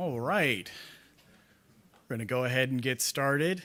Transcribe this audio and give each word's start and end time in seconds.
All 0.00 0.18
right. 0.18 0.72
We're 1.92 2.16
going 2.16 2.20
to 2.20 2.24
go 2.24 2.46
ahead 2.46 2.70
and 2.70 2.80
get 2.80 3.02
started. 3.02 3.64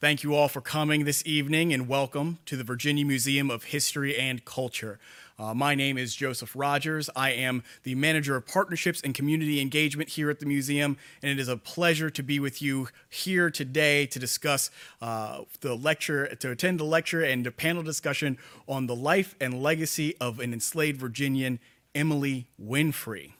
Thank 0.00 0.24
you 0.24 0.34
all 0.34 0.48
for 0.48 0.60
coming 0.60 1.04
this 1.04 1.22
evening 1.24 1.72
and 1.72 1.86
welcome 1.86 2.40
to 2.46 2.56
the 2.56 2.64
Virginia 2.64 3.06
Museum 3.06 3.48
of 3.48 3.62
History 3.62 4.18
and 4.18 4.44
Culture. 4.44 4.98
Uh, 5.38 5.54
my 5.54 5.76
name 5.76 5.96
is 5.96 6.16
Joseph 6.16 6.56
Rogers. 6.56 7.08
I 7.14 7.30
am 7.30 7.62
the 7.84 7.94
manager 7.94 8.34
of 8.34 8.44
partnerships 8.44 9.02
and 9.02 9.14
community 9.14 9.60
engagement 9.60 10.08
here 10.08 10.30
at 10.30 10.40
the 10.40 10.46
museum, 10.46 10.96
and 11.22 11.30
it 11.30 11.38
is 11.38 11.46
a 11.46 11.56
pleasure 11.56 12.10
to 12.10 12.24
be 12.24 12.40
with 12.40 12.60
you 12.60 12.88
here 13.08 13.48
today 13.48 14.06
to 14.06 14.18
discuss 14.18 14.68
uh, 15.00 15.42
the 15.60 15.76
lecture, 15.76 16.34
to 16.34 16.50
attend 16.50 16.80
the 16.80 16.84
lecture 16.84 17.22
and 17.22 17.46
a 17.46 17.52
panel 17.52 17.84
discussion 17.84 18.36
on 18.66 18.88
the 18.88 18.96
life 18.96 19.36
and 19.40 19.62
legacy 19.62 20.16
of 20.20 20.40
an 20.40 20.52
enslaved 20.52 20.98
Virginian, 20.98 21.60
Emily 21.94 22.48
Winfree. 22.60 23.34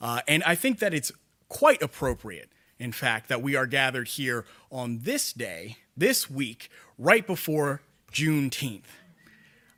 Uh, 0.00 0.20
and 0.26 0.42
I 0.44 0.54
think 0.54 0.78
that 0.78 0.94
it's 0.94 1.12
quite 1.48 1.82
appropriate, 1.82 2.50
in 2.78 2.92
fact, 2.92 3.28
that 3.28 3.42
we 3.42 3.56
are 3.56 3.66
gathered 3.66 4.08
here 4.08 4.44
on 4.70 5.00
this 5.02 5.32
day, 5.32 5.78
this 5.96 6.30
week, 6.30 6.70
right 6.98 7.26
before 7.26 7.82
Juneteenth. 8.12 8.82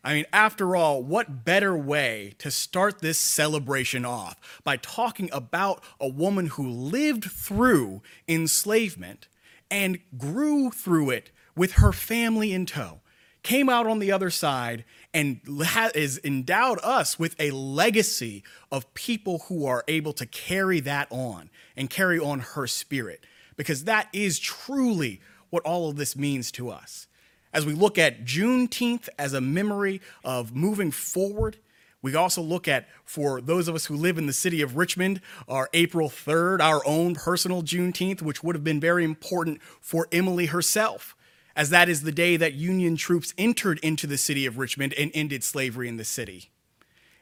I 0.04 0.14
mean, 0.14 0.26
after 0.32 0.76
all, 0.76 1.02
what 1.02 1.44
better 1.44 1.76
way 1.76 2.34
to 2.38 2.50
start 2.50 3.00
this 3.00 3.18
celebration 3.18 4.04
off 4.04 4.60
by 4.64 4.76
talking 4.76 5.28
about 5.32 5.82
a 6.00 6.08
woman 6.08 6.46
who 6.46 6.68
lived 6.68 7.24
through 7.24 8.02
enslavement 8.26 9.28
and 9.70 9.98
grew 10.16 10.70
through 10.70 11.10
it 11.10 11.30
with 11.56 11.72
her 11.72 11.92
family 11.92 12.52
in 12.52 12.64
tow, 12.64 13.00
came 13.42 13.68
out 13.68 13.86
on 13.86 13.98
the 13.98 14.12
other 14.12 14.30
side, 14.30 14.84
and 15.18 15.40
has 15.64 16.20
endowed 16.22 16.78
us 16.84 17.18
with 17.18 17.34
a 17.40 17.50
legacy 17.50 18.44
of 18.70 18.94
people 18.94 19.40
who 19.48 19.66
are 19.66 19.82
able 19.88 20.12
to 20.12 20.24
carry 20.24 20.78
that 20.78 21.08
on 21.10 21.50
and 21.76 21.90
carry 21.90 22.20
on 22.20 22.38
her 22.38 22.68
spirit, 22.68 23.26
because 23.56 23.82
that 23.82 24.08
is 24.12 24.38
truly 24.38 25.20
what 25.50 25.64
all 25.64 25.90
of 25.90 25.96
this 25.96 26.14
means 26.14 26.52
to 26.52 26.70
us. 26.70 27.08
As 27.52 27.66
we 27.66 27.72
look 27.72 27.98
at 27.98 28.24
Juneteenth 28.24 29.08
as 29.18 29.32
a 29.32 29.40
memory 29.40 30.00
of 30.22 30.54
moving 30.54 30.92
forward, 30.92 31.58
we 32.00 32.14
also 32.14 32.40
look 32.40 32.68
at, 32.68 32.86
for 33.04 33.40
those 33.40 33.66
of 33.66 33.74
us 33.74 33.86
who 33.86 33.96
live 33.96 34.18
in 34.18 34.26
the 34.26 34.32
city 34.32 34.62
of 34.62 34.76
Richmond, 34.76 35.20
our 35.48 35.68
April 35.74 36.08
3rd, 36.08 36.60
our 36.60 36.80
own 36.86 37.16
personal 37.16 37.62
Juneteenth, 37.62 38.22
which 38.22 38.44
would 38.44 38.54
have 38.54 38.62
been 38.62 38.78
very 38.78 39.02
important 39.02 39.60
for 39.80 40.06
Emily 40.12 40.46
herself, 40.46 41.16
as 41.58 41.70
that 41.70 41.88
is 41.88 42.04
the 42.04 42.12
day 42.12 42.36
that 42.36 42.54
Union 42.54 42.96
troops 42.96 43.34
entered 43.36 43.80
into 43.80 44.06
the 44.06 44.16
city 44.16 44.46
of 44.46 44.58
Richmond 44.58 44.94
and 44.96 45.10
ended 45.12 45.42
slavery 45.42 45.88
in 45.88 45.96
the 45.96 46.04
city. 46.04 46.50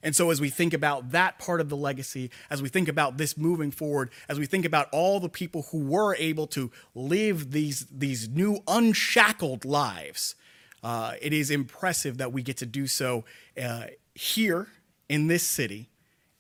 And 0.03 0.15
so, 0.15 0.31
as 0.31 0.43
we 0.43 0.51
think 0.51 0.75
about 0.75 1.13
that 1.13 1.39
part 1.39 1.59
of 1.59 1.71
the 1.71 1.77
legacy, 1.77 2.31
as 2.51 2.61
we 2.61 2.69
think 2.69 2.87
about 2.87 3.17
this 3.17 3.39
moving 3.39 3.71
forward, 3.71 4.11
as 4.29 4.39
we 4.39 4.45
think 4.45 4.67
about 4.67 4.89
all 4.93 5.21
the 5.21 5.31
people 5.31 5.63
who 5.73 5.79
were 5.79 6.15
able 6.17 6.47
to 6.49 6.71
live 6.95 7.51
these, 7.51 7.87
these 7.91 8.29
new 8.29 8.61
unshackled 8.69 9.65
lives, 9.65 10.35
uh, 10.85 11.15
it 11.23 11.33
is 11.33 11.51
impressive 11.51 12.19
that 12.19 12.31
we 12.31 12.43
get 12.43 12.59
to 12.59 12.67
do 12.67 12.87
so 12.87 13.25
uh, 13.61 13.87
here 14.15 14.69
in 15.09 15.29
this 15.29 15.45
city 15.45 15.89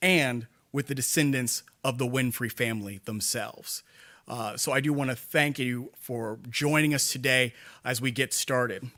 and 0.02 0.46
with 0.70 0.88
the 0.88 0.94
descendants 0.94 1.62
of 1.82 1.96
the 1.96 2.06
Winfree 2.06 2.52
family 2.52 3.00
themselves. 3.06 3.82
Uh, 4.28 4.56
so, 4.56 4.72
I 4.72 4.80
do 4.80 4.92
want 4.92 5.10
to 5.10 5.16
thank 5.16 5.58
you 5.58 5.92
for 5.94 6.38
joining 6.50 6.94
us 6.94 7.12
today 7.12 7.52
as 7.84 8.00
we 8.00 8.10
get 8.10 8.34
started. 8.34 8.90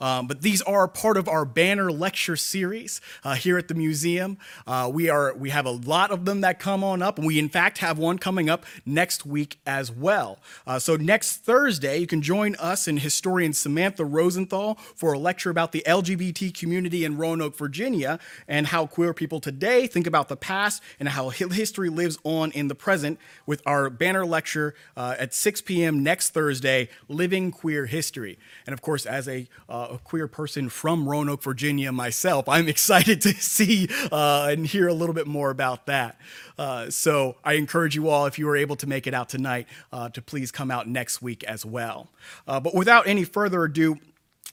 Um, 0.00 0.26
but 0.26 0.42
these 0.42 0.62
are 0.62 0.86
part 0.88 1.16
of 1.16 1.28
our 1.28 1.44
banner 1.44 1.90
lecture 1.90 2.36
series 2.36 3.00
uh, 3.22 3.34
here 3.34 3.58
at 3.58 3.68
the 3.68 3.74
museum. 3.74 4.38
Uh, 4.66 4.90
we 4.92 5.08
are 5.08 5.34
we 5.34 5.50
have 5.50 5.66
a 5.66 5.70
lot 5.70 6.10
of 6.10 6.24
them 6.24 6.40
that 6.42 6.58
come 6.58 6.84
on 6.84 7.02
up, 7.02 7.18
we 7.18 7.38
in 7.38 7.48
fact 7.48 7.78
have 7.78 7.98
one 7.98 8.18
coming 8.18 8.48
up 8.48 8.64
next 8.84 9.26
week 9.26 9.58
as 9.66 9.90
well. 9.90 10.38
Uh, 10.66 10.78
so 10.78 10.96
next 10.96 11.38
Thursday, 11.38 11.98
you 11.98 12.06
can 12.06 12.22
join 12.22 12.54
us 12.56 12.86
and 12.88 13.00
historian 13.00 13.52
Samantha 13.52 14.04
Rosenthal 14.04 14.76
for 14.94 15.12
a 15.12 15.18
lecture 15.18 15.50
about 15.50 15.72
the 15.72 15.82
LGBT 15.86 16.58
community 16.58 17.04
in 17.04 17.16
Roanoke, 17.16 17.56
Virginia, 17.56 18.18
and 18.48 18.68
how 18.68 18.86
queer 18.86 19.14
people 19.14 19.40
today 19.40 19.86
think 19.86 20.06
about 20.06 20.28
the 20.28 20.36
past 20.36 20.82
and 20.98 21.08
how 21.08 21.30
history 21.30 21.88
lives 21.88 22.18
on 22.24 22.50
in 22.52 22.68
the 22.68 22.74
present. 22.74 23.18
With 23.46 23.62
our 23.66 23.90
banner 23.90 24.24
lecture 24.24 24.74
uh, 24.96 25.16
at 25.18 25.34
6 25.34 25.60
p.m. 25.62 26.02
next 26.02 26.30
Thursday, 26.30 26.88
Living 27.08 27.50
Queer 27.50 27.86
History, 27.86 28.38
and 28.66 28.72
of 28.72 28.82
course, 28.82 29.06
as 29.06 29.28
a 29.28 29.46
uh, 29.84 29.94
a 29.94 29.98
queer 29.98 30.28
person 30.28 30.68
from 30.68 31.08
Roanoke, 31.08 31.42
Virginia 31.42 31.92
myself, 31.92 32.48
I'm 32.48 32.68
excited 32.68 33.20
to 33.22 33.34
see 33.34 33.88
uh, 34.10 34.48
and 34.50 34.66
hear 34.66 34.88
a 34.88 34.94
little 34.94 35.14
bit 35.14 35.26
more 35.26 35.50
about 35.50 35.86
that. 35.86 36.18
Uh, 36.58 36.90
so 36.90 37.36
I 37.44 37.54
encourage 37.54 37.94
you 37.94 38.08
all, 38.08 38.26
if 38.26 38.38
you 38.38 38.48
are 38.48 38.56
able 38.56 38.76
to 38.76 38.86
make 38.86 39.06
it 39.06 39.14
out 39.14 39.28
tonight, 39.28 39.66
uh, 39.92 40.08
to 40.10 40.22
please 40.22 40.50
come 40.50 40.70
out 40.70 40.88
next 40.88 41.20
week 41.20 41.44
as 41.44 41.64
well. 41.64 42.08
Uh, 42.46 42.60
but 42.60 42.74
without 42.74 43.06
any 43.06 43.24
further 43.24 43.64
ado, 43.64 43.98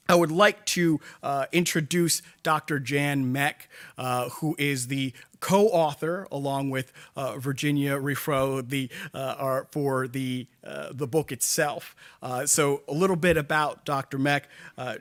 I 0.10 0.16
would 0.16 0.32
like 0.32 0.66
to 0.68 1.00
uh, 1.24 1.46
introduce 1.52 2.22
Dr. 2.44 2.80
Jan 2.80 3.32
Meck, 3.32 3.70
uh, 3.98 4.30
who 4.30 4.56
is 4.60 4.88
the 4.88 5.14
co-author, 5.40 6.28
along 6.32 6.70
with 6.70 6.94
uh, 7.16 7.38
Virginia 7.38 7.98
Refro, 7.98 8.68
the 8.68 8.90
uh, 9.14 9.62
for 9.72 10.08
the 10.08 10.48
uh, 10.64 10.90
the 10.92 11.08
book 11.08 11.32
itself. 11.32 11.96
Uh, 12.22 12.46
so 12.46 12.84
a 12.88 12.94
little 12.94 13.16
bit 13.16 13.38
about 13.38 13.84
Dr. 13.84 14.18
Meck. 14.18 14.48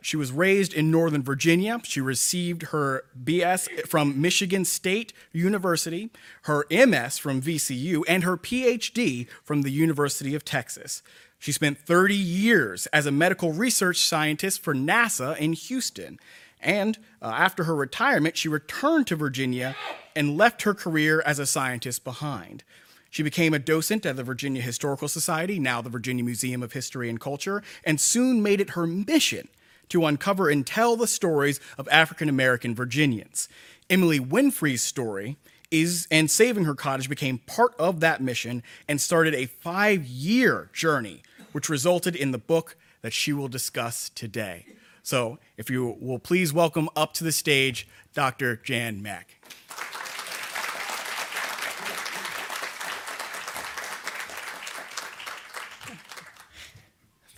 she 0.01 0.17
was 0.17 0.33
raised 0.33 0.73
in 0.73 0.91
Northern 0.91 1.23
Virginia. 1.23 1.81
She 1.85 2.01
received 2.01 2.63
her 2.65 3.05
BS 3.23 3.87
from 3.87 4.21
Michigan 4.21 4.65
State 4.65 5.13
University, 5.33 6.11
her 6.43 6.65
MS 6.71 7.19
from 7.19 7.43
VCU, 7.43 8.03
and 8.09 8.25
her 8.25 8.37
PhD 8.37 9.29
from 9.45 9.63
the 9.63 9.71
University 9.71 10.35
of 10.35 10.45
Texas. 10.45 11.03
She 11.41 11.53
spent 11.53 11.79
30 11.79 12.15
years 12.15 12.87
as 12.89 13.07
a 13.07 13.11
medical 13.11 13.53
research 13.53 13.97
scientist 13.97 14.63
for 14.63 14.75
NASA 14.75 15.37
in 15.39 15.55
Houston. 15.55 16.21
And 16.61 16.99
uh, 17.23 17.33
after 17.35 17.65
her 17.65 17.75
retirement, 17.75 18.37
she 18.37 18.47
returned 18.47 19.07
to 19.07 19.17
Virginia 19.17 19.75
and 20.15 20.37
left 20.37 20.63
her 20.63 20.75
career 20.75 21.23
as 21.25 21.39
a 21.39 21.47
scientist 21.47 22.05
behind. 22.05 22.63
She 23.09 23.23
became 23.23 23.55
a 23.55 23.59
docent 23.59 24.05
at 24.05 24.17
the 24.17 24.23
Virginia 24.23 24.61
Historical 24.61 25.09
Society, 25.09 25.59
now 25.59 25.81
the 25.81 25.89
Virginia 25.89 26.23
Museum 26.23 26.63
of 26.63 26.75
History 26.75 27.09
and 27.09 27.19
Culture, 27.19 27.63
and 27.85 27.99
soon 27.99 28.43
made 28.43 28.61
it 28.61 28.71
her 28.71 28.87
mission 28.87 29.49
to 29.89 30.05
uncover 30.05 30.51
and 30.51 30.67
tell 30.67 30.95
the 30.95 31.07
stories 31.07 31.59
of 31.79 31.89
African 31.89 32.29
American 32.29 32.75
Virginians. 32.75 33.49
Emily 33.89 34.21
Winfree's 34.21 34.83
story 34.83 35.39
is 35.71 36.07
and 36.11 36.31
saving 36.31 36.65
her 36.65 36.75
cottage 36.75 37.09
became 37.09 37.39
part 37.39 37.75
of 37.79 38.01
that 38.01 38.21
mission 38.21 38.63
and 38.87 39.01
started 39.01 39.35
a 39.35 39.47
5-year 39.47 40.69
journey 40.73 41.23
which 41.53 41.69
resulted 41.69 42.15
in 42.17 42.31
the 42.31 42.39
book 42.39 42.77
that 43.03 43.13
she 43.13 43.33
will 43.33 43.49
discuss 43.49 44.11
today. 44.11 44.67
So, 45.03 45.39
if 45.57 45.71
you 45.71 45.97
will 46.01 46.19
please 46.19 46.53
welcome 46.53 46.89
up 46.95 47.15
to 47.15 47.25
the 47.25 47.33
stage 47.33 47.89
Dr. 48.15 48.57
Jan 48.57 49.03
Meck. 49.03 49.37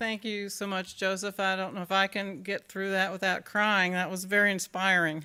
Thank 0.02 0.24
you 0.24 0.48
so 0.48 0.66
much, 0.66 0.96
Joseph. 0.96 1.38
I 1.38 1.54
don't 1.54 1.74
know 1.74 1.82
if 1.82 1.92
I 1.92 2.08
can 2.08 2.42
get 2.42 2.66
through 2.66 2.90
that 2.90 3.12
without 3.12 3.44
crying. 3.44 3.92
That 3.92 4.10
was 4.10 4.24
very 4.24 4.50
inspiring. 4.50 5.24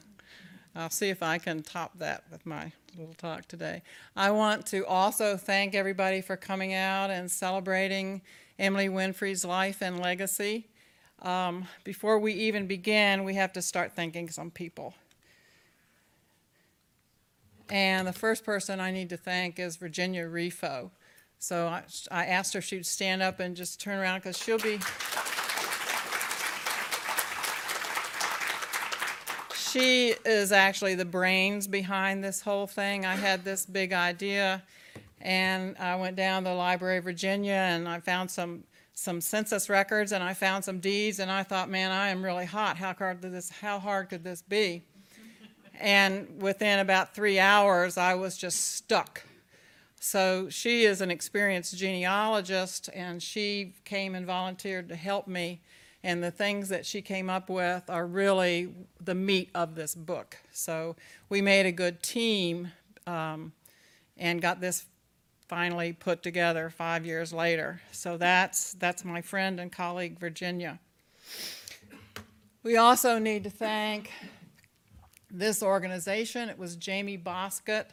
I'll 0.76 0.92
see 0.92 1.10
if 1.10 1.24
I 1.24 1.40
can 1.40 1.64
top 1.64 1.98
that 1.98 2.26
with 2.32 2.46
my 2.46 2.72
little 2.96 3.16
talk 3.16 3.48
today. 3.48 3.82
I 4.16 4.30
want 4.30 4.68
to 4.68 4.86
also 4.86 5.36
thank 5.36 5.74
everybody 5.74 6.22
for 6.22 6.38
coming 6.38 6.76
out 6.76 7.10
and 7.10 7.32
celebrating 7.32 8.22
Emily 8.60 8.90
Winfree's 8.90 9.46
life 9.46 9.82
and 9.82 10.00
legacy. 10.00 10.68
Um, 11.22 11.68
before 11.84 12.20
we 12.20 12.34
even 12.34 12.68
begin, 12.68 13.24
we 13.24 13.36
have 13.36 13.54
to 13.54 13.62
start 13.62 13.94
thanking 13.96 14.30
some 14.30 14.52
people. 14.52 14.94
And 17.70 18.08
the 18.08 18.14
first 18.14 18.44
person 18.44 18.80
I 18.80 18.92
need 18.92 19.10
to 19.10 19.18
thank 19.18 19.60
is 19.60 19.76
Virginia 19.76 20.26
Refo. 20.26 20.92
So 21.40 21.68
I, 21.68 21.84
I 22.12 22.26
asked 22.26 22.54
her 22.54 22.60
if 22.60 22.66
she'd 22.66 22.86
stand 22.86 23.22
up 23.22 23.40
and 23.40 23.56
just 23.56 23.80
turn 23.80 24.00
around 24.00 24.20
because 24.20 24.38
she'll 24.38 24.58
be. 24.58 24.80
she 29.78 30.16
is 30.26 30.52
actually 30.52 30.96
the 30.96 31.06
brains 31.06 31.68
behind 31.68 32.24
this 32.24 32.42
whole 32.42 32.68
thing. 32.68 33.06
I 33.06 33.16
had 33.16 33.44
this 33.44 33.66
big 33.66 33.94
idea 33.94 34.64
and 35.22 35.76
I 35.78 35.96
went 35.96 36.16
down 36.16 36.44
to 36.44 36.50
the 36.50 36.56
Library 36.56 36.98
of 36.98 37.04
Virginia 37.04 37.54
and 37.54 37.88
I 37.88 38.00
found 38.00 38.30
some 38.32 38.64
some 38.94 39.22
census 39.22 39.70
records 39.70 40.12
and 40.12 40.24
I 40.24 40.34
found 40.34 40.66
some 40.66 40.80
deeds 40.80 41.20
and 41.20 41.32
I 41.32 41.44
thought, 41.44 41.70
man, 41.70 41.92
I 41.92 42.10
am 42.10 42.26
really 42.26 42.46
hot. 42.46 42.78
How 42.78 42.94
hard 42.94 43.22
could 43.22 43.32
this 43.32 43.50
how 43.50 43.80
hard 43.80 44.10
could 44.10 44.24
this 44.24 44.42
be? 44.42 44.84
and 45.80 46.42
within 46.42 46.80
about 46.80 47.14
three 47.14 47.40
hours 47.40 47.98
I 47.98 48.16
was 48.16 48.38
just 48.38 48.76
stuck. 48.76 49.24
So 50.00 50.48
she 50.50 50.86
is 50.86 51.02
an 51.02 51.12
experienced 51.12 51.76
genealogist 51.76 52.90
and 52.94 53.22
she 53.22 53.74
came 53.84 54.16
and 54.16 54.26
volunteered 54.26 54.90
to 54.90 54.96
help 54.96 55.28
me. 55.28 55.62
And 56.04 56.24
the 56.24 56.32
things 56.32 56.70
that 56.70 56.86
she 56.86 57.02
came 57.02 57.30
up 57.30 57.50
with 57.50 57.90
are 57.90 58.06
really 58.06 58.70
the 59.04 59.16
meat 59.16 59.50
of 59.56 59.76
this 59.76 59.96
book. 59.96 60.38
So 60.52 60.96
we 61.30 61.42
made 61.42 61.66
a 61.66 61.72
good 61.72 62.02
team 62.02 62.72
um, 63.08 63.52
and 64.16 64.42
got 64.42 64.62
this 64.62 64.86
finally 65.48 65.94
put 65.94 66.22
together 66.24 66.70
five 66.70 67.06
years 67.06 67.32
later. 67.32 67.82
So 67.92 68.18
that's, 68.18 68.74
that's 68.74 69.06
my 69.06 69.22
friend 69.22 69.60
and 69.60 69.72
colleague, 69.72 70.20
Virginia. 70.20 70.80
We 72.64 72.76
also 72.76 73.18
need 73.18 73.46
to 73.46 73.50
thank 73.50 74.12
this 75.32 75.64
organization. 75.64 76.50
It 76.50 76.58
was 76.58 76.76
Jamie 76.76 77.18
Bosket 77.18 77.86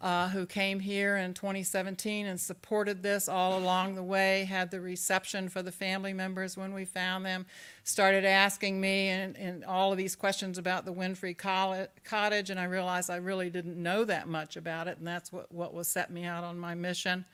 uh, 0.00 0.28
who 0.30 0.46
came 0.46 0.80
here 0.80 1.16
in 1.16 1.34
2017 1.34 2.26
and 2.26 2.40
supported 2.40 3.02
this 3.02 3.28
all 3.28 3.58
along 3.58 3.94
the 3.94 4.02
way, 4.02 4.44
had 4.44 4.70
the 4.70 4.80
reception 4.80 5.48
for 5.48 5.62
the 5.62 5.72
family 5.72 6.14
members 6.14 6.56
when 6.56 6.72
we 6.72 6.86
found 6.86 7.26
them, 7.26 7.44
started 7.84 8.24
asking 8.24 8.80
me 8.80 9.08
and, 9.08 9.36
and 9.36 9.62
all 9.64 9.92
of 9.92 9.98
these 9.98 10.16
questions 10.16 10.56
about 10.56 10.86
the 10.86 10.92
Winfree 10.92 11.36
Cottage, 11.36 12.50
and 12.50 12.58
I 12.58 12.64
realized 12.64 13.10
I 13.10 13.16
really 13.16 13.50
didn't 13.50 13.80
know 13.80 14.04
that 14.04 14.26
much 14.26 14.56
about 14.56 14.88
it, 14.88 14.96
and 14.98 15.06
that's 15.06 15.30
what, 15.30 15.52
what 15.52 15.74
was 15.74 15.86
set 15.86 16.10
me 16.10 16.24
out 16.24 16.44
on 16.44 16.58
my 16.58 16.74
mission. 16.74 17.26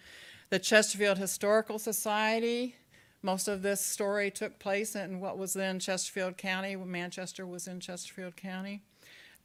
The 0.51 0.59
Chesterfield 0.59 1.19
Historical 1.19 1.79
Society, 1.79 2.75
most 3.23 3.47
of 3.47 3.63
this 3.63 3.81
story 3.81 4.31
took 4.31 4.59
place 4.59 4.97
in 4.97 5.21
what 5.21 5.39
was 5.39 5.53
then 5.53 5.79
Chesterfield 5.79 6.37
County, 6.37 6.75
when 6.75 6.91
Manchester 6.91 7.47
was 7.47 7.69
in 7.69 7.79
Chesterfield 7.79 8.35
County 8.35 8.83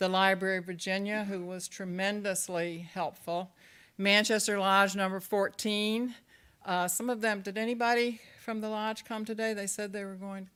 the 0.02 0.10
Library 0.10 0.58
of 0.58 0.66
Virginia, 0.66 1.26
who 1.30 1.46
was 1.46 1.68
tremendously 1.68 2.90
helpful. 2.92 3.52
Manchester 4.00 4.58
Lodge 4.58 4.96
number 4.96 5.20
14. 5.20 6.16
Uh, 6.66 6.88
some 6.88 7.08
of 7.08 7.22
them, 7.22 7.42
did 7.42 7.56
anybody 7.56 8.20
from 8.44 8.62
the 8.62 8.70
lodge 8.70 9.06
come 9.06 9.26
today? 9.26 9.54
They 9.54 9.68
said 9.68 9.94
they 9.94 10.04
were 10.04 10.16
going, 10.16 10.50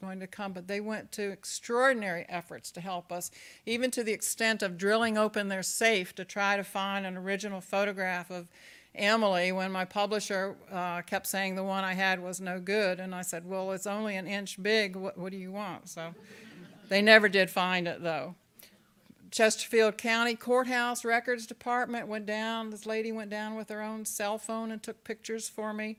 going 0.00 0.18
to 0.20 0.26
come, 0.26 0.54
but 0.54 0.66
they 0.66 0.80
went 0.80 1.12
to 1.12 1.30
extraordinary 1.30 2.24
efforts 2.30 2.70
to 2.70 2.80
help 2.80 3.12
us, 3.12 3.30
even 3.66 3.90
to 3.90 4.02
the 4.02 4.14
extent 4.14 4.62
of 4.62 4.78
drilling 4.78 5.18
open 5.18 5.48
their 5.48 5.62
safe 5.62 6.14
to 6.14 6.24
try 6.24 6.56
to 6.56 6.64
find 6.64 7.04
an 7.04 7.18
original 7.18 7.60
photograph 7.60 8.30
of 8.30 8.48
Emily 8.94 9.52
when 9.52 9.70
my 9.70 9.84
publisher 9.84 10.56
uh, 10.72 11.02
kept 11.02 11.26
saying 11.26 11.54
the 11.54 11.64
one 11.64 11.84
I 11.84 11.92
had 11.92 12.22
was 12.22 12.40
no 12.40 12.60
good. 12.60 12.98
And 12.98 13.14
I 13.14 13.20
said, 13.20 13.44
Well, 13.44 13.72
it's 13.72 13.86
only 13.86 14.16
an 14.16 14.26
inch 14.26 14.62
big. 14.62 14.96
What, 14.96 15.18
what 15.18 15.32
do 15.32 15.36
you 15.36 15.52
want? 15.52 15.90
So 15.90 16.14
they 16.88 17.02
never 17.02 17.28
did 17.28 17.50
find 17.50 17.86
it, 17.86 18.02
though. 18.02 18.36
Chesterfield 19.36 19.98
County 19.98 20.34
Courthouse 20.34 21.04
Records 21.04 21.44
Department 21.44 22.08
went 22.08 22.24
down. 22.24 22.70
This 22.70 22.86
lady 22.86 23.12
went 23.12 23.28
down 23.28 23.54
with 23.54 23.68
her 23.68 23.82
own 23.82 24.06
cell 24.06 24.38
phone 24.38 24.70
and 24.70 24.82
took 24.82 25.04
pictures 25.04 25.46
for 25.46 25.74
me. 25.74 25.98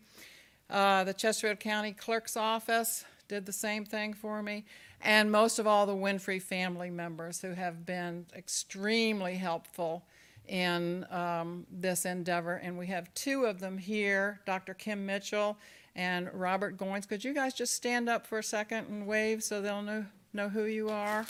Uh, 0.72 1.04
the 1.04 1.13
Chesterfield 1.13 1.60
County 1.60 1.92
Clerk's 1.92 2.36
Office 2.36 3.06
did 3.28 3.45
the 3.45 3.54
same 3.54 3.86
thing 3.86 4.16
for 4.16 4.42
me. 4.42 4.66
And 5.01 5.31
most 5.31 5.60
of 5.60 5.68
all, 5.68 5.86
the 5.86 5.94
Winfree 5.94 6.42
family 6.42 6.89
members 6.89 7.39
who 7.39 7.51
have 7.51 7.86
been 7.86 8.25
extremely 8.36 9.36
helpful 9.36 10.04
in 10.48 11.06
um, 11.12 11.68
this 11.72 12.07
endeavor. 12.07 12.56
And 12.56 12.75
we 12.75 12.88
have 12.88 13.13
two 13.13 13.45
of 13.45 13.60
them 13.60 13.78
here 13.78 14.40
Dr. 14.48 14.74
Kim 14.74 15.06
Mitchell 15.06 15.60
and 15.95 16.28
Robert 16.33 16.75
Goins. 16.75 17.07
Could 17.07 17.24
you 17.24 17.36
guys 17.36 17.54
just 17.54 17.75
stand 17.75 18.10
up 18.10 18.25
for 18.25 18.40
a 18.40 18.44
second 18.44 18.88
and 18.88 19.06
wave 19.06 19.44
so 19.44 19.62
they'll 19.62 19.83
know, 19.83 20.07
know 20.33 20.50
who 20.50 20.63
you 20.63 20.90
are? 20.90 21.28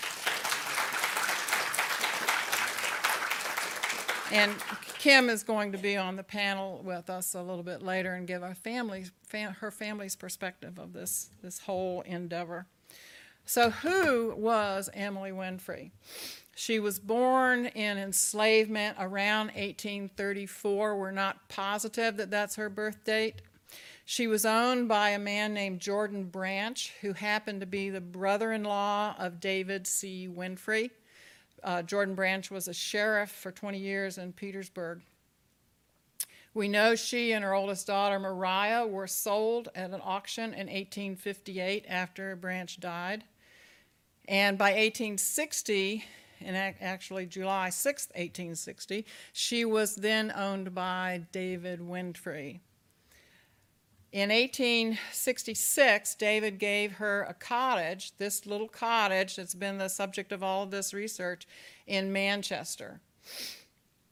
And 4.32 4.54
Kim 5.00 5.30
is 5.30 5.44
going 5.44 5.72
to 5.72 5.78
be 5.78 5.96
on 5.96 6.18
the 6.18 6.24
panel 6.24 6.82
with 6.84 7.10
us 7.10 7.34
a 7.34 7.42
little 7.42 7.64
bit 7.64 7.82
later 7.82 8.14
and 8.14 8.28
give 8.28 8.44
our 8.44 8.56
fam, 8.56 8.90
her 9.60 9.72
family's 9.72 10.16
perspective 10.16 10.78
of 10.78 10.94
this, 10.94 11.30
this 11.42 11.60
whole 11.60 12.02
endeavor. 12.02 12.66
So, 13.46 13.70
who 13.70 14.36
was 14.36 14.90
Emily 14.94 15.32
Winfree? 15.32 15.92
She 16.56 16.80
was 16.80 17.00
born 17.00 17.68
in 17.68 17.98
enslavement 17.98 18.98
around 19.00 19.48
1834. 19.48 20.98
We're 20.98 21.12
not 21.12 21.48
positive 21.48 22.18
that 22.18 22.30
that's 22.30 22.56
her 22.56 22.70
birth 22.70 23.06
date. 23.06 23.42
She 24.04 24.28
was 24.28 24.46
owned 24.46 24.90
by 24.90 25.10
a 25.10 25.20
man 25.20 25.54
named 25.54 25.80
Jordan 25.80 26.26
Branch, 26.26 26.94
who 27.02 27.14
happened 27.14 27.62
to 27.62 27.68
be 27.68 27.90
the 27.90 28.02
brother 28.02 28.52
in 28.52 28.64
law 28.64 29.16
of 29.18 29.40
David 29.40 29.88
C. 29.88 30.28
Winfree. 30.28 30.92
Uh, 31.64 31.82
Jordan 31.82 32.16
Branch 32.16 32.50
was 32.52 32.68
a 32.68 32.74
sheriff 32.74 33.32
for 33.32 33.52
20 33.52 33.78
years 33.78 34.18
in 34.18 34.34
Petersburg. 34.34 35.02
We 36.54 36.68
know 36.68 36.96
she 36.96 37.34
and 37.34 37.44
her 37.44 37.54
oldest 37.54 37.86
daughter, 37.86 38.20
Mariah, 38.20 38.88
were 38.88 39.08
sold 39.08 39.70
at 39.76 39.92
an 39.92 40.02
auction 40.04 40.46
in 40.46 40.68
1858 40.68 41.86
after 41.88 42.36
Branch 42.36 42.80
died. 42.80 43.24
And 44.28 44.58
by 44.58 44.72
1860, 44.72 46.04
and 46.42 46.58
actually 46.58 47.26
July 47.26 47.70
6, 47.70 48.08
1860, 48.08 49.06
she 49.34 49.66
was 49.66 49.96
then 49.96 50.32
owned 50.36 50.74
by 50.74 51.26
David 51.32 51.80
Winfree. 51.80 52.60
In 54.14 54.30
1866, 54.30 56.16
David 56.16 56.60
gave 56.60 56.94
her 56.94 57.24
a 57.24 57.34
cottage, 57.34 58.14
this 58.18 58.46
little 58.46 58.70
cottage 58.70 59.36
that's 59.36 59.54
been 59.54 59.78
the 59.78 59.90
subject 59.90 60.32
of 60.32 60.42
all 60.42 60.64
of 60.64 60.72
this 60.72 60.94
research 60.94 61.46
in 61.86 62.14
Manchester. 62.14 63.02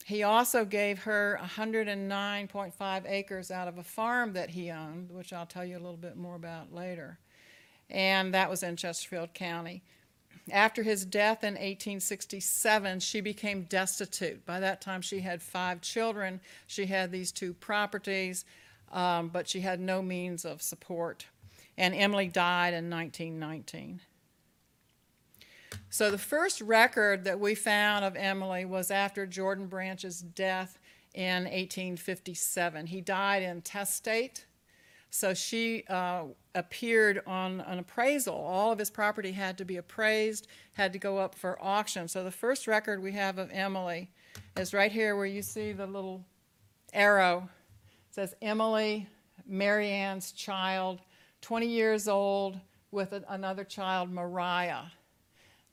He 0.06 0.22
also 0.22 0.66
gave 0.66 1.00
her 1.04 1.40
109.5 1.42 3.10
acres 3.10 3.50
out 3.50 3.70
of 3.70 3.78
a 3.78 3.84
farm 3.84 4.34
that 4.34 4.50
he 4.52 4.70
owned, 4.70 5.12
which 5.12 5.32
I'll 5.32 5.46
tell 5.46 5.66
you 5.66 5.78
a 5.78 5.80
little 5.80 5.98
bit 5.98 6.18
more 6.18 6.36
about 6.36 6.74
later. 6.74 7.18
And 7.90 8.34
that 8.34 8.50
was 8.50 8.64
in 8.64 8.76
Chesterfield 8.76 9.34
County. 9.34 9.82
After 10.52 10.84
his 10.84 11.06
death 11.06 11.44
in 11.44 11.54
1867, 11.54 13.00
she 13.00 13.22
became 13.22 13.64
destitute. 13.64 14.46
By 14.46 14.60
that 14.60 14.82
time, 14.82 15.02
she 15.02 15.22
had 15.22 15.42
five 15.42 15.82
children. 15.82 16.42
She 16.68 16.86
had 16.86 17.12
these 17.12 17.32
two 17.32 17.54
properties 17.54 18.46
um, 18.92 19.30
but 19.30 19.48
she 19.48 19.62
had 19.62 19.80
no 19.80 20.02
means 20.02 20.46
of 20.46 20.62
support. 20.62 21.28
And 21.78 21.94
Emily 21.94 22.28
died 22.28 22.74
in 22.74 22.90
1919. 22.90 24.02
So 25.90 26.12
the 26.12 26.18
first 26.18 26.62
record 26.62 27.24
that 27.26 27.40
we 27.40 27.56
found 27.56 28.06
of 28.06 28.16
Emily 28.16 28.66
was 28.66 28.92
after 28.92 29.26
Jordan 29.26 29.68
Branch's 29.68 30.22
death 30.22 30.80
in 31.14 31.44
1857. 31.44 32.88
He 32.88 33.02
died 33.02 33.44
intestate. 33.44 34.46
So 35.10 35.34
she 35.34 35.86
uh, 35.88 36.24
appeared 36.56 37.22
on 37.26 37.62
an 37.62 37.80
appraisal. 37.80 38.36
All 38.36 38.74
of 38.74 38.80
his 38.80 38.90
property 38.90 39.32
had 39.32 39.58
to 39.58 39.66
be 39.66 39.78
appraised, 39.78 40.48
had 40.74 40.92
to 40.92 41.00
go 41.00 41.18
up 41.18 41.36
for 41.36 41.58
auction. 41.62 42.10
So 42.10 42.24
the 42.24 42.32
first 42.32 42.68
record 42.68 43.02
we 43.02 43.14
have 43.14 43.38
of 43.38 43.50
Emily 43.52 44.10
is 44.58 44.74
right 44.74 44.92
here 44.92 45.16
where 45.16 45.26
you 45.26 45.42
see 45.42 45.72
the 45.72 45.88
little 45.88 46.26
arrow 46.92 47.48
says 48.16 48.34
Emily, 48.42 49.10
Marianne's 49.46 50.32
child, 50.32 51.02
20 51.42 51.68
years 51.68 52.08
old, 52.08 52.58
with 52.90 53.14
another 53.28 53.66
child, 53.66 54.10
Mariah. 54.10 54.84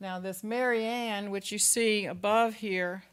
Now, 0.01 0.19
this 0.19 0.43
Marianne, 0.43 1.31
which 1.31 1.53
you 1.53 1.59
see 1.61 2.07
above 2.07 2.55
here, 2.55 3.05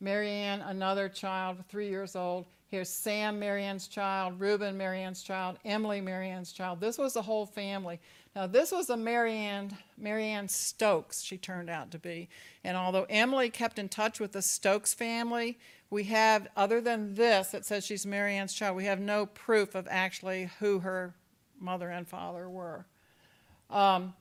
Marianne, 0.00 0.60
another 0.60 1.08
child, 1.08 1.56
three 1.70 1.88
years 1.88 2.14
old. 2.14 2.44
Here's 2.68 2.90
Sam, 2.90 3.40
Marianne's 3.40 3.88
child, 3.88 4.38
Reuben, 4.38 4.76
Marianne's 4.76 5.22
child, 5.22 5.56
Emily, 5.64 6.02
Marianne's 6.02 6.52
child. 6.52 6.78
This 6.78 6.98
was 6.98 7.14
the 7.14 7.22
whole 7.22 7.46
family. 7.46 7.98
Now, 8.36 8.46
this 8.46 8.70
was 8.70 8.90
a 8.90 8.96
Marianne, 8.98 9.76
Marianne 9.96 10.46
Stokes, 10.46 11.22
she 11.22 11.38
turned 11.38 11.70
out 11.70 11.90
to 11.92 11.98
be. 11.98 12.28
And 12.62 12.76
although 12.76 13.06
Emily 13.08 13.48
kept 13.48 13.78
in 13.78 13.88
touch 13.88 14.20
with 14.20 14.32
the 14.32 14.42
Stokes 14.42 14.92
family, 14.92 15.58
we 15.90 16.04
have, 16.04 16.46
other 16.56 16.80
than 16.80 17.14
this 17.14 17.48
that 17.48 17.64
says 17.64 17.84
she's 17.84 18.06
Marianne's 18.06 18.54
child, 18.54 18.76
we 18.76 18.84
have 18.84 19.00
no 19.00 19.26
proof 19.26 19.74
of 19.74 19.88
actually 19.90 20.50
who 20.60 20.78
her 20.80 21.14
mother 21.58 21.90
and 21.90 22.08
father 22.08 22.48
were. 22.48 22.86
Um, 23.68 24.14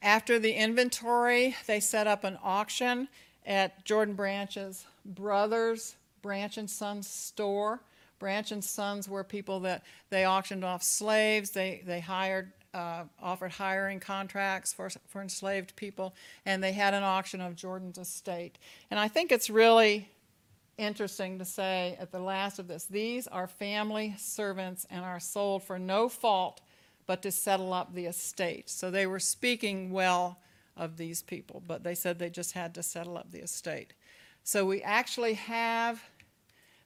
after 0.00 0.38
the 0.38 0.52
inventory, 0.52 1.56
they 1.66 1.80
set 1.80 2.06
up 2.06 2.22
an 2.22 2.38
auction 2.42 3.08
at 3.44 3.84
Jordan 3.84 4.14
Branch's 4.14 4.86
brother's 5.04 5.96
Branch 6.22 6.56
and 6.56 6.70
Sons 6.70 7.08
store. 7.08 7.80
Branch 8.18 8.52
and 8.52 8.62
Sons 8.62 9.08
were 9.08 9.24
people 9.24 9.60
that 9.60 9.84
they 10.10 10.24
auctioned 10.26 10.64
off 10.64 10.82
slaves. 10.82 11.50
They 11.50 11.82
they 11.84 12.00
hired 12.00 12.52
uh, 12.78 13.04
offered 13.20 13.50
hiring 13.50 13.98
contracts 13.98 14.72
for, 14.72 14.88
for 15.08 15.20
enslaved 15.20 15.74
people, 15.74 16.14
and 16.46 16.62
they 16.62 16.72
had 16.72 16.94
an 16.94 17.02
auction 17.02 17.40
of 17.40 17.56
Jordan's 17.56 17.98
estate. 17.98 18.56
And 18.90 19.00
I 19.00 19.08
think 19.08 19.32
it's 19.32 19.50
really 19.50 20.08
interesting 20.76 21.40
to 21.40 21.44
say 21.44 21.96
at 21.98 22.12
the 22.12 22.20
last 22.20 22.60
of 22.60 22.68
this 22.68 22.84
these 22.84 23.26
are 23.26 23.48
family 23.48 24.14
servants 24.16 24.86
and 24.90 25.04
are 25.04 25.18
sold 25.18 25.64
for 25.64 25.76
no 25.76 26.08
fault 26.08 26.60
but 27.04 27.20
to 27.22 27.32
settle 27.32 27.72
up 27.72 27.92
the 27.92 28.06
estate. 28.06 28.70
So 28.70 28.90
they 28.90 29.06
were 29.08 29.18
speaking 29.18 29.90
well 29.90 30.38
of 30.76 30.96
these 30.96 31.20
people, 31.20 31.60
but 31.66 31.82
they 31.82 31.96
said 31.96 32.18
they 32.18 32.30
just 32.30 32.52
had 32.52 32.74
to 32.76 32.82
settle 32.84 33.18
up 33.18 33.32
the 33.32 33.40
estate. 33.40 33.92
So 34.44 34.64
we 34.64 34.82
actually 34.82 35.34
have 35.34 36.00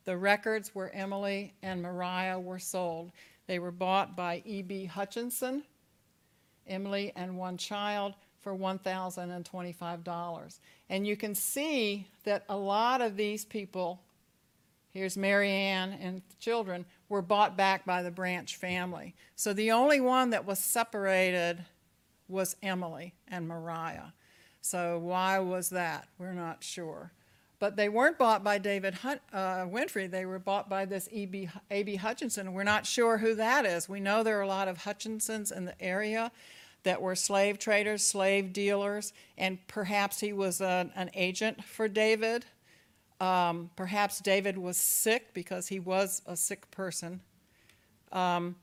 the 0.04 0.16
records 0.16 0.74
where 0.74 0.94
Emily 0.94 1.52
and 1.62 1.82
Mariah 1.82 2.40
were 2.40 2.58
sold. 2.60 3.12
They 3.46 3.58
were 3.58 3.72
bought 3.72 4.16
by 4.16 4.42
E.B. 4.46 4.86
Hutchinson, 4.86 5.64
Emily 6.66 7.12
and 7.16 7.36
one 7.36 7.56
child, 7.56 8.14
for 8.42 8.54
$1,025. 8.54 10.58
And 10.90 11.06
you 11.06 11.16
can 11.16 11.34
see 11.34 12.08
that 12.24 12.44
a 12.48 12.56
lot 12.56 13.00
of 13.00 13.16
these 13.16 13.44
people, 13.44 14.00
here's 14.92 15.16
Mary 15.16 15.50
Ann 15.50 15.92
and 15.92 16.22
children, 16.40 16.84
were 17.08 17.22
bought 17.22 17.56
back 17.56 17.86
by 17.86 18.02
the 18.02 18.10
Branch 18.10 18.56
family. 18.56 19.14
So 19.36 19.52
the 19.52 19.70
only 19.70 20.00
one 20.00 20.30
that 20.30 20.44
was 20.44 20.58
separated 20.58 21.64
was 22.28 22.56
Emily 22.62 23.14
and 23.28 23.46
Mariah. 23.46 24.10
So 24.60 24.98
why 24.98 25.38
was 25.38 25.70
that? 25.70 26.08
We're 26.18 26.32
not 26.32 26.64
sure. 26.64 27.12
But 27.62 27.76
they 27.76 27.88
weren't 27.88 28.18
bought 28.18 28.42
by 28.42 28.58
David 28.58 28.92
Hun- 28.92 29.20
uh, 29.32 29.66
Winfree. 29.66 30.10
They 30.10 30.26
were 30.26 30.40
bought 30.40 30.68
by 30.68 30.84
this 30.84 31.08
E.B. 31.12 31.48
A.B. 31.70 31.94
Hutchinson. 31.94 32.54
We're 32.54 32.64
not 32.64 32.86
sure 32.86 33.18
who 33.18 33.36
that 33.36 33.64
is. 33.64 33.88
We 33.88 34.00
know 34.00 34.24
there 34.24 34.36
are 34.40 34.42
a 34.42 34.48
lot 34.48 34.66
of 34.66 34.78
Hutchinsons 34.78 35.52
in 35.52 35.66
the 35.66 35.80
area 35.80 36.32
that 36.82 37.00
were 37.00 37.14
slave 37.14 37.60
traders, 37.60 38.04
slave 38.04 38.52
dealers, 38.52 39.12
and 39.38 39.64
perhaps 39.68 40.18
he 40.18 40.32
was 40.32 40.60
a, 40.60 40.90
an 40.96 41.12
agent 41.14 41.62
for 41.62 41.86
David. 41.86 42.46
Um, 43.20 43.70
perhaps 43.76 44.18
David 44.18 44.58
was 44.58 44.76
sick 44.76 45.32
because 45.32 45.68
he 45.68 45.78
was 45.78 46.20
a 46.26 46.36
sick 46.36 46.68
person. 46.72 47.20
Um, 48.10 48.56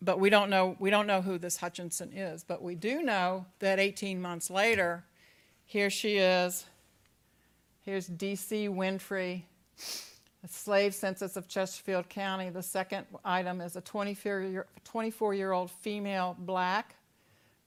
but 0.00 0.20
we 0.20 0.30
don't 0.30 0.50
know 0.50 0.76
we 0.78 0.90
don't 0.90 1.08
know 1.08 1.20
who 1.20 1.36
this 1.36 1.56
Hutchinson 1.56 2.12
is. 2.12 2.44
But 2.44 2.62
we 2.62 2.76
do 2.76 3.02
know 3.02 3.46
that 3.58 3.80
18 3.80 4.22
months 4.22 4.50
later, 4.50 5.04
here 5.64 5.90
she 5.90 6.18
is. 6.18 6.66
Here's 7.86 8.08
D.C. 8.08 8.68
Winfree, 8.68 9.42
a 10.42 10.48
slave 10.48 10.92
census 10.92 11.36
of 11.36 11.46
Chesterfield 11.46 12.08
County. 12.08 12.50
The 12.50 12.60
second 12.60 13.06
item 13.24 13.60
is 13.60 13.76
a 13.76 13.80
24 13.80 15.34
year 15.34 15.52
old 15.52 15.70
female 15.70 16.34
black 16.36 16.96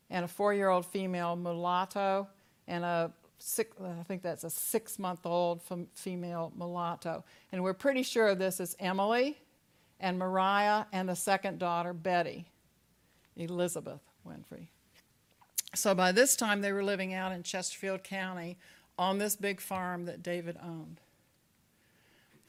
and 0.10 0.26
a 0.26 0.28
four 0.28 0.54
year 0.54 0.68
old 0.68 0.86
female 0.86 1.38
mulatto 1.38 2.28
and 2.68 2.84
a 2.84 3.14
six, 3.38 3.74
I 3.82 4.04
think 4.04 4.22
that's 4.22 4.44
a 4.44 4.50
six 4.50 5.00
month 5.00 5.26
old 5.26 5.62
female 5.94 6.52
mulatto. 6.54 7.24
And 7.54 7.64
we're 7.64 7.74
pretty 7.74 8.04
sure 8.04 8.36
this 8.36 8.60
is 8.60 8.76
Emily 8.78 9.38
and 10.02 10.20
Mariah 10.20 10.84
and 10.92 11.08
the 11.08 11.16
second 11.16 11.60
daughter, 11.60 11.94
Betty, 11.94 12.46
Elizabeth 13.38 14.02
Winfree. 14.28 14.68
So 15.76 15.96
by 15.96 16.12
this 16.12 16.36
time, 16.36 16.60
they 16.60 16.74
were 16.74 16.84
living 16.84 17.14
out 17.14 17.32
in 17.32 17.42
Chesterfield 17.44 18.04
County 18.04 18.58
on 19.00 19.18
this 19.18 19.36
big 19.36 19.62
farm 19.62 20.06
that 20.06 20.22
David 20.22 20.58
owned. 20.62 21.00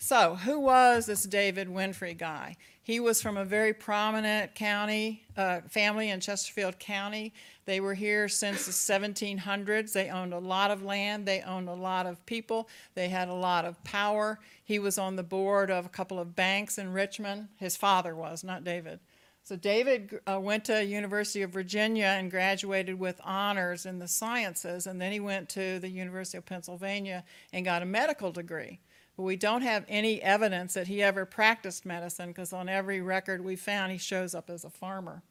So, 0.03 0.35
who 0.35 0.59
was 0.59 1.07
this 1.07 1.25
David 1.25 1.69
Winfree 1.69 2.17
guy? 2.19 2.57
He 2.83 2.99
was 2.99 3.23
from 3.23 3.37
a 3.37 3.45
very 3.45 3.73
prominent 3.73 4.55
county 4.55 5.23
uh, 5.37 5.61
family 5.69 6.09
in 6.09 6.21
Chesterfield 6.21 6.79
County. 6.79 7.33
They 7.67 7.81
were 7.81 7.95
here 7.95 8.27
since 8.27 8.67
the 8.67 8.73
1700s. 8.73 9.93
They 9.93 10.09
owned 10.09 10.33
a 10.33 10.39
lot 10.39 10.71
of 10.71 10.83
land. 10.83 11.27
They 11.27 11.43
owned 11.43 11.69
a 11.69 11.75
lot 11.75 12.07
of 12.07 12.25
people. 12.27 12.69
They 12.95 13.11
had 13.11 13.29
a 13.29 13.35
lot 13.35 13.65
of 13.65 13.83
power. 13.85 14.41
He 14.65 14.79
was 14.79 14.99
on 14.99 15.17
the 15.17 15.23
board 15.23 15.71
of 15.71 15.87
a 15.87 15.91
couple 15.91 16.19
of 16.19 16.35
banks 16.35 16.79
in 16.79 16.93
Richmond. 16.93 17.49
His 17.59 17.77
father 17.77 18.17
was, 18.17 18.43
not 18.43 18.65
David. 18.65 19.01
So 19.51 19.57
David 19.57 20.21
uh, 20.29 20.39
went 20.39 20.67
to 20.67 20.85
University 20.85 21.43
of 21.43 21.51
Virginia 21.51 22.05
and 22.05 22.31
graduated 22.31 23.01
with 23.01 23.21
honors 23.25 23.85
in 23.85 23.99
the 23.99 24.07
sciences, 24.07 24.87
and 24.87 25.01
then 25.01 25.11
he 25.11 25.19
went 25.19 25.49
to 25.49 25.81
the 25.81 25.89
University 25.89 26.39
of 26.39 26.47
Pennsylvania 26.47 27.25
and 27.53 27.65
got 27.65 27.83
a 27.83 27.85
medical 27.85 28.31
degree. 28.31 28.79
But 29.17 29.25
we 29.25 29.35
don't 29.35 29.63
have 29.63 29.85
any 29.89 30.23
evidence 30.23 30.75
that 30.75 30.87
he 30.87 31.03
ever 31.03 31.27
practiced 31.27 31.85
medicine 31.85 32.29
because 32.29 32.53
on 32.53 32.69
every 32.69 33.01
record 33.01 33.45
we 33.45 33.57
found 33.57 33.91
he 33.91 33.99
shows 33.99 34.37
up 34.37 34.51
as 34.51 34.63
a 34.63 34.71
farmer. 34.71 35.25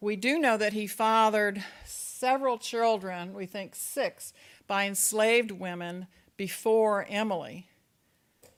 We 0.00 0.16
do 0.16 0.40
know 0.40 0.56
that 0.56 0.72
he 0.72 0.88
fathered 0.88 1.62
several 1.84 2.58
children, 2.58 3.34
we 3.34 3.46
think 3.46 3.76
six, 3.76 4.32
by 4.66 4.86
enslaved 4.86 5.52
women 5.52 6.08
before 6.36 7.06
Emily. 7.08 7.68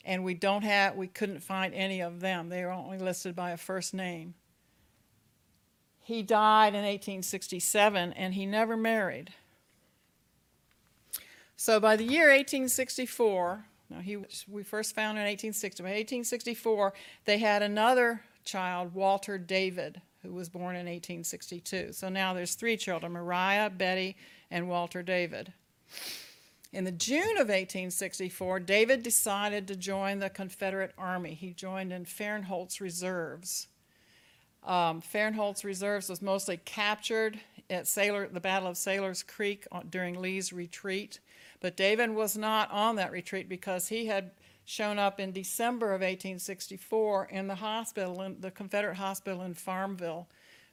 And 0.07 0.25
we 0.25 0.33
don't 0.33 0.65
have 0.65 0.97
we 0.97 1.07
couldn't 1.07 1.41
find 1.41 1.75
any 1.75 2.01
of 2.01 2.21
them. 2.21 2.49
They 2.49 2.65
were 2.65 2.71
only 2.71 2.97
listed 2.97 3.37
by 3.37 3.51
a 3.51 3.59
first 3.59 3.93
name. 3.93 4.33
He 6.05 6.23
died 6.23 6.75
in 6.75 6.83
1867 6.83 8.13
and 8.13 8.35
he 8.35 8.45
never 8.47 8.77
married. 8.77 9.33
So 11.57 11.81
by 11.81 11.97
the 11.97 12.05
year 12.05 12.29
1864, 12.29 13.65
now, 13.91 14.01
he, 14.01 14.19
we 14.49 14.63
first 14.63 14.95
found 14.95 15.19
in 15.19 15.25
1860. 15.25 15.83
By 15.83 15.91
1864, 15.91 16.93
they 17.25 17.39
had 17.39 17.63
another 17.63 18.23
child, 18.45 18.95
Walter 18.95 19.39
David, 19.39 20.01
who 20.23 20.33
was 20.33 20.49
born 20.49 20.77
in 20.77 20.87
1862. 20.87 21.93
So 21.93 22.09
now 22.09 22.35
there's 22.35 22.55
three 22.55 22.77
children 22.77 23.13
Mariah, 23.13 23.71
Betty, 23.71 24.17
and 24.51 24.69
Walter 24.69 25.03
David. 25.03 25.53
In 26.73 26.85
the 26.85 26.93
June 26.93 27.37
of 27.37 27.49
1864, 27.49 28.61
David 28.61 29.03
decided 29.03 29.69
to 29.69 29.77
join 29.77 30.19
the 30.19 30.29
Confederate 30.29 30.93
Army. 30.99 31.35
He 31.35 31.53
joined 31.53 31.93
in 31.93 32.05
Farinholt's 32.05 32.81
Reserves. 32.81 33.69
Um, 34.65 35.03
Farinholt's 35.03 35.65
Reserves 35.65 36.09
was 36.09 36.23
mostly 36.23 36.57
captured 36.57 37.39
at 37.71 37.87
Sailor, 37.87 38.29
the 38.29 38.41
Battle 38.41 38.69
of 38.69 38.77
Sailor's 38.77 39.23
Creek 39.23 39.67
during 39.91 40.21
Lee's 40.21 40.53
retreat. 40.53 41.21
But 41.61 41.77
David 41.77 42.11
was 42.11 42.37
not 42.37 42.71
on 42.71 42.97
that 42.97 43.13
retreat 43.13 43.49
because 43.49 43.89
he 43.89 44.07
had 44.07 44.31
shown 44.65 44.99
up 44.99 45.21
in 45.21 45.33
December 45.33 45.89
of 45.89 46.01
1864 46.01 47.27
in 47.31 47.47
the 47.47 47.55
hospital, 47.57 48.23
in 48.23 48.41
the 48.41 48.51
Confederate 48.51 48.97
hospital 48.97 49.43
in 49.43 49.55
Farmville, 49.55 50.29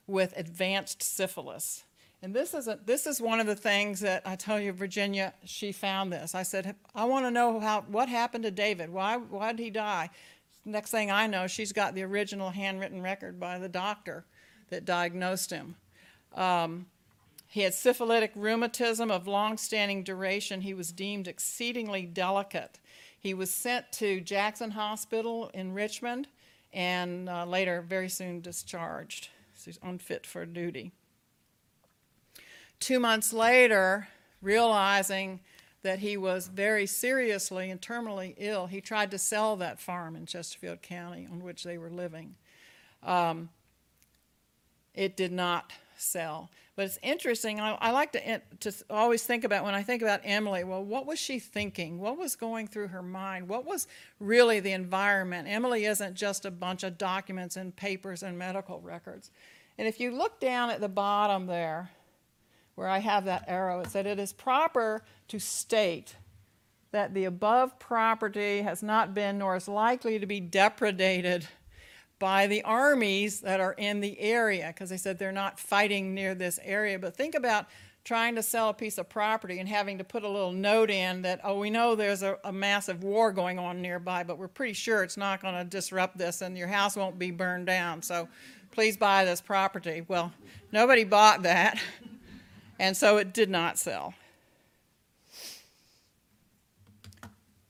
with 0.07 0.33
advanced 0.37 1.03
syphilis. 1.03 1.83
And 2.23 2.35
this 2.35 2.53
is, 2.53 2.67
a, 2.67 2.79
this 2.85 3.07
is 3.07 3.19
one 3.19 3.39
of 3.39 3.47
the 3.47 3.55
things 3.55 3.99
that 4.01 4.21
I 4.25 4.35
tell 4.35 4.59
you, 4.59 4.73
Virginia, 4.73 5.33
she 5.43 5.71
found 5.71 6.13
this. 6.13 6.35
I 6.35 6.43
said, 6.43 6.75
I 6.93 7.05
want 7.05 7.25
to 7.25 7.31
know 7.31 7.59
how, 7.59 7.81
what 7.81 8.09
happened 8.09 8.43
to 8.43 8.51
David. 8.51 8.91
Why, 8.91 9.17
why 9.17 9.51
did 9.53 9.63
he 9.63 9.71
die? 9.71 10.09
Next 10.63 10.91
thing 10.91 11.09
I 11.09 11.27
know, 11.27 11.47
she's 11.47 11.73
got 11.73 11.95
the 11.95 12.03
original 12.03 12.51
handwritten 12.51 13.01
record 13.01 13.39
by 13.39 13.57
the 13.57 13.69
doctor 13.69 14.25
that 14.69 14.85
diagnosed 14.85 15.49
him. 15.49 15.75
Um, 16.35 16.85
he 17.47 17.61
had 17.61 17.73
syphilitic 17.73 18.31
rheumatism 18.35 19.11
of 19.11 19.27
long-standing 19.27 20.03
duration. 20.03 20.61
He 20.61 20.73
was 20.73 20.91
deemed 20.91 21.27
exceedingly 21.27 22.05
delicate. 22.05 22.79
He 23.19 23.33
was 23.33 23.51
sent 23.51 23.91
to 23.93 24.21
Jackson 24.21 24.71
Hospital 24.71 25.51
in 25.53 25.73
Richmond 25.73 26.27
and 26.73 27.27
uh, 27.27 27.45
later, 27.45 27.81
very 27.81 28.07
soon, 28.07 28.39
discharged. 28.39 29.29
So 29.55 29.65
he's 29.65 29.79
unfit 29.83 30.25
for 30.25 30.45
duty. 30.45 30.91
Two 32.79 32.99
months 32.99 33.33
later, 33.33 34.07
realizing 34.41 35.41
that 35.83 35.99
he 35.99 36.17
was 36.17 36.47
very 36.47 36.85
seriously 36.85 37.69
and 37.71 37.81
terminally 37.81 38.35
ill, 38.37 38.67
he 38.67 38.81
tried 38.81 39.11
to 39.11 39.17
sell 39.17 39.55
that 39.57 39.79
farm 39.79 40.15
in 40.15 40.25
Chesterfield 40.25 40.81
County 40.81 41.27
on 41.31 41.43
which 41.43 41.63
they 41.63 41.77
were 41.77 41.89
living. 41.89 42.35
Um, 43.03 43.49
it 44.93 45.15
did 45.15 45.31
not 45.31 45.71
sell. 45.97 46.49
But 46.75 46.85
it's 46.85 46.99
interesting. 47.01 47.59
I, 47.59 47.73
I 47.75 47.91
like 47.91 48.13
to, 48.13 48.41
to 48.61 48.73
always 48.89 49.23
think 49.23 49.43
about 49.43 49.63
when 49.63 49.73
I 49.73 49.83
think 49.83 50.01
about 50.01 50.21
Emily, 50.23 50.63
well, 50.63 50.83
what 50.83 51.05
was 51.05 51.19
she 51.19 51.37
thinking? 51.37 51.99
What 51.99 52.17
was 52.17 52.35
going 52.35 52.67
through 52.67 52.87
her 52.87 53.01
mind? 53.01 53.49
What 53.49 53.65
was 53.65 53.87
really 54.19 54.59
the 54.59 54.71
environment? 54.71 55.47
Emily 55.49 55.85
isn't 55.85 56.15
just 56.15 56.45
a 56.45 56.51
bunch 56.51 56.83
of 56.83 56.97
documents 56.97 57.57
and 57.57 57.75
papers 57.75 58.23
and 58.23 58.37
medical 58.37 58.79
records. 58.79 59.31
And 59.77 59.87
if 59.87 59.99
you 59.99 60.11
look 60.11 60.39
down 60.39 60.69
at 60.69 60.79
the 60.79 60.89
bottom 60.89 61.45
there, 61.45 61.89
where 62.75 62.87
I 62.87 62.99
have 62.99 63.25
that 63.25 63.45
arrow, 63.47 63.79
it 63.79 63.89
said 63.89 64.05
it 64.05 64.19
is 64.19 64.33
proper 64.33 65.03
to 65.27 65.39
state 65.39 66.15
that 66.91 67.13
the 67.13 67.25
above 67.25 67.79
property 67.79 68.61
has 68.61 68.83
not 68.83 69.13
been 69.13 69.37
nor 69.37 69.55
is 69.55 69.67
likely 69.67 70.19
to 70.19 70.25
be 70.25 70.41
depredated 70.41 71.45
by 72.19 72.47
the 72.47 72.61
armies 72.63 73.41
that 73.41 73.59
are 73.59 73.73
in 73.73 73.99
the 73.99 74.19
area 74.19 74.67
because 74.67 74.89
they 74.89 74.97
said 74.97 75.17
they're 75.17 75.31
not 75.31 75.59
fighting 75.59 76.13
near 76.13 76.35
this 76.35 76.59
area. 76.63 76.99
But 76.99 77.15
think 77.15 77.33
about 77.33 77.65
trying 78.03 78.35
to 78.35 78.43
sell 78.43 78.69
a 78.69 78.73
piece 78.73 78.97
of 78.97 79.09
property 79.09 79.59
and 79.59 79.69
having 79.69 79.97
to 79.99 80.03
put 80.03 80.23
a 80.23 80.27
little 80.27 80.51
note 80.51 80.89
in 80.89 81.21
that, 81.21 81.39
oh, 81.43 81.59
we 81.59 81.69
know 81.69 81.95
there's 81.95 82.23
a, 82.23 82.37
a 82.43 82.51
massive 82.51 83.03
war 83.03 83.31
going 83.31 83.59
on 83.59 83.81
nearby, 83.81 84.23
but 84.23 84.37
we're 84.37 84.47
pretty 84.47 84.73
sure 84.73 85.03
it's 85.03 85.17
not 85.17 85.41
going 85.41 85.55
to 85.55 85.63
disrupt 85.63 86.17
this 86.17 86.41
and 86.41 86.57
your 86.57 86.67
house 86.67 86.95
won't 86.95 87.19
be 87.19 87.31
burned 87.31 87.67
down. 87.67 88.01
So 88.01 88.27
please 88.71 88.97
buy 88.97 89.25
this 89.25 89.41
property. 89.41 90.03
Well, 90.07 90.31
nobody 90.71 91.03
bought 91.03 91.43
that, 91.43 91.79
and 92.81 92.97
so 92.97 93.17
it 93.17 93.31
did 93.31 93.47
not 93.47 93.77
sell. 93.77 94.15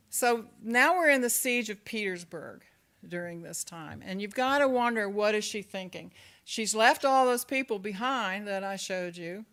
So 0.10 0.46
now 0.64 0.96
we're 0.96 1.10
in 1.10 1.20
the 1.20 1.30
siege 1.30 1.70
of 1.70 1.84
Petersburg 1.84 2.62
during 3.06 3.42
this 3.42 3.66
time. 3.66 4.02
And 4.06 4.22
you've 4.22 4.34
got 4.34 4.60
to 4.60 4.70
wonder 4.70 5.10
what 5.10 5.36
is 5.36 5.44
she 5.44 5.64
thinking? 5.64 6.14
She's 6.46 6.74
left 6.74 7.04
all 7.04 7.26
those 7.26 7.44
people 7.44 7.78
behind 7.78 8.48
that 8.48 8.64
I 8.64 8.78
showed 8.78 9.18
you. 9.18 9.44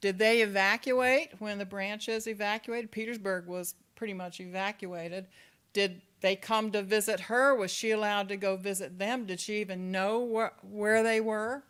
Did 0.00 0.18
they 0.18 0.40
evacuate 0.40 1.32
when 1.40 1.58
the 1.58 1.66
branches 1.66 2.26
evacuated? 2.26 2.90
Petersburg 2.90 3.46
was 3.46 3.74
pretty 3.94 4.14
much 4.14 4.40
evacuated. 4.40 5.26
Did 5.74 6.00
they 6.22 6.36
come 6.36 6.72
to 6.72 6.80
visit 6.80 7.20
her? 7.20 7.54
Was 7.54 7.70
she 7.70 7.90
allowed 7.90 8.30
to 8.30 8.38
go 8.38 8.56
visit 8.56 8.98
them? 8.98 9.26
Did 9.26 9.40
she 9.40 9.60
even 9.60 9.92
know 9.92 10.20
where, 10.20 10.52
where 10.62 11.02
they 11.02 11.20
were? 11.20 11.64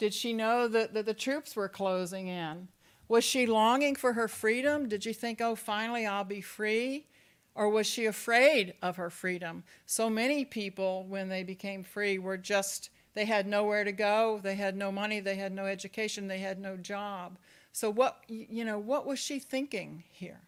Did 0.00 0.12
she 0.12 0.32
know 0.32 0.66
that, 0.66 0.92
that 0.94 1.06
the 1.06 1.14
troops 1.14 1.54
were 1.54 1.68
closing 1.68 2.26
in? 2.26 2.66
Was 3.10 3.24
she 3.24 3.44
longing 3.44 3.96
for 3.96 4.12
her 4.12 4.28
freedom? 4.28 4.88
Did 4.88 5.04
you 5.04 5.12
think, 5.12 5.40
oh, 5.40 5.56
finally 5.56 6.06
I'll 6.06 6.22
be 6.22 6.40
free? 6.40 7.06
Or 7.56 7.68
was 7.68 7.88
she 7.88 8.06
afraid 8.06 8.74
of 8.82 8.98
her 8.98 9.10
freedom? 9.10 9.64
So 9.84 10.08
many 10.08 10.44
people, 10.44 11.04
when 11.08 11.28
they 11.28 11.42
became 11.42 11.82
free, 11.82 12.20
were 12.20 12.36
just, 12.36 12.88
they 13.14 13.24
had 13.24 13.48
nowhere 13.48 13.82
to 13.82 13.90
go, 13.90 14.38
they 14.40 14.54
had 14.54 14.76
no 14.76 14.92
money, 14.92 15.18
they 15.18 15.34
had 15.34 15.52
no 15.52 15.66
education, 15.66 16.28
they 16.28 16.38
had 16.38 16.60
no 16.60 16.76
job. 16.76 17.36
So, 17.72 17.90
what, 17.90 18.22
you 18.28 18.64
know, 18.64 18.78
what 18.78 19.06
was 19.06 19.18
she 19.18 19.40
thinking 19.40 20.04
here? 20.12 20.42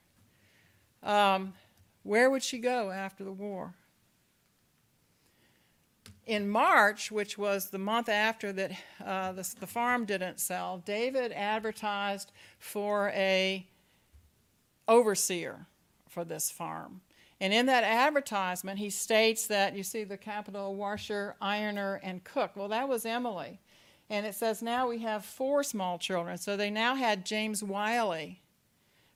Um, 1.03 1.55
where 2.05 2.31
would 2.31 2.45
she 2.45 2.59
go 2.59 2.93
after 2.93 3.25
the 3.25 3.33
war? 3.33 3.75
In 6.27 6.49
March, 6.49 7.11
which 7.11 7.37
was 7.37 7.71
the 7.71 7.79
month 7.79 8.09
after 8.09 8.53
that 8.53 8.73
uh, 9.05 9.33
the, 9.33 9.55
the 9.59 9.67
farm 9.67 10.05
didn't 10.05 10.39
sell, 10.39 10.79
David 10.85 11.33
advertised 11.33 12.31
for 12.59 13.09
a 13.11 13.67
overseer 14.87 15.67
for 16.09 16.25
this 16.25 16.51
farm. 16.51 17.01
And 17.41 17.53
in 17.53 17.67
that 17.67 17.83
advertisement, 17.83 18.79
he 18.79 18.89
states 18.89 19.49
that 19.49 19.75
you 19.75 19.83
see 19.83 20.05
the 20.05 20.17
capital 20.17 20.77
washer, 20.77 21.35
ironer, 21.41 21.99
and 22.05 22.23
cook. 22.23 22.53
Well, 22.55 22.69
that 22.69 22.89
was 22.89 23.05
Emily. 23.05 23.59
And 24.09 24.25
it 24.25 24.37
says 24.37 24.63
now 24.63 24.89
we 24.89 24.99
have 24.99 25.25
four 25.25 25.65
small 25.65 25.99
children. 25.99 26.39
So 26.39 26.57
they 26.57 26.71
now 26.71 26.95
had 26.95 27.27
James 27.27 27.65
Wiley, 27.65 28.43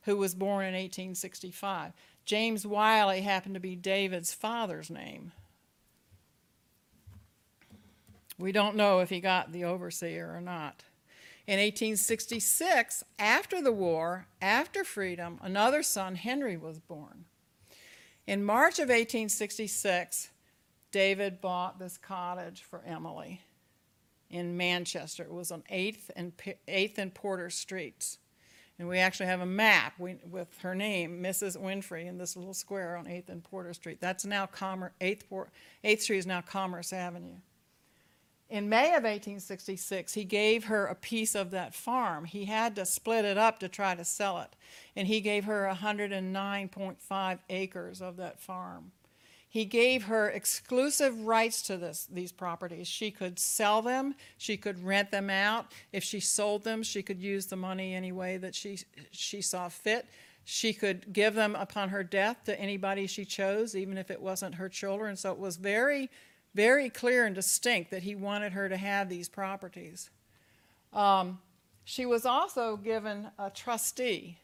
who 0.02 0.16
was 0.16 0.34
born 0.34 0.64
in 0.64 0.75
1865. 0.75 1.92
James 2.25 2.66
Wiley 2.66 3.20
happened 3.20 3.54
to 3.54 3.60
be 3.60 3.76
David's 3.76 4.34
father's 4.34 4.90
name. 4.90 5.30
We 8.38 8.52
don't 8.52 8.76
know 8.76 9.00
if 9.00 9.11
he 9.11 9.21
got 9.21 9.52
the 9.52 9.64
overseer 9.64 10.35
or 10.35 10.40
not. 10.40 10.85
In 11.47 11.59
1866, 11.61 13.05
after 13.19 13.62
the 13.62 13.73
war, 13.73 14.26
after 14.43 14.83
freedom, 14.83 15.38
another 15.43 15.83
son, 15.83 16.16
Henry, 16.16 16.57
was 16.57 16.81
born. 16.81 17.25
In 18.26 18.45
March 18.45 18.78
of 18.81 18.88
1866, 18.88 20.31
David 20.90 21.40
bought 21.40 21.78
this 21.78 21.97
cottage 21.97 22.62
for 22.62 22.83
Emily 22.85 23.43
in 24.28 24.57
Manchester. 24.57 25.23
It 25.23 25.33
was 25.33 25.52
on 25.52 25.62
8th 25.71 26.11
and, 26.16 26.37
P- 26.37 26.55
8th 26.66 26.99
and 26.99 27.14
Porter 27.14 27.49
Streets. 27.49 28.19
And 28.78 28.88
we 28.88 28.99
actually 28.99 29.26
have 29.26 29.40
a 29.40 29.47
map 29.47 29.95
with 29.99 30.59
her 30.61 30.75
name, 30.75 31.23
Mrs. 31.23 31.57
Winfree, 31.57 32.07
in 32.07 32.19
this 32.19 32.37
little 32.37 32.52
square 32.52 32.97
on 32.97 33.07
8th 33.07 33.28
and 33.31 33.43
Porter 33.43 33.73
Street. 33.73 34.00
That's 34.00 34.26
now 34.26 34.47
Commerce, 34.47 34.93
8th, 35.00 35.23
8th 35.85 36.00
Street 36.00 36.19
is 36.19 36.26
now 36.26 36.43
Commerce 36.43 36.93
Avenue. 36.93 37.37
In 38.49 38.69
May 38.69 38.88
of 38.88 39.03
1866, 39.03 40.15
he 40.15 40.25
gave 40.25 40.65
her 40.65 40.87
a 40.87 40.95
piece 40.95 41.35
of 41.35 41.50
that 41.50 41.75
farm. 41.75 42.25
He 42.25 42.45
had 42.45 42.76
to 42.76 42.87
split 42.87 43.25
it 43.25 43.37
up 43.37 43.59
to 43.61 43.69
try 43.69 43.97
to 43.97 44.05
sell 44.05 44.38
it. 44.38 44.55
And 44.95 45.09
he 45.09 45.21
gave 45.21 45.45
her 45.45 45.69
109.5 45.75 47.38
acres 47.50 48.00
of 48.00 48.17
that 48.19 48.38
farm. 48.38 48.93
He 49.49 49.65
gave 49.65 50.05
her 50.05 50.29
exclusive 50.29 51.19
rights 51.23 51.62
to 51.62 51.76
this, 51.76 52.07
these 52.12 52.31
properties. 52.31 52.87
She 52.87 53.11
could 53.11 53.38
sell 53.38 53.81
them, 53.81 54.15
she 54.37 54.57
could 54.57 54.85
rent 54.85 55.11
them 55.11 55.31
out. 55.31 55.73
If 55.93 56.05
she 56.05 56.21
sold 56.21 56.62
them, 56.62 56.83
she 56.83 57.03
could 57.03 57.21
use 57.21 57.47
the 57.47 57.57
money 57.57 57.95
any 57.95 58.12
way 58.12 58.37
that 58.37 58.55
she, 58.55 58.79
she 59.12 59.41
saw 59.41 59.69
fit. 59.69 60.07
She 60.45 60.73
could 60.73 61.12
give 61.12 61.35
them 61.35 61.57
upon 61.57 61.88
her 61.88 62.05
death 62.05 62.45
to 62.45 62.61
anybody 62.61 63.07
she 63.07 63.25
chose, 63.25 63.75
even 63.75 63.99
if 63.99 64.11
it 64.11 64.21
wasn't 64.21 64.57
her 64.57 64.69
children. 64.69 65.17
So 65.17 65.33
it 65.33 65.38
was 65.38 65.57
very 65.57 66.11
very 66.56 66.88
clear 66.88 67.26
and 67.26 67.34
distinct 67.34 67.90
that 67.90 68.02
he 68.02 68.14
wanted 68.14 68.52
her 68.52 68.66
to 68.68 68.78
have 68.78 69.10
these 69.10 69.28
properties. 69.28 70.08
Um, 70.92 71.38
she 71.84 72.06
was 72.06 72.25
also 72.25 72.78
given 72.78 73.28
a 73.38 73.50
trustee. 73.50 74.38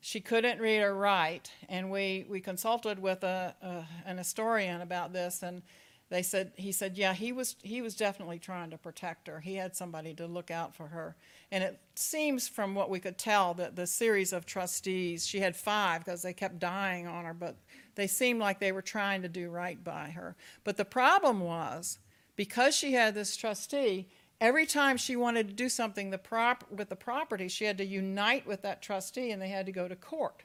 She 0.00 0.20
couldn't 0.20 0.60
read 0.60 0.80
or 0.80 0.94
write, 0.94 1.50
and 1.68 1.90
we, 1.90 2.24
we 2.28 2.40
consulted 2.40 3.00
with 3.00 3.24
a, 3.24 3.52
a, 3.60 3.84
an 4.06 4.16
historian 4.16 4.80
about 4.80 5.12
this, 5.12 5.42
and 5.42 5.62
they 6.10 6.22
said 6.22 6.52
he 6.56 6.72
said 6.72 6.96
yeah 6.96 7.12
he 7.12 7.32
was 7.32 7.56
he 7.62 7.82
was 7.82 7.94
definitely 7.94 8.38
trying 8.38 8.70
to 8.70 8.78
protect 8.78 9.26
her. 9.26 9.40
He 9.40 9.56
had 9.56 9.76
somebody 9.76 10.14
to 10.14 10.26
look 10.26 10.50
out 10.50 10.74
for 10.74 10.86
her, 10.88 11.16
and 11.52 11.62
it 11.62 11.78
seems 11.96 12.48
from 12.48 12.74
what 12.74 12.88
we 12.88 12.98
could 12.98 13.18
tell 13.18 13.52
that 13.54 13.76
the 13.76 13.86
series 13.86 14.32
of 14.32 14.46
trustees 14.46 15.26
she 15.26 15.40
had 15.40 15.54
five 15.54 16.04
because 16.04 16.22
they 16.22 16.32
kept 16.32 16.58
dying 16.58 17.06
on 17.06 17.26
her, 17.26 17.34
but 17.34 17.56
they 17.98 18.06
seemed 18.06 18.38
like 18.38 18.60
they 18.60 18.70
were 18.70 18.80
trying 18.80 19.22
to 19.22 19.28
do 19.28 19.50
right 19.50 19.82
by 19.82 20.10
her. 20.10 20.36
But 20.62 20.76
the 20.76 20.84
problem 20.84 21.40
was, 21.40 21.98
because 22.36 22.76
she 22.76 22.92
had 22.92 23.12
this 23.12 23.36
trustee, 23.36 24.06
every 24.40 24.66
time 24.66 24.96
she 24.96 25.16
wanted 25.16 25.48
to 25.48 25.54
do 25.54 25.68
something 25.68 26.10
the 26.10 26.16
prop- 26.16 26.70
with 26.70 26.90
the 26.90 26.94
property, 26.94 27.48
she 27.48 27.64
had 27.64 27.76
to 27.78 27.84
unite 27.84 28.46
with 28.46 28.62
that 28.62 28.82
trustee 28.82 29.32
and 29.32 29.42
they 29.42 29.48
had 29.48 29.66
to 29.66 29.72
go 29.72 29.88
to 29.88 29.96
court. 29.96 30.44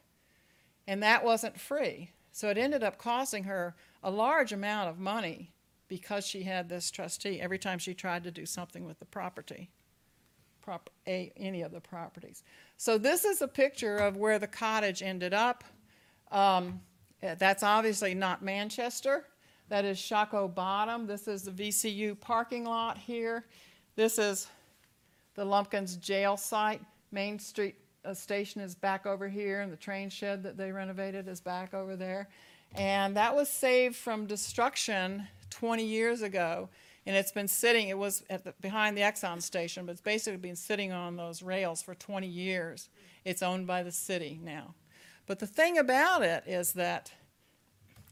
And 0.88 1.04
that 1.04 1.24
wasn't 1.24 1.60
free. 1.60 2.10
So 2.32 2.50
it 2.50 2.58
ended 2.58 2.82
up 2.82 2.98
costing 2.98 3.44
her 3.44 3.76
a 4.02 4.10
large 4.10 4.52
amount 4.52 4.90
of 4.90 4.98
money 4.98 5.52
because 5.88 6.26
she 6.26 6.42
had 6.42 6.70
this 6.70 6.90
trustee 6.90 7.40
every 7.40 7.60
time 7.60 7.78
she 7.78 7.94
tried 7.94 8.24
to 8.24 8.32
do 8.32 8.48
something 8.48 8.84
with 8.84 8.98
the 8.98 9.06
property, 9.06 9.70
prop- 10.64 10.90
a, 11.08 11.32
any 11.38 11.62
of 11.62 11.72
the 11.72 11.82
properties. 11.82 12.42
So 12.78 12.98
this 12.98 13.24
is 13.24 13.44
a 13.44 13.48
picture 13.48 13.98
of 13.98 14.18
where 14.18 14.40
the 14.40 14.48
cottage 14.48 15.04
ended 15.04 15.36
up. 15.36 15.64
Um, 16.32 16.82
uh, 17.24 17.36
that's 17.36 17.64
obviously 17.64 18.14
not 18.14 18.44
Manchester. 18.44 19.26
That 19.70 19.86
is 19.86 19.98
Shockoe 19.98 20.54
Bottom. 20.54 21.08
This 21.08 21.28
is 21.28 21.44
the 21.44 21.52
VCU 21.52 22.20
parking 22.20 22.66
lot 22.66 22.98
here. 22.98 23.46
This 23.96 24.20
is 24.20 24.48
the 25.36 25.46
Lumpkins 25.46 25.96
jail 25.98 26.36
site. 26.36 26.82
Main 27.12 27.40
Street 27.40 27.76
uh, 28.04 28.14
station 28.14 28.62
is 28.62 28.76
back 28.76 29.06
over 29.06 29.30
here, 29.30 29.62
and 29.62 29.72
the 29.72 29.78
train 29.78 30.10
shed 30.10 30.44
that 30.44 30.58
they 30.58 30.72
renovated 30.72 31.28
is 31.28 31.40
back 31.40 31.74
over 31.74 31.96
there. 31.96 32.28
And 32.76 33.16
that 33.16 33.36
was 33.36 33.50
saved 33.50 33.96
from 33.96 34.26
destruction 34.26 35.28
20 35.52 35.86
years 35.86 36.22
ago. 36.22 36.70
And 37.06 37.16
it's 37.16 37.32
been 37.32 37.48
sitting, 37.48 37.90
it 37.90 37.98
was 37.98 38.24
at 38.30 38.44
the, 38.44 38.54
behind 38.62 38.98
the 38.98 39.02
Exxon 39.02 39.42
station, 39.42 39.86
but 39.86 39.92
it's 39.92 40.02
basically 40.02 40.38
been 40.38 40.56
sitting 40.56 40.92
on 40.92 41.18
those 41.18 41.44
rails 41.44 41.82
for 41.82 41.96
20 41.96 42.28
years. 42.28 42.90
It's 43.26 43.44
owned 43.44 43.68
by 43.68 43.84
the 43.84 43.92
city 43.92 44.40
now. 44.42 44.74
But 45.26 45.40
the 45.40 45.48
thing 45.48 45.78
about 45.78 46.22
it 46.22 46.44
is 46.46 46.74
that 46.74 47.12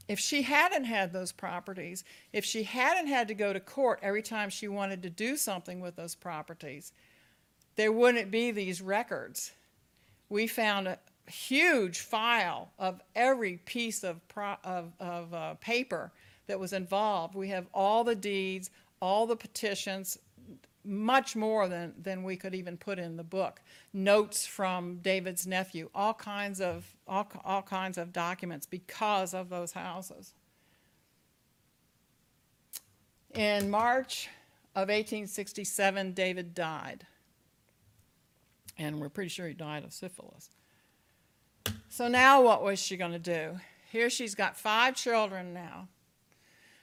if 0.08 0.20
she 0.20 0.42
hadn't 0.42 0.86
had 0.86 1.14
those 1.14 1.32
properties, 1.32 2.04
if 2.34 2.44
she 2.44 2.64
hadn't 2.64 3.08
had 3.08 3.28
to 3.28 3.34
go 3.34 3.54
to 3.54 3.60
court 3.60 4.00
every 4.02 4.22
time 4.22 4.50
she 4.50 4.68
wanted 4.68 5.04
to 5.04 5.10
do 5.10 5.38
something 5.38 5.80
with 5.80 5.96
those 5.96 6.16
properties, 6.16 6.92
there 7.76 7.92
wouldn't 7.92 8.32
be 8.32 8.52
these 8.52 8.82
records. 8.82 9.52
We 10.30 10.48
found 10.48 10.88
a 10.88 11.00
huge 11.28 12.00
file 12.00 12.72
of 12.78 13.02
every 13.16 13.58
piece 13.58 14.04
of, 14.04 14.28
pro- 14.28 14.58
of, 14.64 14.92
of 15.00 15.34
uh, 15.34 15.54
paper 15.56 16.12
that 16.48 16.60
was 16.60 16.74
involved. 16.74 17.36
We 17.36 17.50
have 17.50 17.68
all 17.74 18.04
the 18.04 18.16
deeds, 18.16 18.70
all 19.02 19.26
the 19.26 19.36
petitions, 19.36 20.18
much 20.84 21.36
more 21.36 21.68
than, 21.68 21.94
than 22.02 22.24
we 22.24 22.36
could 22.36 22.56
even 22.56 22.78
put 22.78 23.00
in 23.00 23.18
the 23.18 23.24
book. 23.24 23.62
Notes 23.94 24.46
from 24.46 24.98
David's 24.98 25.46
nephew, 25.46 25.90
all 25.94 26.14
kinds 26.14 26.60
of 26.62 26.96
all, 27.08 27.28
all 27.44 27.62
kinds 27.62 27.98
of 27.98 28.12
documents 28.12 28.66
because 28.66 29.34
of 29.34 29.50
those 29.50 29.72
houses. 29.74 30.34
In 33.34 33.70
March 33.70 34.28
of 34.76 34.90
1867, 34.90 36.14
David 36.14 36.54
died. 36.54 37.06
And 38.78 39.00
we're 39.00 39.10
pretty 39.10 39.30
sure 39.30 39.48
he 39.48 39.54
died 39.54 39.84
of 39.84 39.94
syphilis. 39.94 40.50
So 41.90 42.08
now 42.08 42.42
what 42.42 42.64
was 42.64 42.80
she 42.80 42.98
going 42.98 43.12
to 43.12 43.20
do? 43.20 43.60
Here 43.92 44.10
she's 44.10 44.36
got 44.36 44.58
five 44.58 44.96
children 44.96 45.54
now. 45.54 45.90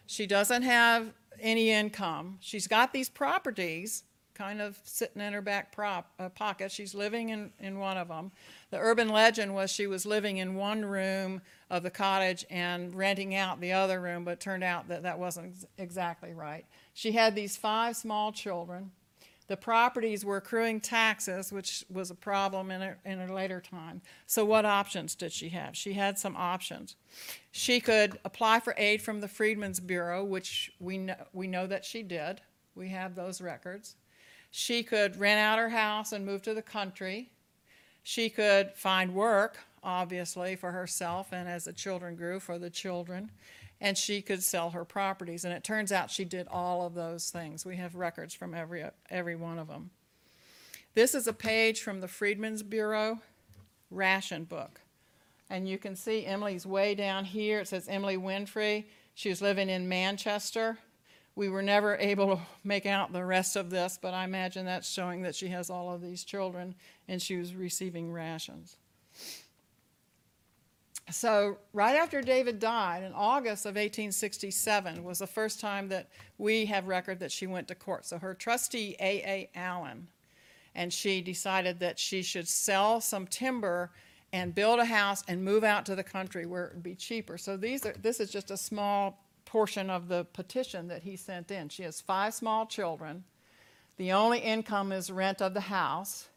She 0.06 0.26
doesn't 0.26 0.62
have 0.62 1.12
any 1.40 1.70
income. 1.70 2.38
She's 2.40 2.66
got 2.66 2.92
these 2.92 3.09
properties 3.09 4.05
kind 4.38 4.61
of 4.61 4.79
sitting 4.85 5.20
in 5.20 5.33
her 5.33 5.42
back 5.42 5.72
prop, 5.72 6.12
uh, 6.20 6.29
pocket. 6.29 6.70
She's 6.70 6.94
living 6.94 7.31
in, 7.31 7.51
in 7.59 7.79
one 7.79 7.96
of 7.96 8.07
them. 8.07 8.31
The 8.70 8.79
urban 8.79 9.09
legend 9.09 9.53
was 9.53 9.72
she 9.72 9.88
was 9.88 10.07
living 10.07 10.37
in 10.37 10.55
one 10.55 10.85
room 10.85 11.42
of 11.70 11.83
the 11.83 11.90
cottage 11.90 12.46
and 12.48 12.94
renting 12.94 13.35
out 13.35 13.61
the 13.61 13.72
other 13.72 14.01
room, 14.01 14.24
but 14.24 14.33
it 14.33 14.40
turned 14.40 14.62
out 14.62 14.88
that 14.88 15.03
that 15.03 15.18
wasn't 15.18 15.48
ex- 15.48 15.66
exactly 15.77 16.33
right. 16.33 16.64
She 16.94 17.12
had 17.12 17.35
these 17.35 17.57
five 17.57 17.96
small 17.96 18.31
children. 18.31 18.92
The 19.48 19.56
properties 19.56 20.26
were 20.26 20.37
accruing 20.37 20.80
taxes, 20.80 21.50
which 21.50 21.84
was 21.90 22.11
a 22.11 22.14
problem 22.14 22.70
in 22.70 22.82
her, 22.82 22.98
in 23.06 23.18
her 23.18 23.32
later 23.32 23.62
time. 23.62 24.02
So, 24.26 24.44
what 24.44 24.66
options 24.66 25.14
did 25.14 25.32
she 25.32 25.48
have? 25.48 25.74
She 25.74 25.94
had 25.94 26.18
some 26.18 26.37
options. 26.37 26.96
She 27.50 27.80
could 27.80 28.18
apply 28.26 28.61
for 28.61 28.74
aid 28.76 29.00
from 29.00 29.20
the 29.20 29.28
Freedmen's 29.28 29.80
Bureau, 29.80 30.22
which 30.22 30.72
we 30.78 30.98
know, 30.98 31.16
we 31.32 31.46
know 31.46 31.66
that 31.66 31.84
she 31.84 32.02
did. 32.02 32.42
We 32.74 32.90
have 32.90 33.14
those 33.14 33.40
records. 33.40 33.96
She 34.50 34.82
could 34.82 35.18
rent 35.18 35.40
out 35.40 35.58
her 35.58 35.70
house 35.70 36.12
and 36.12 36.26
move 36.26 36.42
to 36.42 36.52
the 36.52 36.62
country. 36.62 37.30
She 38.02 38.28
could 38.28 38.72
find 38.74 39.14
work, 39.14 39.58
obviously, 39.82 40.56
for 40.56 40.72
herself 40.72 41.32
and 41.32 41.48
as 41.48 41.64
the 41.64 41.72
children 41.72 42.16
grew, 42.16 42.38
for 42.38 42.58
the 42.58 42.70
children. 42.70 43.30
And 43.80 43.96
she 43.96 44.22
could 44.22 44.42
sell 44.42 44.70
her 44.70 44.84
properties. 44.84 45.44
And 45.44 45.54
it 45.54 45.62
turns 45.62 45.92
out 45.92 46.10
she 46.10 46.24
did 46.24 46.48
all 46.48 46.86
of 46.86 46.94
those 46.94 47.30
things. 47.30 47.64
We 47.64 47.76
have 47.76 47.94
records 47.94 48.34
from 48.34 48.54
every, 48.54 48.84
every 49.08 49.36
one 49.36 49.58
of 49.58 49.68
them. 49.68 49.90
This 50.94 51.14
is 51.14 51.28
a 51.28 51.32
page 51.32 51.80
from 51.82 52.00
the 52.00 52.08
Freedmen's 52.08 52.62
Bureau 52.62 53.20
ration 53.90 54.44
book. 54.44 54.80
And 55.50 55.68
you 55.68 55.78
can 55.78 55.96
see 55.96 56.26
Emily's 56.26 56.66
way 56.66 56.94
down 56.94 57.24
here. 57.24 57.60
It 57.60 57.68
says 57.68 57.88
Emily 57.88 58.16
Winfree. 58.16 58.84
She 59.14 59.28
was 59.28 59.40
living 59.40 59.68
in 59.68 59.88
Manchester. 59.88 60.78
We 61.34 61.48
were 61.48 61.62
never 61.62 61.96
able 61.96 62.36
to 62.36 62.42
make 62.64 62.84
out 62.84 63.12
the 63.12 63.24
rest 63.24 63.54
of 63.54 63.70
this, 63.70 63.98
but 64.00 64.12
I 64.12 64.24
imagine 64.24 64.66
that's 64.66 64.90
showing 64.90 65.22
that 65.22 65.36
she 65.36 65.48
has 65.48 65.70
all 65.70 65.92
of 65.92 66.02
these 66.02 66.24
children 66.24 66.74
and 67.06 67.22
she 67.22 67.36
was 67.36 67.54
receiving 67.54 68.12
rations. 68.12 68.76
So, 71.10 71.56
right 71.72 71.96
after 71.96 72.20
David 72.20 72.58
died, 72.58 73.02
in 73.02 73.12
August 73.14 73.64
of 73.64 73.76
1867, 73.76 75.02
was 75.02 75.20
the 75.20 75.26
first 75.26 75.58
time 75.58 75.88
that 75.88 76.08
we 76.36 76.66
have 76.66 76.86
record 76.86 77.18
that 77.20 77.32
she 77.32 77.46
went 77.46 77.68
to 77.68 77.74
court. 77.74 78.04
So, 78.04 78.18
her 78.18 78.34
trustee, 78.34 78.94
A.A. 79.00 79.48
Allen, 79.54 80.08
and 80.74 80.92
she 80.92 81.22
decided 81.22 81.80
that 81.80 81.98
she 81.98 82.20
should 82.22 82.46
sell 82.46 83.00
some 83.00 83.26
timber 83.26 83.90
and 84.34 84.54
build 84.54 84.80
a 84.80 84.84
house 84.84 85.24
and 85.28 85.42
move 85.42 85.64
out 85.64 85.86
to 85.86 85.94
the 85.94 86.02
country 86.04 86.44
where 86.44 86.66
it 86.66 86.74
would 86.74 86.82
be 86.82 86.94
cheaper. 86.94 87.38
So, 87.38 87.56
these 87.56 87.86
are, 87.86 87.94
this 88.02 88.20
is 88.20 88.30
just 88.30 88.50
a 88.50 88.56
small 88.58 89.24
portion 89.46 89.88
of 89.88 90.08
the 90.08 90.24
petition 90.34 90.88
that 90.88 91.02
he 91.02 91.16
sent 91.16 91.50
in. 91.50 91.70
She 91.70 91.84
has 91.84 92.02
five 92.02 92.34
small 92.34 92.66
children. 92.66 93.24
The 93.96 94.12
only 94.12 94.40
income 94.40 94.92
is 94.92 95.10
rent 95.10 95.40
of 95.40 95.54
the 95.54 95.62
house, 95.62 96.28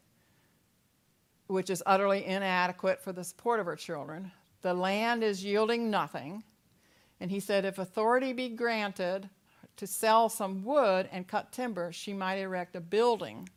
which 1.46 1.68
is 1.68 1.82
utterly 1.84 2.24
inadequate 2.24 3.02
for 3.02 3.12
the 3.12 3.22
support 3.22 3.60
of 3.60 3.66
her 3.66 3.76
children. 3.76 4.32
The 4.62 4.74
land 4.74 5.22
is 5.22 5.44
yielding 5.44 5.90
nothing. 5.90 6.44
And 7.20 7.30
he 7.30 7.40
said, 7.40 7.64
if 7.64 7.78
authority 7.78 8.32
be 8.32 8.48
granted 8.48 9.28
to 9.76 9.86
sell 9.86 10.28
some 10.28 10.64
wood 10.64 11.08
and 11.12 11.28
cut 11.28 11.52
timber, 11.52 11.92
she 11.92 12.12
might 12.12 12.36
erect 12.36 12.74
a 12.76 12.80
building 12.80 13.48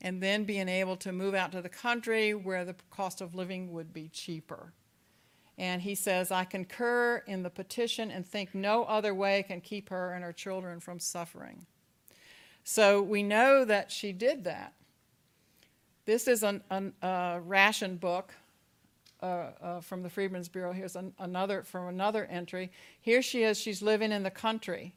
and 0.00 0.22
then 0.22 0.44
being 0.44 0.68
able 0.68 0.96
to 0.96 1.12
move 1.12 1.34
out 1.34 1.52
to 1.52 1.62
the 1.62 1.68
country 1.68 2.34
where 2.34 2.64
the 2.64 2.74
cost 2.90 3.20
of 3.20 3.34
living 3.34 3.72
would 3.72 3.92
be 3.92 4.08
cheaper. 4.08 4.72
And 5.58 5.80
he 5.80 5.94
says, 5.94 6.30
I 6.30 6.44
concur 6.44 7.22
in 7.26 7.42
the 7.42 7.50
petition 7.50 8.10
and 8.10 8.26
think 8.26 8.54
no 8.54 8.84
other 8.84 9.14
way 9.14 9.42
can 9.42 9.60
keep 9.60 9.88
her 9.88 10.12
and 10.12 10.22
her 10.22 10.32
children 10.32 10.80
from 10.80 11.00
suffering. 11.00 11.64
So 12.62 13.00
we 13.00 13.22
know 13.22 13.64
that 13.64 13.90
she 13.90 14.12
did 14.12 14.44
that. 14.44 14.74
This 16.04 16.28
is 16.28 16.42
an, 16.42 16.62
an, 16.68 16.92
a 17.00 17.40
ration 17.42 17.96
book 17.96 18.34
uh, 19.22 19.50
uh, 19.62 19.80
from 19.80 20.02
the 20.02 20.10
Freedmen's 20.10 20.48
Bureau. 20.48 20.72
Here's 20.72 20.96
an, 20.96 21.12
another 21.18 21.62
from 21.62 21.88
another 21.88 22.26
entry. 22.26 22.70
Here 23.00 23.22
she 23.22 23.42
is. 23.42 23.58
She's 23.58 23.82
living 23.82 24.12
in 24.12 24.22
the 24.22 24.30
country. 24.30 24.94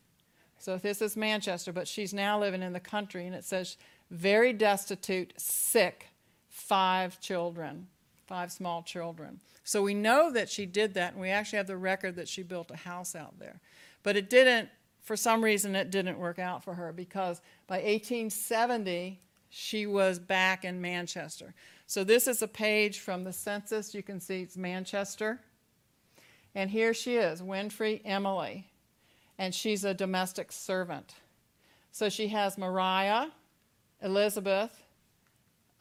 So 0.58 0.77
this 0.77 1.01
is 1.01 1.15
Manchester, 1.15 1.71
but 1.71 1.88
she's 1.88 2.13
now 2.13 2.39
living 2.39 2.62
in 2.62 2.73
the 2.73 2.82
country, 2.82 3.25
and 3.25 3.34
it 3.34 3.45
says 3.45 3.77
very 4.12 4.51
destitute, 4.51 5.34
sick, 5.38 6.08
five 6.49 7.19
children, 7.21 7.88
five 8.27 8.51
small 8.51 8.84
children. 8.84 9.39
So 9.63 9.82
we 9.82 9.93
know 9.93 10.32
that 10.32 10.49
she 10.49 10.65
did 10.65 10.95
that, 10.95 11.13
and 11.13 11.21
we 11.21 11.29
actually 11.29 11.58
have 11.58 11.67
the 11.67 11.77
record 11.77 12.15
that 12.17 12.27
she 12.27 12.43
built 12.43 12.71
a 12.71 12.75
house 12.75 13.15
out 13.15 13.39
there. 13.39 13.60
But 14.03 14.17
it 14.17 14.29
didn't, 14.29 14.69
for 15.01 15.15
some 15.15 15.43
reason, 15.43 15.75
it 15.75 15.91
didn't 15.91 16.17
work 16.17 16.39
out 16.39 16.63
for 16.63 16.73
her 16.73 16.91
because 16.91 17.41
by 17.67 17.77
1870, 17.77 19.21
she 19.49 19.86
was 19.86 20.19
back 20.19 20.65
in 20.65 20.82
Manchester. 20.82 21.53
So 21.89 22.04
this 22.04 22.28
is 22.28 22.43
a 22.43 22.47
page 22.47 22.99
from 22.99 23.23
the 23.23 23.34
census. 23.34 23.95
You 23.95 24.04
can 24.04 24.19
see 24.19 24.43
it's 24.43 24.56
Manchester. 24.56 25.39
And 26.54 26.69
here 26.69 26.93
she 26.93 27.15
is, 27.15 27.41
Winfree 27.41 28.02
Emily. 28.06 28.67
And 29.39 29.56
she's 29.56 29.84
a 29.84 29.95
domestic 29.95 30.52
servant. 30.52 31.15
So 31.91 32.08
she 32.08 32.28
has 32.28 32.60
Mariah, 32.60 33.30
Elizabeth, 34.04 34.84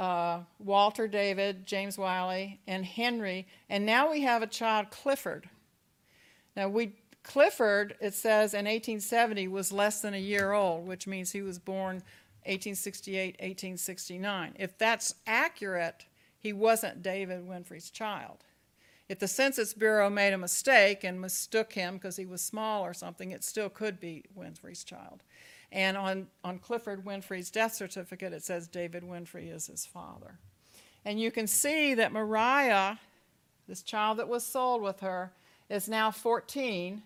uh, 0.01 0.45
Walter 0.59 1.09
David, 1.09 1.67
James 1.67 1.99
Wiley, 1.99 2.59
and 2.67 2.87
Henry. 2.87 3.47
And 3.69 3.85
now 3.85 4.11
we 4.11 4.23
have 4.23 4.43
a 4.43 4.47
child, 4.47 4.91
Clifford. 4.91 5.51
Now 6.57 6.71
we 6.71 6.95
Clifford, 7.23 7.97
it 8.01 8.15
says 8.15 8.55
in 8.55 8.65
1870, 8.65 9.47
was 9.49 9.73
less 9.73 10.01
than 10.01 10.15
a 10.15 10.19
year 10.19 10.53
old, 10.53 10.87
which 10.87 11.07
means 11.07 11.33
he 11.33 11.43
was 11.43 11.59
born 11.59 12.03
1868, 12.49 13.37
1869. 13.41 14.55
If 14.59 14.79
that's 14.79 15.15
accurate, 15.27 16.07
he 16.39 16.53
wasn't 16.53 17.03
David 17.03 17.47
Winfree's 17.47 17.91
child. 17.91 18.39
If 19.09 19.19
the 19.19 19.29
Census 19.29 19.75
Bureau 19.75 20.11
made 20.11 20.33
a 20.33 20.39
mistake 20.39 21.05
and 21.05 21.21
mistook 21.21 21.73
him 21.73 21.95
because 21.95 22.17
he 22.17 22.27
was 22.27 22.43
small 22.43 22.83
or 22.83 22.93
something, 22.95 23.31
it 23.31 23.45
still 23.45 23.69
could 23.69 24.01
be 24.01 24.25
Winfree's 24.37 24.85
child. 24.85 25.23
And 25.73 25.97
on, 25.97 26.29
on 26.45 26.59
Clifford 26.59 27.05
Winfree's 27.05 27.51
death 27.51 27.75
certificate, 27.75 28.33
it 28.33 28.45
says 28.45 28.69
David 28.69 29.03
Winfree 29.03 29.55
is 29.55 29.67
his 29.67 29.87
father. 29.87 30.39
And 31.05 31.21
you 31.21 31.31
can 31.31 31.47
see 31.47 31.95
that 31.95 32.13
Mariah, 32.13 32.97
this 33.67 33.83
child 33.83 34.19
that 34.19 34.29
was 34.29 34.45
sold 34.45 34.83
with 34.83 35.01
her, 35.01 35.33
is 35.69 35.89
now 35.89 36.11
14, 36.11 37.03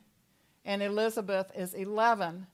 and 0.65 0.83
Elizabeth 0.83 1.51
is 1.57 1.75
11. 1.75 2.47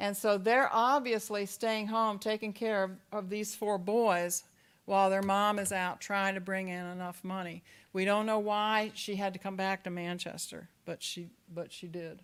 And 0.00 0.16
so 0.16 0.38
they're 0.38 0.70
obviously 0.72 1.44
staying 1.44 1.88
home, 1.88 2.18
taking 2.18 2.54
care 2.54 2.84
of, 2.84 2.90
of 3.12 3.28
these 3.28 3.54
four 3.54 3.76
boys 3.76 4.44
while 4.86 5.10
their 5.10 5.22
mom 5.22 5.58
is 5.58 5.72
out 5.72 6.00
trying 6.00 6.34
to 6.34 6.40
bring 6.40 6.68
in 6.68 6.86
enough 6.86 7.22
money. 7.22 7.62
We 7.92 8.06
don't 8.06 8.24
know 8.24 8.38
why 8.38 8.92
she 8.94 9.16
had 9.16 9.34
to 9.34 9.38
come 9.38 9.56
back 9.56 9.84
to 9.84 9.90
Manchester, 9.90 10.70
but 10.86 11.02
she, 11.02 11.28
but 11.54 11.70
she 11.70 11.86
did. 11.86 12.20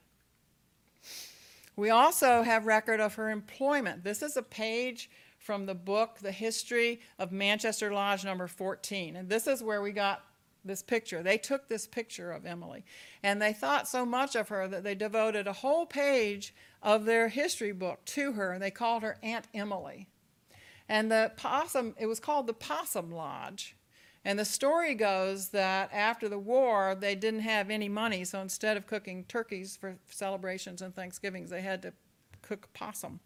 We 1.76 1.90
also 1.90 2.42
have 2.42 2.64
record 2.64 2.98
of 2.98 3.16
her 3.16 3.28
employment. 3.28 4.02
This 4.02 4.22
is 4.22 4.38
a 4.38 4.42
page 4.42 5.10
from 5.38 5.66
the 5.66 5.74
book, 5.74 6.18
The 6.22 6.32
History 6.32 7.02
of 7.18 7.30
Manchester 7.30 7.92
Lodge 7.92 8.24
number 8.24 8.46
14. 8.46 9.16
And 9.16 9.28
this 9.28 9.46
is 9.46 9.62
where 9.62 9.82
we 9.82 9.92
got 9.92 10.24
this 10.66 10.82
picture. 10.82 11.22
They 11.22 11.38
took 11.38 11.68
this 11.68 11.86
picture 11.86 12.32
of 12.32 12.46
Emily. 12.46 12.84
And 13.22 13.40
they 13.40 13.52
thought 13.52 13.88
so 13.88 14.04
much 14.04 14.34
of 14.34 14.48
her 14.48 14.68
that 14.68 14.84
they 14.84 14.94
devoted 14.94 15.46
a 15.46 15.52
whole 15.52 15.86
page 15.86 16.54
of 16.82 17.04
their 17.04 17.28
history 17.28 17.72
book 17.72 18.04
to 18.06 18.32
her, 18.32 18.52
and 18.52 18.62
they 18.62 18.70
called 18.70 19.02
her 19.02 19.18
Aunt 19.22 19.46
Emily. 19.54 20.08
And 20.88 21.10
the 21.10 21.32
possum, 21.36 21.94
it 21.98 22.06
was 22.06 22.20
called 22.20 22.46
the 22.46 22.54
Possum 22.54 23.10
Lodge. 23.10 23.76
And 24.24 24.38
the 24.38 24.44
story 24.44 24.94
goes 24.94 25.50
that 25.50 25.92
after 25.92 26.28
the 26.28 26.38
war, 26.38 26.96
they 26.98 27.14
didn't 27.14 27.40
have 27.40 27.70
any 27.70 27.88
money, 27.88 28.24
so 28.24 28.40
instead 28.40 28.76
of 28.76 28.86
cooking 28.86 29.24
turkeys 29.24 29.76
for 29.76 29.98
celebrations 30.10 30.82
and 30.82 30.94
Thanksgivings, 30.94 31.50
they 31.50 31.62
had 31.62 31.82
to 31.82 31.92
cook 32.42 32.68
possum. 32.74 33.20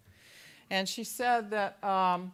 And 0.69 0.89
she 0.89 1.05
said 1.05 1.51
that 1.51 1.83
um, 1.83 2.33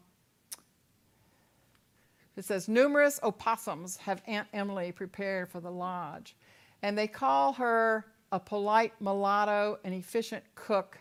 it 2.37 2.45
says, 2.45 2.69
numerous 2.69 3.19
opossums 3.23 3.97
have 3.99 4.23
Aunt 4.27 4.49
Emily 4.53 4.93
prepared 4.93 5.49
for 5.49 5.61
the 5.61 5.71
lodge. 5.71 6.37
And 6.83 6.97
they 6.97 7.07
call 7.07 7.55
her 7.55 8.05
a 8.31 8.39
polite 8.39 8.93
mulatto, 9.01 9.79
an 9.85 9.93
efficient 9.93 10.45
cook, 10.55 10.99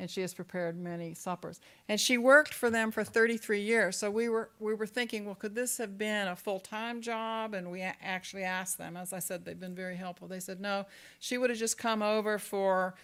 and 0.00 0.10
she 0.10 0.22
has 0.22 0.34
prepared 0.34 0.76
many 0.76 1.14
suppers. 1.14 1.60
And 1.88 2.00
she 2.00 2.18
worked 2.18 2.52
for 2.52 2.68
them 2.68 2.90
for 2.90 3.04
33 3.04 3.60
years. 3.60 3.96
So 3.96 4.10
we 4.10 4.28
were 4.28 4.50
we 4.58 4.74
were 4.74 4.86
thinking, 4.86 5.24
well, 5.24 5.36
could 5.36 5.54
this 5.54 5.78
have 5.78 5.96
been 5.96 6.26
a 6.26 6.34
full-time 6.34 7.00
job? 7.00 7.54
And 7.54 7.70
we 7.70 7.80
actually 7.80 8.42
asked 8.42 8.76
them. 8.76 8.96
As 8.96 9.12
I 9.12 9.20
said, 9.20 9.44
they've 9.44 9.58
been 9.58 9.74
very 9.74 9.96
helpful. 9.96 10.26
They 10.26 10.40
said 10.40 10.60
no, 10.60 10.86
she 11.20 11.38
would 11.38 11.50
have 11.50 11.58
just 11.58 11.78
come 11.78 12.02
over 12.02 12.38
for 12.38 12.96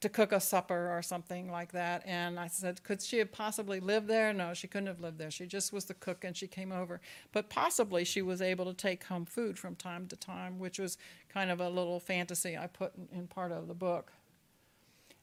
to 0.00 0.08
cook 0.08 0.32
a 0.32 0.40
supper 0.40 0.96
or 0.96 1.02
something 1.02 1.50
like 1.50 1.72
that. 1.72 2.02
And 2.06 2.38
I 2.38 2.48
said, 2.48 2.82
could 2.82 3.00
she 3.00 3.18
have 3.18 3.32
possibly 3.32 3.80
lived 3.80 4.08
there? 4.08 4.32
No, 4.32 4.52
she 4.54 4.68
couldn't 4.68 4.88
have 4.88 5.00
lived 5.00 5.18
there. 5.18 5.30
She 5.30 5.46
just 5.46 5.72
was 5.72 5.86
the 5.86 5.94
cook 5.94 6.24
and 6.24 6.36
she 6.36 6.46
came 6.46 6.72
over. 6.72 7.00
But 7.32 7.48
possibly 7.48 8.04
she 8.04 8.22
was 8.22 8.42
able 8.42 8.66
to 8.66 8.74
take 8.74 9.04
home 9.04 9.24
food 9.24 9.58
from 9.58 9.74
time 9.74 10.06
to 10.08 10.16
time, 10.16 10.58
which 10.58 10.78
was 10.78 10.98
kind 11.28 11.50
of 11.50 11.60
a 11.60 11.68
little 11.68 12.00
fantasy 12.00 12.56
I 12.56 12.66
put 12.66 12.92
in, 12.96 13.20
in 13.20 13.26
part 13.26 13.52
of 13.52 13.68
the 13.68 13.74
book. 13.74 14.12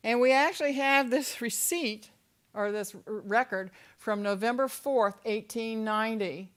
And 0.03 0.19
we 0.19 0.31
actually 0.31 0.73
have 0.73 1.09
this 1.09 1.41
receipt 1.41 2.09
or 2.53 2.71
this 2.71 2.95
record 3.05 3.71
from 3.97 4.21
November 4.21 4.67
4th, 4.67 5.17
1890. 5.25 6.51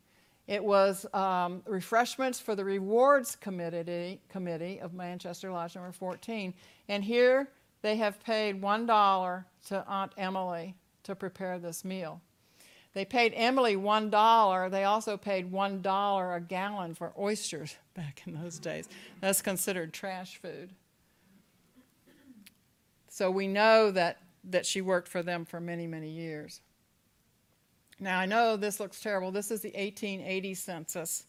It 0.46 0.62
was 0.62 1.06
um, 1.12 1.62
refreshments 1.66 2.38
for 2.38 2.54
the 2.54 2.64
rewards 2.64 3.34
committee, 3.34 4.20
committee 4.28 4.80
of 4.80 4.94
Manchester 4.94 5.50
Lodge 5.50 5.74
number 5.74 5.90
14. 5.90 6.54
And 6.88 7.02
here 7.02 7.48
they 7.86 7.96
have 7.96 8.18
paid 8.24 8.60
$1 8.60 9.44
to 9.68 9.84
Aunt 9.86 10.12
Emily 10.18 10.74
to 11.04 11.14
prepare 11.14 11.60
this 11.60 11.84
meal. 11.84 12.20
They 12.94 13.04
paid 13.04 13.32
Emily 13.36 13.76
$1. 13.76 14.70
They 14.72 14.82
also 14.82 15.16
paid 15.16 15.52
$1 15.52 16.36
a 16.36 16.40
gallon 16.40 16.94
for 16.96 17.12
oysters 17.16 17.76
back 17.94 18.22
in 18.26 18.34
those 18.34 18.58
days. 18.58 18.88
That's 19.20 19.40
considered 19.40 19.92
trash 19.92 20.40
food. 20.42 20.70
So 23.08 23.30
we 23.30 23.46
know 23.46 23.92
that, 23.92 24.18
that 24.44 24.66
she 24.66 24.80
worked 24.80 25.06
for 25.06 25.22
them 25.22 25.44
for 25.44 25.60
many, 25.60 25.86
many 25.86 26.10
years. 26.10 26.62
Now, 28.00 28.18
I 28.18 28.26
know 28.26 28.56
this 28.56 28.80
looks 28.80 29.00
terrible. 29.00 29.30
This 29.30 29.52
is 29.52 29.60
the 29.60 29.70
1880 29.70 30.54
census, 30.54 31.26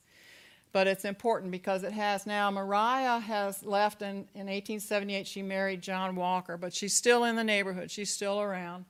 but 0.77 0.85
it's 0.85 1.05
important 1.05 1.51
because 1.51 1.81
it 1.81 1.91
has 1.91 2.27
now, 2.27 2.51
Mariah 2.51 3.17
has 3.17 3.63
left 3.63 4.03
in, 4.03 4.27
in 4.35 4.45
1878. 4.45 5.25
She 5.25 5.41
married 5.41 5.81
John 5.81 6.15
Walker, 6.15 6.55
but 6.55 6.71
she's 6.71 6.93
still 6.93 7.23
in 7.23 7.35
the 7.35 7.43
neighborhood. 7.43 7.89
She's 7.89 8.13
still 8.13 8.39
around. 8.39 8.85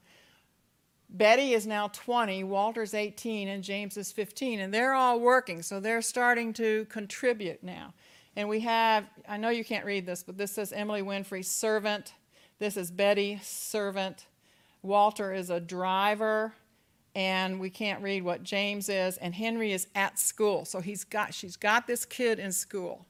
Betty 1.10 1.54
is 1.54 1.65
now 1.65 1.88
20, 1.88 2.43
Walter's 2.43 2.93
18, 2.93 3.47
and 3.47 3.63
James 3.63 3.95
is 3.95 4.12
15, 4.12 4.60
and 4.60 4.73
they're 4.73 4.95
all 4.95 5.21
working, 5.21 5.62
so 5.62 5.80
they're 5.80 6.02
starting 6.02 6.52
to 6.56 6.84
contribute 6.89 7.63
now. 7.63 7.93
And 8.36 8.50
we 8.50 8.60
have, 8.60 9.06
I 9.26 9.38
know 9.38 9.47
you 9.47 9.63
can't 9.63 9.86
read 9.86 10.06
this, 10.06 10.23
but 10.23 10.38
this 10.38 10.52
says 10.52 10.73
Emily 10.73 11.02
Winfree, 11.02 11.45
servant. 11.45 12.12
This 12.60 12.76
is 12.76 12.91
Betty, 12.91 13.39
servant. 13.41 14.26
Walter 14.82 15.34
is 15.34 15.50
a 15.50 15.62
driver, 15.62 16.52
and 17.17 17.60
we 17.60 17.71
can't 17.71 18.03
read 18.03 18.23
what 18.23 18.43
James 18.43 18.89
is, 18.89 19.17
and 19.17 19.34
Henry 19.34 19.73
is 19.73 19.88
at 19.95 20.19
school. 20.19 20.65
So 20.65 20.82
he's 20.82 21.03
got, 21.03 21.34
she's 21.34 21.58
got 21.58 21.88
this 21.88 22.06
kid 22.06 22.38
in 22.38 22.51
school. 22.51 23.08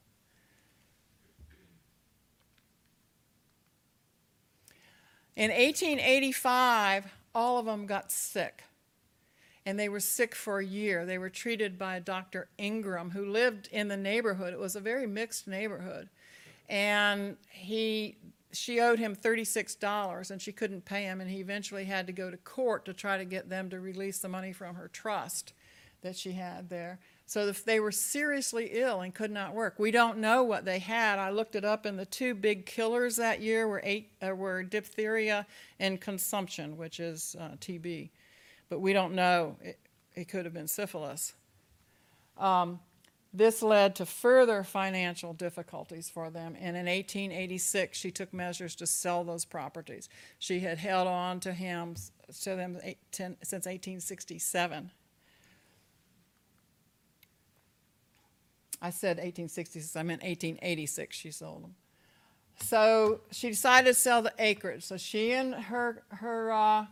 In 5.36 5.50
1885, 5.50 7.12
all 7.34 7.58
of 7.58 7.66
them 7.66 7.84
got 7.84 8.10
sick. 8.10 8.64
And 9.66 9.78
they 9.78 9.90
were 9.90 10.00
sick 10.00 10.34
for 10.34 10.58
a 10.58 10.64
year. 10.64 11.04
They 11.04 11.18
were 11.18 11.28
treated 11.28 11.78
by 11.78 11.98
Dr. 11.98 12.48
Ingram, 12.56 13.10
who 13.10 13.26
lived 13.26 13.68
in 13.70 13.88
the 13.88 13.96
neighborhood. 13.98 14.54
It 14.54 14.58
was 14.58 14.74
a 14.74 14.80
very 14.80 15.06
mixed 15.06 15.46
neighborhood. 15.46 16.08
And 16.70 17.36
he, 17.50 18.16
she 18.52 18.80
owed 18.80 18.98
him 18.98 19.14
$36 19.14 20.30
and 20.30 20.40
she 20.40 20.52
couldn't 20.52 20.84
pay 20.84 21.02
him. 21.02 21.20
And 21.20 21.30
he 21.30 21.40
eventually 21.40 21.84
had 21.84 22.06
to 22.06 22.12
go 22.12 22.30
to 22.30 22.36
court 22.36 22.84
to 22.86 22.92
try 22.92 23.18
to 23.18 23.24
get 23.24 23.48
them 23.48 23.70
to 23.70 23.80
release 23.80 24.18
the 24.18 24.28
money 24.28 24.52
from 24.52 24.76
her 24.76 24.88
trust 24.88 25.52
that 26.02 26.16
she 26.16 26.32
had 26.32 26.68
there. 26.68 26.98
So 27.26 27.46
if 27.46 27.64
they 27.64 27.78
were 27.78 27.92
seriously 27.92 28.70
ill 28.72 29.02
and 29.02 29.14
could 29.14 29.30
not 29.30 29.54
work. 29.54 29.78
We 29.78 29.90
don't 29.90 30.18
know 30.18 30.42
what 30.44 30.64
they 30.64 30.78
had. 30.78 31.18
I 31.18 31.30
looked 31.30 31.56
it 31.56 31.64
up, 31.64 31.84
and 31.84 31.98
the 31.98 32.06
two 32.06 32.34
big 32.34 32.64
killers 32.64 33.16
that 33.16 33.42
year 33.42 33.68
were, 33.68 33.82
eight, 33.84 34.12
uh, 34.26 34.34
were 34.34 34.62
diphtheria 34.62 35.46
and 35.78 36.00
consumption, 36.00 36.78
which 36.78 37.00
is 37.00 37.36
uh, 37.38 37.56
TB. 37.60 38.10
But 38.70 38.80
we 38.80 38.94
don't 38.94 39.14
know. 39.14 39.56
It, 39.60 39.78
it 40.14 40.28
could 40.28 40.46
have 40.46 40.54
been 40.54 40.68
syphilis. 40.68 41.34
Um, 42.38 42.80
this 43.32 43.62
led 43.62 43.94
to 43.96 44.06
further 44.06 44.62
financial 44.64 45.34
difficulties 45.34 46.08
for 46.08 46.30
them, 46.30 46.56
and 46.58 46.76
in 46.76 46.86
1886 46.86 47.98
she 47.98 48.10
took 48.10 48.32
measures 48.32 48.74
to 48.76 48.86
sell 48.86 49.22
those 49.22 49.44
properties. 49.44 50.08
She 50.38 50.60
had 50.60 50.78
held 50.78 51.06
on 51.06 51.40
to 51.40 51.52
him 51.52 51.96
to 52.42 52.56
them 52.56 52.78
eight, 52.82 52.98
ten, 53.12 53.36
since 53.42 53.66
1867. 53.66 54.90
I 58.80 58.90
said 58.90 59.16
1866, 59.16 59.96
I 59.96 60.02
meant 60.02 60.22
1886 60.22 61.16
she 61.16 61.30
sold 61.30 61.64
them. 61.64 61.74
So 62.60 63.20
she 63.30 63.50
decided 63.50 63.88
to 63.88 63.94
sell 63.94 64.22
the 64.22 64.32
acreage. 64.38 64.84
So 64.84 64.96
she 64.96 65.32
and 65.32 65.54
her, 65.54 66.02
her 66.08 66.52
uh, 66.52 66.86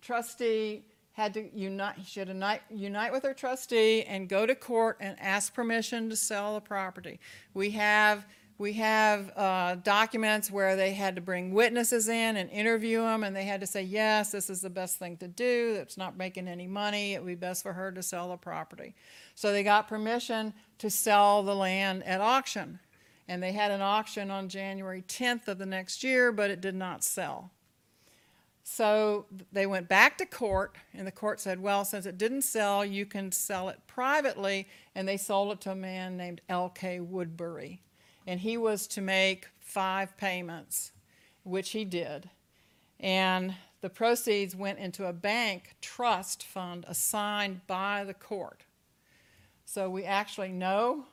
trustee 0.00 0.82
had 1.12 1.34
to 1.34 1.54
unite, 1.54 2.06
to 2.14 2.24
unite, 2.24 2.62
unite 2.70 3.12
with 3.12 3.22
her 3.22 3.34
trustee 3.34 4.02
and 4.02 4.28
go 4.28 4.46
to 4.46 4.54
court 4.54 4.96
and 5.00 5.16
ask 5.20 5.54
permission 5.54 6.08
to 6.08 6.16
sell 6.16 6.54
the 6.54 6.60
property. 6.60 7.20
We 7.52 7.70
have, 7.72 8.26
we 8.56 8.72
have 8.74 9.30
uh, 9.36 9.74
documents 9.76 10.50
where 10.50 10.74
they 10.74 10.92
had 10.92 11.14
to 11.16 11.20
bring 11.20 11.52
witnesses 11.52 12.08
in 12.08 12.36
and 12.38 12.48
interview 12.48 13.02
them, 13.02 13.24
and 13.24 13.36
they 13.36 13.44
had 13.44 13.60
to 13.60 13.66
say, 13.66 13.82
yes, 13.82 14.32
this 14.32 14.48
is 14.48 14.62
the 14.62 14.70
best 14.70 14.98
thing 14.98 15.18
to 15.18 15.28
do, 15.28 15.76
it's 15.80 15.98
not 15.98 16.16
making 16.16 16.48
any 16.48 16.66
money, 16.66 17.12
it 17.12 17.22
would 17.22 17.28
be 17.28 17.34
best 17.34 17.62
for 17.62 17.74
her 17.74 17.92
to 17.92 18.02
sell 18.02 18.30
the 18.30 18.36
property. 18.38 18.94
So 19.34 19.52
they 19.52 19.62
got 19.62 19.88
permission 19.88 20.54
to 20.78 20.88
sell 20.88 21.42
the 21.42 21.54
land 21.54 22.04
at 22.04 22.22
auction. 22.22 22.78
And 23.28 23.42
they 23.42 23.52
had 23.52 23.70
an 23.70 23.82
auction 23.82 24.30
on 24.30 24.48
January 24.48 25.02
10th 25.02 25.46
of 25.46 25.58
the 25.58 25.66
next 25.66 26.02
year, 26.02 26.32
but 26.32 26.50
it 26.50 26.60
did 26.60 26.74
not 26.74 27.04
sell. 27.04 27.50
So 28.64 29.26
they 29.50 29.66
went 29.66 29.88
back 29.88 30.18
to 30.18 30.26
court, 30.26 30.76
and 30.94 31.06
the 31.06 31.12
court 31.12 31.40
said, 31.40 31.60
well, 31.60 31.84
since 31.84 32.06
it 32.06 32.16
didn't 32.16 32.42
sell, 32.42 32.84
you 32.84 33.04
can 33.06 33.32
sell 33.32 33.68
it 33.68 33.80
privately. 33.86 34.68
And 34.94 35.06
they 35.06 35.16
sold 35.16 35.52
it 35.52 35.60
to 35.62 35.72
a 35.72 35.76
man 35.76 36.16
named 36.16 36.40
L.K. 36.48 37.00
Woodbury. 37.00 37.82
And 38.26 38.40
he 38.40 38.56
was 38.56 38.86
to 38.88 39.00
make 39.00 39.48
five 39.58 40.16
payments, 40.16 40.92
which 41.42 41.70
he 41.70 41.84
did. 41.84 42.30
And 43.00 43.56
the 43.80 43.90
proceeds 43.90 44.54
went 44.54 44.78
into 44.78 45.06
a 45.06 45.12
bank 45.12 45.74
trust 45.80 46.44
fund 46.44 46.84
assigned 46.86 47.66
by 47.66 48.04
the 48.04 48.14
court. 48.14 48.64
So 49.64 49.90
we 49.90 50.04
actually 50.04 50.50
know, 50.50 51.06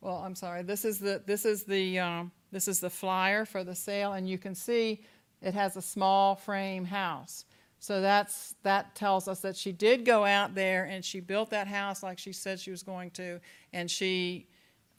well, 0.00 0.16
I'm 0.16 0.34
sorry, 0.34 0.62
this 0.62 0.84
is 0.84 0.98
the, 0.98 1.22
this 1.24 1.44
is 1.44 1.62
the, 1.62 2.00
um, 2.00 2.32
this 2.50 2.66
is 2.66 2.80
the 2.80 2.90
flyer 2.90 3.44
for 3.44 3.62
the 3.62 3.74
sale, 3.74 4.14
and 4.14 4.28
you 4.28 4.38
can 4.38 4.54
see 4.54 5.02
it 5.46 5.54
has 5.54 5.76
a 5.76 5.82
small 5.82 6.34
frame 6.34 6.84
house. 6.84 7.44
So 7.78 8.00
that's, 8.00 8.56
that 8.64 8.96
tells 8.96 9.28
us 9.28 9.40
that 9.40 9.56
she 9.56 9.70
did 9.70 10.04
go 10.04 10.24
out 10.24 10.54
there 10.54 10.84
and 10.84 11.04
she 11.04 11.20
built 11.20 11.50
that 11.50 11.68
house 11.68 12.02
like 12.02 12.18
she 12.18 12.32
said 12.32 12.58
she 12.58 12.72
was 12.72 12.82
going 12.82 13.12
to, 13.12 13.40
and 13.72 13.88
she 13.88 14.48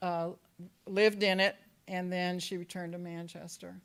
uh, 0.02 0.30
lived 0.88 1.22
in 1.22 1.42
it, 1.42 1.58
and 1.88 2.12
then 2.12 2.40
she 2.40 2.56
returned 2.56 2.94
to 2.94 2.98
Manchester. 2.98 3.76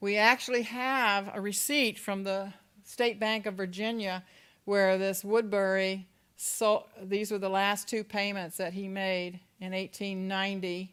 We 0.00 0.16
actually 0.16 0.62
have 0.62 1.30
a 1.32 1.40
receipt 1.40 1.96
from 1.98 2.24
the 2.24 2.52
State 2.82 3.20
Bank 3.20 3.46
of 3.46 3.54
Virginia 3.54 4.24
where 4.64 4.98
this 4.98 5.24
Woodbury 5.24 6.08
so 6.44 6.86
these 7.00 7.30
were 7.30 7.38
the 7.38 7.48
last 7.48 7.86
two 7.86 8.02
payments 8.02 8.56
that 8.56 8.72
he 8.72 8.88
made 8.88 9.38
in 9.60 9.70
1890. 9.70 10.92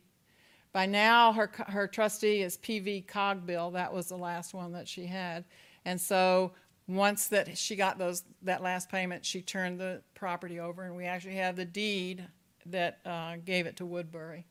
By 0.72 0.86
now, 0.86 1.34
her, 1.34 1.52
her 1.68 1.88
trustee 1.88 2.42
is 2.42 2.58
PV 2.58 3.08
Cogbill. 3.08 3.74
That 3.74 3.94
was 3.94 4.08
the 4.08 4.18
last 4.18 4.54
one 4.54 4.72
that 4.74 4.88
she 4.88 5.06
had. 5.06 5.46
And 5.86 6.00
so 6.00 6.52
once 6.88 7.28
that 7.28 7.58
she 7.58 7.76
got 7.76 7.98
those, 7.98 8.24
that 8.44 8.62
last 8.62 8.90
payment, 8.90 9.26
she 9.26 9.42
turned 9.42 9.80
the 9.80 10.02
property 10.14 10.60
over, 10.60 10.84
and 10.84 10.96
we 10.96 11.06
actually 11.06 11.36
have 11.36 11.56
the 11.56 11.66
deed 11.66 12.28
that 12.68 13.00
uh, 13.06 13.38
gave 13.46 13.66
it 13.66 13.78
to 13.78 13.86
Woodbury. 13.86 14.46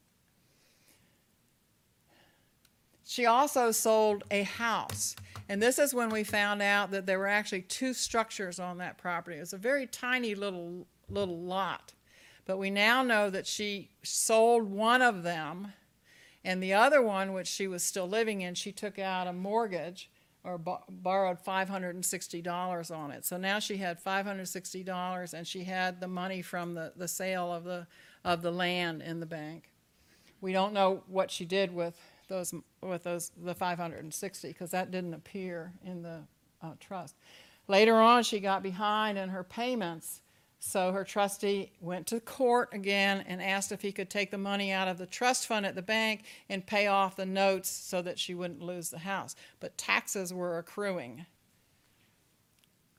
She 3.04 3.24
also 3.26 3.70
sold 3.70 4.24
a 4.30 4.42
house. 4.42 5.16
And 5.48 5.62
this 5.62 5.78
is 5.78 5.94
when 5.94 6.10
we 6.10 6.24
found 6.24 6.60
out 6.60 6.90
that 6.90 7.06
there 7.06 7.18
were 7.18 7.26
actually 7.26 7.62
two 7.62 7.94
structures 7.94 8.60
on 8.60 8.78
that 8.78 8.98
property. 8.98 9.38
It 9.38 9.40
was 9.40 9.54
a 9.54 9.58
very 9.58 9.86
tiny 9.86 10.34
little, 10.34 10.86
little 11.08 11.38
lot. 11.38 11.94
But 12.44 12.58
we 12.58 12.70
now 12.70 13.02
know 13.02 13.30
that 13.30 13.46
she 13.46 13.90
sold 14.02 14.70
one 14.70 15.00
of 15.00 15.22
them, 15.22 15.72
and 16.44 16.62
the 16.62 16.74
other 16.74 17.02
one, 17.02 17.32
which 17.32 17.48
she 17.48 17.66
was 17.66 17.82
still 17.82 18.08
living 18.08 18.40
in, 18.40 18.54
she 18.54 18.72
took 18.72 18.98
out 18.98 19.26
a 19.26 19.32
mortgage 19.32 20.10
or 20.44 20.56
bo- 20.56 20.84
borrowed 20.88 21.38
$560 21.44 22.96
on 22.96 23.10
it. 23.10 23.24
So 23.24 23.36
now 23.36 23.58
she 23.58 23.76
had 23.76 24.02
$560 24.02 25.34
and 25.34 25.46
she 25.46 25.64
had 25.64 26.00
the 26.00 26.08
money 26.08 26.42
from 26.42 26.74
the, 26.74 26.92
the 26.96 27.08
sale 27.08 27.52
of 27.52 27.64
the, 27.64 27.86
of 28.24 28.42
the 28.42 28.52
land 28.52 29.02
in 29.02 29.20
the 29.20 29.26
bank. 29.26 29.70
We 30.40 30.52
don't 30.52 30.72
know 30.72 31.02
what 31.08 31.30
she 31.30 31.44
did 31.44 31.74
with 31.74 32.00
those, 32.28 32.54
with 32.80 33.02
those, 33.02 33.32
the 33.42 33.54
560, 33.54 34.48
because 34.48 34.70
that 34.70 34.90
didn't 34.90 35.14
appear 35.14 35.72
in 35.84 36.02
the 36.02 36.20
uh, 36.62 36.72
trust. 36.78 37.16
Later 37.66 37.96
on, 37.96 38.22
she 38.22 38.38
got 38.38 38.62
behind 38.62 39.18
in 39.18 39.28
her 39.30 39.42
payments, 39.42 40.20
so 40.60 40.90
her 40.92 41.04
trustee 41.04 41.70
went 41.80 42.06
to 42.08 42.20
court 42.20 42.70
again 42.72 43.24
and 43.28 43.40
asked 43.40 43.70
if 43.70 43.82
he 43.82 43.92
could 43.92 44.10
take 44.10 44.30
the 44.30 44.38
money 44.38 44.72
out 44.72 44.88
of 44.88 44.98
the 44.98 45.06
trust 45.06 45.46
fund 45.46 45.64
at 45.64 45.74
the 45.74 45.82
bank 45.82 46.24
and 46.48 46.66
pay 46.66 46.88
off 46.88 47.16
the 47.16 47.26
notes 47.26 47.68
so 47.68 48.02
that 48.02 48.18
she 48.18 48.34
wouldn't 48.34 48.62
lose 48.62 48.90
the 48.90 48.98
house. 48.98 49.36
But 49.60 49.78
taxes 49.78 50.34
were 50.34 50.58
accruing. 50.58 51.26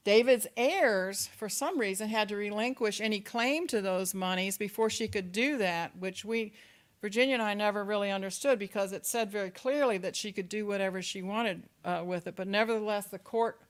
David's 0.05 0.47
heirs, 0.55 1.27
for 1.27 1.49
some 1.49 1.77
reason, 1.77 2.07
had 2.07 2.29
to 2.29 2.35
relinquish 2.37 3.01
any 3.01 3.19
claim 3.19 3.67
to 3.67 3.81
those 3.81 4.13
monies 4.13 4.57
before 4.57 4.89
she 4.89 5.07
could 5.09 5.31
do 5.33 5.57
that, 5.57 5.95
which 5.97 6.23
we, 6.23 6.53
Virginia 7.01 7.33
and 7.33 7.43
I 7.43 7.53
never 7.53 7.83
really 7.83 8.09
understood 8.09 8.57
because 8.57 8.93
it 8.93 9.05
said 9.05 9.29
very 9.29 9.51
clearly 9.51 9.97
that 9.99 10.15
she 10.15 10.31
could 10.31 10.47
do 10.47 10.65
whatever 10.65 11.01
she 11.01 11.21
wanted 11.21 11.63
uh, 11.83 12.03
with 12.05 12.25
it. 12.25 12.37
But 12.37 12.47
nevertheless, 12.47 13.07
the 13.07 13.19
court 13.19 13.61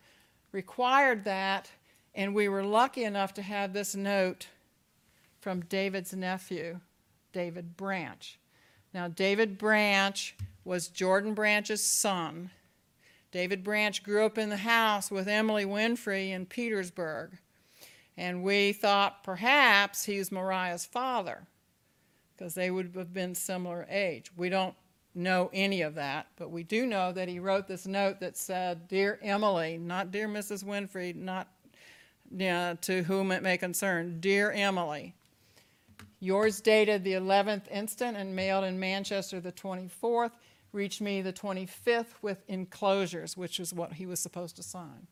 required 0.52 1.26
that, 1.26 1.70
and 2.20 2.36
we 2.36 2.50
were 2.50 2.66
lucky 2.66 3.06
enough 3.06 3.34
to 3.34 3.42
have 3.42 3.72
this 3.72 3.96
note 3.96 4.48
from 5.40 5.62
David's 5.62 6.14
nephew, 6.14 6.82
David 7.32 7.78
Branch. 7.78 8.38
Now, 8.94 9.08
David 9.08 9.58
Branch 9.58 10.36
was 10.66 10.90
Jordan 10.90 11.34
Branch's 11.34 11.82
son. 11.82 12.50
David 13.32 13.64
Branch 13.64 14.04
grew 14.04 14.26
up 14.26 14.38
in 14.38 14.50
the 14.50 14.58
house 14.58 15.10
with 15.10 15.30
Emily 15.30 15.64
Winfree 15.64 16.32
in 16.32 16.46
Petersburg, 16.46 17.38
and 18.18 18.44
we 18.44 18.74
thought 18.74 19.24
perhaps 19.24 20.04
he 20.04 20.18
was 20.18 20.30
Mariah's 20.30 20.86
father 20.86 21.48
because 22.36 22.54
they 22.54 22.70
would 22.70 22.96
have 22.98 23.14
been 23.14 23.34
similar 23.34 23.88
age. 23.90 24.30
We 24.36 24.50
don't 24.50 24.76
know 25.16 25.50
any 25.54 25.84
of 25.84 25.96
that, 25.96 26.28
but 26.36 26.52
we 26.52 26.64
do 26.64 26.86
know 26.86 27.14
that 27.14 27.30
he 27.30 27.40
wrote 27.40 27.70
this 27.70 27.88
note 27.88 28.20
that 28.20 28.36
said, 28.36 28.90
Dear 28.90 29.20
Emily, 29.22 29.78
not 29.78 30.12
Dear 30.12 30.28
Mrs. 30.28 30.66
Winfree, 30.66 31.16
not 31.16 31.48
to 32.38 33.04
whom 33.08 33.32
it 33.32 33.44
may 33.44 33.58
concern, 33.58 34.20
Dear 34.20 34.52
Emily, 34.52 35.16
yours 36.20 36.62
dated 36.62 37.04
the 37.04 37.14
11th 37.14 37.70
instant 37.72 38.18
and 38.18 38.36
mailed 38.36 38.66
in 38.66 38.80
Manchester 38.80 39.40
the 39.40 39.52
24th, 39.52 40.32
reached 40.72 41.02
me 41.02 41.22
the 41.22 41.34
25th 41.34 42.14
with 42.22 42.44
enclosures, 42.48 43.36
which 43.36 43.60
is 43.60 43.74
what 43.74 43.94
he 43.94 44.06
was 44.06 44.20
supposed 44.20 44.56
to 44.56 44.64
sign. 44.64 45.08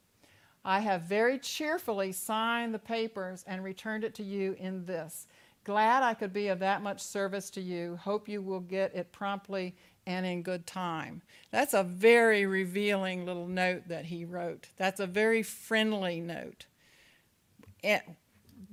I 0.64 0.82
have 0.82 1.04
very 1.04 1.40
cheerfully 1.40 2.12
signed 2.12 2.74
the 2.74 2.80
papers 2.80 3.44
and 3.48 3.64
returned 3.64 4.04
it 4.04 4.14
to 4.16 4.24
you 4.24 4.56
in 4.60 4.86
this. 4.86 5.28
Glad 5.64 6.04
I 6.04 6.14
could 6.14 6.34
be 6.34 6.50
of 6.50 6.60
that 6.60 6.82
much 6.82 7.02
service 7.02 7.50
to 7.52 7.62
you. 7.62 7.98
Hope 8.02 8.28
you 8.30 8.42
will 8.42 8.60
get 8.60 8.96
it 8.96 9.12
promptly 9.12 9.76
and 10.06 10.26
in 10.26 10.42
good 10.42 10.66
time. 10.66 11.22
That's 11.52 11.74
a 11.74 11.84
very 11.84 12.46
revealing 12.46 13.26
little 13.26 13.48
note 13.48 13.88
that 13.88 14.06
he 14.06 14.26
wrote. 14.26 14.70
That's 14.78 15.00
a 15.00 15.08
very 15.08 15.44
friendly 15.44 16.22
note. 16.22 16.66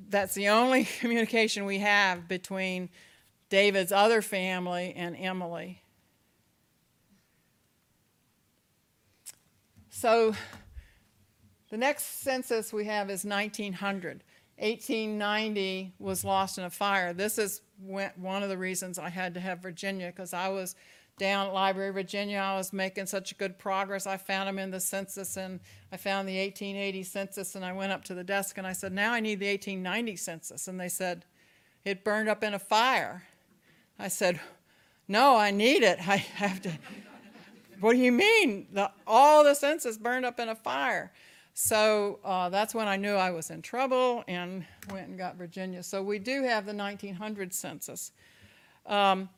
That's 0.09 0.35
the 0.35 0.49
only 0.49 0.85
communication 1.01 1.65
we 1.65 1.79
have 1.79 2.29
between 2.29 2.91
David's 3.49 3.93
other 3.93 4.23
family 4.23 4.93
and 4.97 5.17
Emily. 5.17 5.83
So 9.91 10.35
the 11.71 11.77
next 11.77 12.23
census 12.23 12.73
we 12.73 12.85
have 12.87 13.11
is 13.11 13.25
1900. 13.25 14.23
1890 14.59 15.95
was 15.99 16.25
lost 16.25 16.59
in 16.59 16.65
a 16.65 16.71
fire. 16.71 17.13
This 17.13 17.39
is 17.39 17.63
one 17.79 18.43
of 18.43 18.49
the 18.49 18.59
reasons 18.59 18.99
I 18.99 19.09
had 19.09 19.35
to 19.35 19.41
have 19.41 19.59
Virginia 19.61 20.07
because 20.07 20.33
I 20.33 20.49
was 20.49 20.77
down 21.19 21.47
at 21.47 21.55
Library, 21.55 21.91
of 21.91 21.95
Virginia. 21.95 22.39
I 22.39 22.57
was 22.57 22.73
making 22.73 23.07
such 23.07 23.37
good 23.39 23.59
progress. 23.59 24.07
I 24.07 24.17
found 24.17 24.49
them 24.49 24.59
in 24.59 24.71
the 24.71 24.81
census 24.81 25.37
and 25.37 25.61
I 25.93 25.97
found 25.97 26.29
the 26.29 26.39
1880 26.39 27.03
census 27.05 27.55
and 27.55 27.65
I 27.65 27.73
went 27.73 27.93
up 27.93 28.05
to 28.05 28.15
the 28.15 28.25
desk 28.25 28.59
and 28.59 28.67
I 28.67 28.73
said, 28.73 28.93
Now 28.93 29.13
I 29.13 29.21
need 29.21 29.41
the 29.41 29.49
1890 29.49 30.17
census. 30.17 30.69
And 30.69 30.81
they 30.81 30.89
said, 30.89 31.25
It 31.85 32.05
burned 32.05 32.29
up 32.29 32.43
in 32.43 32.55
a 32.55 32.59
fire. 32.59 33.25
I 33.99 34.09
said, 34.09 34.41
No, 35.07 35.37
I 35.37 35.51
need 35.51 35.83
it. 35.83 35.99
I 36.07 36.17
have 36.17 36.61
to. 36.63 36.71
What 37.81 37.95
do 37.95 37.99
you 37.99 38.13
mean? 38.13 38.69
The, 38.73 38.91
all 39.07 39.45
the 39.45 39.53
census 39.53 39.99
burned 39.99 40.25
up 40.25 40.39
in 40.39 40.49
a 40.49 40.55
fire. 40.55 41.13
So 41.55 42.19
uh, 42.25 42.49
that's 42.49 42.75
when 42.75 42.89
I 42.89 42.97
knew 42.97 43.15
I 43.15 43.31
was 43.31 43.51
in 43.51 43.63
trouble 43.63 44.25
and 44.27 44.65
went 44.91 45.09
and 45.09 45.19
got 45.19 45.37
Virginia. 45.37 45.83
So 45.83 46.03
we 46.03 46.19
do 46.19 46.43
have 46.45 46.67
the 46.67 46.75
1900 46.75 47.53
census. 47.53 48.13
Um, 48.87 49.29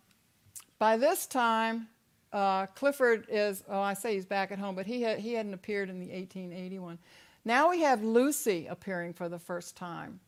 by 0.78 0.96
this 0.96 1.26
time, 1.26 1.88
uh, 2.32 2.66
Clifford 2.66 3.26
is, 3.28 3.64
oh, 3.68 3.80
I 3.80 3.94
say 3.94 4.14
he's 4.14 4.26
back 4.26 4.52
at 4.52 4.58
home, 4.58 4.74
but 4.74 4.86
he, 4.86 5.02
had, 5.02 5.18
he 5.18 5.34
hadn't 5.34 5.54
appeared 5.54 5.88
in 5.88 6.00
the 6.00 6.06
1881. 6.06 6.98
Now 7.44 7.70
we 7.70 7.80
have 7.82 8.02
Lucy 8.02 8.66
appearing 8.66 9.14
for 9.14 9.28
the 9.28 9.38
first 9.38 9.76
time. 9.76 10.20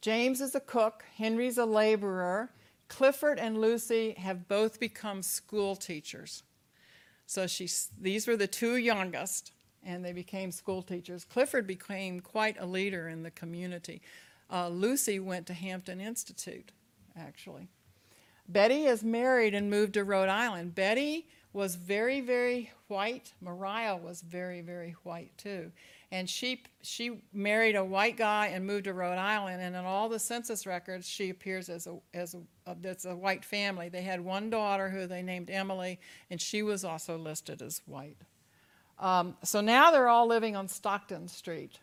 James 0.00 0.40
is 0.40 0.54
a 0.54 0.60
cook, 0.60 1.04
Henry's 1.16 1.58
a 1.58 1.66
laborer. 1.66 2.50
Clifford 2.88 3.38
and 3.38 3.60
Lucy 3.60 4.12
have 4.12 4.48
both 4.48 4.80
become 4.80 5.22
school 5.22 5.76
teachers. 5.76 6.42
So 7.26 7.46
she's, 7.46 7.90
these 8.00 8.26
were 8.26 8.36
the 8.36 8.48
two 8.48 8.76
youngest, 8.76 9.52
and 9.84 10.04
they 10.04 10.12
became 10.12 10.50
school 10.50 10.82
teachers. 10.82 11.24
Clifford 11.24 11.66
became 11.66 12.20
quite 12.20 12.56
a 12.58 12.66
leader 12.66 13.08
in 13.08 13.22
the 13.22 13.30
community. 13.30 14.02
Uh, 14.50 14.68
Lucy 14.68 15.20
went 15.20 15.46
to 15.46 15.54
Hampton 15.54 16.00
Institute, 16.00 16.72
actually. 17.16 17.68
Betty 18.52 18.86
is 18.86 19.04
married 19.04 19.54
and 19.54 19.70
moved 19.70 19.94
to 19.94 20.04
Rhode 20.04 20.28
Island. 20.28 20.74
Betty 20.74 21.28
was 21.52 21.76
very, 21.76 22.20
very 22.20 22.70
white. 22.88 23.32
Mariah 23.40 23.96
was 23.96 24.22
very, 24.22 24.60
very 24.60 24.94
white 25.04 25.36
too. 25.36 25.70
And 26.12 26.28
she, 26.28 26.64
she 26.82 27.22
married 27.32 27.76
a 27.76 27.84
white 27.84 28.16
guy 28.16 28.48
and 28.48 28.66
moved 28.66 28.84
to 28.84 28.92
Rhode 28.92 29.18
Island. 29.18 29.62
And 29.62 29.76
in 29.76 29.84
all 29.84 30.08
the 30.08 30.18
census 30.18 30.66
records, 30.66 31.08
she 31.08 31.30
appears 31.30 31.68
as 31.68 31.86
a, 31.86 31.98
as 32.12 32.34
a, 32.34 32.74
that's 32.80 33.04
a 33.04 33.14
white 33.14 33.44
family. 33.44 33.88
They 33.88 34.02
had 34.02 34.20
one 34.20 34.50
daughter 34.50 34.88
who 34.88 35.06
they 35.06 35.22
named 35.22 35.50
Emily, 35.50 36.00
and 36.28 36.40
she 36.40 36.62
was 36.62 36.84
also 36.84 37.16
listed 37.16 37.62
as 37.62 37.80
white. 37.86 38.16
Um, 38.98 39.36
so 39.44 39.60
now 39.60 39.92
they're 39.92 40.08
all 40.08 40.26
living 40.26 40.56
on 40.56 40.66
Stockton 40.66 41.28
Street. 41.28 41.78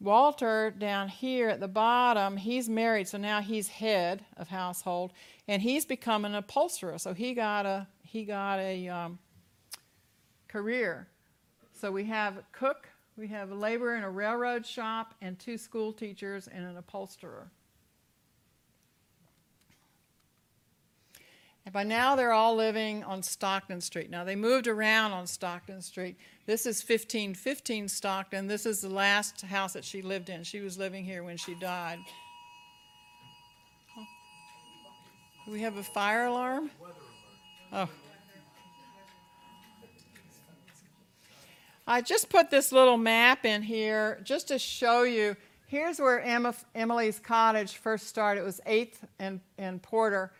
Walter 0.00 0.74
down 0.76 1.08
here 1.08 1.48
at 1.48 1.60
the 1.60 1.68
bottom, 1.68 2.36
he's 2.36 2.68
married, 2.68 3.08
so 3.08 3.16
now 3.16 3.40
he's 3.40 3.68
head 3.68 4.24
of 4.36 4.48
household, 4.48 5.12
and 5.48 5.62
he's 5.62 5.84
become 5.86 6.24
an 6.24 6.34
upholsterer. 6.34 6.98
So 6.98 7.14
he 7.14 7.34
got 7.34 7.64
a 7.64 7.86
he 8.02 8.24
got 8.24 8.60
a 8.60 8.88
um, 8.88 9.18
career. 10.46 11.08
So 11.72 11.90
we 11.90 12.04
have 12.04 12.38
a 12.38 12.44
cook, 12.52 12.88
we 13.16 13.26
have 13.28 13.50
a 13.50 13.54
laborer 13.54 13.96
in 13.96 14.04
a 14.04 14.10
railroad 14.10 14.64
shop, 14.64 15.14
and 15.20 15.38
two 15.38 15.58
school 15.58 15.92
teachers 15.92 16.48
and 16.48 16.64
an 16.64 16.76
upholsterer. 16.76 17.50
And 21.64 21.72
by 21.72 21.82
now 21.82 22.14
they're 22.14 22.32
all 22.32 22.54
living 22.54 23.02
on 23.04 23.22
Stockton 23.22 23.80
Street. 23.80 24.10
Now 24.10 24.24
they 24.24 24.36
moved 24.36 24.66
around 24.66 25.12
on 25.12 25.26
Stockton 25.26 25.80
Street. 25.80 26.16
This 26.46 26.66
is 26.66 26.82
1515 26.82 27.88
Stockton. 27.88 28.46
This 28.46 28.66
is 28.66 28.82
the 28.82 28.90
last 28.90 29.40
house 29.42 29.72
that 29.72 29.84
she 29.84 30.02
lived 30.02 30.28
in. 30.28 30.44
She 30.44 30.60
was 30.60 30.76
living 30.76 31.04
here 31.04 31.24
when 31.24 31.38
she 31.38 31.54
died. 31.54 31.98
Do 35.46 35.52
we 35.52 35.60
have 35.60 35.76
a 35.76 35.82
fire 35.82 36.26
alarm? 36.26 36.70
Oh. 37.72 37.88
I 41.86 42.00
just 42.00 42.30
put 42.30 42.50
this 42.50 42.72
little 42.72 42.96
map 42.96 43.44
in 43.44 43.60
here 43.60 44.20
just 44.24 44.48
to 44.48 44.58
show 44.58 45.02
you. 45.02 45.36
Here's 45.66 45.98
where 45.98 46.20
Emma, 46.20 46.54
Emily's 46.74 47.18
cottage 47.18 47.76
first 47.76 48.06
started. 48.06 48.40
It 48.40 48.44
was 48.44 48.60
8th 48.66 48.96
and, 49.18 49.40
and 49.58 49.82
Porter. 49.82 50.32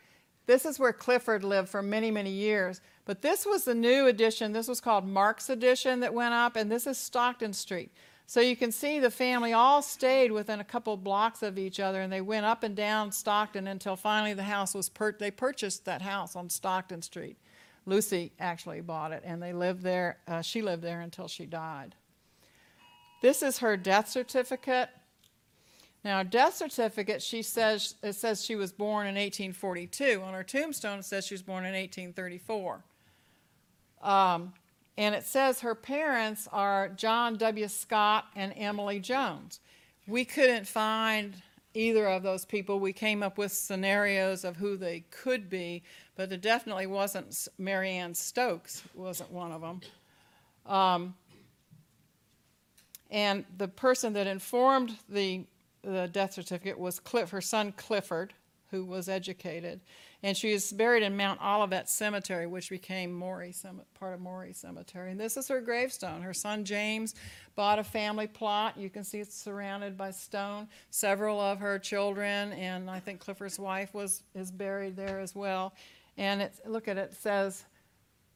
This 0.47 0.67
is 0.67 0.79
where 0.79 0.93
Clifford 0.93 1.45
lived 1.45 1.69
for 1.69 1.83
many, 1.83 2.11
many 2.11 2.31
years. 2.31 2.81
But 3.05 3.23
this 3.23 3.45
was 3.45 3.65
the 3.65 3.75
new 3.75 4.07
addition. 4.07 4.53
This 4.53 4.69
was 4.69 4.81
called 4.81 5.07
Mark's 5.07 5.51
Addition 5.51 6.01
that 6.01 6.15
went 6.15 6.35
up, 6.35 6.57
and 6.57 6.71
this 6.71 6.87
is 6.87 6.99
Stockton 6.99 7.53
Street. 7.53 7.91
So 8.27 8.41
you 8.41 8.57
can 8.57 8.73
see 8.73 8.99
the 8.99 9.11
family 9.11 9.53
all 9.53 9.83
stayed 9.83 10.33
within 10.33 10.61
a 10.61 10.65
couple 10.65 10.97
blocks 10.97 11.43
of 11.43 11.59
each 11.59 11.79
other, 11.79 12.01
and 12.01 12.13
they 12.13 12.23
went 12.23 12.47
up 12.47 12.63
and 12.63 12.75
down 12.75 13.13
Stockton 13.13 13.67
until 13.67 13.97
finally 13.97 14.33
the 14.33 14.45
house 14.45 14.75
was 14.75 14.89
per- 14.89 15.13
they 15.13 15.31
purchased 15.31 15.85
that 15.85 16.01
house 16.01 16.35
on 16.35 16.49
Stockton 16.49 17.03
Street. 17.03 17.37
Lucy 17.85 18.33
actually 18.41 18.81
bought 18.81 19.13
it, 19.13 19.23
and 19.27 19.43
they 19.43 19.53
lived 19.53 19.83
there. 19.83 20.19
Uh, 20.27 20.41
she 20.41 20.63
lived 20.63 20.83
there 20.83 21.03
until 21.03 21.29
she 21.29 21.45
died. 21.45 21.95
This 23.21 23.43
is 23.43 23.59
her 23.59 23.77
death 23.77 24.09
certificate. 24.09 24.89
Now, 26.05 26.23
death 26.23 26.57
certificate, 26.57 27.23
she 27.23 27.43
says 27.43 27.95
it 28.03 28.13
says 28.13 28.45
she 28.45 28.57
was 28.57 28.73
born 28.73 29.07
in 29.07 29.15
1842. 29.15 30.23
On 30.23 30.35
her 30.35 30.45
tombstone, 30.45 30.99
it 30.99 31.07
says 31.07 31.27
she 31.27 31.35
was 31.35 31.43
born 31.43 31.65
in 31.65 31.73
1834. 31.73 32.85
Um, 34.03 34.53
and 34.99 35.15
it 35.15 35.25
says 35.25 35.61
her 35.61 35.75
parents 35.75 36.47
are 36.53 36.91
John 36.91 37.37
W. 37.37 37.69
Scott 37.69 38.27
and 38.37 38.53
Emily 38.57 39.01
Jones. 39.01 39.61
We 40.07 40.27
couldn't 40.27 40.69
find 40.69 41.35
either 41.73 42.07
of 42.07 42.23
those 42.23 42.45
people. 42.45 42.79
We 42.79 42.93
came 42.93 43.23
up 43.23 43.39
with 43.39 43.51
scenarios 43.51 44.45
of 44.45 44.57
who 44.57 44.77
they 44.77 45.01
could 45.11 45.49
be, 45.51 45.83
but 46.17 46.31
it 46.31 46.43
definitely 46.43 46.87
wasn't 46.87 47.49
Marianne 47.59 48.15
Stokes, 48.15 48.83
wasn't 48.95 49.33
one 49.33 49.51
of 49.51 49.63
them. 49.63 49.81
Um, 50.67 51.15
and 53.11 53.45
the 53.57 53.69
person 53.69 54.13
that 54.13 54.27
informed 54.27 54.97
the, 55.09 55.45
the 55.85 56.09
death 56.09 56.33
certificate 56.33 56.79
was 56.79 56.99
Cliff, 56.99 57.31
her 57.31 57.41
son 57.41 57.73
Clifford, 57.73 58.33
who 58.71 58.85
was 58.85 59.09
educated. 59.09 59.81
And 60.23 60.37
she 60.37 60.53
is 60.53 60.73
buried 60.73 61.03
in 61.03 61.17
Mount 61.17 61.39
Olivet 61.43 61.89
Cemetery, 61.89 62.47
which 62.47 62.71
became 62.71 63.13
Maury, 63.13 63.55
part 63.93 64.15
of 64.15 64.21
Maury 64.21 64.55
Cemetery. 64.55 65.11
And 65.11 65.21
this 65.21 65.37
is 65.37 65.49
her 65.49 65.61
gravestone. 65.61 66.23
Her 66.23 66.33
son 66.33 66.65
James 66.65 67.15
bought 67.55 67.79
a 67.79 67.85
family 67.85 68.27
plot. 68.27 68.79
You 68.79 68.89
can 68.89 69.05
see 69.05 69.21
it's 69.21 69.37
surrounded 69.37 69.99
by 69.99 70.11
stone. 70.11 70.67
Several 70.91 71.39
of 71.41 71.61
her 71.61 71.79
children, 71.79 72.53
and 72.55 72.91
I 72.91 73.01
think 73.01 73.21
Clifford's 73.21 73.59
wife 73.59 73.93
was 73.93 74.23
is 74.35 74.51
buried 74.51 74.97
there 74.97 75.21
as 75.21 75.35
well. 75.35 75.75
And 76.17 76.49
look 76.65 76.89
at 76.89 76.97
it, 76.97 77.11
it 77.13 77.15
says, 77.15 77.65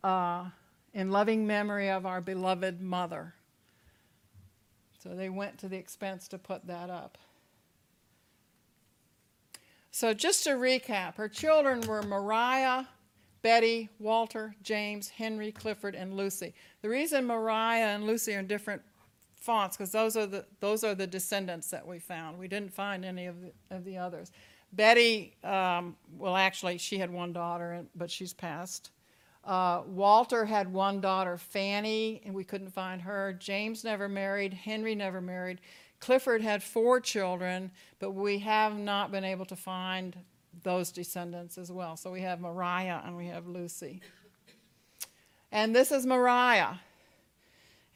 uh, 0.04 0.50
"In 0.92 1.10
loving 1.10 1.46
memory 1.46 1.88
of 1.88 2.04
our 2.04 2.20
beloved 2.20 2.82
mother." 2.82 3.34
So 5.02 5.14
they 5.14 5.30
went 5.30 5.58
to 5.58 5.68
the 5.68 5.76
expense 5.76 6.28
to 6.28 6.38
put 6.38 6.66
that 6.66 6.90
up. 6.90 7.16
So, 9.98 10.14
just 10.14 10.44
to 10.44 10.50
recap, 10.50 11.16
her 11.16 11.28
children 11.28 11.80
were 11.80 12.02
Mariah, 12.02 12.84
Betty, 13.42 13.88
Walter, 13.98 14.54
James, 14.62 15.08
Henry, 15.08 15.50
Clifford, 15.50 15.96
and 15.96 16.14
Lucy. 16.14 16.54
The 16.82 16.88
reason 16.88 17.26
Mariah 17.26 17.96
and 17.96 18.06
Lucy 18.06 18.36
are 18.36 18.38
in 18.38 18.46
different 18.46 18.80
fonts 19.34 19.76
because 19.76 19.90
those 19.90 20.16
are 20.16 20.26
the 20.26 20.46
those 20.60 20.84
are 20.84 20.94
the 20.94 21.08
descendants 21.08 21.68
that 21.70 21.84
we 21.84 21.98
found. 21.98 22.38
We 22.38 22.46
didn't 22.46 22.72
find 22.72 23.04
any 23.04 23.26
of 23.26 23.40
the, 23.40 23.52
of 23.72 23.84
the 23.84 23.98
others. 23.98 24.30
Betty, 24.72 25.34
um, 25.42 25.96
well, 26.16 26.36
actually, 26.36 26.78
she 26.78 26.98
had 26.98 27.10
one 27.10 27.32
daughter, 27.32 27.84
but 27.96 28.08
she's 28.08 28.32
passed. 28.32 28.92
Uh, 29.44 29.82
Walter 29.84 30.44
had 30.44 30.72
one 30.72 31.00
daughter, 31.00 31.36
Fanny, 31.36 32.22
and 32.24 32.32
we 32.32 32.44
couldn't 32.44 32.70
find 32.70 33.02
her. 33.02 33.32
James 33.32 33.82
never 33.82 34.08
married. 34.08 34.54
Henry 34.54 34.94
never 34.94 35.20
married. 35.20 35.60
Clifford 36.00 36.42
had 36.42 36.62
four 36.62 37.00
children, 37.00 37.70
but 37.98 38.12
we 38.12 38.38
have 38.40 38.78
not 38.78 39.10
been 39.10 39.24
able 39.24 39.44
to 39.46 39.56
find 39.56 40.16
those 40.62 40.92
descendants 40.92 41.58
as 41.58 41.70
well. 41.70 41.96
So 41.96 42.10
we 42.10 42.20
have 42.22 42.40
Mariah 42.40 43.00
and 43.04 43.16
we 43.16 43.26
have 43.26 43.46
Lucy. 43.46 44.00
And 45.50 45.74
this 45.74 45.90
is 45.92 46.06
Mariah. 46.06 46.74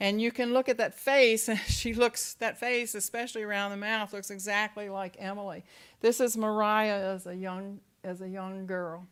And 0.00 0.20
you 0.20 0.32
can 0.32 0.53
look 0.53 0.68
at 0.68 0.78
that 0.78 0.98
face, 0.98 1.48
and 1.48 1.59
she 1.68 1.94
looks, 1.94 2.34
that 2.34 2.59
face, 2.59 2.94
especially 2.94 3.44
around 3.44 3.70
the 3.70 3.76
mouth, 3.76 4.12
looks 4.12 4.30
exactly 4.30 4.88
like 4.88 5.16
Emily. 5.18 5.64
This 6.00 6.20
is 6.20 6.36
Mariah 6.36 7.14
as 7.14 7.26
a 7.26 7.36
young, 7.36 7.78
as 8.03 8.20
a 8.20 8.28
young 8.28 8.66
girl. 8.66 9.07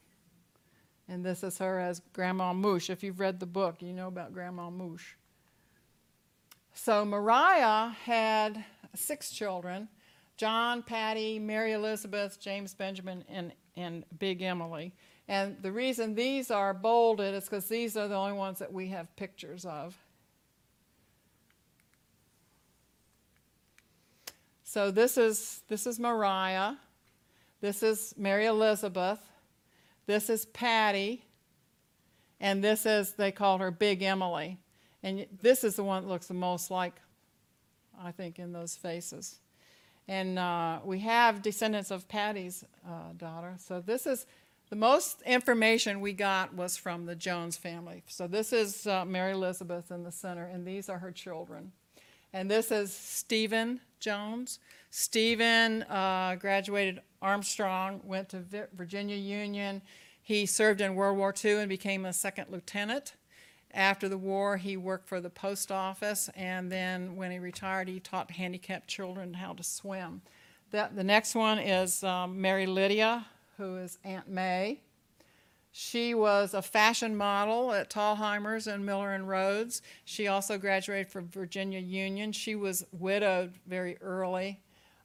And 1.09 1.25
this 1.25 1.43
is 1.45 1.59
her 1.59 1.79
as 1.79 2.03
Grandma 2.13 2.53
Moosh. 2.53 2.91
If 2.91 3.03
you've 3.03 3.21
read 3.21 3.41
the 3.41 3.47
book, 3.47 3.83
you 3.83 3.93
know 3.93 4.09
about 4.09 4.33
Grandma 4.33 4.71
Moosh. 4.71 5.15
So 6.73 7.05
Mariah 7.05 7.91
had 8.05 8.65
six 8.95 9.31
children 9.31 9.89
John, 10.41 10.83
Patty, 10.83 11.39
Mary 11.39 11.73
Elizabeth, 11.73 12.41
James 12.41 12.73
Benjamin, 12.73 13.25
and, 13.29 13.53
and 13.77 14.07
Big 14.19 14.41
Emily. 14.41 14.95
And 15.29 15.61
the 15.61 15.71
reason 15.71 16.15
these 16.15 16.51
are 16.51 16.73
bolded 16.73 17.35
is 17.35 17.45
because 17.45 17.69
these 17.69 17.95
are 17.95 18.09
the 18.09 18.15
only 18.15 18.33
ones 18.33 18.59
that 18.61 18.73
we 18.73 18.89
have 18.89 19.15
pictures 19.17 19.67
of. 19.67 19.99
So 24.65 24.91
this 24.91 25.19
is 25.19 25.61
this 25.69 25.87
is 25.87 26.01
Mariah. 26.01 26.77
This 27.61 27.83
is 27.83 28.15
Mary 28.17 28.47
Elizabeth. 28.47 29.21
This 30.07 30.31
is 30.31 30.47
Patty. 30.47 31.23
And 32.41 32.65
this 32.65 32.87
is 32.87 33.13
they 33.13 33.31
called 33.31 33.61
her 33.61 33.71
Big 33.71 34.03
Emily. 34.03 34.59
And 35.03 35.27
this 35.43 35.65
is 35.65 35.77
the 35.77 35.85
one 35.85 36.05
that 36.05 36.09
looks 36.09 36.29
the 36.29 36.35
most 36.35 36.71
like 36.71 36.95
I 38.03 38.13
think 38.13 38.39
in 38.39 38.53
those 38.53 38.77
faces. 38.77 39.41
And 40.09 40.39
uh, 40.39 40.81
we 40.85 40.99
have 41.01 41.43
descendants 41.43 41.91
of 41.91 42.09
Patty's 42.09 42.65
uh, 42.87 43.13
daughter. 43.17 43.55
So 43.59 43.81
this 43.81 44.07
is 44.07 44.27
the 44.71 44.77
most 44.77 45.23
information 45.23 46.01
we 46.01 46.13
got 46.13 46.55
was 46.55 46.77
from 46.77 47.07
the 47.07 47.15
Jones 47.15 47.57
family. 47.57 48.03
So 48.07 48.27
this 48.27 48.53
is 48.53 48.87
uh, 48.87 49.05
Mary 49.05 49.33
Elizabeth 49.33 49.91
in 49.91 50.05
the 50.05 50.13
center, 50.13 50.45
and 50.45 50.67
these 50.67 50.89
are 50.89 50.99
her 50.99 51.13
children. 51.13 51.73
And 52.33 52.51
this 52.51 52.71
is 52.71 52.93
Stephen 52.93 53.81
Jones. 53.99 54.61
Stephen 54.91 55.83
uh, 55.85 56.37
graduated 56.37 57.01
Armstrong, 57.21 58.01
went 58.05 58.29
to 58.31 58.69
Virginia 58.73 59.17
Union. 59.17 59.83
He 60.23 60.47
served 60.47 60.81
in 60.81 60.95
World 60.95 61.19
War 61.19 61.35
II 61.45 61.59
and 61.59 61.69
became 61.69 62.05
a 62.05 62.13
second 62.13 62.47
lieutenant. 62.51 63.15
After 63.73 64.09
the 64.09 64.19
war, 64.19 64.57
he 64.57 64.77
worked 64.77 65.09
for 65.09 65.21
the 65.21 65.31
post 65.31 65.71
office, 65.71 66.29
and 66.35 66.73
then 66.73 67.15
when 67.15 67.31
he 67.31 67.39
retired, 67.39 67.89
he 67.89 68.01
taught 68.01 68.33
handicapped 68.33 68.89
children 68.89 69.35
how 69.35 69.53
to 69.53 69.63
swim. 69.63 70.23
The 70.71 71.05
next 71.05 71.35
one 71.35 71.59
is 71.59 72.03
um, 72.05 72.41
Mary 72.41 72.67
Lydia, 72.67 73.27
who 73.57 73.77
is 73.77 73.99
Aunt 74.05 74.29
May. 74.29 74.81
She 75.73 76.15
was 76.15 76.55
a 76.55 76.63
fashion 76.63 77.17
model 77.17 77.73
at 77.73 77.91
Thalhimers 77.91 78.67
and 78.73 78.85
Miller 78.85 79.13
and 79.13 79.29
Rhodes. 79.29 79.83
She 80.05 80.27
also 80.27 80.59
graduated 80.59 81.09
from 81.09 81.29
Virginia 81.29 81.79
Union. 81.79 82.33
She 82.33 82.57
was 82.57 82.85
widowed 82.91 83.53
very 83.69 83.97
early, 84.01 84.61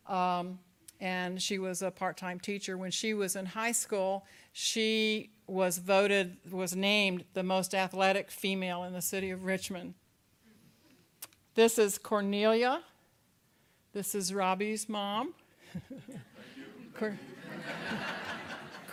um, 0.07 0.57
and 0.99 1.39
she 1.39 1.59
was 1.59 1.83
a 1.83 1.91
part-time 1.91 2.39
teacher. 2.39 2.79
When 2.79 2.89
she 2.89 3.13
was 3.13 3.35
in 3.35 3.45
high 3.45 3.73
school, 3.73 4.25
she 4.53 5.29
was 5.47 5.77
voted, 5.77 6.37
was 6.51 6.75
named 6.75 7.23
the 7.33 7.43
most 7.43 7.73
athletic 7.75 8.31
female 8.31 8.83
in 8.83 8.93
the 8.93 9.01
city 9.01 9.29
of 9.29 9.45
Richmond. 9.45 9.93
This 11.55 11.77
is 11.77 11.97
Cornelia. 11.97 12.81
This 13.93 14.15
is 14.15 14.33
Robbie's 14.33 14.89
mom. 14.89 15.33
Cor- 16.93 17.17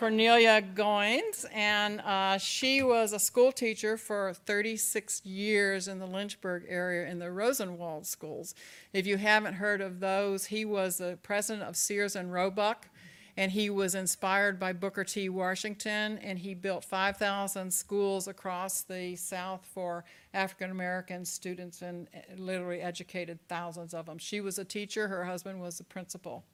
Cornelia 0.02 0.60
Goins, 0.60 1.44
and 1.54 2.00
uh, 2.00 2.36
she 2.36 2.82
was 2.82 3.12
a 3.12 3.20
school 3.20 3.52
teacher 3.52 3.96
for 3.96 4.34
36 4.34 5.24
years 5.24 5.86
in 5.86 6.00
the 6.00 6.06
Lynchburg 6.06 6.64
area 6.68 7.08
in 7.08 7.20
the 7.20 7.30
Rosenwald 7.30 8.04
schools. 8.04 8.54
If 8.92 9.06
you 9.06 9.16
haven't 9.16 9.54
heard 9.54 9.80
of 9.80 10.00
those, 10.00 10.46
he 10.46 10.64
was 10.64 10.98
the 10.98 11.18
president 11.22 11.68
of 11.68 11.76
Sears 11.76 12.16
and 12.16 12.32
Roebuck, 12.32 12.88
and 13.36 13.50
he 13.50 13.70
was 13.70 13.94
inspired 13.94 14.60
by 14.60 14.72
Booker 14.72 15.04
T. 15.04 15.28
Washington, 15.28 16.18
and 16.18 16.38
he 16.38 16.54
built 16.54 16.84
5,000 16.84 17.72
schools 17.72 18.28
across 18.28 18.82
the 18.82 19.16
South 19.16 19.66
for 19.72 20.04
African 20.34 20.70
American 20.70 21.24
students 21.24 21.80
and 21.82 22.08
uh, 22.14 22.18
literally 22.36 22.82
educated 22.82 23.38
thousands 23.48 23.94
of 23.94 24.06
them. 24.06 24.18
She 24.18 24.40
was 24.40 24.58
a 24.58 24.64
teacher, 24.64 25.08
her 25.08 25.24
husband 25.24 25.60
was 25.60 25.78
the 25.78 25.84
principal. 25.84 26.44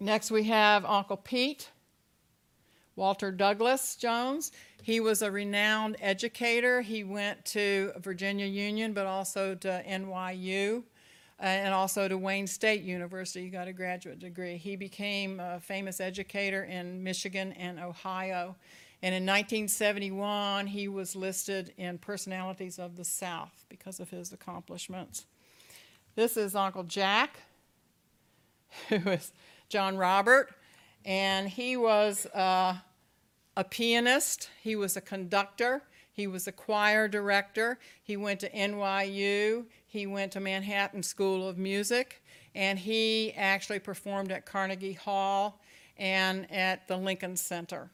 Next, 0.00 0.30
we 0.30 0.44
have 0.44 0.84
Uncle 0.84 1.18
Pete, 1.18 1.70
Walter 2.96 3.30
Douglas 3.30 3.96
Jones. 3.96 4.50
He 4.82 5.00
was 5.00 5.22
a 5.22 5.30
renowned 5.30 5.96
educator. 6.00 6.80
He 6.80 7.04
went 7.04 7.44
to 7.46 7.92
Virginia 7.98 8.46
Union, 8.46 8.92
but 8.92 9.06
also 9.06 9.54
to 9.56 9.84
NYU 9.86 10.84
and 11.44 11.74
also 11.74 12.08
to 12.08 12.16
Wayne 12.16 12.46
State 12.46 12.82
University. 12.82 13.42
He 13.42 13.50
got 13.50 13.68
a 13.68 13.72
graduate 13.72 14.18
degree. 14.18 14.56
He 14.56 14.76
became 14.76 15.40
a 15.40 15.60
famous 15.60 16.00
educator 16.00 16.64
in 16.64 17.02
Michigan 17.02 17.52
and 17.52 17.78
Ohio. 17.78 18.56
And 19.02 19.14
in 19.14 19.24
1971, 19.24 20.68
he 20.68 20.88
was 20.88 21.14
listed 21.14 21.74
in 21.76 21.98
Personalities 21.98 22.78
of 22.78 22.96
the 22.96 23.04
South 23.04 23.66
because 23.68 24.00
of 24.00 24.08
his 24.08 24.32
accomplishments. 24.32 25.26
This 26.14 26.38
is 26.38 26.54
Uncle 26.54 26.84
Jack, 26.84 27.38
who 28.88 29.10
is 29.10 29.32
John 29.68 29.98
Robert, 29.98 30.54
and 31.04 31.46
he 31.46 31.76
was 31.76 32.24
uh, 32.26 32.76
a 33.54 33.64
pianist, 33.64 34.48
he 34.62 34.76
was 34.76 34.96
a 34.96 35.02
conductor, 35.02 35.82
he 36.10 36.26
was 36.26 36.46
a 36.46 36.52
choir 36.52 37.06
director, 37.06 37.78
he 38.02 38.16
went 38.16 38.40
to 38.40 38.48
NYU, 38.50 39.66
he 39.94 40.08
went 40.08 40.32
to 40.32 40.40
Manhattan 40.40 41.04
School 41.04 41.48
of 41.48 41.56
Music, 41.56 42.20
and 42.52 42.80
he 42.80 43.32
actually 43.36 43.78
performed 43.78 44.32
at 44.32 44.44
Carnegie 44.44 44.94
Hall 44.94 45.60
and 45.96 46.50
at 46.50 46.88
the 46.88 46.96
Lincoln 46.96 47.36
Center. 47.36 47.92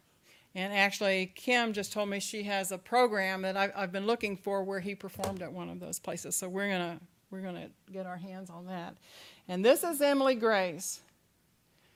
And 0.55 0.73
actually, 0.73 1.31
Kim 1.35 1.75
just 1.75 1.93
told 1.93 2.09
me 2.09 2.19
she 2.19 2.45
has 2.45 2.73
a 2.73 2.79
program 2.79 3.43
that 3.43 3.55
I've, 3.55 3.73
I've 3.77 3.93
been 3.93 4.07
looking 4.07 4.39
for 4.39 4.65
where 4.65 4.81
he 4.81 4.95
performed 4.95 5.43
at 5.43 5.53
one 5.53 5.69
of 5.69 5.79
those 5.79 5.99
places. 5.99 6.35
So 6.35 6.49
we're 6.49 6.71
gonna 6.71 6.99
we're 7.31 7.43
gonna 7.43 7.69
get 7.93 8.07
our 8.07 8.17
hands 8.17 8.49
on 8.49 8.65
that. 8.69 8.97
And 9.47 9.63
this 9.63 9.85
is 9.85 10.01
Emily 10.01 10.37
Grace. 10.37 11.03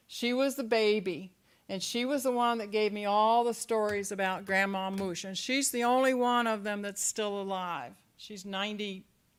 She 0.07 0.35
was 0.35 0.55
the 0.55 0.65
baby, 0.65 1.33
and 1.71 1.83
she 1.83 2.05
was 2.05 2.25
the 2.25 2.31
one 2.31 2.59
that 2.59 2.71
gave 2.71 2.93
me 2.93 3.07
all 3.07 3.43
the 3.43 3.55
stories 3.55 4.13
about 4.13 4.45
Grandma 4.45 4.91
Moosh. 4.91 5.25
And 5.25 5.37
she's 5.37 5.71
the 5.71 5.85
only 5.85 6.13
one 6.13 6.47
of 6.47 6.63
them 6.63 6.83
that's 6.83 7.03
still 7.03 7.41
alive. 7.41 7.95
She's 8.19 8.45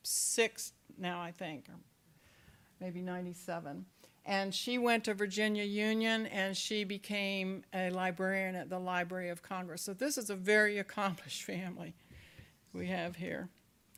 96 0.05 0.73
now, 0.99 1.19
I 1.19 1.31
think, 1.31 1.67
or 1.67 1.79
maybe 2.79 3.01
97. 3.01 3.85
And 4.23 4.53
she 4.53 4.77
went 4.77 5.03
to 5.05 5.15
Virginia 5.15 5.63
Union 5.63 6.27
and 6.27 6.55
she 6.55 6.83
became 6.83 7.63
a 7.73 7.89
librarian 7.89 8.55
at 8.55 8.69
the 8.69 8.77
Library 8.77 9.29
of 9.29 9.41
Congress. 9.41 9.81
So 9.81 9.93
this 9.93 10.19
is 10.19 10.29
a 10.29 10.35
very 10.35 10.77
accomplished 10.85 11.41
family 11.43 11.95
we 12.71 12.87
have 12.87 13.15
here. 13.15 13.49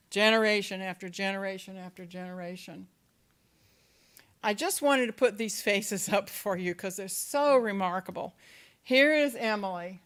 Generation 0.10 0.82
after 0.82 1.10
generation 1.10 1.76
after 1.76 2.06
generation. 2.06 2.88
I 4.42 4.54
just 4.54 4.82
wanted 4.82 5.08
to 5.08 5.14
put 5.14 5.38
these 5.38 5.62
faces 5.70 6.08
up 6.08 6.30
for 6.30 6.56
you 6.56 6.74
because 6.74 6.96
they're 6.96 7.10
so 7.10 7.58
remarkable. 7.58 8.34
Here 8.82 9.14
is 9.14 9.36
Emily. 9.36 10.00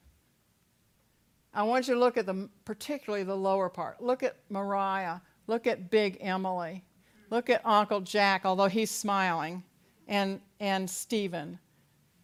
I 1.53 1.61
want 1.63 1.87
you 1.87 1.93
to 1.93 1.99
look 1.99 2.17
at 2.17 2.25
the 2.25 2.49
particularly 2.65 3.23
the 3.23 3.37
lower 3.37 3.69
part. 3.69 4.01
Look 4.01 4.23
at 4.23 4.37
Mariah. 4.49 5.17
Look 5.51 5.67
at 5.67 5.91
Big 5.91 6.17
Emily. 6.21 6.81
Look 7.29 7.49
at 7.49 7.65
Uncle 7.65 7.99
Jack, 7.99 8.45
although 8.45 8.69
he's 8.69 8.89
smiling, 8.89 9.63
and 10.07 10.39
and 10.61 10.89
Stephen. 10.89 11.59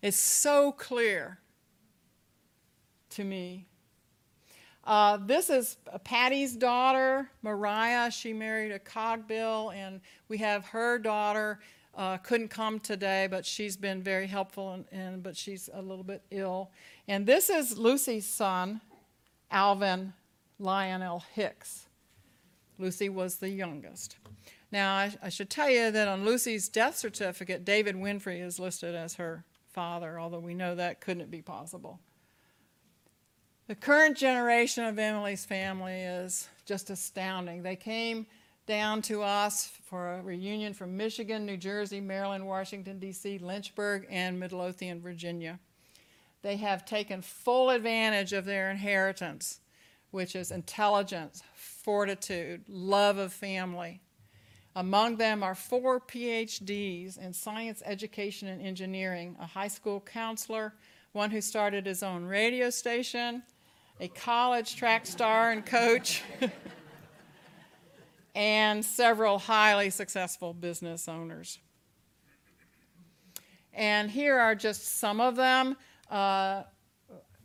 It's 0.02 0.16
so 0.16 0.72
clear 0.72 1.38
to 3.10 3.26
me. 3.26 3.66
Uh, 4.86 5.18
this 5.18 5.50
is 5.50 5.76
Patty's 6.06 6.56
daughter, 6.56 7.30
Mariah. 7.42 8.10
She 8.12 8.32
married 8.32 8.72
a 8.72 8.80
Cogbill, 8.80 9.74
and 9.76 10.00
we 10.30 10.38
have 10.38 10.66
her 10.68 10.98
daughter. 10.98 11.60
Uh, 11.96 12.16
couldn't 12.20 12.48
come 12.48 12.80
today, 12.80 13.28
but 13.30 13.46
she's 13.46 13.76
been 13.76 14.02
very 14.02 14.28
helpful, 14.28 14.72
and, 14.72 14.86
and 14.94 15.22
but 15.22 15.36
she's 15.36 15.70
a 15.74 15.82
little 15.82 16.06
bit 16.06 16.22
ill. 16.32 16.72
And 17.10 17.26
this 17.26 17.50
is 17.50 17.78
Lucy's 17.78 18.26
son, 18.26 18.80
Alvin 19.52 20.14
Lionel 20.60 21.26
Hicks. 21.34 21.87
Lucy 22.78 23.10
was 23.10 23.38
the 23.38 23.50
youngest. 23.50 24.18
Now, 24.72 24.96
I, 24.96 25.14
I 25.24 25.30
should 25.30 25.50
tell 25.50 25.70
you 25.70 25.92
that 25.92 26.08
on 26.08 26.26
Lucy's 26.26 26.70
death 26.70 26.98
certificate, 26.98 27.66
David 27.66 27.96
Winfree 27.96 28.42
is 28.42 28.60
listed 28.60 28.96
as 28.96 29.16
her 29.16 29.46
father, 29.72 30.20
although 30.20 30.40
we 30.40 30.54
know 30.54 30.76
that 30.76 31.02
couldn't 31.02 31.32
be 31.32 31.42
possible. 31.42 32.00
The 33.68 33.76
current 33.76 34.18
generation 34.18 34.86
of 34.86 34.98
Emily's 34.98 35.46
family 35.46 36.02
is 36.02 36.48
just 36.66 36.90
astounding. 36.90 37.64
They 37.64 37.76
came 37.76 38.26
down 38.66 39.02
to 39.04 39.24
us 39.24 39.72
for 39.86 40.16
a 40.16 40.22
reunion 40.22 40.74
from 40.74 40.96
Michigan, 40.96 41.46
New 41.46 41.58
Jersey, 41.58 42.02
Maryland, 42.02 42.46
Washington, 42.48 43.00
D.C., 43.00 43.40
Lynchburg, 43.40 44.06
and 44.10 44.40
Midlothian, 44.40 45.02
Virginia. 45.02 45.60
They 46.42 46.58
have 46.58 46.86
taken 46.86 47.22
full 47.22 47.70
advantage 47.70 48.34
of 48.34 48.46
their 48.46 48.70
inheritance, 48.70 49.60
which 50.12 50.36
is 50.36 50.52
intelligence, 50.52 51.42
fortitude, 51.88 52.66
love 52.68 53.18
of 53.18 53.32
family. 53.32 54.02
Among 54.76 55.16
them 55.16 55.42
are 55.42 55.56
four 55.56 56.02
PhDs 56.02 57.18
in 57.18 57.32
science, 57.32 57.82
education, 57.86 58.50
and 58.50 58.62
engineering, 58.62 59.38
a 59.40 59.46
high 59.46 59.70
school 59.70 60.02
counselor, 60.02 60.74
one 61.14 61.32
who 61.32 61.40
started 61.40 61.86
his 61.86 62.04
own 62.04 62.26
radio 62.26 62.70
station, 62.70 63.42
a 64.02 64.10
college 64.10 64.76
track 64.76 65.06
star 65.06 65.52
and 65.52 65.66
coach, 65.66 66.24
and 68.36 68.84
several 68.84 69.40
highly 69.40 69.90
successful 69.90 70.54
business 70.54 71.08
owners. 71.08 71.58
And 73.72 74.12
here 74.12 74.38
are 74.38 74.56
just 74.56 75.00
some 75.00 75.22
of 75.22 75.38
them. 75.38 75.78
Uh, 76.12 76.64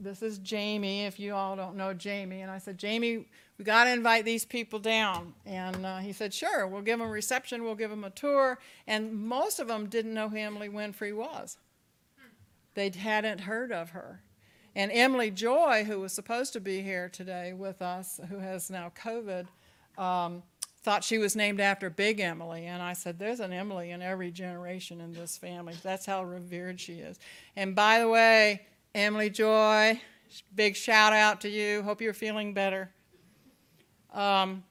this 0.00 0.20
is 0.20 0.38
Jamie, 0.38 1.04
if 1.04 1.20
you 1.20 1.32
all 1.32 1.54
don't 1.54 1.76
know 1.76 1.94
Jamie. 1.94 2.40
And 2.40 2.50
I 2.50 2.58
said, 2.58 2.76
Jamie, 2.76 3.28
we 3.62 3.64
got 3.64 3.84
to 3.84 3.92
invite 3.92 4.24
these 4.24 4.44
people 4.44 4.80
down. 4.80 5.34
And 5.46 5.86
uh, 5.86 5.98
he 5.98 6.12
said, 6.12 6.34
sure, 6.34 6.66
we'll 6.66 6.82
give 6.82 6.98
them 6.98 7.06
a 7.06 7.10
reception, 7.10 7.62
we'll 7.62 7.76
give 7.76 7.90
them 7.90 8.02
a 8.02 8.10
tour. 8.10 8.58
And 8.88 9.14
most 9.14 9.60
of 9.60 9.68
them 9.68 9.86
didn't 9.86 10.14
know 10.14 10.28
who 10.28 10.36
Emily 10.36 10.68
Winfree 10.68 11.14
was, 11.14 11.58
they 12.74 12.90
hadn't 12.90 13.42
heard 13.42 13.70
of 13.70 13.90
her. 13.90 14.20
And 14.74 14.90
Emily 14.90 15.30
Joy, 15.30 15.84
who 15.84 16.00
was 16.00 16.12
supposed 16.12 16.52
to 16.54 16.60
be 16.60 16.82
here 16.82 17.08
today 17.08 17.52
with 17.52 17.80
us, 17.82 18.18
who 18.28 18.38
has 18.38 18.68
now 18.68 18.90
COVID, 19.00 19.46
um, 19.96 20.42
thought 20.82 21.04
she 21.04 21.18
was 21.18 21.36
named 21.36 21.60
after 21.60 21.88
Big 21.88 22.18
Emily. 22.18 22.66
And 22.66 22.82
I 22.82 22.94
said, 22.94 23.16
There's 23.16 23.38
an 23.38 23.52
Emily 23.52 23.92
in 23.92 24.02
every 24.02 24.32
generation 24.32 25.00
in 25.00 25.12
this 25.12 25.38
family. 25.38 25.74
That's 25.84 26.04
how 26.04 26.24
revered 26.24 26.80
she 26.80 26.94
is. 26.94 27.20
And 27.54 27.76
by 27.76 28.00
the 28.00 28.08
way, 28.08 28.62
Emily 28.92 29.30
Joy, 29.30 30.00
big 30.52 30.74
shout 30.74 31.12
out 31.12 31.40
to 31.42 31.48
you. 31.48 31.82
Hope 31.82 32.00
you're 32.00 32.12
feeling 32.12 32.54
better. 32.54 32.90
Um, 34.12 34.62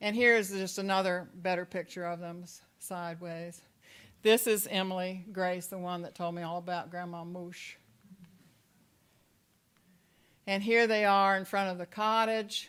and 0.00 0.16
here's 0.16 0.50
just 0.50 0.78
another 0.78 1.28
better 1.34 1.64
picture 1.64 2.04
of 2.04 2.20
them 2.20 2.44
sideways. 2.80 3.60
This 4.22 4.46
is 4.46 4.66
Emily 4.70 5.24
Grace, 5.32 5.66
the 5.66 5.78
one 5.78 6.02
that 6.02 6.14
told 6.14 6.34
me 6.34 6.42
all 6.42 6.58
about 6.58 6.90
Grandma 6.90 7.24
Moosh. 7.24 7.74
And 10.46 10.62
here 10.62 10.86
they 10.86 11.04
are 11.04 11.36
in 11.36 11.44
front 11.44 11.70
of 11.70 11.78
the 11.78 11.86
cottage. 11.86 12.68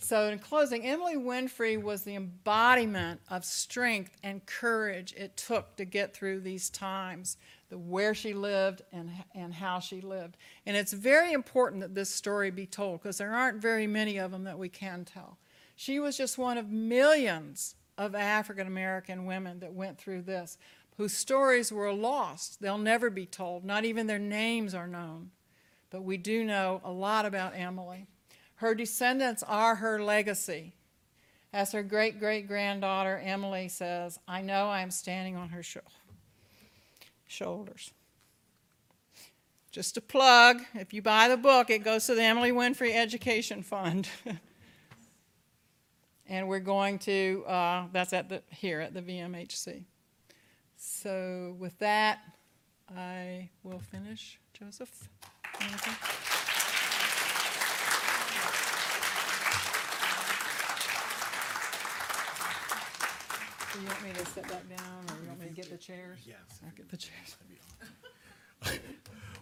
So, 0.00 0.28
in 0.28 0.38
closing, 0.38 0.86
Emily 0.86 1.16
Winfree 1.16 1.82
was 1.82 2.02
the 2.02 2.14
embodiment 2.14 3.20
of 3.28 3.44
strength 3.44 4.16
and 4.22 4.46
courage 4.46 5.12
it 5.16 5.36
took 5.36 5.76
to 5.76 5.84
get 5.84 6.14
through 6.14 6.40
these 6.40 6.70
times, 6.70 7.36
the 7.68 7.78
where 7.78 8.14
she 8.14 8.32
lived 8.32 8.82
and, 8.92 9.10
and 9.34 9.52
how 9.54 9.78
she 9.78 10.00
lived. 10.00 10.36
And 10.66 10.76
it's 10.76 10.92
very 10.92 11.32
important 11.32 11.82
that 11.82 11.94
this 11.94 12.10
story 12.10 12.50
be 12.50 12.66
told 12.66 13.02
because 13.02 13.18
there 13.18 13.34
aren't 13.34 13.60
very 13.60 13.86
many 13.86 14.18
of 14.18 14.30
them 14.30 14.44
that 14.44 14.58
we 14.58 14.68
can 14.68 15.04
tell. 15.04 15.38
She 15.76 16.00
was 16.00 16.16
just 16.16 16.38
one 16.38 16.58
of 16.58 16.70
millions 16.70 17.76
of 17.96 18.14
African 18.14 18.66
American 18.66 19.26
women 19.26 19.60
that 19.60 19.72
went 19.72 19.98
through 19.98 20.22
this, 20.22 20.56
whose 20.96 21.12
stories 21.12 21.70
were 21.70 21.92
lost. 21.92 22.60
They'll 22.60 22.78
never 22.78 23.10
be 23.10 23.26
told, 23.26 23.64
not 23.64 23.84
even 23.84 24.06
their 24.06 24.18
names 24.18 24.74
are 24.74 24.86
known. 24.86 25.30
But 25.90 26.02
we 26.02 26.16
do 26.16 26.44
know 26.44 26.80
a 26.84 26.90
lot 26.90 27.26
about 27.26 27.56
Emily. 27.56 28.06
Her 28.56 28.74
descendants 28.74 29.42
are 29.42 29.76
her 29.76 30.02
legacy. 30.02 30.74
As 31.52 31.72
her 31.72 31.82
great 31.82 32.18
great 32.18 32.46
granddaughter 32.46 33.18
Emily 33.24 33.68
says, 33.68 34.18
I 34.28 34.42
know 34.42 34.68
I 34.68 34.82
am 34.82 34.90
standing 34.90 35.36
on 35.36 35.48
her 35.50 35.62
sho- 35.62 35.80
shoulders. 37.28 37.92
Just 39.70 39.96
a 39.96 40.00
plug 40.00 40.62
if 40.74 40.92
you 40.92 41.02
buy 41.02 41.28
the 41.28 41.36
book, 41.36 41.70
it 41.70 41.84
goes 41.84 42.06
to 42.06 42.14
the 42.14 42.22
Emily 42.22 42.50
Winfree 42.50 42.94
Education 42.94 43.62
Fund. 43.62 44.08
and 46.28 46.48
we're 46.48 46.58
going 46.58 46.98
to, 47.00 47.44
uh, 47.46 47.84
that's 47.92 48.12
at 48.12 48.28
the, 48.28 48.42
here 48.50 48.80
at 48.80 48.94
the 48.94 49.02
VMHC. 49.02 49.84
So, 50.76 51.54
with 51.58 51.78
that, 51.78 52.20
I 52.96 53.50
will 53.62 53.80
finish. 53.80 54.38
Joseph? 54.52 55.08
anything? 55.60 56.27
You 63.80 63.86
want 63.86 64.04
me 64.04 64.10
to 64.12 64.26
sit 64.26 64.42
back 64.44 64.68
down, 64.68 65.04
or 65.08 65.22
you 65.22 65.28
want 65.28 65.40
me 65.40 65.46
to 65.48 65.54
get 65.54 65.70
the 65.70 65.76
chairs? 65.76 66.18
Yes. 66.26 66.60
I'll 66.64 66.72
get 66.76 66.90
the 66.90 66.96
chairs. 66.96 67.36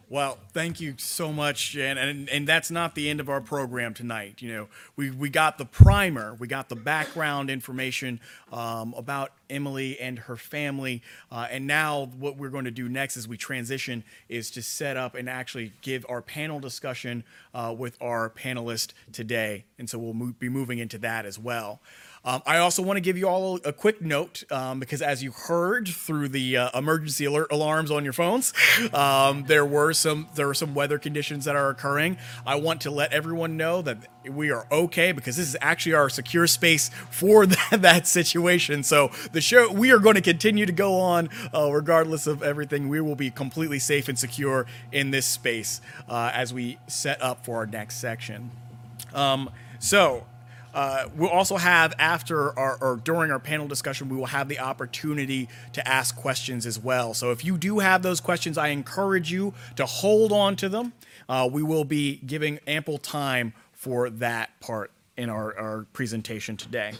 Well, 0.08 0.38
thank 0.52 0.80
you 0.80 0.94
so 0.98 1.32
much, 1.32 1.72
Jen. 1.72 1.98
And, 1.98 2.28
and 2.28 2.46
that's 2.46 2.70
not 2.70 2.94
the 2.94 3.10
end 3.10 3.18
of 3.18 3.28
our 3.28 3.40
program 3.40 3.92
tonight. 3.92 4.36
You 4.38 4.52
know, 4.52 4.68
we, 4.94 5.10
we 5.10 5.28
got 5.28 5.58
the 5.58 5.64
primer, 5.64 6.34
we 6.34 6.46
got 6.46 6.68
the 6.68 6.76
background 6.76 7.50
information 7.50 8.20
um, 8.52 8.94
about 8.96 9.32
Emily 9.50 9.98
and 9.98 10.20
her 10.20 10.36
family. 10.36 11.02
Uh, 11.32 11.48
and 11.50 11.66
now, 11.66 12.04
what 12.18 12.36
we're 12.36 12.50
going 12.50 12.66
to 12.66 12.70
do 12.70 12.88
next 12.88 13.16
as 13.16 13.26
we 13.26 13.36
transition 13.36 14.04
is 14.28 14.52
to 14.52 14.62
set 14.62 14.96
up 14.96 15.16
and 15.16 15.28
actually 15.28 15.72
give 15.82 16.06
our 16.08 16.22
panel 16.22 16.60
discussion 16.60 17.24
uh, 17.52 17.74
with 17.76 18.00
our 18.00 18.30
panelist 18.30 18.92
today. 19.12 19.64
And 19.76 19.90
so 19.90 19.98
we'll 19.98 20.14
mo- 20.14 20.34
be 20.38 20.48
moving 20.48 20.78
into 20.78 20.98
that 20.98 21.26
as 21.26 21.36
well. 21.36 21.80
Um, 22.26 22.42
I 22.44 22.58
also 22.58 22.82
want 22.82 22.96
to 22.96 23.00
give 23.00 23.16
you 23.16 23.28
all 23.28 23.60
a 23.64 23.72
quick 23.72 24.02
note 24.02 24.42
um, 24.50 24.80
because, 24.80 25.00
as 25.00 25.22
you 25.22 25.30
heard 25.30 25.86
through 25.86 26.28
the 26.30 26.56
uh, 26.56 26.76
emergency 26.76 27.24
alert 27.24 27.52
alarms 27.52 27.92
on 27.92 28.02
your 28.02 28.12
phones, 28.12 28.52
um, 28.92 29.44
there 29.46 29.64
were 29.64 29.92
some 29.92 30.26
there 30.34 30.48
are 30.48 30.54
some 30.54 30.74
weather 30.74 30.98
conditions 30.98 31.44
that 31.44 31.54
are 31.54 31.70
occurring. 31.70 32.18
I 32.44 32.56
want 32.56 32.80
to 32.80 32.90
let 32.90 33.12
everyone 33.12 33.56
know 33.56 33.80
that 33.82 33.98
we 34.28 34.50
are 34.50 34.66
okay 34.72 35.12
because 35.12 35.36
this 35.36 35.46
is 35.46 35.56
actually 35.60 35.94
our 35.94 36.10
secure 36.10 36.48
space 36.48 36.88
for 37.10 37.46
that, 37.70 37.78
that 37.82 38.06
situation. 38.08 38.82
So 38.82 39.12
the 39.30 39.40
show 39.40 39.72
we 39.72 39.92
are 39.92 40.00
going 40.00 40.16
to 40.16 40.20
continue 40.20 40.66
to 40.66 40.72
go 40.72 40.98
on 40.98 41.28
uh, 41.54 41.70
regardless 41.70 42.26
of 42.26 42.42
everything. 42.42 42.88
We 42.88 43.00
will 43.00 43.14
be 43.14 43.30
completely 43.30 43.78
safe 43.78 44.08
and 44.08 44.18
secure 44.18 44.66
in 44.90 45.12
this 45.12 45.26
space 45.26 45.80
uh, 46.08 46.32
as 46.34 46.52
we 46.52 46.78
set 46.88 47.22
up 47.22 47.44
for 47.44 47.58
our 47.58 47.66
next 47.66 47.98
section. 47.98 48.50
Um, 49.14 49.50
so 49.78 50.26
uh, 50.76 51.08
we'll 51.16 51.30
also 51.30 51.56
have 51.56 51.94
after 51.98 52.56
our, 52.58 52.76
or 52.82 53.00
during 53.02 53.30
our 53.30 53.38
panel 53.38 53.66
discussion, 53.66 54.10
we 54.10 54.16
will 54.16 54.26
have 54.26 54.46
the 54.46 54.58
opportunity 54.58 55.48
to 55.72 55.88
ask 55.88 56.14
questions 56.14 56.66
as 56.66 56.78
well. 56.78 57.14
So 57.14 57.30
if 57.30 57.46
you 57.46 57.56
do 57.56 57.78
have 57.78 58.02
those 58.02 58.20
questions, 58.20 58.58
I 58.58 58.68
encourage 58.68 59.32
you 59.32 59.54
to 59.76 59.86
hold 59.86 60.32
on 60.32 60.54
to 60.56 60.68
them. 60.68 60.92
Uh, 61.30 61.48
we 61.50 61.62
will 61.62 61.84
be 61.84 62.16
giving 62.26 62.60
ample 62.66 62.98
time 62.98 63.54
for 63.72 64.10
that 64.10 64.60
part 64.60 64.90
in 65.16 65.30
our, 65.30 65.58
our 65.58 65.86
presentation 65.94 66.58
today. 66.58 66.92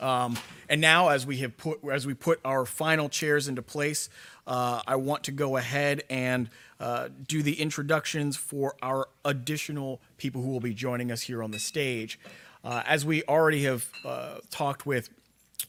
Um, 0.00 0.38
and 0.68 0.80
now, 0.80 1.08
as 1.08 1.26
we 1.26 1.38
have 1.38 1.56
put 1.56 1.80
as 1.90 2.06
we 2.06 2.14
put 2.14 2.40
our 2.44 2.64
final 2.64 3.08
chairs 3.08 3.48
into 3.48 3.62
place, 3.62 4.08
uh, 4.46 4.82
I 4.86 4.96
want 4.96 5.24
to 5.24 5.32
go 5.32 5.56
ahead 5.56 6.04
and 6.08 6.48
uh, 6.78 7.08
do 7.26 7.42
the 7.42 7.60
introductions 7.60 8.36
for 8.36 8.74
our 8.82 9.08
additional 9.24 10.00
people 10.16 10.42
who 10.42 10.50
will 10.50 10.60
be 10.60 10.74
joining 10.74 11.10
us 11.10 11.22
here 11.22 11.42
on 11.42 11.50
the 11.50 11.58
stage. 11.58 12.18
Uh, 12.64 12.82
as 12.86 13.04
we 13.04 13.22
already 13.24 13.64
have 13.64 13.86
uh, 14.04 14.38
talked 14.50 14.86
with 14.86 15.10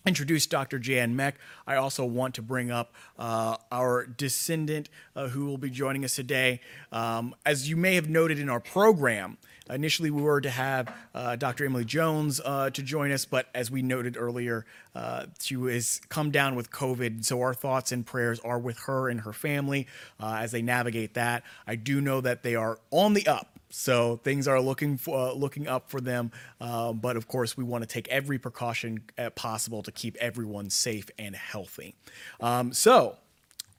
introduced 0.06 0.50
Dr. 0.50 0.80
Jan 0.80 1.16
Meck. 1.16 1.36
I 1.66 1.76
also 1.76 2.06
want 2.06 2.36
to 2.36 2.42
bring 2.42 2.72
up 2.72 2.94
uh, 3.18 3.58
our 3.72 4.06
descendant 4.06 4.90
uh, 5.16 5.30
who 5.30 5.46
will 5.46 5.58
be 5.58 5.70
joining 5.70 6.06
us 6.06 6.16
today. 6.16 6.62
Um, 6.92 7.36
as 7.46 7.68
you 7.70 7.76
may 7.76 7.96
have 7.96 8.08
noted 8.08 8.40
in 8.40 8.50
our 8.50 8.60
program, 8.60 9.38
initially 9.70 10.12
we 10.12 10.22
were 10.22 10.42
to 10.42 10.50
have 10.50 10.94
uh, 11.14 11.36
Dr. 11.36 11.66
Emily 11.66 11.86
Jones 11.86 12.40
uh, 12.44 12.70
to 12.70 12.84
join 12.84 13.12
us, 13.12 13.26
but 13.26 13.48
as 13.56 13.72
we 13.72 13.82
noted 13.82 14.16
earlier, 14.18 14.66
uh, 14.94 15.26
she 15.40 15.56
has 15.56 16.02
come 16.10 16.30
down 16.30 16.56
with 16.56 16.70
COVID. 16.72 17.26
So 17.26 17.42
our 17.42 17.54
thoughts 17.54 17.92
and 17.92 18.06
prayers 18.06 18.40
are 18.42 18.60
with 18.60 18.78
her 18.86 19.10
and 19.10 19.22
her 19.22 19.34
family 19.34 19.88
uh, 20.20 20.38
as 20.40 20.52
they 20.52 20.62
navigate 20.62 21.16
that. 21.16 21.44
I 21.66 21.76
do 21.76 22.00
know 22.00 22.22
that 22.22 22.44
they 22.44 22.56
are 22.56 22.80
on 22.92 23.14
the 23.14 23.26
up. 23.28 23.55
So 23.78 24.22
things 24.24 24.48
are 24.48 24.62
looking 24.62 24.98
for, 24.98 25.30
uh, 25.30 25.34
looking 25.34 25.68
up 25.68 25.90
for 25.90 26.00
them, 26.00 26.32
uh, 26.62 26.94
but 26.94 27.18
of 27.18 27.28
course 27.28 27.58
we 27.58 27.64
want 27.66 27.82
to 27.84 27.88
take 27.88 28.08
every 28.08 28.40
precaution 28.40 29.04
uh, 29.18 29.32
possible 29.32 29.84
to 29.84 29.92
keep 29.92 30.16
everyone 30.18 30.70
safe 30.70 31.10
and 31.20 31.36
healthy. 31.36 31.94
Um, 32.40 32.72
so. 32.74 33.18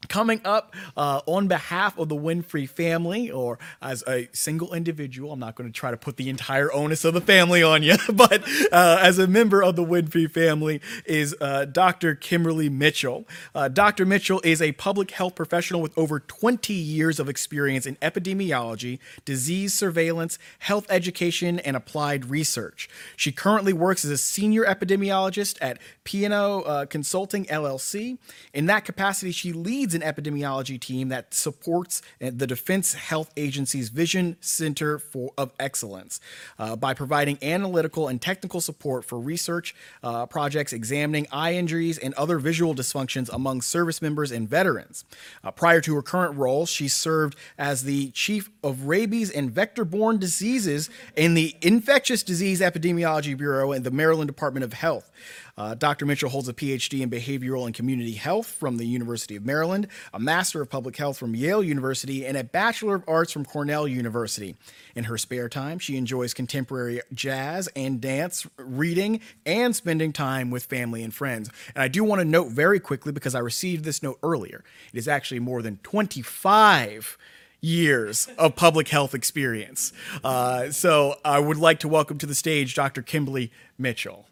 Coming 0.08 0.42
up 0.44 0.74
uh, 0.94 1.22
on 1.24 1.48
behalf 1.48 1.98
of 1.98 2.10
the 2.10 2.14
Winfree 2.14 2.68
family, 2.68 3.30
or 3.30 3.58
as 3.80 4.04
a 4.06 4.28
single 4.34 4.74
individual, 4.74 5.32
I'm 5.32 5.40
not 5.40 5.56
going 5.56 5.68
to 5.68 5.72
try 5.72 5.90
to 5.90 5.96
put 5.96 6.18
the 6.18 6.28
entire 6.28 6.70
onus 6.70 7.04
of 7.06 7.14
the 7.14 7.20
family 7.22 7.62
on 7.62 7.82
you, 7.82 7.96
but 8.12 8.46
uh, 8.70 8.98
as 9.00 9.18
a 9.18 9.26
member 9.26 9.62
of 9.62 9.74
the 9.74 9.82
Winfree 9.82 10.30
family 10.30 10.82
is 11.06 11.34
uh, 11.40 11.64
Dr. 11.64 12.14
Kimberly 12.14 12.68
Mitchell. 12.68 13.26
Uh, 13.54 13.68
Dr. 13.68 14.04
Mitchell 14.04 14.42
is 14.44 14.60
a 14.60 14.72
public 14.72 15.12
health 15.12 15.34
professional 15.34 15.80
with 15.80 15.96
over 15.96 16.20
20 16.20 16.74
years 16.74 17.18
of 17.18 17.30
experience 17.30 17.86
in 17.86 17.96
epidemiology, 17.96 18.98
disease 19.24 19.72
surveillance, 19.72 20.38
health 20.58 20.86
education, 20.90 21.58
and 21.60 21.74
applied 21.74 22.26
research. 22.26 22.88
She 23.16 23.32
currently 23.32 23.72
works 23.72 24.04
as 24.04 24.10
a 24.10 24.18
senior 24.18 24.66
epidemiologist 24.66 25.56
at 25.62 25.78
P&O 26.04 26.60
uh, 26.60 26.84
Consulting 26.84 27.46
LLC. 27.46 28.18
In 28.52 28.66
that 28.66 28.84
capacity, 28.84 29.32
she 29.32 29.54
leads 29.54 29.85
leads 29.86 29.94
an 29.94 30.02
epidemiology 30.02 30.80
team 30.80 31.10
that 31.10 31.32
supports 31.32 32.02
uh, 32.20 32.30
the 32.34 32.46
Defense 32.46 32.94
Health 32.94 33.30
Agency's 33.36 33.88
Vision 33.88 34.36
Center 34.40 34.98
for, 34.98 35.30
of 35.38 35.52
Excellence 35.60 36.18
uh, 36.58 36.74
by 36.74 36.92
providing 36.92 37.38
analytical 37.40 38.08
and 38.08 38.20
technical 38.20 38.60
support 38.60 39.04
for 39.04 39.20
research 39.20 39.76
uh, 40.02 40.26
projects 40.26 40.72
examining 40.72 41.28
eye 41.30 41.54
injuries 41.54 41.98
and 41.98 42.14
other 42.14 42.40
visual 42.40 42.74
dysfunctions 42.74 43.32
among 43.32 43.62
service 43.62 44.02
members 44.02 44.32
and 44.32 44.48
veterans. 44.48 45.04
Uh, 45.44 45.52
prior 45.52 45.80
to 45.80 45.94
her 45.94 46.02
current 46.02 46.36
role, 46.36 46.66
she 46.66 46.88
served 46.88 47.36
as 47.56 47.84
the 47.84 48.10
chief 48.10 48.50
of 48.64 48.88
rabies 48.88 49.30
and 49.30 49.52
vector 49.52 49.84
borne 49.84 50.18
diseases 50.18 50.90
in 51.14 51.34
the 51.34 51.54
Infectious 51.62 52.24
Disease 52.24 52.60
Epidemiology 52.60 53.36
Bureau 53.36 53.70
in 53.70 53.84
the 53.84 53.92
Maryland 53.92 54.26
Department 54.26 54.64
of 54.64 54.72
Health. 54.72 55.12
Uh, 55.58 55.74
Dr. 55.74 56.04
Mitchell 56.04 56.28
holds 56.28 56.48
a 56.48 56.52
PhD 56.52 57.00
in 57.00 57.08
behavioral 57.08 57.64
and 57.64 57.74
community 57.74 58.12
health 58.12 58.46
from 58.46 58.76
the 58.76 58.84
University 58.84 59.36
of 59.36 59.44
Maryland, 59.46 59.88
a 60.12 60.18
Master 60.18 60.60
of 60.60 60.68
Public 60.68 60.96
Health 60.96 61.16
from 61.16 61.34
Yale 61.34 61.62
University, 61.62 62.26
and 62.26 62.36
a 62.36 62.44
Bachelor 62.44 62.96
of 62.96 63.04
Arts 63.08 63.32
from 63.32 63.44
Cornell 63.44 63.88
University. 63.88 64.56
In 64.94 65.04
her 65.04 65.16
spare 65.16 65.48
time, 65.48 65.78
she 65.78 65.96
enjoys 65.96 66.34
contemporary 66.34 67.00
jazz 67.12 67.68
and 67.74 68.00
dance, 68.00 68.46
reading, 68.58 69.20
and 69.46 69.74
spending 69.74 70.12
time 70.12 70.50
with 70.50 70.64
family 70.64 71.02
and 71.02 71.14
friends. 71.14 71.50
And 71.74 71.82
I 71.82 71.88
do 71.88 72.04
want 72.04 72.20
to 72.20 72.26
note 72.26 72.50
very 72.50 72.78
quickly, 72.78 73.12
because 73.12 73.34
I 73.34 73.38
received 73.38 73.84
this 73.84 74.02
note 74.02 74.18
earlier, 74.22 74.62
it 74.92 74.98
is 74.98 75.08
actually 75.08 75.40
more 75.40 75.62
than 75.62 75.78
25 75.78 77.16
years 77.62 78.28
of 78.38 78.54
public 78.54 78.88
health 78.88 79.14
experience. 79.14 79.92
Uh, 80.22 80.70
so 80.70 81.16
I 81.24 81.38
would 81.38 81.56
like 81.56 81.80
to 81.80 81.88
welcome 81.88 82.18
to 82.18 82.26
the 82.26 82.34
stage 82.34 82.74
Dr. 82.74 83.00
Kimberly 83.00 83.50
Mitchell. 83.78 84.25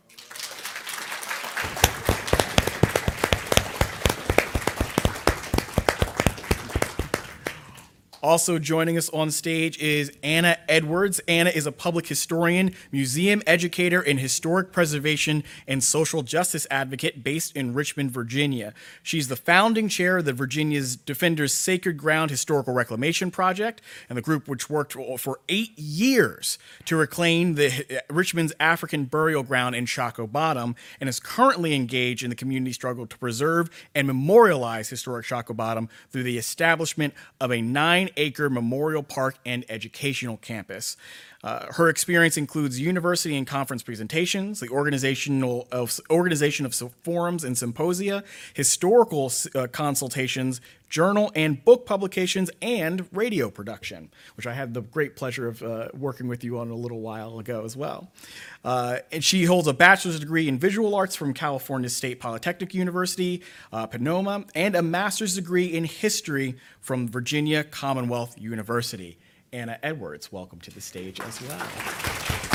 Also 8.25 8.59
joining 8.59 8.97
us 8.97 9.11
on 9.11 9.31
stage 9.31 9.79
is 9.79 10.11
Ana 10.23 10.57
Edwards. 10.67 11.21
Ana 11.29 11.51
is 11.51 11.67
a 11.67 11.73
public 11.73 12.07
historian, 12.07 12.75
museum 12.91 13.43
educator, 13.47 14.01
and 14.01 14.19
historic 14.19 14.73
preservation 14.73 15.45
and 15.69 15.85
social 15.85 16.23
justice 16.23 16.67
advocate 16.71 17.23
based 17.23 17.55
in 17.55 17.75
Richmond, 17.75 18.13
Virginia. 18.13 18.73
She's 19.03 19.29
the 19.29 19.37
founding 19.37 19.91
chair 19.91 20.17
of 20.17 20.25
the 20.25 20.33
Virginia's 20.33 20.97
Defenders 20.97 21.53
Sacred 21.53 21.99
Ground 21.99 22.31
Historical 22.31 22.73
Reclamation 22.73 23.31
Project, 23.31 23.83
and 24.09 24.17
the 24.17 24.23
group 24.23 24.49
which 24.49 24.71
worked 24.71 24.95
for 25.19 25.41
eight 25.51 25.79
years 25.79 26.59
to 26.87 26.97
reclaim 26.97 27.57
the 27.57 27.85
uh, 27.91 28.01
Richmond's 28.09 28.55
African 28.59 29.05
burial 29.05 29.43
ground 29.43 29.77
in 29.77 29.85
Shockoe 29.85 30.33
Bottom, 30.33 30.77
and 30.99 31.11
is 31.11 31.21
currently 31.21 31.75
engaged 31.75 32.25
in 32.25 32.31
the 32.31 32.37
community 32.37 32.73
struggle 32.73 33.07
to 33.07 33.19
preserve 33.19 33.69
and 33.95 34.07
memorialize 34.07 34.89
historic 34.89 35.27
Shockoe 35.27 35.55
Bottom 35.55 35.91
through 36.11 36.23
the 36.23 36.39
establishment 36.39 37.13
of 37.39 37.53
a 37.53 37.61
nine 37.61 38.09
acre 38.17 38.51
memorial 38.51 39.03
park 39.03 39.37
and 39.45 39.65
educational 39.69 40.37
campus. 40.37 40.97
Uh, 41.43 41.67
her 41.73 41.89
experience 41.91 42.37
includes 42.39 42.81
university 42.81 43.37
and 43.37 43.47
conference 43.47 43.83
presentations, 43.83 44.61
the 44.61 44.69
organizational 44.69 45.69
of, 45.71 46.01
organization 46.11 46.65
of 46.65 46.75
forums 47.03 47.45
and 47.45 47.59
symposia, 47.59 48.25
historical 48.55 49.31
uh, 49.55 49.67
consultations, 49.67 50.63
journal 50.95 51.33
and 51.35 51.65
book 51.65 51.87
publications, 51.87 52.53
and 52.63 53.09
radio 53.11 53.51
production, 53.51 54.09
which 54.37 54.47
I 54.47 54.53
had 54.53 54.75
the 54.75 54.81
great 54.81 55.17
pleasure 55.17 55.49
of 55.49 55.61
uh, 55.61 55.89
working 55.93 56.29
with 56.29 56.45
you 56.45 56.61
on 56.61 56.71
a 56.71 56.75
little 56.77 57.01
while 57.01 57.41
ago 57.41 57.65
as 57.65 57.77
well. 57.77 58.13
Uh, 58.65 58.99
and 59.11 59.25
she 59.25 59.43
holds 59.43 59.67
a 59.67 59.75
bachelor's 59.75 60.21
degree 60.21 60.47
in 60.47 60.57
visual 60.57 60.95
arts 60.95 61.17
from 61.17 61.35
California 61.35 61.89
State 61.89 62.21
Polytechnic 62.21 62.75
University, 62.75 63.43
uh, 63.73 63.89
Sonoma, 63.91 64.45
and 64.55 64.77
a 64.77 64.83
master's 64.83 65.35
degree 65.35 65.67
in 65.67 65.83
history 65.83 66.55
from 66.81 67.09
Virginia 67.09 67.65
Commonwealth 67.65 68.41
University. 68.41 69.19
Ana 69.53 69.81
Edwards, 69.83 70.31
welcome 70.31 70.61
to 70.61 70.71
the 70.71 70.81
stage 70.81 71.19
as 71.19 71.43
well. 71.43 72.54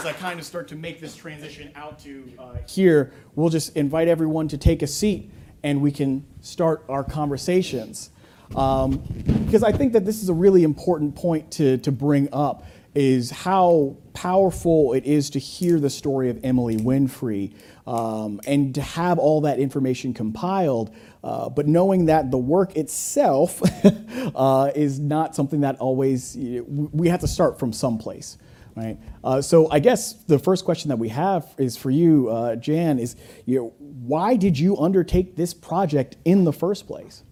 As 0.00 0.06
I 0.06 0.14
kind 0.14 0.40
of 0.40 0.46
start 0.46 0.66
to 0.68 0.76
make 0.76 0.98
this 0.98 1.14
transition 1.14 1.70
out 1.74 1.98
to 1.98 2.32
uh, 2.38 2.54
here, 2.66 3.12
we'll 3.34 3.50
just 3.50 3.76
invite 3.76 4.08
everyone 4.08 4.48
to 4.48 4.56
take 4.56 4.80
a 4.80 4.86
seat 4.86 5.30
and 5.62 5.82
we 5.82 5.92
can 5.92 6.24
start 6.40 6.82
our 6.88 7.04
conversations. 7.04 8.08
Um, 8.56 9.02
because 9.44 9.62
I 9.62 9.72
think 9.72 9.92
that 9.92 10.06
this 10.06 10.22
is 10.22 10.30
a 10.30 10.32
really 10.32 10.64
important 10.64 11.16
point 11.16 11.50
to, 11.50 11.76
to 11.76 11.92
bring 11.92 12.30
up 12.32 12.64
is 12.94 13.30
how 13.30 13.98
powerful 14.14 14.94
it 14.94 15.04
is 15.04 15.28
to 15.30 15.38
hear 15.38 15.78
the 15.78 15.90
story 15.90 16.30
of 16.30 16.40
Emily 16.42 16.78
Winfree 16.78 17.52
um, 17.86 18.40
and 18.46 18.74
to 18.76 18.80
have 18.80 19.18
all 19.18 19.42
that 19.42 19.58
information 19.58 20.14
compiled. 20.14 20.94
Uh, 21.22 21.50
but 21.50 21.66
knowing 21.66 22.06
that 22.06 22.30
the 22.30 22.38
work 22.38 22.74
itself 22.74 23.60
uh, 24.34 24.72
is 24.74 24.98
not 24.98 25.36
something 25.36 25.60
that 25.60 25.78
always, 25.78 26.38
we 26.38 27.08
have 27.08 27.20
to 27.20 27.28
start 27.28 27.58
from 27.58 27.70
someplace. 27.70 28.38
Right. 28.80 28.98
Uh, 29.22 29.42
so 29.42 29.70
I 29.70 29.78
guess 29.78 30.14
the 30.24 30.38
first 30.38 30.64
question 30.64 30.88
that 30.88 30.98
we 30.98 31.10
have 31.10 31.54
is 31.58 31.76
for 31.76 31.90
you, 31.90 32.30
uh, 32.30 32.56
Jan, 32.56 32.98
is 32.98 33.14
you 33.44 33.58
know, 33.58 33.74
why 33.78 34.36
did 34.36 34.58
you 34.58 34.78
undertake 34.78 35.36
this 35.36 35.52
project 35.52 36.16
in 36.24 36.44
the 36.44 36.52
first 36.52 36.86
place? 36.86 37.22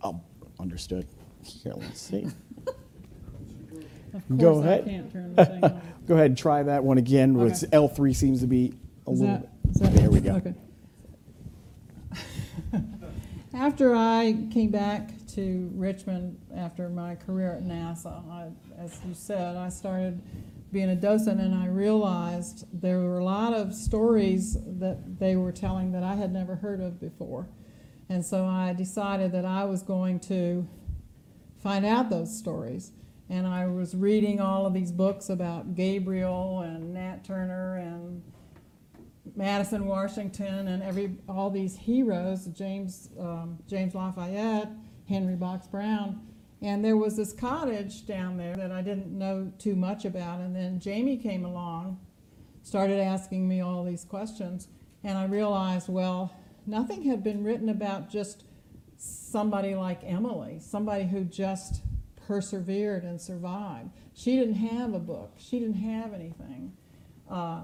Oh, 0.00 0.20
understood. 0.60 1.08
Here, 1.42 1.72
let's 1.76 2.00
see. 2.00 2.28
Go 4.36 4.60
ahead. 4.60 4.84
can't 4.84 5.12
turn 5.12 5.34
the 5.34 5.44
thing 5.46 5.64
on. 5.64 5.80
Go 6.06 6.14
ahead 6.14 6.26
and 6.26 6.38
try 6.38 6.62
that 6.62 6.84
one 6.84 6.98
again. 6.98 7.34
where 7.34 7.48
it's 7.48 7.64
L3 7.64 8.14
seems 8.14 8.40
to 8.40 8.46
be 8.46 8.74
a 9.06 9.10
Is 9.10 9.20
little 9.20 9.36
that- 9.36 9.62
bit. 9.64 9.74
that- 9.82 9.92
There 9.94 10.10
we 10.10 10.20
go. 10.20 10.34
okay. 10.36 10.54
After 13.54 13.94
I 13.96 14.36
came 14.52 14.70
back 14.70 15.10
to 15.38 15.70
Richmond 15.76 16.36
after 16.56 16.88
my 16.88 17.14
career 17.14 17.52
at 17.52 17.62
NASA, 17.62 18.28
I, 18.28 18.48
as 18.76 18.98
you 19.06 19.14
said, 19.14 19.54
I 19.54 19.68
started 19.68 20.20
being 20.72 20.90
a 20.90 20.96
docent 20.96 21.40
and 21.40 21.54
I 21.54 21.68
realized 21.68 22.64
there 22.72 22.98
were 22.98 23.20
a 23.20 23.24
lot 23.24 23.54
of 23.54 23.72
stories 23.72 24.56
that 24.66 25.20
they 25.20 25.36
were 25.36 25.52
telling 25.52 25.92
that 25.92 26.02
I 26.02 26.16
had 26.16 26.32
never 26.32 26.56
heard 26.56 26.80
of 26.80 27.00
before. 27.00 27.48
And 28.08 28.26
so 28.26 28.46
I 28.46 28.72
decided 28.72 29.30
that 29.30 29.44
I 29.44 29.64
was 29.64 29.80
going 29.84 30.18
to 30.20 30.66
find 31.62 31.86
out 31.86 32.10
those 32.10 32.36
stories. 32.36 32.90
And 33.30 33.46
I 33.46 33.68
was 33.68 33.94
reading 33.94 34.40
all 34.40 34.66
of 34.66 34.74
these 34.74 34.90
books 34.90 35.28
about 35.28 35.76
Gabriel 35.76 36.62
and 36.62 36.92
Nat 36.94 37.22
Turner 37.22 37.76
and 37.76 38.24
Madison, 39.36 39.86
Washington, 39.86 40.66
and 40.66 40.82
every 40.82 41.14
all 41.28 41.48
these 41.48 41.76
heroes, 41.76 42.46
James 42.46 43.10
um, 43.20 43.58
James 43.68 43.94
Lafayette, 43.94 44.72
Henry 45.08 45.36
Box 45.36 45.66
Brown, 45.66 46.20
and 46.60 46.84
there 46.84 46.96
was 46.96 47.16
this 47.16 47.32
cottage 47.32 48.06
down 48.06 48.36
there 48.36 48.54
that 48.56 48.72
I 48.72 48.82
didn't 48.82 49.16
know 49.16 49.52
too 49.58 49.76
much 49.76 50.04
about. 50.04 50.40
And 50.40 50.54
then 50.54 50.80
Jamie 50.80 51.16
came 51.16 51.44
along, 51.44 51.98
started 52.62 53.00
asking 53.00 53.48
me 53.48 53.60
all 53.60 53.84
these 53.84 54.04
questions, 54.04 54.68
and 55.04 55.16
I 55.16 55.24
realized, 55.24 55.88
well, 55.88 56.34
nothing 56.66 57.04
had 57.04 57.22
been 57.22 57.44
written 57.44 57.68
about 57.68 58.10
just 58.10 58.44
somebody 58.96 59.74
like 59.74 60.00
Emily, 60.02 60.58
somebody 60.60 61.06
who 61.06 61.24
just 61.24 61.82
persevered 62.26 63.04
and 63.04 63.20
survived. 63.20 63.90
She 64.12 64.36
didn't 64.36 64.56
have 64.56 64.92
a 64.92 64.98
book. 64.98 65.32
She 65.38 65.60
didn't 65.60 65.76
have 65.76 66.12
anything. 66.12 66.72
Uh, 67.30 67.62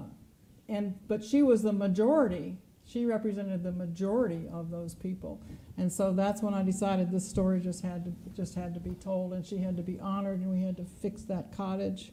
and 0.67 0.95
but 1.07 1.23
she 1.23 1.43
was 1.43 1.61
the 1.61 1.73
majority. 1.73 2.57
She 2.85 3.05
represented 3.05 3.63
the 3.63 3.71
majority 3.71 4.47
of 4.51 4.71
those 4.71 4.95
people, 4.95 5.41
and 5.77 5.91
so 5.91 6.13
that's 6.13 6.41
when 6.41 6.53
I 6.53 6.63
decided 6.63 7.11
this 7.11 7.27
story 7.27 7.59
just 7.59 7.81
had 7.81 8.05
to 8.05 8.11
just 8.33 8.55
had 8.55 8.73
to 8.73 8.79
be 8.79 8.91
told, 8.95 9.33
and 9.33 9.45
she 9.45 9.57
had 9.57 9.75
to 9.77 9.83
be 9.83 9.99
honored, 9.99 10.39
and 10.41 10.49
we 10.51 10.61
had 10.65 10.77
to 10.77 10.85
fix 10.85 11.23
that 11.23 11.51
cottage. 11.55 12.11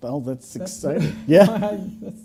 Well, 0.00 0.20
that's 0.20 0.52
That's- 0.54 0.84
exciting. 0.84 1.16
Yeah. 1.26 1.44
That's- 2.00 2.22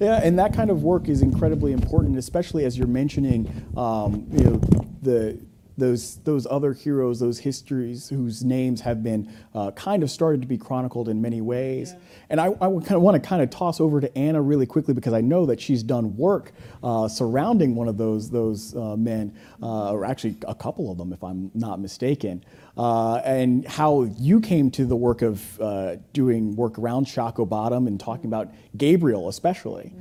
Yeah, 0.00 0.20
and 0.22 0.38
that 0.38 0.52
kind 0.52 0.70
of 0.70 0.82
work 0.82 1.08
is 1.08 1.22
incredibly 1.22 1.72
important, 1.72 2.18
especially 2.18 2.64
as 2.64 2.76
you're 2.78 2.86
mentioning, 2.86 3.48
um, 3.76 4.26
you 4.30 4.44
know, 4.44 4.60
the 5.02 5.38
those 5.78 6.16
those 6.18 6.46
other 6.50 6.72
heroes, 6.72 7.20
those 7.20 7.38
histories 7.38 8.08
whose 8.08 8.44
names 8.44 8.80
have 8.80 9.02
been 9.02 9.32
uh, 9.54 9.70
kind 9.70 10.02
of 10.02 10.10
started 10.10 10.42
to 10.42 10.48
be 10.48 10.58
chronicled 10.58 11.08
in 11.08 11.22
many 11.22 11.40
ways. 11.40 11.92
Yeah. 11.92 12.04
And 12.30 12.40
I, 12.40 12.46
I 12.60 12.66
would 12.66 12.84
kind 12.84 12.96
of 12.96 13.02
want 13.02 13.22
to 13.22 13.26
kind 13.26 13.40
of 13.40 13.50
toss 13.50 13.80
over 13.80 14.00
to 14.00 14.18
Ana 14.18 14.42
really 14.42 14.66
quickly 14.66 14.92
because 14.92 15.12
I 15.14 15.20
know 15.20 15.46
that 15.46 15.60
she's 15.60 15.82
done 15.82 16.16
work 16.16 16.52
uh, 16.82 17.08
surrounding 17.08 17.74
one 17.74 17.88
of 17.88 17.96
those 17.96 18.30
those 18.30 18.74
uh, 18.76 18.96
men, 18.96 19.34
uh, 19.62 19.92
or 19.92 20.04
actually 20.04 20.36
a 20.46 20.54
couple 20.54 20.90
of 20.90 20.98
them, 20.98 21.12
if 21.12 21.22
I'm 21.22 21.50
not 21.54 21.80
mistaken. 21.80 22.44
Uh, 22.76 23.16
and 23.24 23.66
how 23.66 24.04
you 24.18 24.40
came 24.40 24.70
to 24.70 24.84
the 24.84 24.96
work 24.96 25.22
of 25.22 25.60
uh, 25.60 25.96
doing 26.12 26.54
work 26.54 26.78
around 26.78 27.06
Shockoe 27.06 27.48
Bottom 27.48 27.86
and 27.86 27.98
talking 27.98 28.26
about 28.26 28.52
Gabriel, 28.76 29.28
especially. 29.28 29.92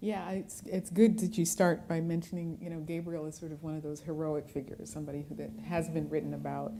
Yeah, 0.00 0.30
it's, 0.30 0.62
it's 0.64 0.90
good 0.90 1.18
that 1.20 1.36
you 1.36 1.44
start 1.44 1.88
by 1.88 2.00
mentioning, 2.00 2.56
you 2.60 2.70
know, 2.70 2.78
Gabriel 2.78 3.26
is 3.26 3.36
sort 3.36 3.50
of 3.50 3.62
one 3.64 3.74
of 3.74 3.82
those 3.82 4.00
heroic 4.00 4.48
figures, 4.48 4.92
somebody 4.92 5.26
who 5.28 5.34
that 5.36 5.50
has 5.66 5.88
been 5.88 6.08
written 6.08 6.34
about. 6.34 6.72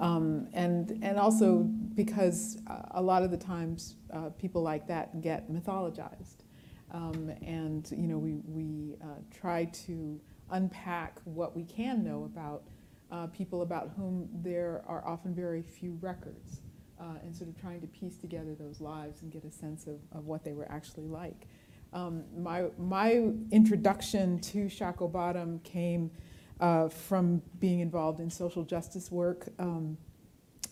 Um, 0.00 0.48
and, 0.54 0.98
and 1.02 1.18
also 1.18 1.58
because 1.94 2.58
uh, 2.66 2.82
a 2.92 3.02
lot 3.02 3.22
of 3.22 3.30
the 3.30 3.36
times 3.36 3.96
uh, 4.12 4.30
people 4.30 4.62
like 4.62 4.86
that 4.88 5.20
get 5.20 5.52
mythologized. 5.52 6.44
Um, 6.92 7.30
and, 7.42 7.90
you 7.90 8.06
know, 8.06 8.18
we, 8.18 8.40
we 8.46 8.96
uh, 9.02 9.20
try 9.38 9.66
to 9.86 10.18
unpack 10.50 11.20
what 11.24 11.54
we 11.54 11.64
can 11.64 12.02
know 12.02 12.24
about 12.24 12.62
uh, 13.10 13.26
people 13.26 13.60
about 13.60 13.90
whom 13.96 14.28
there 14.42 14.82
are 14.86 15.06
often 15.06 15.34
very 15.34 15.62
few 15.62 15.98
records, 16.00 16.62
uh, 16.98 17.18
and 17.22 17.34
sort 17.34 17.50
of 17.50 17.60
trying 17.60 17.80
to 17.80 17.86
piece 17.88 18.16
together 18.16 18.54
those 18.54 18.80
lives 18.80 19.20
and 19.22 19.30
get 19.30 19.44
a 19.44 19.50
sense 19.50 19.86
of, 19.86 19.98
of 20.12 20.24
what 20.24 20.44
they 20.44 20.52
were 20.52 20.70
actually 20.70 21.06
like. 21.06 21.46
Um, 21.92 22.24
my, 22.36 22.66
my 22.78 23.32
introduction 23.50 24.38
to 24.40 24.66
Shockoe 24.66 25.12
Bottom 25.12 25.58
came 25.60 26.10
uh, 26.58 26.88
from 26.88 27.42
being 27.60 27.80
involved 27.80 28.20
in 28.20 28.30
social 28.30 28.62
justice 28.62 29.10
work. 29.10 29.48
Um, 29.58 29.98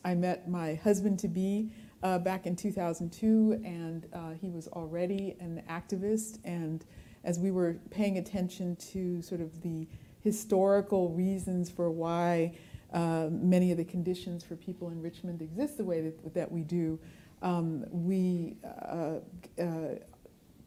I 0.05 0.15
met 0.15 0.49
my 0.49 0.75
husband 0.77 1.19
to 1.19 1.29
be 1.29 1.73
uh, 2.03 2.19
back 2.19 2.47
in 2.47 2.57
2002, 2.57 3.61
and 3.65 4.07
uh, 4.15 4.31
he 4.41 4.49
was 4.49 4.69
already 4.69 5.37
an 5.41 5.63
activist. 5.69 6.39
And 6.45 6.87
as 7.25 7.39
we 7.39 7.51
were 7.51 7.77
paying 7.91 8.17
attention 8.17 8.77
to 8.93 9.21
sort 9.21 9.43
of 9.43 9.61
the 9.61 9.87
historical 10.21 11.11
reasons 11.11 11.71
for 11.71 11.91
why 11.91 12.57
uh, 12.95 13.29
many 13.31 13.71
of 13.71 13.77
the 13.77 13.85
conditions 13.85 14.43
for 14.43 14.57
people 14.57 14.89
in 14.89 15.03
Richmond 15.03 15.43
exist 15.43 15.77
the 15.77 15.85
way 15.85 16.01
that, 16.01 16.35
that 16.35 16.51
we 16.51 16.63
do, 16.63 16.99
um, 17.43 17.85
we 17.91 18.57
uh, 18.65 19.17
uh, 19.61 19.65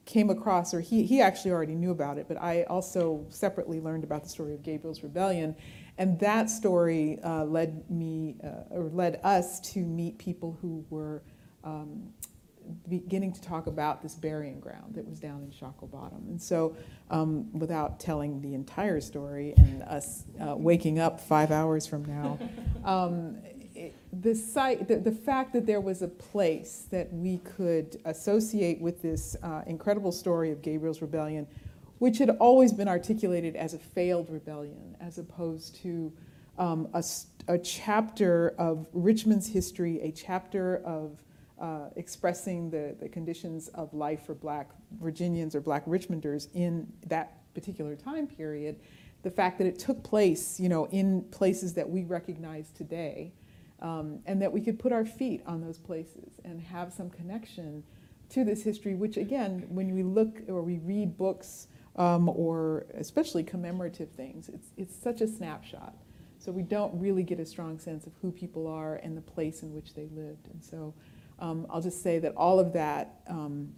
came 0.05 0.29
across, 0.29 0.73
or 0.73 0.81
he, 0.81 1.03
he 1.03 1.21
actually 1.21 1.51
already 1.51 1.75
knew 1.75 1.91
about 1.91 2.17
it, 2.17 2.27
but 2.27 2.41
I 2.41 2.63
also 2.63 3.25
separately 3.29 3.79
learned 3.79 4.03
about 4.03 4.23
the 4.23 4.29
story 4.29 4.53
of 4.53 4.61
Gabriel's 4.61 5.03
Rebellion. 5.03 5.55
And 5.97 6.19
that 6.19 6.49
story 6.49 7.19
uh, 7.23 7.45
led 7.45 7.89
me, 7.89 8.35
uh, 8.43 8.75
or 8.75 8.89
led 8.89 9.19
us 9.23 9.59
to 9.71 9.79
meet 9.79 10.17
people 10.17 10.57
who 10.61 10.85
were 10.89 11.23
um, 11.63 12.09
beginning 12.89 13.33
to 13.33 13.41
talk 13.41 13.67
about 13.67 14.01
this 14.01 14.15
burying 14.15 14.59
ground 14.59 14.95
that 14.95 15.07
was 15.07 15.19
down 15.19 15.43
in 15.43 15.51
Shockoe 15.51 15.89
Bottom. 15.89 16.23
And 16.29 16.41
so, 16.41 16.75
um, 17.09 17.51
without 17.57 17.99
telling 17.99 18.41
the 18.41 18.53
entire 18.53 19.01
story 19.01 19.53
and 19.57 19.83
us 19.83 20.23
uh, 20.41 20.55
waking 20.55 20.99
up 20.99 21.19
five 21.19 21.51
hours 21.51 21.85
from 21.85 22.05
now, 22.05 22.39
um, 22.85 23.37
the 24.11 24.35
site, 24.35 24.87
the, 24.87 24.97
the 24.97 25.11
fact 25.11 25.53
that 25.53 25.65
there 25.65 25.81
was 25.81 26.01
a 26.01 26.07
place 26.07 26.85
that 26.91 27.11
we 27.13 27.37
could 27.39 27.99
associate 28.05 28.79
with 28.79 29.01
this 29.01 29.35
uh, 29.43 29.61
incredible 29.65 30.11
story 30.11 30.51
of 30.51 30.61
Gabriel's 30.61 31.01
rebellion, 31.01 31.47
which 31.99 32.17
had 32.17 32.29
always 32.31 32.73
been 32.73 32.87
articulated 32.87 33.55
as 33.55 33.73
a 33.73 33.79
failed 33.79 34.29
rebellion, 34.29 34.95
as 34.99 35.17
opposed 35.17 35.75
to 35.83 36.11
um, 36.57 36.87
a, 36.93 37.03
a 37.47 37.57
chapter 37.57 38.53
of 38.57 38.87
Richmond's 38.93 39.47
history, 39.47 40.01
a 40.01 40.11
chapter 40.11 40.77
of 40.85 41.19
uh, 41.59 41.89
expressing 41.95 42.69
the, 42.69 42.95
the 42.99 43.07
conditions 43.07 43.69
of 43.69 43.93
life 43.93 44.25
for 44.25 44.33
black 44.33 44.69
Virginians 45.01 45.55
or 45.55 45.61
black 45.61 45.85
Richmonders 45.85 46.47
in 46.53 46.91
that 47.07 47.37
particular 47.53 47.95
time 47.95 48.27
period, 48.27 48.79
the 49.23 49.31
fact 49.31 49.57
that 49.57 49.67
it 49.67 49.79
took 49.79 50.03
place, 50.03 50.59
you 50.59 50.67
know, 50.67 50.85
in 50.85 51.21
places 51.31 51.73
that 51.73 51.89
we 51.89 52.03
recognize 52.03 52.69
today, 52.71 53.31
um, 53.83 54.19
and 54.25 54.41
that 54.41 54.51
we 54.51 54.61
could 54.61 54.79
put 54.79 54.91
our 54.91 55.05
feet 55.05 55.43
on 55.45 55.61
those 55.61 55.77
places 55.77 56.39
and 56.43 56.59
have 56.61 56.91
some 56.91 57.09
connection 57.09 57.83
to 58.29 58.43
this 58.43 58.63
history, 58.63 58.95
which 58.95 59.17
again, 59.17 59.65
when 59.67 59.93
we 59.93 60.01
look 60.01 60.41
or 60.47 60.63
we 60.63 60.79
read 60.79 61.17
books 61.17 61.67
um, 61.97 62.29
or 62.29 62.87
especially 62.95 63.43
commemorative 63.43 64.09
things, 64.09 64.49
it's, 64.49 64.69
it's 64.77 64.95
such 64.95 65.21
a 65.21 65.27
snapshot. 65.27 65.95
So 66.39 66.51
we 66.51 66.63
don't 66.63 66.97
really 66.99 67.23
get 67.23 67.39
a 67.39 67.45
strong 67.45 67.77
sense 67.77 68.07
of 68.07 68.13
who 68.21 68.31
people 68.31 68.67
are 68.67 68.95
and 68.95 69.15
the 69.15 69.21
place 69.21 69.63
in 69.63 69.73
which 69.73 69.93
they 69.93 70.07
lived. 70.13 70.47
And 70.51 70.63
so 70.63 70.93
um, 71.39 71.67
I'll 71.69 71.81
just 71.81 72.01
say 72.01 72.19
that 72.19 72.33
all 72.35 72.59
of 72.59 72.73
that, 72.73 73.21
um, 73.27 73.69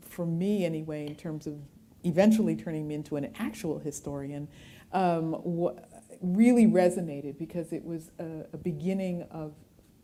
for 0.00 0.24
me 0.24 0.64
anyway, 0.64 1.06
in 1.06 1.16
terms 1.16 1.46
of 1.46 1.58
eventually 2.04 2.54
turning 2.54 2.86
me 2.86 2.94
into 2.94 3.16
an 3.16 3.32
actual 3.38 3.78
historian, 3.78 4.46
um, 4.92 5.36
wha- 5.42 5.74
really 6.24 6.66
resonated 6.66 7.38
because 7.38 7.72
it 7.72 7.84
was 7.84 8.10
a, 8.18 8.46
a 8.52 8.56
beginning 8.56 9.22
of, 9.30 9.54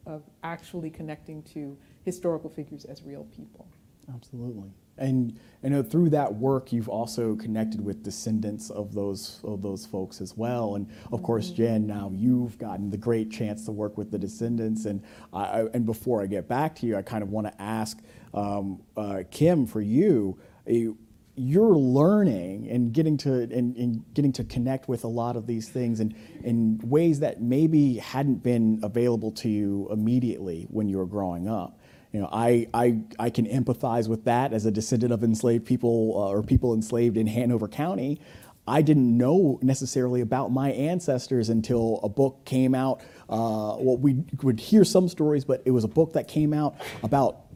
of 0.07 0.23
actually 0.43 0.91
connecting 0.91 1.43
to 1.55 1.77
historical 2.05 2.51
figures 2.51 2.85
as 2.85 3.03
real 3.03 3.25
people. 3.25 3.67
Absolutely. 4.15 4.71
And 4.99 5.39
I 5.65 5.69
know 5.69 5.83
through 5.83 6.11
that 6.11 6.35
work, 6.35 6.73
you've 6.73 6.89
also 6.89 7.35
connected 7.37 7.83
with 7.83 8.03
descendants 8.03 8.69
of 8.71 8.93
those 8.93 9.41
of 9.45 9.63
those 9.63 9.87
folks 9.87 10.21
as 10.21 10.37
well. 10.37 10.75
And 10.75 10.87
of 11.11 11.23
course, 11.23 11.51
Jen, 11.51 11.87
now 11.87 12.11
you've 12.15 12.59
gotten 12.59 12.91
the 12.91 12.99
great 12.99 13.31
chance 13.31 13.65
to 13.65 13.73
work 13.73 13.97
with 13.97 14.11
the 14.11 14.19
descendants. 14.19 14.85
And 14.85 15.03
I, 15.33 15.69
and 15.73 15.87
before 15.87 16.23
I 16.23 16.27
get 16.27 16.49
back 16.49 16.75
to 16.77 16.87
you, 16.87 16.97
I 16.97 17.03
kind 17.03 17.23
of 17.23 17.31
want 17.31 17.47
to 17.47 17.63
ask 17.63 17.99
um, 18.35 18.83
uh, 18.97 19.23
Kim 19.31 19.67
for 19.67 19.81
you. 19.81 20.39
eh, 20.67 20.89
You're 21.37 21.77
learning 21.77 22.69
and 22.71 22.93
getting 22.93 23.17
to 23.19 23.43
and, 23.43 23.77
and 23.77 24.05
getting 24.15 24.33
to 24.33 24.45
connect 24.45 24.89
with 24.89 25.05
a 25.05 25.09
lot 25.09 25.37
of 25.37 25.47
these 25.47 25.69
things 25.69 26.01
in, 26.01 26.15
in 26.45 26.81
ways 26.83 27.21
that 27.21 27.41
maybe 27.41 27.97
hadn't 27.97 28.43
been 28.43 28.81
available 28.83 29.33
to 29.33 29.49
you 29.49 29.89
immediately 29.91 30.67
when 30.71 30.89
you 30.89 30.99
were 30.99 31.07
growing 31.07 31.49
up. 31.49 31.79
You 32.13 32.21
know, 32.21 32.29
I, 32.33 32.67
I, 32.75 32.99
I 33.19 33.31
can 33.31 33.47
empathize 33.47 34.09
with 34.09 34.25
that 34.25 34.53
as 34.53 34.67
a 34.67 34.71
descendant 34.71 35.13
of 35.13 35.23
enslaved 35.23 35.65
people 35.65 36.15
uh, 36.17 36.31
or 36.31 36.43
people 36.43 36.75
enslaved 36.75 37.17
in 37.17 37.27
Hanover 37.27 37.69
County. 37.69 38.21
I 38.67 38.83
didn't 38.83 39.17
know 39.17 39.59
necessarily 39.63 40.21
about 40.21 40.53
my 40.53 40.73
ancestors 40.73 41.49
until 41.49 42.01
a 42.03 42.09
book 42.09 42.45
came 42.45 42.75
out. 42.75 43.01
Uh, 43.29 43.79
well, 43.79 43.97
we 43.97 44.25
would 44.43 44.61
hear 44.61 44.85
some 44.85 45.09
stories, 45.09 45.45
but 45.45 45.63
it 45.65 45.71
was 45.71 45.85
a 45.85 45.89
book 45.89 46.13
that 46.15 46.29
came 46.29 46.53
out 46.53 46.77
about 47.03 47.47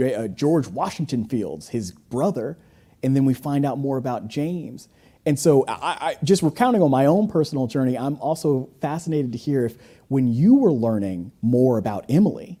uh, 0.00 0.28
George 0.28 0.66
Washington 0.68 1.26
Fields, 1.26 1.68
his 1.68 1.92
brother, 1.92 2.58
and 3.02 3.14
then 3.14 3.24
we 3.24 3.34
find 3.34 3.64
out 3.64 3.78
more 3.78 3.96
about 3.96 4.28
James. 4.28 4.88
And 5.26 5.38
so, 5.38 5.64
I, 5.68 5.74
I 6.00 6.16
just 6.24 6.42
recounting 6.42 6.82
on 6.82 6.90
my 6.90 7.06
own 7.06 7.28
personal 7.28 7.66
journey, 7.66 7.96
I'm 7.96 8.16
also 8.20 8.70
fascinated 8.80 9.32
to 9.32 9.38
hear 9.38 9.66
if 9.66 9.76
when 10.08 10.26
you 10.26 10.56
were 10.56 10.72
learning 10.72 11.32
more 11.42 11.78
about 11.78 12.06
Emily, 12.08 12.58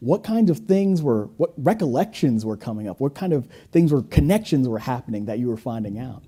what 0.00 0.24
kind 0.24 0.50
of 0.50 0.58
things 0.58 1.00
were, 1.00 1.26
what 1.36 1.52
recollections 1.56 2.44
were 2.44 2.56
coming 2.56 2.88
up? 2.88 3.00
What 3.00 3.14
kind 3.14 3.32
of 3.32 3.48
things 3.70 3.92
were, 3.92 4.02
connections 4.02 4.68
were 4.68 4.80
happening 4.80 5.26
that 5.26 5.38
you 5.38 5.48
were 5.48 5.56
finding 5.56 5.98
out? 5.98 6.22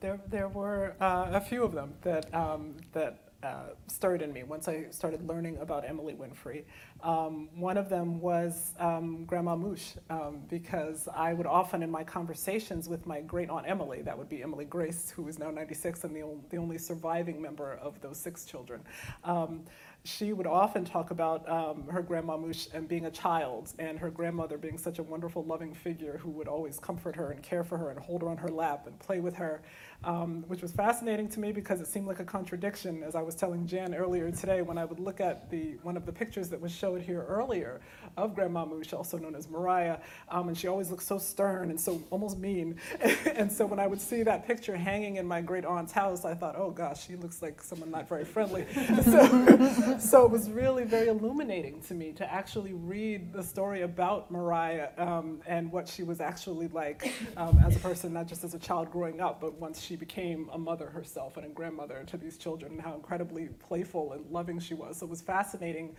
There, 0.00 0.20
there 0.28 0.48
were 0.48 0.94
uh, 1.00 1.28
a 1.32 1.40
few 1.40 1.64
of 1.64 1.72
them 1.72 1.94
that, 2.02 2.32
um, 2.32 2.76
that 2.92 3.25
uh, 3.46 3.74
stirred 3.86 4.22
in 4.22 4.32
me 4.32 4.42
once 4.42 4.66
I 4.66 4.86
started 4.90 5.26
learning 5.26 5.58
about 5.58 5.88
Emily 5.88 6.14
Winfree. 6.14 6.64
Um, 7.02 7.48
one 7.54 7.76
of 7.76 7.88
them 7.88 8.20
was 8.20 8.72
um, 8.80 9.24
Grandma 9.24 9.54
Moosh, 9.54 9.92
um, 10.10 10.42
because 10.48 11.08
I 11.14 11.32
would 11.32 11.46
often, 11.46 11.82
in 11.82 11.90
my 11.90 12.02
conversations 12.02 12.88
with 12.88 13.06
my 13.06 13.20
great 13.20 13.48
aunt 13.48 13.66
Emily, 13.68 14.02
that 14.02 14.18
would 14.18 14.28
be 14.28 14.42
Emily 14.42 14.64
Grace, 14.64 15.10
who 15.10 15.28
is 15.28 15.38
now 15.38 15.50
96 15.50 16.04
and 16.04 16.16
the, 16.16 16.22
ol- 16.22 16.44
the 16.50 16.56
only 16.56 16.78
surviving 16.78 17.40
member 17.40 17.74
of 17.74 18.00
those 18.00 18.18
six 18.18 18.44
children. 18.44 18.80
Um, 19.22 19.64
she 20.04 20.32
would 20.32 20.46
often 20.46 20.84
talk 20.84 21.10
about 21.10 21.48
um, 21.48 21.88
her 21.88 22.00
grandma 22.00 22.36
Moosh 22.36 22.68
and 22.72 22.88
being 22.88 23.06
a 23.06 23.10
child, 23.10 23.72
and 23.78 23.98
her 23.98 24.10
grandmother 24.10 24.56
being 24.56 24.78
such 24.78 24.98
a 24.98 25.02
wonderful, 25.02 25.44
loving 25.44 25.74
figure 25.74 26.18
who 26.18 26.30
would 26.30 26.48
always 26.48 26.78
comfort 26.78 27.16
her 27.16 27.32
and 27.32 27.42
care 27.42 27.64
for 27.64 27.76
her 27.76 27.90
and 27.90 27.98
hold 27.98 28.22
her 28.22 28.28
on 28.28 28.36
her 28.36 28.48
lap 28.48 28.86
and 28.86 28.98
play 28.98 29.20
with 29.20 29.34
her, 29.34 29.62
um, 30.04 30.44
which 30.48 30.62
was 30.62 30.72
fascinating 30.72 31.28
to 31.28 31.40
me 31.40 31.52
because 31.52 31.80
it 31.80 31.86
seemed 31.86 32.06
like 32.06 32.20
a 32.20 32.24
contradiction, 32.24 33.02
as 33.02 33.14
I 33.14 33.22
was 33.22 33.34
telling 33.34 33.66
Jan 33.66 33.94
earlier 33.94 34.30
today, 34.30 34.62
when 34.62 34.78
I 34.78 34.84
would 34.84 35.00
look 35.00 35.20
at 35.20 35.50
the 35.50 35.76
one 35.82 35.96
of 35.96 36.06
the 36.06 36.12
pictures 36.12 36.48
that 36.50 36.60
was 36.60 36.72
showed 36.72 37.02
here 37.02 37.24
earlier 37.28 37.80
of 38.16 38.34
Grandma 38.34 38.64
Moosh, 38.64 38.92
also 38.92 39.18
known 39.18 39.34
as 39.34 39.48
Mariah, 39.48 39.98
um, 40.30 40.48
and 40.48 40.56
she 40.56 40.68
always 40.68 40.90
looked 40.90 41.02
so 41.02 41.18
stern 41.18 41.70
and 41.70 41.80
so 41.80 42.02
almost 42.10 42.38
mean. 42.38 42.76
and 43.34 43.50
so 43.50 43.66
when 43.66 43.78
I 43.78 43.86
would 43.86 44.00
see 44.00 44.22
that 44.22 44.46
picture 44.46 44.76
hanging 44.76 45.16
in 45.16 45.26
my 45.26 45.40
great 45.40 45.64
aunt's 45.64 45.92
house, 45.92 46.24
I 46.24 46.34
thought, 46.34 46.56
oh 46.56 46.70
gosh, 46.70 47.06
she 47.06 47.16
looks 47.16 47.42
like 47.42 47.62
someone 47.62 47.90
not 47.90 48.08
very 48.08 48.24
friendly. 48.24 48.66
so, 49.04 49.96
so 50.00 50.24
it 50.24 50.30
was 50.30 50.50
really 50.50 50.84
very 50.84 51.08
illuminating 51.08 51.80
to 51.82 51.94
me 51.94 52.12
to 52.12 52.32
actually 52.32 52.72
read 52.72 53.32
the 53.32 53.42
story 53.42 53.82
about 53.82 54.30
Mariah 54.30 54.88
um, 54.98 55.40
and 55.46 55.70
what 55.70 55.88
she 55.88 56.02
was 56.02 56.20
actually 56.20 56.68
like 56.68 57.12
um, 57.36 57.60
as 57.66 57.76
a 57.76 57.80
person, 57.80 58.12
not 58.12 58.26
just 58.26 58.44
as 58.44 58.54
a 58.54 58.58
child 58.58 58.90
growing 58.90 59.20
up, 59.20 59.40
but 59.40 59.54
once 59.60 59.82
she 59.86 59.96
became 59.96 60.48
a 60.52 60.58
mother 60.58 60.88
herself 60.90 61.36
and 61.36 61.46
a 61.46 61.48
grandmother 61.48 62.04
to 62.06 62.16
these 62.16 62.36
children, 62.36 62.72
and 62.72 62.80
how 62.80 62.94
incredibly 62.94 63.48
playful 63.68 64.12
and 64.12 64.24
loving 64.30 64.58
she 64.58 64.74
was. 64.74 64.98
So 64.98 65.06
it 65.06 65.10
was 65.10 65.22
fascinating 65.22 65.94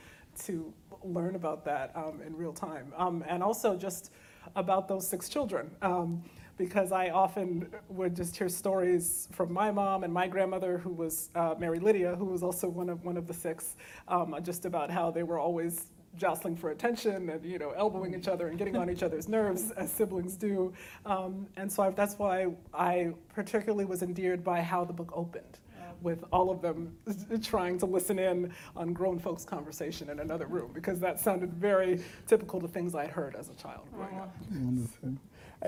to 0.45 0.73
learn 1.03 1.35
about 1.35 1.63
that 1.65 1.91
um, 1.95 2.21
in 2.25 2.35
real 2.35 2.53
time, 2.53 2.93
um, 2.97 3.23
and 3.27 3.41
also 3.41 3.75
just 3.75 4.11
about 4.55 4.87
those 4.87 5.07
six 5.07 5.29
children. 5.29 5.71
Um, 5.81 6.23
because 6.57 6.91
I 6.91 7.09
often 7.09 7.69
would 7.87 8.15
just 8.15 8.35
hear 8.35 8.49
stories 8.49 9.27
from 9.31 9.53
my 9.53 9.69
mom 9.69 10.03
and 10.03 10.11
my 10.11 10.27
grandmother, 10.27 10.79
who 10.79 10.89
was 10.89 11.29
uh, 11.35 11.53
Mary 11.59 11.79
Lydia, 11.79 12.15
who 12.15 12.25
was 12.25 12.41
also 12.41 12.67
one 12.67 12.89
of 12.89 13.03
one 13.05 13.15
of 13.15 13.27
the 13.27 13.33
six, 13.33 13.75
um, 14.07 14.35
just 14.41 14.65
about 14.65 14.89
how 14.89 15.11
they 15.11 15.23
were 15.23 15.37
always 15.37 15.91
jostling 16.17 16.55
for 16.55 16.71
attention 16.71 17.29
and 17.29 17.45
you 17.45 17.59
know 17.59 17.71
elbowing 17.71 18.13
each 18.13 18.27
other 18.27 18.47
and 18.47 18.57
getting 18.57 18.75
on 18.75 18.89
each 18.89 19.03
other's 19.03 19.27
nerves 19.27 19.71
as 19.77 19.91
siblings 19.91 20.35
do. 20.35 20.73
Um, 21.05 21.47
and 21.57 21.71
so 21.71 21.83
I, 21.83 21.89
that's 21.91 22.15
why 22.17 22.47
I 22.73 23.13
particularly 23.33 23.85
was 23.85 24.03
endeared 24.03 24.43
by 24.43 24.61
how 24.61 24.85
the 24.85 24.93
book 24.93 25.11
opened. 25.15 25.59
With 26.03 26.23
all 26.31 26.51
of 26.51 26.61
them 26.61 26.95
trying 27.43 27.79
to 27.79 27.87
listen 27.87 28.19
in 28.19 28.53
on 28.75 28.93
grown 28.93 29.17
folks' 29.17 29.43
conversation 29.43 30.11
in 30.11 30.19
another 30.19 30.45
room, 30.45 30.71
because 30.73 30.99
that 30.99 31.19
sounded 31.19 31.53
very 31.53 32.03
typical 32.27 32.61
to 32.61 32.67
things 32.67 32.93
I'd 32.93 33.09
heard 33.09 33.35
as 33.35 33.49
a 33.49 33.55
child 33.55 33.87
growing 33.91 34.19
up. 34.19 34.35
Wonderful. 34.51 35.15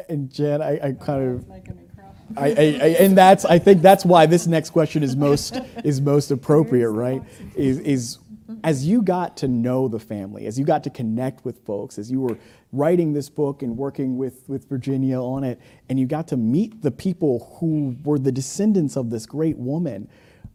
And 0.07 0.31
Jen, 0.31 0.61
I, 0.61 0.73
I 0.89 0.91
kind 0.93 1.23
of 1.27 1.39
It's 1.41 1.49
making 1.49 1.77
me 1.77 1.83
cry. 1.95 2.05
I, 2.37 2.47
I, 2.49 2.51
I, 2.51 2.87
and 2.99 3.17
that's 3.17 3.45
I 3.45 3.59
think 3.59 3.81
that's 3.81 4.05
why 4.05 4.27
this 4.27 4.47
next 4.47 4.69
question 4.69 5.03
is 5.03 5.15
most 5.15 5.59
is 5.83 5.99
most 6.01 6.31
appropriate, 6.31 6.91
right? 6.91 7.23
Is 7.55 7.79
is 7.79 8.19
as 8.63 8.85
you 8.85 9.01
got 9.01 9.37
to 9.37 9.47
know 9.47 9.87
the 9.87 9.99
family, 9.99 10.45
as 10.45 10.57
you 10.57 10.65
got 10.65 10.83
to 10.83 10.89
connect 10.89 11.45
with 11.45 11.65
folks, 11.65 11.97
as 11.97 12.11
you 12.11 12.19
were 12.21 12.37
writing 12.71 13.13
this 13.13 13.29
book 13.29 13.61
and 13.61 13.77
working 13.77 14.17
with 14.17 14.47
with 14.47 14.67
Virginia 14.67 15.19
on 15.19 15.43
it, 15.43 15.59
and 15.89 15.99
you 15.99 16.05
got 16.05 16.27
to 16.29 16.37
meet 16.37 16.81
the 16.81 16.91
people 16.91 17.57
who 17.59 17.95
were 18.03 18.19
the 18.19 18.31
descendants 18.31 18.95
of 18.95 19.09
this 19.09 19.25
great 19.25 19.57
woman. 19.57 20.09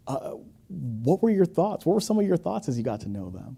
Uh, 0.07 0.35
what 0.69 1.23
were 1.23 1.31
your 1.31 1.47
thoughts? 1.47 1.87
What 1.87 1.95
were 1.95 2.01
some 2.01 2.19
of 2.19 2.27
your 2.27 2.37
thoughts 2.37 2.69
as 2.69 2.77
you 2.77 2.85
got 2.85 3.01
to 3.01 3.09
know 3.09 3.31
them? 3.31 3.57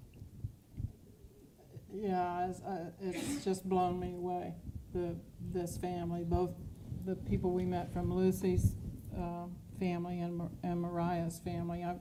Yeah, 1.93 2.49
it's, 2.49 2.61
uh, 2.61 2.91
it's 3.01 3.45
just 3.45 3.69
blown 3.69 3.99
me 3.99 4.15
away, 4.15 4.53
the, 4.93 5.17
this 5.53 5.77
family, 5.79 6.25
both 6.25 6.51
the 7.05 7.17
people 7.17 7.53
we 7.53 7.65
met 7.65 7.93
from 7.93 8.13
Lucy's, 8.13 8.75
uh, 9.17 9.47
family 9.81 10.21
and, 10.21 10.37
Mar- 10.37 10.51
and 10.63 10.81
Mariah's 10.81 11.39
family. 11.39 11.83
I, 11.83 11.97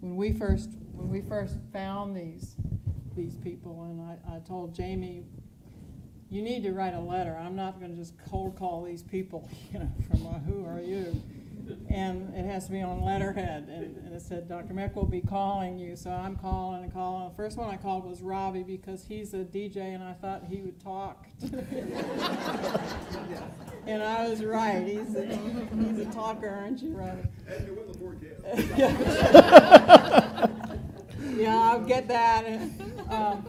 when 0.00 0.16
we 0.16 0.32
first, 0.32 0.70
when 0.98 1.08
we 1.08 1.20
first 1.20 1.56
found 1.72 2.16
these, 2.16 2.56
these 3.16 3.36
people, 3.36 3.84
and 3.84 4.00
I, 4.00 4.36
I 4.36 4.38
told 4.40 4.74
Jamie, 4.74 5.22
you 6.28 6.42
need 6.42 6.62
to 6.64 6.72
write 6.72 6.94
a 6.94 7.00
letter. 7.00 7.38
I'm 7.40 7.56
not 7.56 7.80
gonna 7.80 7.94
just 7.94 8.14
cold 8.28 8.56
call 8.58 8.82
these 8.84 9.02
people, 9.02 9.48
you 9.72 9.78
know, 9.78 9.90
from, 10.10 10.26
uh, 10.26 10.38
who 10.40 10.66
are 10.66 10.80
you? 10.80 11.22
And 11.90 12.34
it 12.34 12.46
has 12.46 12.64
to 12.66 12.72
be 12.72 12.80
on 12.80 13.04
letterhead, 13.04 13.68
and, 13.68 13.94
and 13.98 14.14
it 14.14 14.22
said, 14.22 14.48
Dr. 14.48 14.72
Meck 14.72 14.96
will 14.96 15.04
be 15.04 15.20
calling 15.20 15.78
you, 15.78 15.96
so 15.96 16.10
I'm 16.10 16.34
calling 16.36 16.82
and 16.82 16.90
calling. 16.92 17.28
The 17.28 17.34
first 17.34 17.58
one 17.58 17.68
I 17.68 17.76
called 17.76 18.06
was 18.06 18.22
Robbie, 18.22 18.62
because 18.62 19.04
he's 19.06 19.34
a 19.34 19.44
DJ, 19.44 19.94
and 19.94 20.02
I 20.02 20.14
thought 20.14 20.44
he 20.48 20.62
would 20.62 20.80
talk. 20.80 21.26
And 23.86 24.02
I 24.02 24.28
was 24.28 24.44
right, 24.44 24.86
he's 24.86 25.14
a, 25.14 25.24
he's 25.24 26.00
a 26.00 26.04
talker, 26.12 26.46
aren't 26.46 26.82
you, 26.82 26.94
Robbie? 26.94 27.22
Yeah, 31.36 31.56
I'll 31.56 31.84
get 31.84 32.08
that. 32.08 32.44
And, 32.44 33.10
um, 33.10 33.46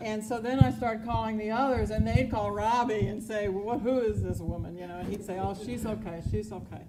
and 0.00 0.24
so 0.24 0.40
then 0.40 0.60
I 0.60 0.72
started 0.72 1.04
calling 1.04 1.38
the 1.38 1.50
others, 1.50 1.90
and 1.90 2.06
they'd 2.06 2.30
call 2.30 2.50
Robbie 2.50 3.06
and 3.06 3.22
say, 3.22 3.48
well, 3.48 3.78
who 3.78 4.00
is 4.00 4.22
this 4.22 4.38
woman? 4.38 4.76
You 4.76 4.86
know, 4.86 4.98
and 4.98 5.08
he'd 5.08 5.24
say, 5.24 5.38
oh, 5.38 5.54
she's 5.54 5.86
okay, 5.86 6.22
she's 6.30 6.52
okay. 6.52 6.82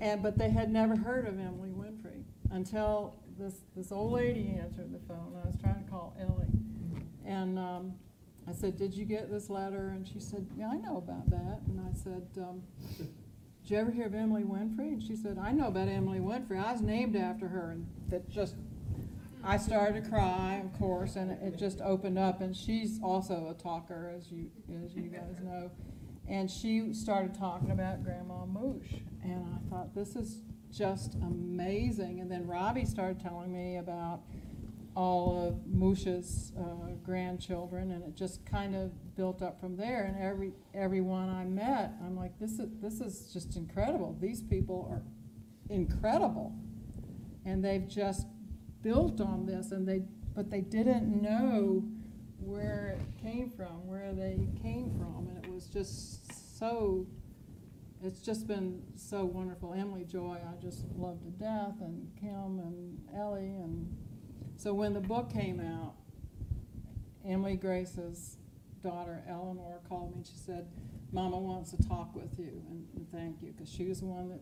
And, 0.00 0.22
but 0.22 0.38
they 0.38 0.50
had 0.50 0.70
never 0.70 0.96
heard 0.96 1.26
of 1.26 1.38
Emily 1.38 1.70
Winfree 1.70 2.22
until 2.50 3.16
this, 3.38 3.62
this 3.76 3.90
old 3.90 4.12
lady 4.12 4.56
answered 4.60 4.92
the 4.92 5.00
phone. 5.08 5.34
I 5.42 5.46
was 5.46 5.56
trying 5.60 5.84
to 5.84 5.90
call 5.90 6.16
Ellie. 6.20 6.46
And, 7.24 7.58
um, 7.58 7.94
I 8.48 8.52
said, 8.52 8.78
did 8.78 8.94
you 8.94 9.04
get 9.04 9.30
this 9.30 9.50
letter? 9.50 9.90
And 9.90 10.08
she 10.08 10.20
said, 10.20 10.46
yeah, 10.56 10.70
I 10.70 10.76
know 10.76 10.96
about 10.96 11.28
that. 11.28 11.60
And 11.66 11.80
I 11.80 11.92
said, 11.92 12.26
um, 12.38 12.62
did 12.96 13.10
you 13.70 13.76
ever 13.76 13.90
hear 13.90 14.06
of 14.06 14.14
Emily 14.14 14.42
Winfree? 14.42 14.88
And 14.88 15.02
she 15.02 15.14
said, 15.14 15.36
I 15.38 15.52
know 15.52 15.66
about 15.66 15.88
Emily 15.88 16.20
Winfree. 16.20 16.64
I 16.64 16.72
was 16.72 16.80
named 16.80 17.14
after 17.14 17.46
her. 17.48 17.72
And 17.72 17.86
that 18.08 18.30
just, 18.30 18.54
I 19.44 19.56
started 19.56 20.04
to 20.04 20.10
cry, 20.10 20.62
of 20.64 20.78
course, 20.78 21.16
and 21.16 21.30
it 21.30 21.56
just 21.56 21.80
opened 21.80 22.18
up. 22.18 22.40
And 22.40 22.56
she's 22.56 23.00
also 23.02 23.54
a 23.56 23.62
talker, 23.62 24.12
as 24.14 24.30
you, 24.30 24.50
as 24.84 24.94
you 24.94 25.08
guys 25.08 25.36
know. 25.42 25.70
And 26.28 26.50
she 26.50 26.92
started 26.92 27.34
talking 27.34 27.70
about 27.70 28.04
Grandma 28.04 28.44
Moosh. 28.44 29.00
And 29.22 29.46
I 29.46 29.70
thought, 29.70 29.94
this 29.94 30.16
is 30.16 30.42
just 30.70 31.14
amazing. 31.14 32.20
And 32.20 32.30
then 32.30 32.46
Robbie 32.46 32.84
started 32.84 33.20
telling 33.20 33.52
me 33.52 33.76
about 33.76 34.20
all 34.94 35.46
of 35.46 35.66
Moosh's 35.66 36.52
uh, 36.58 36.90
grandchildren, 37.04 37.92
and 37.92 38.02
it 38.02 38.16
just 38.16 38.44
kind 38.44 38.74
of 38.74 38.90
built 39.14 39.42
up 39.42 39.60
from 39.60 39.76
there. 39.76 40.04
And 40.04 40.20
every 40.20 40.52
everyone 40.74 41.30
I 41.30 41.44
met, 41.44 41.92
I'm 42.04 42.16
like, 42.16 42.36
this 42.40 42.58
is 42.58 42.68
this 42.82 43.00
is 43.00 43.32
just 43.32 43.56
incredible. 43.56 44.16
These 44.20 44.42
people 44.42 44.88
are 44.90 45.02
incredible, 45.72 46.52
and 47.44 47.64
they've 47.64 47.86
just 47.86 48.26
built 48.88 49.20
on 49.20 49.46
this. 49.46 49.72
And 49.72 49.86
they 49.86 50.02
but 50.34 50.50
they 50.50 50.60
didn't 50.60 51.20
know 51.20 51.84
where 52.38 52.96
it 52.98 53.22
came 53.22 53.50
from, 53.50 53.86
where 53.86 54.12
they 54.12 54.48
came 54.62 54.94
from, 54.96 55.28
and 55.28 55.44
it 55.44 55.50
was 55.50 55.66
just 55.66 56.58
so. 56.58 57.06
It's 58.00 58.20
just 58.20 58.46
been 58.46 58.80
so 58.94 59.24
wonderful. 59.24 59.74
Emily 59.74 60.04
Joy, 60.04 60.38
I 60.40 60.62
just 60.62 60.84
love 60.96 61.20
to 61.24 61.30
death, 61.30 61.74
and 61.80 62.08
Kim 62.20 62.60
and 62.60 63.00
Ellie 63.16 63.56
and 63.56 63.92
so 64.56 64.74
when 64.74 64.92
the 64.92 65.00
book 65.00 65.32
came 65.32 65.60
out, 65.60 65.94
Emily 67.24 67.56
Grace's 67.56 68.38
daughter 68.82 69.22
Eleanor 69.28 69.80
called 69.88 70.10
me 70.10 70.16
and 70.16 70.26
she 70.26 70.34
said, 70.34 70.66
Mama 71.12 71.38
wants 71.38 71.70
to 71.70 71.88
talk 71.88 72.12
with 72.14 72.36
you 72.38 72.62
and, 72.68 72.84
and 72.96 73.06
thank 73.12 73.40
you, 73.40 73.52
because 73.52 73.72
she 73.72 73.84
was 73.84 74.00
the 74.00 74.06
one 74.06 74.28
that 74.28 74.40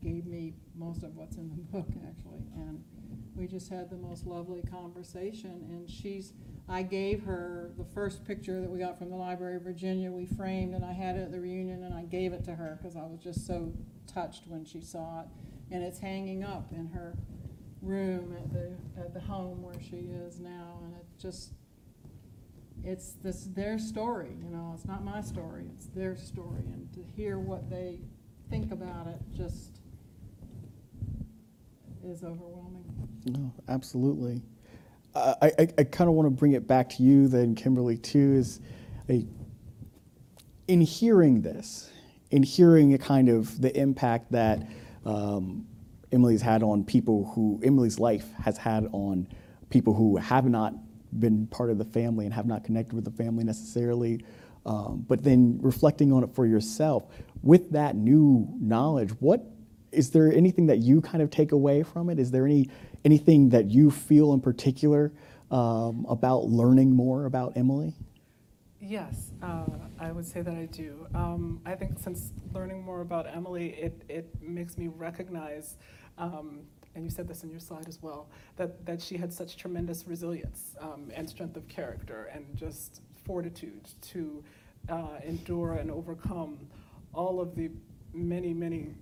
gave 0.00 0.24
me 0.24 0.54
most 0.76 1.02
of 1.02 1.16
what's 1.16 1.36
in 1.36 1.50
the 1.50 1.56
book, 1.56 1.88
actually. 2.08 2.46
And 2.54 2.84
we 3.36 3.46
just 3.46 3.68
had 3.68 3.90
the 3.90 3.96
most 3.96 4.26
lovely 4.26 4.62
conversation, 4.62 5.66
and 5.70 5.88
she's, 5.88 6.32
I 6.68 6.82
gave 6.82 7.22
her 7.24 7.70
the 7.76 7.84
first 7.84 8.24
picture 8.24 8.60
that 8.60 8.70
we 8.70 8.78
got 8.78 8.98
from 8.98 9.10
the 9.10 9.16
Library 9.16 9.56
of 9.56 9.62
Virginia, 9.62 10.10
we 10.10 10.26
framed, 10.26 10.74
and 10.74 10.84
I 10.84 10.92
had 10.92 11.16
it 11.16 11.22
at 11.24 11.32
the 11.32 11.40
reunion, 11.40 11.84
and 11.84 11.94
I 11.94 12.02
gave 12.02 12.32
it 12.32 12.44
to 12.44 12.54
her, 12.54 12.78
because 12.80 12.96
I 12.96 13.02
was 13.02 13.20
just 13.22 13.46
so 13.46 13.72
touched 14.12 14.46
when 14.46 14.64
she 14.64 14.80
saw 14.80 15.20
it. 15.20 15.26
And 15.70 15.82
it's 15.82 15.98
hanging 15.98 16.44
up 16.44 16.72
in 16.72 16.86
her 16.88 17.16
room 17.82 18.34
at 18.36 18.52
the, 18.52 18.72
at 18.98 19.12
the 19.12 19.20
home 19.20 19.62
where 19.62 19.80
she 19.82 19.96
is 19.96 20.40
now, 20.40 20.80
and 20.84 20.94
it 20.94 21.04
just, 21.20 21.52
it's 22.84 23.12
this, 23.22 23.48
their 23.54 23.78
story, 23.78 24.36
you 24.42 24.50
know, 24.50 24.72
it's 24.74 24.86
not 24.86 25.04
my 25.04 25.20
story, 25.20 25.66
it's 25.74 25.86
their 25.86 26.16
story, 26.16 26.62
and 26.72 26.90
to 26.94 27.00
hear 27.16 27.38
what 27.38 27.68
they 27.68 27.98
think 28.48 28.72
about 28.72 29.08
it 29.08 29.20
just 29.34 29.80
is 32.04 32.22
overwhelming. 32.22 32.84
No, 33.26 33.52
absolutely. 33.68 34.42
I, 35.14 35.52
I, 35.58 35.68
I 35.78 35.84
kind 35.84 36.08
of 36.08 36.14
want 36.14 36.26
to 36.26 36.30
bring 36.30 36.52
it 36.52 36.66
back 36.66 36.90
to 36.90 37.02
you 37.02 37.28
then, 37.28 37.54
Kimberly, 37.54 37.96
too, 37.98 38.34
is 38.34 38.60
a, 39.08 39.26
in 40.68 40.80
hearing 40.80 41.42
this, 41.42 41.90
in 42.30 42.42
hearing 42.42 42.94
a 42.94 42.98
kind 42.98 43.28
of 43.28 43.60
the 43.60 43.76
impact 43.76 44.32
that 44.32 44.68
um, 45.04 45.66
Emily's 46.12 46.42
had 46.42 46.62
on 46.62 46.84
people 46.84 47.32
who, 47.34 47.60
Emily's 47.64 47.98
life 47.98 48.26
has 48.44 48.58
had 48.58 48.88
on 48.92 49.28
people 49.70 49.94
who 49.94 50.16
have 50.18 50.46
not 50.46 50.74
been 51.18 51.46
part 51.48 51.70
of 51.70 51.78
the 51.78 51.84
family 51.84 52.26
and 52.26 52.34
have 52.34 52.46
not 52.46 52.64
connected 52.64 52.94
with 52.94 53.04
the 53.04 53.10
family 53.10 53.42
necessarily, 53.44 54.24
um, 54.66 55.04
but 55.08 55.24
then 55.24 55.58
reflecting 55.62 56.12
on 56.12 56.22
it 56.24 56.34
for 56.34 56.46
yourself, 56.46 57.06
with 57.42 57.70
that 57.72 57.96
new 57.96 58.48
knowledge, 58.60 59.10
what 59.20 59.44
is 59.92 60.10
there 60.10 60.32
anything 60.32 60.66
that 60.66 60.78
you 60.78 61.00
kind 61.00 61.22
of 61.22 61.30
take 61.30 61.52
away 61.52 61.82
from 61.82 62.10
it? 62.10 62.18
Is 62.18 62.30
there 62.30 62.44
any 62.44 62.68
anything 63.04 63.50
that 63.50 63.70
you 63.70 63.90
feel 63.90 64.32
in 64.32 64.40
particular 64.40 65.12
um, 65.50 66.06
about 66.08 66.44
learning 66.44 66.94
more 66.94 67.26
about 67.26 67.56
Emily? 67.56 67.94
Yes, 68.80 69.32
uh, 69.42 69.64
I 69.98 70.12
would 70.12 70.26
say 70.26 70.42
that 70.42 70.54
I 70.54 70.66
do. 70.66 71.06
Um, 71.14 71.60
I 71.64 71.74
think 71.74 71.98
since 71.98 72.32
learning 72.52 72.84
more 72.84 73.00
about 73.00 73.26
Emily, 73.26 73.70
it, 73.70 74.02
it 74.08 74.28
makes 74.40 74.76
me 74.76 74.88
recognize, 74.88 75.76
um, 76.18 76.60
and 76.94 77.04
you 77.04 77.10
said 77.10 77.26
this 77.26 77.42
in 77.42 77.50
your 77.50 77.60
slide 77.60 77.88
as 77.88 78.00
well, 78.02 78.28
that, 78.56 78.84
that 78.86 79.00
she 79.00 79.16
had 79.16 79.32
such 79.32 79.56
tremendous 79.56 80.06
resilience 80.06 80.76
um, 80.80 81.10
and 81.14 81.28
strength 81.28 81.56
of 81.56 81.66
character 81.68 82.30
and 82.32 82.44
just 82.54 83.00
fortitude 83.24 83.88
to 84.00 84.44
uh, 84.88 85.18
endure 85.24 85.74
and 85.74 85.90
overcome 85.90 86.58
all 87.12 87.40
of 87.40 87.56
the 87.56 87.70
many, 88.12 88.52
many 88.52 88.94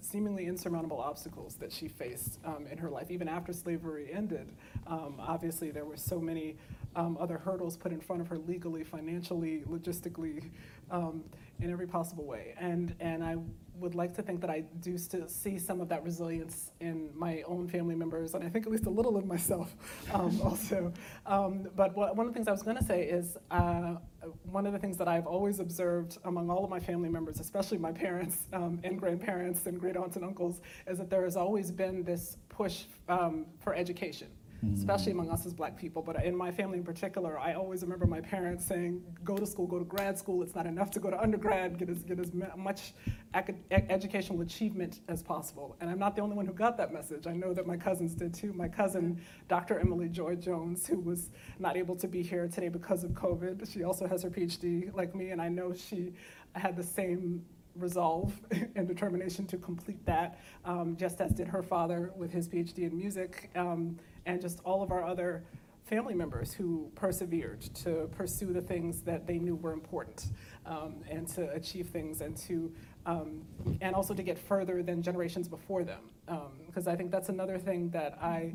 seemingly 0.00 0.46
insurmountable 0.46 1.00
obstacles 1.00 1.54
that 1.56 1.72
she 1.72 1.88
faced 1.88 2.38
um, 2.44 2.66
in 2.70 2.78
her 2.78 2.90
life, 2.90 3.10
even 3.10 3.28
after 3.28 3.52
slavery 3.52 4.10
ended. 4.12 4.52
Um, 4.86 5.16
obviously, 5.18 5.70
there 5.70 5.84
were 5.84 5.96
so 5.96 6.20
many 6.20 6.56
um, 6.96 7.16
other 7.20 7.38
hurdles 7.38 7.76
put 7.76 7.92
in 7.92 8.00
front 8.00 8.20
of 8.22 8.28
her 8.28 8.38
legally, 8.38 8.84
financially, 8.84 9.62
logistically, 9.68 10.50
um, 10.90 11.22
in 11.60 11.70
every 11.70 11.86
possible 11.86 12.24
way. 12.24 12.54
And, 12.58 12.94
and 13.00 13.22
I 13.22 13.36
would 13.80 13.94
like 13.94 14.14
to 14.14 14.22
think 14.22 14.40
that 14.42 14.50
I 14.50 14.60
do 14.80 14.98
still 14.98 15.26
see 15.26 15.58
some 15.58 15.80
of 15.80 15.88
that 15.88 16.04
resilience 16.04 16.70
in 16.80 17.10
my 17.14 17.42
own 17.42 17.66
family 17.66 17.94
members, 17.94 18.34
and 18.34 18.44
I 18.44 18.48
think 18.48 18.66
at 18.66 18.72
least 18.72 18.86
a 18.86 18.90
little 18.90 19.16
of 19.16 19.24
myself 19.26 19.74
um, 20.12 20.40
also. 20.44 20.92
Um, 21.26 21.68
but 21.76 21.96
what, 21.96 22.16
one 22.16 22.26
of 22.26 22.32
the 22.32 22.36
things 22.36 22.48
I 22.48 22.52
was 22.52 22.62
going 22.62 22.76
to 22.76 22.84
say 22.84 23.04
is 23.04 23.36
uh, 23.50 23.96
one 24.44 24.66
of 24.66 24.72
the 24.72 24.78
things 24.78 24.96
that 24.98 25.08
I've 25.08 25.26
always 25.26 25.60
observed 25.60 26.18
among 26.24 26.50
all 26.50 26.64
of 26.64 26.70
my 26.70 26.80
family 26.80 27.08
members, 27.08 27.40
especially 27.40 27.78
my 27.78 27.92
parents 27.92 28.36
um, 28.52 28.80
and 28.84 28.98
grandparents 28.98 29.66
and 29.66 29.80
great 29.80 29.96
aunts 29.96 30.16
and 30.16 30.24
uncles, 30.24 30.60
is 30.86 30.98
that 30.98 31.08
there 31.08 31.24
has 31.24 31.36
always 31.36 31.70
been 31.70 32.02
this 32.04 32.36
push 32.48 32.84
um, 33.08 33.46
for 33.60 33.74
education 33.74 34.28
especially 34.74 35.12
among 35.12 35.30
us 35.30 35.46
as 35.46 35.54
black 35.54 35.76
people, 35.76 36.02
but 36.02 36.22
in 36.24 36.36
my 36.36 36.50
family 36.50 36.78
in 36.78 36.84
particular, 36.84 37.38
I 37.38 37.54
always 37.54 37.82
remember 37.82 38.06
my 38.06 38.20
parents 38.20 38.66
saying, 38.66 39.02
go 39.24 39.36
to 39.36 39.46
school, 39.46 39.66
go 39.66 39.78
to 39.78 39.84
grad 39.84 40.18
school, 40.18 40.42
it's 40.42 40.54
not 40.54 40.66
enough 40.66 40.90
to 40.92 41.00
go 41.00 41.10
to 41.10 41.18
undergrad, 41.20 41.78
get 41.78 41.88
as, 41.88 42.02
get 42.02 42.20
as 42.20 42.32
much 42.56 42.92
educational 43.70 44.42
achievement 44.42 45.00
as 45.08 45.22
possible. 45.22 45.76
And 45.80 45.88
I'm 45.90 45.98
not 45.98 46.14
the 46.14 46.22
only 46.22 46.36
one 46.36 46.46
who 46.46 46.52
got 46.52 46.76
that 46.76 46.92
message. 46.92 47.26
I 47.26 47.32
know 47.32 47.54
that 47.54 47.66
my 47.66 47.76
cousins 47.76 48.14
did 48.14 48.34
too. 48.34 48.52
My 48.52 48.68
cousin, 48.68 49.20
Dr. 49.48 49.78
Emily 49.78 50.08
Joy 50.08 50.34
Jones, 50.34 50.86
who 50.86 51.00
was 51.00 51.30
not 51.58 51.76
able 51.76 51.96
to 51.96 52.08
be 52.08 52.22
here 52.22 52.46
today 52.48 52.68
because 52.68 53.02
of 53.02 53.12
COVID, 53.12 53.70
she 53.72 53.84
also 53.84 54.06
has 54.06 54.22
her 54.22 54.30
PhD 54.30 54.94
like 54.94 55.14
me, 55.14 55.30
and 55.30 55.40
I 55.40 55.48
know 55.48 55.72
she 55.72 56.12
had 56.54 56.76
the 56.76 56.82
same 56.82 57.44
resolve 57.76 58.32
and 58.76 58.86
determination 58.86 59.46
to 59.46 59.56
complete 59.56 60.04
that, 60.06 60.38
um, 60.64 60.96
just 60.96 61.20
as 61.20 61.32
did 61.32 61.48
her 61.48 61.62
father 61.62 62.12
with 62.16 62.32
his 62.32 62.48
PhD 62.48 62.80
in 62.80 62.96
music, 62.96 63.50
um, 63.56 63.98
and 64.26 64.40
just 64.40 64.60
all 64.64 64.82
of 64.82 64.90
our 64.92 65.04
other 65.04 65.44
family 65.84 66.14
members 66.14 66.52
who 66.52 66.90
persevered 66.94 67.60
to 67.74 68.08
pursue 68.16 68.52
the 68.52 68.60
things 68.60 69.02
that 69.02 69.26
they 69.26 69.38
knew 69.38 69.56
were 69.56 69.72
important 69.72 70.26
um, 70.66 70.96
and 71.10 71.26
to 71.26 71.50
achieve 71.50 71.88
things 71.88 72.20
and 72.20 72.36
to 72.36 72.72
um, 73.06 73.42
and 73.80 73.94
also 73.94 74.14
to 74.14 74.22
get 74.22 74.38
further 74.38 74.82
than 74.82 75.02
generations 75.02 75.48
before 75.48 75.82
them 75.82 76.02
because 76.66 76.86
I 76.86 76.96
think 76.96 77.10
that's 77.10 77.28
another 77.28 77.58
thing 77.58 77.90
that 77.90 78.18
I 78.22 78.52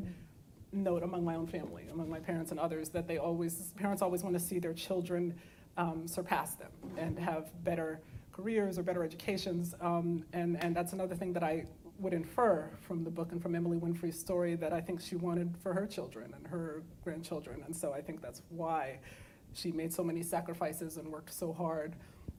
note 0.72 1.02
among 1.02 1.24
my 1.24 1.34
own 1.34 1.46
family, 1.46 1.84
among 1.92 2.08
my 2.08 2.18
parents 2.18 2.50
and 2.50 2.58
others, 2.60 2.88
that 2.90 3.06
they 3.06 3.18
always, 3.18 3.72
parents 3.76 4.02
always 4.02 4.22
want 4.22 4.34
to 4.34 4.40
see 4.40 4.58
their 4.58 4.72
children 4.72 5.34
um, 5.76 6.06
surpass 6.06 6.54
them 6.54 6.70
and 6.96 7.18
have 7.18 7.50
better 7.64 8.00
careers 8.32 8.78
or 8.78 8.82
better 8.82 9.04
educations. 9.04 9.74
Um, 9.80 10.24
and, 10.32 10.62
and 10.62 10.74
that's 10.74 10.92
another 10.92 11.14
thing 11.14 11.32
that 11.34 11.42
I 11.42 11.66
would 11.98 12.12
infer 12.12 12.68
from 12.80 13.04
the 13.04 13.10
book 13.10 13.32
and 13.32 13.42
from 13.42 13.54
Emily 13.54 13.78
Winfree's 13.78 14.18
story 14.18 14.54
that 14.56 14.72
I 14.72 14.80
think 14.80 15.00
she 15.00 15.16
wanted 15.16 15.54
for 15.62 15.72
her 15.72 15.86
children 15.86 16.34
and 16.36 16.46
her 16.46 16.82
grandchildren. 17.02 17.62
And 17.64 17.74
so 17.74 17.92
I 17.92 18.00
think 18.00 18.20
that's 18.20 18.42
why 18.50 18.98
she 19.54 19.72
made 19.72 19.92
so 19.92 20.04
many 20.04 20.22
sacrifices 20.22 20.98
and 20.98 21.08
worked 21.08 21.32
so 21.32 21.52
hard. 21.52 21.96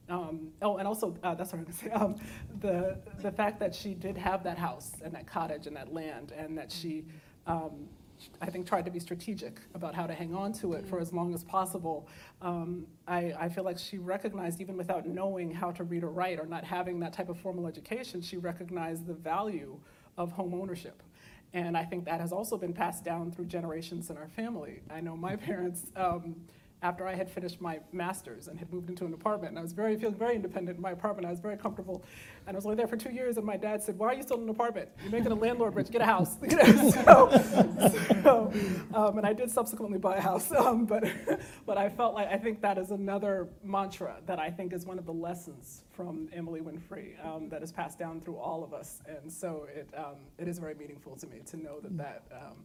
Um, 0.09 0.49
oh, 0.61 0.77
and 0.77 0.87
also, 0.87 1.15
uh, 1.23 1.33
that's 1.35 1.51
what 1.51 1.59
I 1.59 1.63
was 1.63 1.77
going 1.77 1.91
to 1.91 1.95
say. 1.97 2.03
Um, 2.03 2.15
the, 2.61 2.97
the 3.21 3.31
fact 3.31 3.59
that 3.59 3.75
she 3.75 3.93
did 3.93 4.17
have 4.17 4.43
that 4.43 4.57
house 4.57 4.91
and 5.03 5.13
that 5.13 5.27
cottage 5.27 5.67
and 5.67 5.75
that 5.75 5.93
land, 5.93 6.31
and 6.37 6.57
that 6.57 6.71
she, 6.71 7.05
um, 7.45 7.87
I 8.41 8.49
think, 8.49 8.67
tried 8.67 8.85
to 8.85 8.91
be 8.91 8.99
strategic 8.99 9.59
about 9.73 9.95
how 9.95 10.07
to 10.07 10.13
hang 10.13 10.33
on 10.35 10.53
to 10.53 10.73
it 10.73 10.87
for 10.87 10.99
as 10.99 11.13
long 11.13 11.33
as 11.33 11.43
possible. 11.43 12.07
Um, 12.41 12.87
I, 13.07 13.33
I 13.39 13.49
feel 13.49 13.63
like 13.63 13.77
she 13.77 13.97
recognized, 13.97 14.61
even 14.61 14.77
without 14.77 15.07
knowing 15.07 15.51
how 15.51 15.71
to 15.71 15.83
read 15.83 16.03
or 16.03 16.09
write 16.09 16.39
or 16.39 16.45
not 16.45 16.63
having 16.63 16.99
that 17.01 17.13
type 17.13 17.29
of 17.29 17.39
formal 17.39 17.67
education, 17.67 18.21
she 18.21 18.37
recognized 18.37 19.05
the 19.05 19.13
value 19.13 19.79
of 20.17 20.31
home 20.31 20.53
ownership. 20.53 21.03
And 21.53 21.77
I 21.77 21.85
think 21.85 22.05
that 22.05 22.19
has 22.19 22.31
also 22.31 22.57
been 22.57 22.73
passed 22.73 23.03
down 23.03 23.31
through 23.31 23.45
generations 23.45 24.09
in 24.09 24.17
our 24.17 24.27
family. 24.27 24.81
I 24.89 25.01
know 25.01 25.15
my 25.15 25.35
parents, 25.49 25.83
um, 25.95 26.35
after 26.87 27.05
I 27.05 27.15
had 27.15 27.29
finished 27.29 27.59
my 27.59 27.79
master's 27.91 28.47
and 28.47 28.57
had 28.57 28.71
moved 28.71 28.89
into 28.89 29.05
an 29.05 29.13
apartment, 29.13 29.51
and 29.51 29.59
I 29.59 29.61
was 29.61 29.73
very 29.73 29.97
feeling 29.97 30.15
very 30.15 30.35
independent 30.35 30.77
in 30.77 30.81
my 30.81 30.91
apartment. 30.91 31.27
I 31.27 31.31
was 31.31 31.41
very 31.41 31.57
comfortable, 31.57 32.05
and 32.45 32.55
I 32.55 32.57
was 32.57 32.65
only 32.65 32.77
there 32.77 32.87
for 32.87 32.95
two 32.95 33.11
years. 33.11 33.35
And 33.35 33.45
my 33.45 33.57
dad 33.57 33.83
said, 33.83 33.99
"Why 33.99 34.07
are 34.07 34.13
you 34.13 34.23
still 34.23 34.37
in 34.37 34.43
an 34.43 34.49
apartment? 34.49 34.87
You're 35.01 35.11
making 35.11 35.33
a 35.33 35.35
landlord 35.35 35.75
rich. 35.75 35.89
Get 35.91 36.01
a 36.01 36.05
house." 36.05 36.37
You 36.47 36.55
know, 36.55 36.91
so, 36.91 37.13
so 38.23 38.53
um, 38.93 39.17
and 39.17 39.27
I 39.27 39.33
did 39.33 39.51
subsequently 39.51 39.99
buy 39.99 40.15
a 40.15 40.21
house, 40.21 40.49
um, 40.65 40.85
but 40.85 41.03
but 41.65 41.77
I 41.77 41.89
felt 41.89 42.13
like 42.13 42.29
I 42.29 42.37
think 42.37 42.61
that 42.61 42.77
is 42.77 42.91
another 42.91 43.49
mantra 43.63 44.15
that 44.27 44.39
I 44.39 44.49
think 44.49 44.71
is 44.71 44.85
one 44.85 44.97
of 44.97 45.05
the 45.05 45.13
lessons 45.13 45.83
from 45.91 46.29
Emily 46.31 46.61
Winfree 46.61 47.13
um, 47.25 47.49
that 47.49 47.63
is 47.63 47.71
passed 47.73 47.99
down 47.99 48.21
through 48.21 48.37
all 48.37 48.63
of 48.63 48.73
us, 48.73 49.01
and 49.07 49.31
so 49.31 49.67
it 49.75 49.89
um, 49.97 50.19
it 50.37 50.47
is 50.47 50.57
very 50.57 50.75
meaningful 50.75 51.17
to 51.17 51.27
me 51.27 51.41
to 51.47 51.57
know 51.57 51.81
that 51.81 51.97
that 51.97 52.23
um, 52.31 52.57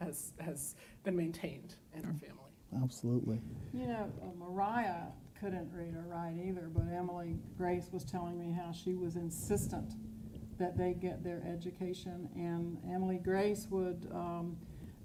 has 0.00 0.32
has 0.38 0.74
been 1.02 1.16
maintained 1.16 1.76
in 1.94 2.04
our 2.04 2.12
family. 2.12 2.49
Absolutely. 2.82 3.40
You 3.72 3.86
know, 3.86 4.12
uh, 4.22 4.26
Mariah 4.38 5.06
couldn't 5.38 5.70
read 5.72 5.94
or 5.94 6.04
write 6.06 6.36
either, 6.44 6.70
but 6.72 6.84
Emily 6.94 7.36
Grace 7.56 7.88
was 7.92 8.04
telling 8.04 8.38
me 8.38 8.52
how 8.52 8.72
she 8.72 8.94
was 8.94 9.16
insistent 9.16 9.94
that 10.58 10.76
they 10.76 10.92
get 10.92 11.24
their 11.24 11.42
education. 11.46 12.28
And 12.34 12.78
Emily 12.92 13.18
Grace 13.18 13.66
would 13.70 14.08
um, 14.12 14.56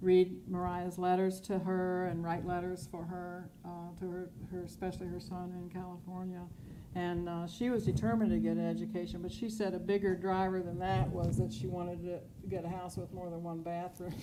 read 0.01 0.47
Mariah's 0.47 0.97
letters 0.97 1.39
to 1.41 1.59
her 1.59 2.07
and 2.07 2.23
write 2.23 2.45
letters 2.45 2.87
for 2.91 3.05
her, 3.05 3.49
uh, 3.63 3.97
to 3.99 4.11
her, 4.11 4.29
her, 4.51 4.63
especially 4.63 5.07
her 5.07 5.19
son 5.19 5.53
in 5.57 5.69
California. 5.69 6.43
And 6.95 7.27
uh, 7.27 7.45
she 7.45 7.69
was 7.69 7.85
determined 7.85 8.31
to 8.31 8.37
get 8.37 8.55
an 8.55 8.65
education, 8.69 9.21
but 9.21 9.29
she 9.29 9.49
said 9.49 9.73
a 9.73 9.79
bigger 9.79 10.15
driver 10.15 10.61
than 10.61 10.79
that 10.79 11.09
was 11.09 11.37
that 11.37 11.51
she 11.51 11.67
wanted 11.67 12.01
to 12.03 12.19
get 12.47 12.63
a 12.63 12.69
house 12.69 12.95
with 12.95 13.11
more 13.11 13.29
than 13.29 13.43
one 13.43 13.61
bathroom. 13.61 14.13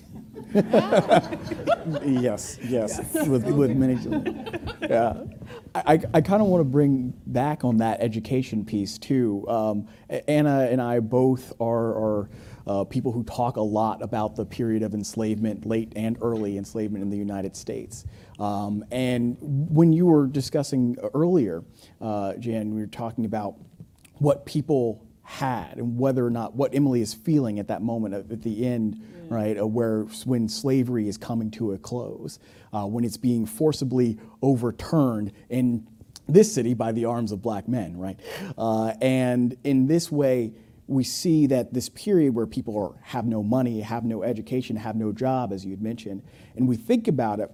Yes, 2.04 2.58
yes, 2.62 3.00
with, 3.26 3.44
with 3.44 3.76
many 3.76 3.96
children. 3.96 4.76
Yeah. 4.80 5.24
I, 5.74 6.00
I 6.14 6.20
kind 6.20 6.40
of 6.40 6.48
want 6.48 6.60
to 6.60 6.64
bring 6.64 7.12
back 7.26 7.64
on 7.64 7.78
that 7.78 8.00
education 8.00 8.64
piece 8.64 8.98
too. 8.98 9.44
Um, 9.48 9.88
Ana 10.28 10.68
and 10.70 10.80
I 10.80 11.00
both 11.00 11.52
are, 11.60 11.88
are 11.88 12.30
uh, 12.66 12.84
people 12.84 13.12
who 13.12 13.24
talk 13.24 13.56
a 13.56 13.62
lot 13.62 14.02
about 14.02 14.36
the 14.36 14.44
period 14.44 14.82
of 14.82 14.94
enslavement, 14.94 15.66
late 15.66 15.92
and 15.96 16.16
early 16.20 16.56
enslavement 16.58 17.02
in 17.02 17.10
the 17.10 17.16
United 17.16 17.56
States. 17.56 18.04
Um, 18.38 18.84
and 18.90 19.36
when 19.40 19.92
you 19.92 20.06
were 20.06 20.26
discussing 20.26 20.96
earlier, 21.14 21.62
uh, 22.00 22.34
Jan, 22.34 22.74
we 22.74 22.80
were 22.80 22.86
talking 22.86 23.24
about 23.24 23.56
what 24.18 24.46
people 24.46 25.04
had 25.22 25.78
and 25.78 25.98
whether 25.98 26.24
or 26.24 26.30
not 26.30 26.54
what 26.54 26.74
Emily 26.74 27.00
is 27.00 27.14
feeling 27.14 27.58
at 27.58 27.68
that 27.68 27.82
moment 27.82 28.14
at, 28.14 28.42
the 28.42 28.66
end, 28.66 29.00
right, 29.28 29.56
where 29.64 30.02
when 30.24 30.48
slavery 30.48 31.08
is 31.08 31.16
coming 31.16 31.50
to 31.52 31.72
a 31.72 31.78
close, 31.78 32.38
uh, 32.72 32.84
when 32.84 33.04
it's 33.04 33.16
being 33.16 33.46
forcibly 33.46 34.18
overturned 34.42 35.32
in 35.48 35.86
this 36.28 36.52
city 36.52 36.74
by 36.74 36.92
the 36.92 37.04
arms 37.04 37.32
of 37.32 37.42
black 37.42 37.68
men, 37.68 37.96
right, 37.96 38.18
uh, 38.58 38.92
and 39.00 39.56
in 39.64 39.86
this 39.86 40.10
way. 40.10 40.52
We 40.92 41.04
see 41.04 41.46
that 41.46 41.72
this 41.72 41.88
period 41.88 42.34
where 42.34 42.46
people 42.46 42.76
are, 42.76 43.00
have 43.02 43.26
no 43.26 43.42
money, 43.42 43.80
have 43.80 44.04
no 44.04 44.22
education, 44.22 44.76
have 44.76 44.96
no 44.96 45.12
job, 45.12 45.52
as 45.52 45.64
you 45.64 45.70
had 45.70 45.82
mentioned, 45.82 46.22
and 46.56 46.68
we 46.68 46.76
think 46.76 47.08
about 47.08 47.40
it, 47.40 47.50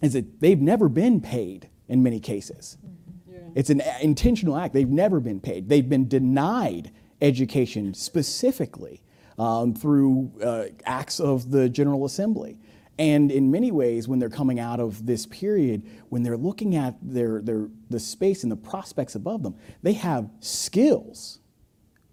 is 0.00 0.14
that 0.14 0.40
they've 0.40 0.60
never 0.60 0.88
been 0.88 1.20
paid 1.20 1.68
in 1.88 2.02
many 2.02 2.18
cases. 2.18 2.78
It's 3.54 3.70
an 3.70 3.82
intentional 4.00 4.56
act. 4.56 4.72
They've 4.72 4.88
never 4.88 5.20
been 5.20 5.40
paid. 5.40 5.68
They've 5.68 5.88
been 5.88 6.08
denied 6.08 6.90
education 7.20 7.94
specifically 7.94 9.02
um, 9.38 9.74
through 9.74 10.32
uh, 10.42 10.64
acts 10.86 11.20
of 11.20 11.50
the 11.50 11.68
General 11.68 12.04
Assembly. 12.04 12.58
And 12.98 13.30
in 13.30 13.50
many 13.50 13.70
ways, 13.70 14.08
when 14.08 14.18
they're 14.18 14.28
coming 14.30 14.60
out 14.60 14.80
of 14.80 15.06
this 15.06 15.26
period, 15.26 15.82
when 16.08 16.22
they're 16.22 16.36
looking 16.36 16.76
at 16.76 16.96
their, 17.02 17.40
their, 17.40 17.68
the 17.90 18.00
space 18.00 18.42
and 18.42 18.52
the 18.52 18.56
prospects 18.56 19.14
above 19.14 19.42
them, 19.42 19.56
they 19.82 19.94
have 19.94 20.30
skills, 20.40 21.40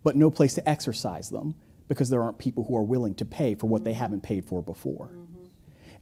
but 0.04 0.16
no 0.16 0.30
place 0.30 0.54
to 0.56 0.70
exercise 0.70 1.30
them 1.30 1.56
because 1.88 2.10
there 2.10 2.22
aren't 2.22 2.38
people 2.38 2.64
who 2.64 2.78
are 2.78 2.84
willing 2.84 3.16
to 3.16 3.26
pay 3.26 3.56
for 3.56 3.68
what 3.68 3.84
they 3.84 3.94
haven't 3.94 4.22
paid 4.22 4.46
for 4.46 4.62
before. 4.62 5.10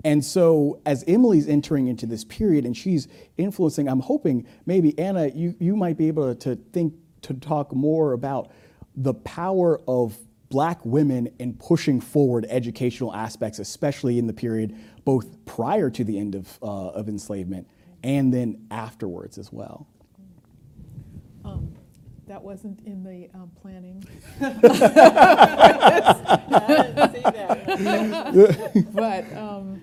And 0.03 0.23
so, 0.23 0.79
as 0.85 1.03
Emily's 1.07 1.47
entering 1.47 1.87
into 1.87 2.05
this 2.05 2.23
period 2.23 2.65
and 2.65 2.77
she's 2.77 3.07
influencing, 3.37 3.87
I'm 3.87 4.01
hoping 4.01 4.45
maybe 4.65 4.97
Ana, 4.99 5.29
you, 5.29 5.55
you 5.59 5.75
might 5.75 5.97
be 5.97 6.07
able 6.07 6.35
to 6.35 6.55
think, 6.55 6.93
to 7.23 7.33
talk 7.33 7.73
more 7.73 8.13
about 8.13 8.51
the 8.95 9.13
power 9.13 9.81
of 9.87 10.17
black 10.49 10.83
women 10.85 11.29
in 11.39 11.53
pushing 11.53 11.99
forward 11.99 12.45
educational 12.49 13.13
aspects, 13.13 13.59
especially 13.59 14.19
in 14.19 14.27
the 14.27 14.33
period 14.33 14.75
both 15.03 15.43
prior 15.45 15.89
to 15.89 16.03
the 16.03 16.17
end 16.17 16.35
of, 16.35 16.59
uh, 16.61 16.89
of 16.89 17.09
enslavement 17.09 17.67
and 18.03 18.33
then 18.33 18.65
afterwards 18.71 19.37
as 19.37 19.51
well. 19.51 19.87
Um, 21.43 21.73
That 22.27 22.43
wasn't 22.43 22.81
in 22.85 23.03
the 23.03 23.29
um, 23.33 23.51
planning. 23.61 24.03
But, 28.93 29.31
um, 29.37 29.81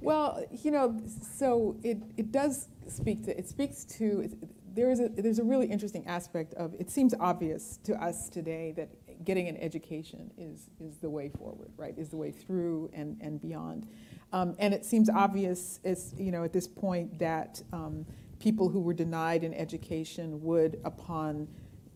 well, 0.00 0.44
you 0.62 0.70
know, 0.70 1.00
so 1.38 1.76
it, 1.82 1.98
it 2.16 2.32
does 2.32 2.68
speak 2.88 3.24
to, 3.24 3.36
it 3.38 3.48
speaks 3.48 3.84
to, 3.98 4.20
it- 4.20 4.34
there 4.74 4.90
is 4.90 5.00
a, 5.00 5.08
there's 5.08 5.38
a 5.38 5.44
really 5.44 5.66
interesting 5.66 6.06
aspect 6.06 6.52
of, 6.54 6.74
it 6.78 6.90
seems 6.90 7.14
obvious 7.18 7.78
to 7.84 7.94
us 7.94 8.28
today 8.28 8.72
that 8.76 8.90
getting 9.24 9.48
an 9.48 9.56
education 9.56 10.30
is, 10.36 10.68
is 10.78 10.98
the 10.98 11.08
way 11.08 11.30
forward, 11.30 11.70
right? 11.78 11.94
Is 11.96 12.10
the 12.10 12.18
way 12.18 12.30
through 12.30 12.90
and, 12.92 13.16
and 13.22 13.40
beyond. 13.40 13.86
Um, 14.34 14.54
and 14.58 14.74
it 14.74 14.84
seems 14.84 15.08
obvious, 15.08 15.80
as, 15.84 16.12
you 16.18 16.30
know, 16.30 16.44
at 16.44 16.52
this 16.52 16.68
point 16.68 17.18
that 17.18 17.62
um, 17.72 18.04
people 18.38 18.68
who 18.68 18.80
were 18.80 18.92
denied 18.92 19.44
an 19.44 19.54
education 19.54 20.42
would, 20.42 20.78
upon 20.84 21.48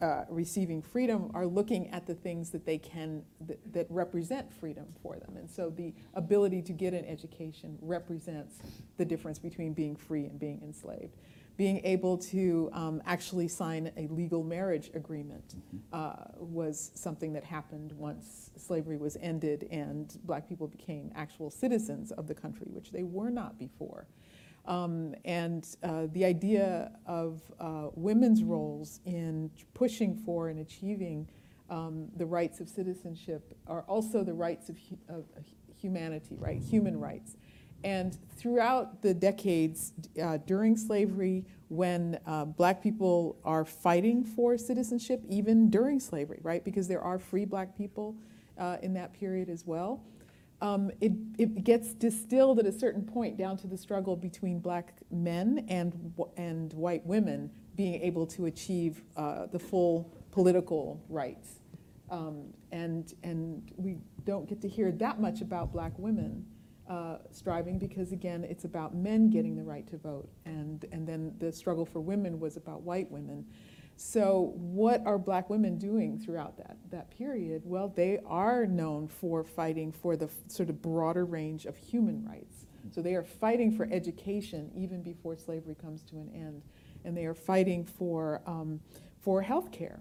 uh, 0.03 0.25
receiving 0.29 0.83
freedom 0.83 1.31
are 1.35 1.47
looking 1.47 1.89
at 1.91 2.07
the 2.07 2.15
things 2.15 2.51
that 2.51 2.65
they 2.65 2.79
can 2.79 3.23
that, 3.47 3.73
that 3.73 3.87
represent 3.91 4.53
freedom 4.53 4.87
for 5.03 5.19
them. 5.19 5.37
And 5.37 5.51
so 5.51 5.71
the 5.71 5.95
ability 6.15 6.63
to 6.63 6.73
get 6.73 6.95
an 6.95 7.05
education 7.05 7.79
represents 7.81 8.59
the 8.97 9.05
difference 9.05 9.39
between 9.39 9.73
being 9.73 9.97
free 9.97 10.25
and 10.25 10.39
being 10.39 10.61
enslaved. 10.63 11.17
Being 11.57 11.83
able 11.85 12.17
to 12.17 12.71
um, 12.73 13.03
actually 13.05 13.49
sign 13.49 13.93
a 13.99 14.07
legal 14.07 14.43
marriage 14.43 14.91
agreement 14.95 15.57
uh, 15.93 16.15
was 16.39 16.91
something 16.95 17.35
that 17.35 17.45
happened 17.45 17.93
once 17.93 18.51
slavery 18.57 18.97
was 18.97 19.19
ended 19.21 19.69
and 19.71 20.19
black 20.25 20.49
people 20.49 20.69
became 20.69 21.13
actual 21.15 21.51
citizens 21.51 22.13
of 22.13 22.27
the 22.27 22.35
country 22.35 22.69
which 22.71 22.93
they 22.93 23.03
were 23.03 23.31
not 23.31 23.59
before 23.59 24.07
um, 24.67 25.15
and 25.25 25.67
uh, 25.83 26.07
the 26.13 26.25
idea 26.25 26.93
of 27.07 27.41
uh, 27.59 27.89
women's 27.95 28.43
roles 28.45 29.01
in 29.05 29.51
pushing 29.75 30.15
for 30.15 30.49
and 30.49 30.61
achieving 30.61 31.29
um, 31.71 32.09
the 32.17 32.27
rights 32.27 32.61
of 32.61 32.69
citizenship 32.69 33.57
are 33.67 33.83
also 33.83 34.23
the 34.25 34.35
rights 34.35 34.69
of, 34.69 34.77
hu- 34.79 34.99
of 35.09 35.25
humanity, 35.81 36.37
right? 36.39 36.61
Human 36.61 36.99
rights. 36.99 37.37
And 37.83 38.17
throughout 38.37 39.01
the 39.01 39.15
decades 39.15 39.93
uh, 40.23 40.39
during 40.47 40.77
slavery, 40.77 41.47
when 41.69 42.19
uh, 42.27 42.45
black 42.45 42.83
people 42.83 43.39
are 43.45 43.65
fighting 43.65 44.25
for 44.25 44.59
citizenship, 44.59 45.23
even 45.29 45.71
during 45.71 46.01
slavery, 46.01 46.41
right? 46.43 46.63
Because 46.65 46.89
there 46.89 47.01
are 47.01 47.19
free 47.19 47.45
black 47.45 47.77
people 47.77 48.17
uh, 48.59 48.77
in 48.83 48.93
that 48.95 49.15
period 49.15 49.49
as 49.49 49.67
well. 49.67 50.03
Um, 50.63 50.91
it, 51.01 51.13
it 51.39 51.65
gets 51.65 51.95
distilled 51.95 52.59
at 52.59 52.67
a 52.67 52.73
certain 52.73 53.03
point 53.03 53.39
down 53.39 53.57
to 53.59 53.67
the 53.67 53.79
struggle 53.79 54.15
between 54.15 54.61
black 54.61 55.01
men 55.11 55.65
and, 55.69 56.13
and 56.37 56.73
white 56.75 57.05
women 57.07 57.51
being 57.77 58.03
able 58.03 58.27
to 58.27 58.47
achieve 58.47 59.03
uh, 59.17 59.47
the 59.47 59.59
full 59.59 60.15
political 60.33 61.03
rights. 61.09 61.61
Um, 62.11 62.53
and, 62.73 63.15
and 63.23 63.71
we 63.77 63.99
don't 64.25 64.49
get 64.49 64.61
to 64.63 64.69
hear 64.69 64.93
that 64.93 65.21
much 65.21 65.41
about 65.41 65.73
black 65.73 65.93
women 65.99 66.45
uh, 66.89 67.19
striving 67.31 67.79
because, 67.79 68.13
again, 68.13 68.45
it's 68.45 68.65
about 68.65 68.95
men 68.95 69.31
getting 69.31 69.57
the 69.57 69.63
right 69.63 69.87
to 69.89 69.97
vote. 69.97 70.29
And, 70.45 70.85
and 70.93 71.07
then 71.07 71.33
the 71.39 71.53
struggle 71.53 71.87
for 71.87 72.01
women 72.01 72.41
was 72.41 72.57
about 72.57 72.83
white 72.83 73.11
women. 73.11 73.47
So, 74.03 74.55
what 74.57 75.05
are 75.05 75.19
black 75.19 75.51
women 75.51 75.77
doing 75.77 76.19
throughout 76.19 76.57
that, 76.57 76.79
that 76.91 77.11
period? 77.11 77.61
Well, 77.67 77.93
they 77.95 78.19
are 78.25 78.65
known 78.65 79.09
for 79.09 79.45
fighting 79.45 79.93
for 79.93 80.17
the 80.17 80.31
sort 80.49 80.71
of 80.71 80.81
broader 80.81 81.27
range 81.27 81.67
of 81.67 81.77
human 81.77 82.27
rights. 82.27 82.65
So, 82.93 83.03
they 83.03 83.15
are 83.15 83.23
fighting 83.23 83.71
for 83.71 83.87
education 83.93 84.71
even 84.75 85.03
before 85.03 85.37
slavery 85.37 85.75
comes 85.75 86.03
to 86.05 86.17
an 86.17 86.31
end. 86.35 86.63
And 87.05 87.15
they 87.15 87.27
are 87.27 87.35
fighting 87.35 87.85
for, 87.85 88.41
um, 88.47 88.81
for 89.21 89.43
health 89.43 89.71
care. 89.71 90.01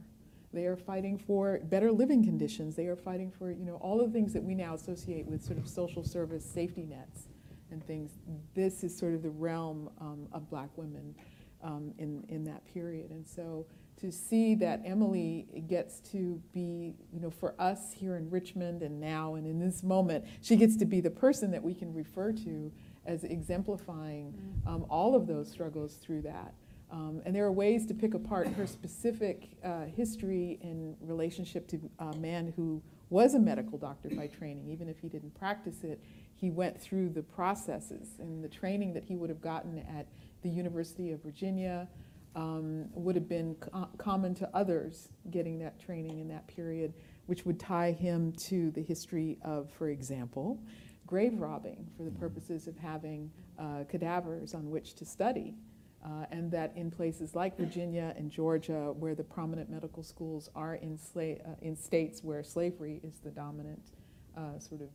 They 0.53 0.65
are 0.65 0.77
fighting 0.77 1.17
for 1.17 1.59
better 1.63 1.91
living 1.91 2.23
conditions. 2.23 2.77
They 2.77 2.87
are 2.87 2.95
fighting 2.95 3.29
for, 3.29 3.51
you 3.51 3.65
know, 3.65 3.75
all 3.81 3.97
the 3.97 4.11
things 4.11 4.31
that 4.31 4.41
we 4.41 4.55
now 4.55 4.75
associate 4.75 5.25
with 5.25 5.43
sort 5.43 5.57
of 5.57 5.67
social 5.67 6.05
service 6.05 6.45
safety 6.45 6.83
nets 6.83 7.27
and 7.69 7.85
things. 7.85 8.11
This 8.55 8.81
is 8.81 8.97
sort 8.97 9.13
of 9.13 9.23
the 9.23 9.29
realm 9.29 9.89
um, 9.99 10.29
of 10.31 10.49
black 10.49 10.69
women 10.77 11.15
um, 11.63 11.93
in, 11.97 12.23
in 12.29 12.45
that 12.45 12.65
period. 12.73 13.11
And 13.11 13.27
so 13.27 13.65
to 14.01 14.11
see 14.11 14.55
that 14.55 14.81
Emily 14.85 15.45
gets 15.67 15.99
to 16.11 16.41
be, 16.53 16.95
you 17.11 17.19
know, 17.19 17.29
for 17.29 17.53
us 17.59 17.93
here 17.93 18.15
in 18.15 18.29
Richmond 18.29 18.81
and 18.81 18.99
now 18.99 19.35
and 19.35 19.45
in 19.45 19.59
this 19.59 19.83
moment, 19.83 20.25
she 20.41 20.55
gets 20.55 20.77
to 20.77 20.85
be 20.85 21.01
the 21.01 21.09
person 21.09 21.51
that 21.51 21.61
we 21.61 21.73
can 21.73 21.93
refer 21.93 22.31
to 22.31 22.71
as 23.05 23.23
exemplifying 23.23 24.33
um, 24.65 24.85
all 24.89 25.15
of 25.15 25.27
those 25.27 25.49
struggles 25.49 25.95
through 25.95 26.21
that. 26.21 26.53
Um, 26.91 27.21
and 27.25 27.35
there 27.35 27.45
are 27.45 27.51
ways 27.51 27.85
to 27.87 27.93
pick 27.93 28.13
apart 28.13 28.47
her 28.47 28.65
specific 28.65 29.49
uh, 29.63 29.85
history 29.85 30.59
in 30.61 30.95
relationship 31.01 31.67
to 31.67 31.79
a 31.99 32.15
man 32.17 32.53
who 32.55 32.81
was 33.09 33.35
a 33.35 33.39
medical 33.39 33.77
doctor 33.77 34.09
by 34.09 34.27
training, 34.27 34.69
even 34.69 34.87
if 34.87 34.99
he 34.99 35.07
didn't 35.07 35.37
practice 35.37 35.83
it. 35.83 36.01
He 36.35 36.49
went 36.49 36.79
through 36.79 37.09
the 37.09 37.21
processes 37.21 38.07
and 38.19 38.43
the 38.43 38.47
training 38.47 38.93
that 38.93 39.03
he 39.03 39.15
would 39.15 39.29
have 39.29 39.41
gotten 39.41 39.79
at 39.79 40.07
the 40.41 40.49
University 40.49 41.11
of 41.11 41.21
Virginia 41.21 41.87
um, 42.35 42.85
would 42.93 43.15
have 43.15 43.27
been 43.27 43.55
co- 43.55 43.89
common 43.97 44.35
to 44.35 44.49
others 44.53 45.09
getting 45.31 45.59
that 45.59 45.79
training 45.79 46.19
in 46.19 46.27
that 46.29 46.47
period, 46.47 46.93
which 47.25 47.45
would 47.45 47.59
tie 47.59 47.91
him 47.91 48.33
to 48.47 48.71
the 48.71 48.81
history 48.81 49.37
of, 49.43 49.69
for 49.71 49.89
example, 49.89 50.59
grave 51.05 51.39
robbing 51.39 51.87
for 51.97 52.03
the 52.03 52.11
purposes 52.11 52.67
of 52.67 52.77
having 52.77 53.31
uh, 53.57 53.83
cadavers 53.89 54.53
on 54.53 54.69
which 54.69 54.93
to 54.95 55.05
study. 55.05 55.55
Uh, 56.01 56.25
and 56.31 56.49
that 56.49 56.71
in 56.77 56.89
places 56.89 57.35
like 57.35 57.57
Virginia 57.57 58.13
and 58.15 58.31
Georgia, 58.31 58.93
where 58.97 59.13
the 59.13 59.23
prominent 59.23 59.69
medical 59.69 60.01
schools 60.01 60.49
are 60.55 60.75
in, 60.75 60.97
sla- 60.97 61.45
uh, 61.45 61.55
in 61.61 61.75
states 61.75 62.23
where 62.23 62.41
slavery 62.41 63.01
is 63.03 63.15
the 63.19 63.29
dominant 63.29 63.91
uh, 64.37 64.57
sort 64.59 64.79
of 64.79 64.87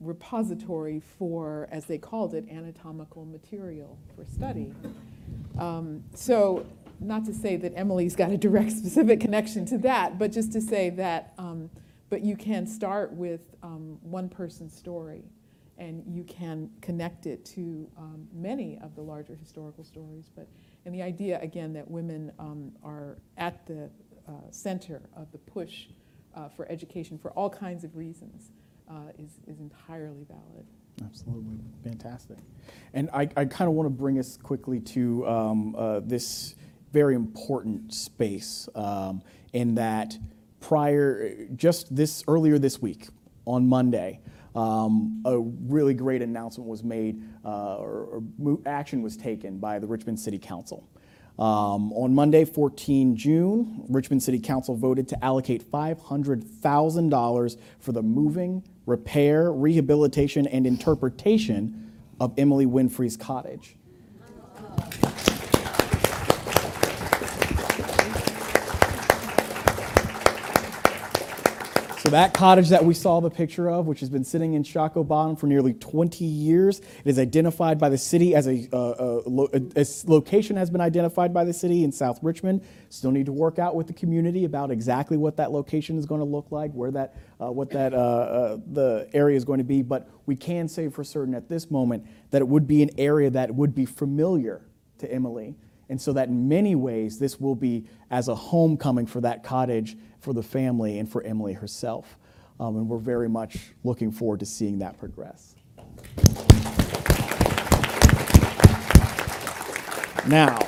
repository 0.00 1.02
for, 1.18 1.68
as 1.70 1.86
they 1.86 1.98
called 1.98 2.34
it, 2.34 2.48
anatomical 2.50 3.24
material 3.24 3.98
for 4.14 4.24
study. 4.24 4.72
Um, 5.58 6.04
so, 6.14 6.66
not 7.00 7.24
to 7.26 7.34
say 7.34 7.56
that 7.56 7.72
Emily's 7.76 8.16
got 8.16 8.30
a 8.30 8.36
direct 8.36 8.72
specific 8.78 9.20
connection 9.20 9.64
to 9.66 9.78
that, 9.78 10.18
but 10.18 10.32
just 10.32 10.52
to 10.52 10.60
say 10.60 10.90
that, 10.90 11.34
um, 11.38 11.70
but 12.10 12.24
you 12.24 12.36
can 12.36 12.66
start 12.66 13.12
with 13.12 13.40
um, 13.62 13.98
one 14.02 14.28
person's 14.28 14.74
story 14.76 15.24
and 15.76 16.02
you 16.08 16.24
can 16.24 16.68
connect 16.80 17.26
it 17.26 17.44
to 17.44 17.88
um, 17.96 18.26
many 18.32 18.78
of 18.82 18.96
the 18.96 19.00
larger 19.00 19.36
historical 19.36 19.84
stories. 19.84 20.28
But, 20.34 20.48
and 20.84 20.94
the 20.94 21.02
idea, 21.02 21.38
again, 21.40 21.72
that 21.74 21.88
women 21.88 22.32
um, 22.38 22.72
are 22.82 23.18
at 23.36 23.64
the 23.66 23.88
uh, 24.28 24.32
center 24.50 25.02
of 25.16 25.30
the 25.30 25.38
push 25.38 25.86
uh, 26.34 26.48
for 26.48 26.70
education 26.70 27.16
for 27.16 27.30
all 27.32 27.48
kinds 27.48 27.84
of 27.84 27.96
reasons 27.96 28.50
uh, 28.90 29.12
is, 29.18 29.38
is 29.46 29.60
entirely 29.60 30.24
valid. 30.28 30.66
Absolutely, 31.04 31.58
fantastic. 31.84 32.38
And 32.92 33.08
I, 33.12 33.28
I 33.36 33.44
kind 33.44 33.68
of 33.68 33.74
want 33.74 33.86
to 33.86 33.90
bring 33.90 34.18
us 34.18 34.36
quickly 34.36 34.80
to 34.80 35.26
um, 35.28 35.76
uh, 35.76 36.00
this 36.00 36.54
very 36.92 37.14
important 37.14 37.94
space 37.94 38.68
um, 38.74 39.22
in 39.52 39.74
that 39.76 40.16
prior, 40.60 41.46
just 41.54 41.94
this 41.94 42.24
earlier 42.26 42.58
this 42.58 42.80
week 42.80 43.08
on 43.44 43.68
Monday, 43.68 44.20
um, 44.56 45.22
a 45.24 45.38
really 45.38 45.94
great 45.94 46.22
announcement 46.22 46.68
was 46.68 46.82
made 46.82 47.22
uh, 47.44 47.76
or, 47.76 48.22
or 48.40 48.58
action 48.66 49.02
was 49.02 49.16
taken 49.16 49.58
by 49.58 49.78
the 49.78 49.86
Richmond 49.86 50.18
City 50.18 50.38
Council. 50.38 50.88
Um, 51.38 51.92
on 51.92 52.14
Monday, 52.14 52.44
14 52.44 53.16
June, 53.16 53.84
Richmond 53.88 54.22
City 54.22 54.40
Council 54.40 54.74
voted 54.74 55.06
to 55.08 55.24
allocate 55.24 55.70
$500,000 55.70 57.56
for 57.78 57.92
the 57.92 58.02
moving, 58.02 58.64
repair, 58.86 59.52
rehabilitation, 59.52 60.48
and 60.48 60.66
interpretation 60.66 61.92
of 62.18 62.34
Emily 62.36 62.66
Winfree's 62.66 63.16
cottage. 63.16 63.76
So 72.08 72.12
that 72.12 72.32
cottage 72.32 72.70
that 72.70 72.86
we 72.86 72.94
saw 72.94 73.20
the 73.20 73.28
picture 73.28 73.68
of, 73.68 73.86
which 73.86 74.00
has 74.00 74.08
been 74.08 74.24
sitting 74.24 74.54
in 74.54 74.62
Shockoe 74.62 75.06
Bottom 75.06 75.36
for 75.36 75.46
nearly 75.46 75.74
20 75.74 76.24
years, 76.24 76.78
it 76.78 76.86
is 77.04 77.18
identified 77.18 77.78
by 77.78 77.90
the 77.90 77.98
city 77.98 78.34
as 78.34 78.48
a, 78.48 78.66
uh, 78.72 78.76
uh, 78.76 79.22
lo- 79.26 79.50
a, 79.52 79.60
a 79.76 79.84
location 80.06 80.56
has 80.56 80.70
been 80.70 80.80
identified 80.80 81.34
by 81.34 81.44
the 81.44 81.52
city 81.52 81.84
in 81.84 81.92
South 81.92 82.18
Richmond. 82.22 82.64
Still 82.88 83.10
need 83.10 83.26
to 83.26 83.32
work 83.32 83.58
out 83.58 83.76
with 83.76 83.88
the 83.88 83.92
community 83.92 84.46
about 84.46 84.70
exactly 84.70 85.18
what 85.18 85.36
that 85.36 85.52
location 85.52 85.98
is 85.98 86.06
going 86.06 86.22
to 86.22 86.24
look 86.24 86.46
like, 86.50 86.72
where 86.72 86.90
that, 86.92 87.14
uh, 87.42 87.52
what 87.52 87.68
that, 87.72 87.92
uh, 87.92 87.96
uh, 87.98 88.56
the 88.72 89.06
area 89.12 89.36
is 89.36 89.44
going 89.44 89.58
to 89.58 89.64
be. 89.64 89.82
But 89.82 90.08
we 90.24 90.34
can 90.34 90.66
say 90.66 90.88
for 90.88 91.04
certain 91.04 91.34
at 91.34 91.50
this 91.50 91.70
moment 91.70 92.06
that 92.30 92.40
it 92.40 92.48
would 92.48 92.66
be 92.66 92.82
an 92.82 92.88
area 92.96 93.28
that 93.28 93.54
would 93.54 93.74
be 93.74 93.84
familiar 93.84 94.62
to 94.96 95.12
Emily. 95.12 95.56
And 95.90 96.00
so 96.00 96.14
that 96.14 96.28
in 96.28 96.48
many 96.48 96.74
ways, 96.74 97.18
this 97.18 97.38
will 97.38 97.54
be 97.54 97.86
as 98.10 98.28
a 98.28 98.34
homecoming 98.34 99.06
for 99.06 99.20
that 99.20 99.42
cottage, 99.42 99.96
for 100.20 100.32
the 100.32 100.42
family, 100.42 100.98
and 100.98 101.10
for 101.10 101.22
Emily 101.22 101.52
herself. 101.52 102.18
Um, 102.60 102.76
and 102.76 102.88
we're 102.88 102.98
very 102.98 103.28
much 103.28 103.70
looking 103.84 104.10
forward 104.10 104.40
to 104.40 104.46
seeing 104.46 104.78
that 104.80 104.98
progress. 104.98 105.54
Now, 110.26 110.58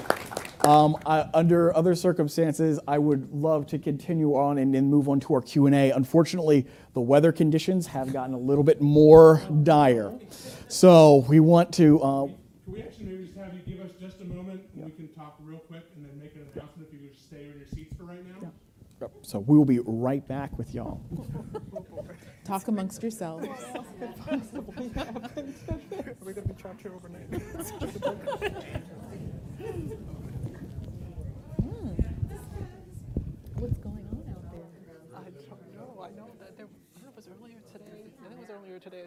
um, 0.65 0.97
I, 1.05 1.29
under 1.35 1.75
other 1.77 1.95
circumstances, 1.95 2.79
I 2.87 2.99
would 2.99 3.33
love 3.33 3.67
to 3.69 3.79
continue 3.79 4.35
on 4.37 4.59
and 4.59 4.75
then 4.75 4.87
move 4.87 5.09
on 5.09 5.21
to 5.21 5.35
our 5.35 5.41
Q&A. 5.41 5.91
Unfortunately, 5.91 6.67
the 6.95 7.01
weather 7.01 7.33
conditions 7.33 7.87
have 7.89 8.13
gotten 8.13 8.35
a 8.35 8.39
little 8.39 8.65
bit 8.65 8.81
more 8.81 9.43
dire. 9.63 10.13
So 10.69 11.25
we 11.29 11.41
want 11.41 11.73
to, 11.75 12.01
uh, 12.03 12.27
Can 12.27 12.37
we 12.67 12.83
actually 12.83 13.05
maybe 13.07 13.25
just 13.25 13.39
have 13.39 13.53
you 13.55 13.61
give 13.75 13.85
us 13.85 13.93
just 14.01 14.21
a 14.21 14.25
moment 14.25 14.63
and 14.75 14.85
we 14.85 14.91
can 14.93 15.09
talk 15.09 15.37
real 15.43 15.59
quick 15.59 15.85
and 15.97 16.05
then 16.05 16.19
make 16.19 16.35
an 16.37 16.47
announcement 16.55 16.89
if 16.89 16.95
you 16.95 17.01
would 17.01 17.13
just 17.13 17.27
stay 17.27 17.45
in 17.45 17.59
your 17.59 17.67
seats 17.67 17.95
for 17.97 18.05
right 18.05 18.25
now? 18.41 18.53
So 19.31 19.39
we 19.39 19.57
will 19.57 19.65
be 19.65 19.79
right 19.85 20.27
back 20.27 20.59
with 20.59 20.75
y'all. 20.75 21.01
Talk 22.45 22.67
amongst 22.67 23.01
yourselves. 23.01 23.47
Are 23.47 24.41
we 26.25 26.33
going 26.33 26.49
to 26.49 26.49
be 26.49 26.55
trapped 26.61 26.83
here 26.83 26.93
overnight? 26.93 27.29
Hmm. 27.31 27.39
What's 33.55 33.79
going 33.79 34.05
on 34.11 34.25
out 34.31 34.43
there? 34.51 34.67
I 35.15 35.23
don't 35.23 35.75
know. 35.77 36.03
I 36.03 36.11
know 36.11 36.27
that 36.41 36.57
there, 36.57 36.67
I 36.97 36.99
don't 36.99 37.05
know 37.05 37.13
if 37.17 37.25
it 37.25 37.29
was 37.29 37.29
earlier 37.41 37.61
today. 37.71 38.11
I 38.25 38.29
think 38.29 38.41
it 38.41 38.49
was 38.49 38.51
earlier 38.51 38.81
today. 38.81 39.07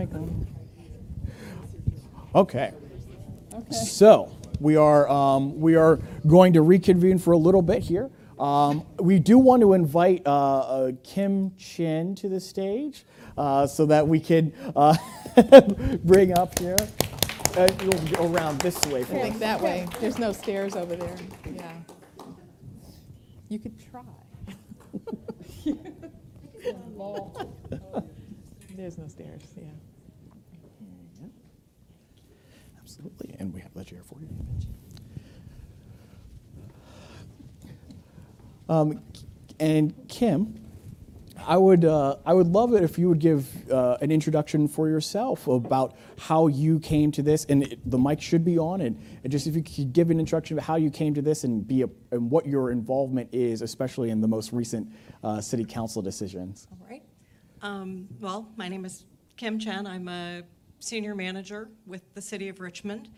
Mic 0.00 0.14
on. 0.14 0.46
Okay. 2.34 2.72
Okay. 3.52 3.70
So 3.70 4.34
we 4.58 4.76
are 4.76 5.06
um, 5.10 5.60
we 5.60 5.76
are 5.76 5.96
going 6.26 6.54
to 6.54 6.62
reconvene 6.62 7.18
for 7.18 7.32
a 7.32 7.36
little 7.36 7.60
bit 7.60 7.82
here. 7.82 8.10
Um, 8.38 8.86
we 8.98 9.18
do 9.18 9.38
want 9.38 9.60
to 9.60 9.74
invite 9.74 10.22
uh, 10.24 10.60
uh, 10.60 10.92
Kim 11.04 11.54
Chen 11.58 12.14
to 12.14 12.30
the 12.30 12.40
stage 12.40 13.04
uh, 13.36 13.66
so 13.66 13.84
that 13.86 14.08
we 14.08 14.20
can 14.20 14.54
uh, 14.74 14.96
bring 16.04 16.32
up 16.32 16.58
here. 16.58 16.78
Uh, 17.58 17.68
you'll 17.82 18.16
go 18.16 18.32
around 18.32 18.58
this 18.62 18.80
way. 18.86 19.02
I 19.02 19.04
think 19.04 19.38
that 19.40 19.60
way. 19.60 19.86
There's 20.00 20.18
no 20.18 20.32
stairs 20.32 20.76
over 20.76 20.96
there. 20.96 21.16
Yeah. 21.52 21.72
You 23.50 23.58
could 23.58 23.78
try. 23.90 24.00
There's 28.80 28.96
no 28.96 29.08
stairs, 29.08 29.42
yeah. 29.56 29.64
Absolutely, 33.00 33.34
and 33.38 33.54
we 33.54 33.60
have 33.60 33.72
the 33.72 33.82
chair 33.82 34.02
for 34.04 34.18
you. 34.20 34.28
Um, 38.68 39.00
and 39.58 39.94
Kim, 40.08 40.60
I 41.46 41.56
would 41.56 41.86
uh, 41.86 42.16
I 42.26 42.34
would 42.34 42.48
love 42.48 42.74
it 42.74 42.82
if 42.82 42.98
you 42.98 43.08
would 43.08 43.18
give 43.18 43.70
uh, 43.70 43.96
an 44.02 44.10
introduction 44.10 44.68
for 44.68 44.88
yourself 44.88 45.46
about 45.48 45.96
how 46.18 46.48
you 46.48 46.78
came 46.78 47.10
to 47.12 47.22
this, 47.22 47.46
and 47.46 47.62
it, 47.62 47.90
the 47.90 47.98
mic 47.98 48.20
should 48.20 48.44
be 48.44 48.58
on, 48.58 48.82
and, 48.82 49.00
and 49.24 49.32
just 49.32 49.46
if 49.46 49.56
you 49.56 49.62
could 49.62 49.94
give 49.94 50.10
an 50.10 50.20
introduction 50.20 50.58
of 50.58 50.64
how 50.64 50.76
you 50.76 50.90
came 50.90 51.14
to 51.14 51.22
this 51.22 51.44
and 51.44 51.66
be 51.66 51.82
a, 51.82 51.88
and 52.10 52.30
what 52.30 52.46
your 52.46 52.70
involvement 52.70 53.30
is, 53.32 53.62
especially 53.62 54.10
in 54.10 54.20
the 54.20 54.28
most 54.28 54.52
recent 54.52 54.92
uh, 55.24 55.40
city 55.40 55.64
council 55.64 56.02
decisions. 56.02 56.68
All 56.70 56.86
right. 56.86 57.02
Um, 57.62 58.08
Well, 58.20 58.52
my 58.56 58.68
name 58.68 58.84
is 58.84 59.06
Kim 59.38 59.58
Chen. 59.58 59.86
I'm 59.86 60.06
a 60.08 60.42
senior 60.80 61.14
manager 61.14 61.68
with 61.86 62.14
the 62.14 62.22
City 62.22 62.48
of 62.48 62.58
Richmond. 62.58 63.08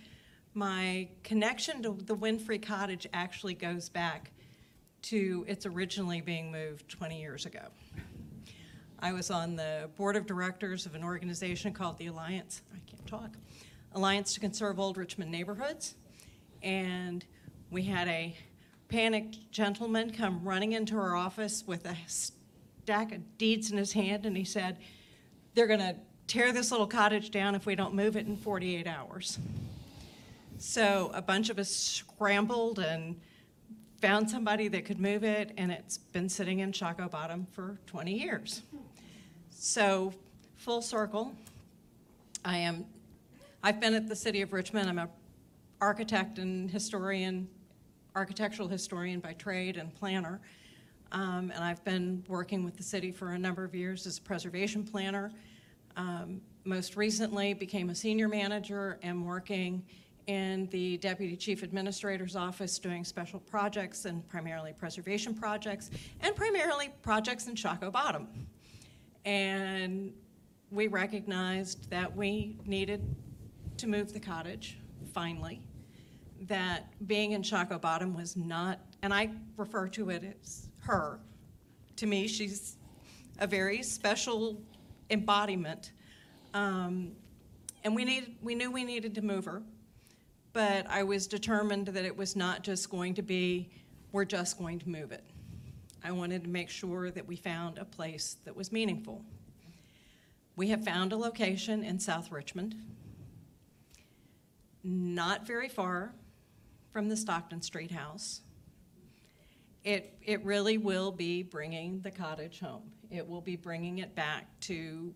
My 0.52 1.09
connection 1.22 1.82
to 1.84 1.97
the 2.05 2.16
Winfree 2.16 2.60
Cottage 2.60 3.06
actually 3.14 3.55
goes 3.55 3.89
back 3.89 4.32
to 5.02 5.44
its 5.48 5.64
originally 5.64 6.20
being 6.20 6.52
moved 6.52 6.89
20 6.89 7.20
years 7.20 7.47
ago. 7.47 7.68
I 8.98 9.12
was 9.12 9.30
on 9.30 9.56
the 9.56 9.89
board 9.97 10.16
of 10.16 10.26
directors 10.26 10.86
of 10.86 10.94
an 10.94 11.02
organization 11.02 11.72
called 11.72 11.98
the 11.98 12.06
Alliance, 12.06 12.62
I 12.72 12.78
can't 12.89 13.06
talk, 13.06 13.36
Alliance 13.94 14.34
to 14.34 14.40
Conserve 14.40 14.78
Old 14.78 14.97
Richmond 14.97 15.30
Neighborhoods. 15.30 15.94
And 16.62 17.24
we 17.70 17.82
had 17.82 18.06
a 18.09 18.36
panicked 18.89 19.51
gentleman 19.51 20.10
come 20.12 20.44
running 20.44 20.72
into 20.72 20.97
our 20.97 21.16
office 21.16 21.64
with 21.66 21.86
a 21.86 21.97
stack 22.06 23.12
of 23.12 23.39
deeds 23.39 23.72
in 23.72 23.78
his 23.78 23.93
hand, 23.93 24.26
and 24.26 24.36
he 24.36 24.44
said, 24.44 24.78
They're 25.55 25.66
going 25.66 25.80
to 25.80 25.97
tear 26.27 26.53
this 26.53 26.70
little 26.70 26.86
cottage 26.86 27.31
down 27.31 27.55
if 27.55 27.66
we 27.66 27.74
don't 27.74 27.94
move 27.94 28.16
it 28.16 28.27
in 28.27 28.36
48 28.36 28.86
hours. 28.86 29.39
So 30.59 31.11
a 31.15 31.23
bunch 31.23 31.51
of 31.51 31.59
us 31.59 31.69
scrambled 31.69 32.78
and 32.78 33.20
found 34.01 34.31
somebody 34.31 34.69
that 34.69 34.85
could 34.85 35.01
move 35.01 35.24
it, 35.24 35.53
and 35.57 35.70
it's 35.70 35.99
been 35.99 36.28
sitting 36.28 36.59
in 36.59 36.73
Shockoe 36.73 37.11
Bottom 37.11 37.47
for 37.53 37.78
20 37.86 38.12
years. 38.12 38.62
So, 39.51 40.12
full 40.57 40.82
circle, 40.82 41.35
I 42.44 42.57
am, 42.59 42.85
I've 43.62 43.81
been 43.81 43.94
at 43.94 44.09
the 44.09 44.16
City 44.16 44.43
of 44.43 44.53
Richmond. 44.53 44.89
I'm 44.89 44.99
a 44.99 45.09
architect 45.82 46.39
and 46.39 46.70
historian, 46.70 47.49
architectural 48.15 48.69
historian 48.69 49.19
by 49.19 49.32
trade 49.32 49.77
and 49.77 49.93
planner. 49.93 50.40
Um, 51.11 51.53
and 51.55 51.62
I've 51.62 51.85
been 51.85 52.24
working 52.28 52.65
with 52.65 52.77
the 52.77 52.85
city 52.85 53.11
for 53.11 53.32
a 53.32 53.39
number 53.39 53.65
of 53.65 53.74
years 53.74 54.07
as 54.07 54.19
a 54.19 54.23
preservation 54.23 54.85
planner. 54.85 55.32
Um, 55.97 56.40
most 56.64 56.97
recently, 56.97 57.55
became 57.55 57.90
a 57.90 57.94
senior 57.94 58.28
manager 58.28 58.98
and 59.02 59.27
working 59.27 59.85
in 60.27 60.69
the 60.70 60.97
deputy 60.98 61.36
chief 61.36 61.62
administrator's 61.62 62.36
office 62.36 62.78
doing 62.78 63.05
special 63.05 63.40
projects 63.40 64.05
and 64.05 64.27
primarily 64.28 64.73
preservation 64.73 65.35
projects 65.35 65.90
and 66.20 66.36
primarily 66.36 66.90
projects 67.02 67.48
in 67.48 67.56
Shockoe 67.56 67.90
Bottom. 67.90 68.28
And 69.24 70.12
we 70.70 70.86
recognized 70.86 71.90
that 71.90 72.14
we 72.14 72.56
needed 72.64 73.14
to 73.78 73.89
move 73.89 74.12
the 74.12 74.20
cottage, 74.20 74.78
finally. 75.12 75.60
That 76.43 76.93
being 77.06 77.32
in 77.32 77.43
Shockoe 77.43 77.81
Bottom 77.81 78.14
was 78.14 78.36
not, 78.36 78.81
and 79.02 79.12
I 79.12 79.31
refer 79.56 79.89
to 79.89 80.10
it 80.10 80.36
as 80.43 80.69
her. 80.78 81.19
To 81.97 82.06
me, 82.06 82.27
she's 82.27 82.77
a 83.39 83.47
very 83.47 83.82
special 83.82 84.60
embodiment. 85.12 85.93
Um, 86.55 87.12
and 87.84 87.94
we 87.94 88.05
needed, 88.05 88.34
we 88.43 88.55
knew 88.55 88.70
we 88.70 88.84
needed 88.84 89.14
to 89.14 89.22
move 89.22 89.44
her, 89.44 89.62
but 90.52 90.86
I 90.89 91.02
was 91.02 91.26
determined 91.26 91.89
that 91.89 92.05
it 92.05 92.16
was 92.16 92.34
not 92.34 92.62
just 92.62 92.90
going 92.90 93.14
to 93.14 93.22
be, 93.22 93.70
we're 94.10 94.24
just 94.24 94.59
going 94.59 94.78
to 94.80 94.89
move 94.89 95.12
it. 95.12 95.24
I 96.05 96.10
wanted 96.10 96.44
to 96.44 96.51
make 96.51 96.68
sure 96.68 97.10
that 97.10 97.26
we 97.26 97.36
found 97.36 97.78
a 97.78 97.84
place 97.84 98.36
that 98.44 98.56
was 98.56 98.72
meaningful. 98.72 99.24
We 100.56 100.68
have 100.68 100.84
found 100.84 101.12
a 101.12 101.16
location 101.16 101.84
in 101.84 101.98
South 101.98 102.32
Richmond, 102.32 102.74
not 104.82 105.47
very 105.47 105.68
far 105.68 106.12
from 106.93 107.09
the 107.09 107.16
Stockton 107.16 107.62
Street 107.62 107.90
House. 107.90 108.40
It, 109.84 110.16
it 110.22 110.44
really 110.44 110.78
will 110.78 111.10
be 111.10 111.42
bringing 111.42 112.00
the 112.00 112.10
cottage 112.10 112.60
home. 112.60 112.82
It 113.10 113.28
will 113.28 113.40
be 113.40 113.56
bringing 113.56 113.98
it 113.98 114.14
back 114.14 114.46
to 114.60 115.14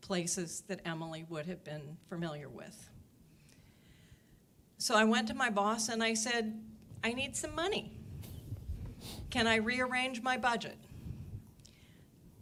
places 0.00 0.64
that 0.68 0.80
Emily 0.84 1.24
would 1.28 1.46
have 1.46 1.64
been 1.64 1.96
familiar 2.08 2.48
with. 2.48 2.90
So 4.78 4.94
I 4.94 5.04
went 5.04 5.28
to 5.28 5.34
my 5.34 5.48
boss 5.48 5.88
and 5.88 6.02
I 6.02 6.14
said, 6.14 6.60
I 7.02 7.12
need 7.12 7.36
some 7.36 7.54
money. 7.54 7.92
Can 9.30 9.46
I 9.46 9.56
rearrange 9.56 10.22
my 10.22 10.36
budget? 10.36 10.76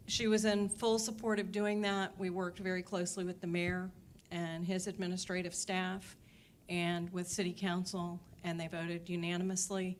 She 0.07 0.27
was 0.27 0.43
in 0.45 0.69
full 0.69 0.99
support 0.99 1.39
of 1.39 1.51
doing 1.51 1.81
that. 1.81 2.17
We 2.17 2.29
worked 2.29 2.59
very 2.59 2.81
closely 2.81 3.23
with 3.23 3.39
the 3.39 3.47
mayor 3.47 3.89
and 4.31 4.65
his 4.65 4.87
administrative 4.87 5.55
staff 5.55 6.17
and 6.67 7.11
with 7.13 7.27
city 7.27 7.55
council, 7.57 8.19
and 8.43 8.59
they 8.59 8.67
voted 8.67 9.09
unanimously 9.09 9.97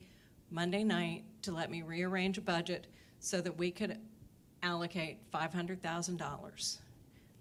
Monday 0.49 0.83
night 0.83 1.23
to 1.43 1.51
let 1.51 1.69
me 1.69 1.81
rearrange 1.81 2.37
a 2.37 2.41
budget 2.41 2.87
so 3.19 3.39
that 3.41 3.57
we 3.57 3.71
could 3.71 3.97
allocate 4.63 5.19
$500,000 5.31 6.77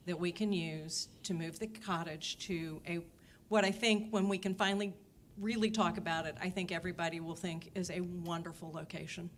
that 0.04 0.18
we 0.18 0.32
can 0.32 0.52
use 0.52 1.08
to 1.22 1.34
move 1.34 1.58
the 1.58 1.68
cottage 1.68 2.38
to 2.38 2.80
a, 2.86 3.00
what 3.48 3.64
I 3.64 3.70
think, 3.70 4.10
when 4.10 4.28
we 4.28 4.38
can 4.38 4.54
finally 4.54 4.92
really 5.38 5.70
talk 5.70 5.96
about 5.96 6.26
it, 6.26 6.36
I 6.40 6.50
think 6.50 6.72
everybody 6.72 7.20
will 7.20 7.36
think 7.36 7.70
is 7.74 7.90
a 7.90 8.00
wonderful 8.00 8.72
location. 8.72 9.30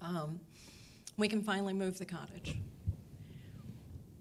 Um, 0.00 0.40
we 1.16 1.28
can 1.28 1.42
finally 1.42 1.74
move 1.74 1.98
the 1.98 2.04
cottage. 2.04 2.56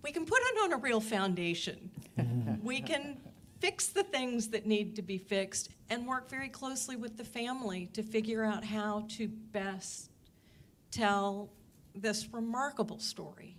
We 0.01 0.11
can 0.11 0.25
put 0.25 0.39
it 0.41 0.63
on 0.63 0.73
a 0.73 0.77
real 0.77 0.99
foundation. 0.99 1.91
we 2.63 2.81
can 2.81 3.17
fix 3.59 3.87
the 3.87 4.03
things 4.03 4.47
that 4.49 4.65
need 4.65 4.95
to 4.95 5.01
be 5.01 5.17
fixed 5.17 5.69
and 5.89 6.05
work 6.07 6.29
very 6.29 6.49
closely 6.49 6.95
with 6.95 7.17
the 7.17 7.23
family 7.23 7.89
to 7.93 8.03
figure 8.03 8.43
out 8.43 8.63
how 8.63 9.05
to 9.09 9.27
best 9.27 10.09
tell 10.91 11.49
this 11.95 12.27
remarkable 12.31 12.99
story 12.99 13.55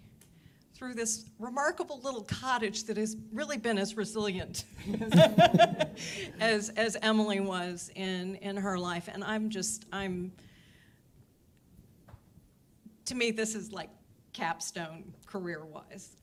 through 0.75 0.95
this 0.95 1.27
remarkable 1.39 2.01
little 2.03 2.23
cottage 2.23 2.85
that 2.85 2.97
has 2.97 3.15
really 3.35 3.59
been 3.59 3.77
as 3.77 3.99
resilient 3.99 4.65
as, 6.41 6.71
as 6.71 6.97
Emily 7.03 7.39
was 7.39 7.91
in, 7.97 8.37
in 8.37 8.57
her 8.57 8.79
life. 8.79 9.09
And 9.13 9.23
I'm 9.23 9.51
just, 9.51 9.85
I'm, 9.93 10.33
to 13.05 13.15
me, 13.15 13.31
this 13.31 13.55
is 13.55 13.73
like 13.73 13.91
capstone 14.33 15.13
career 15.27 15.67
wise 15.67 16.17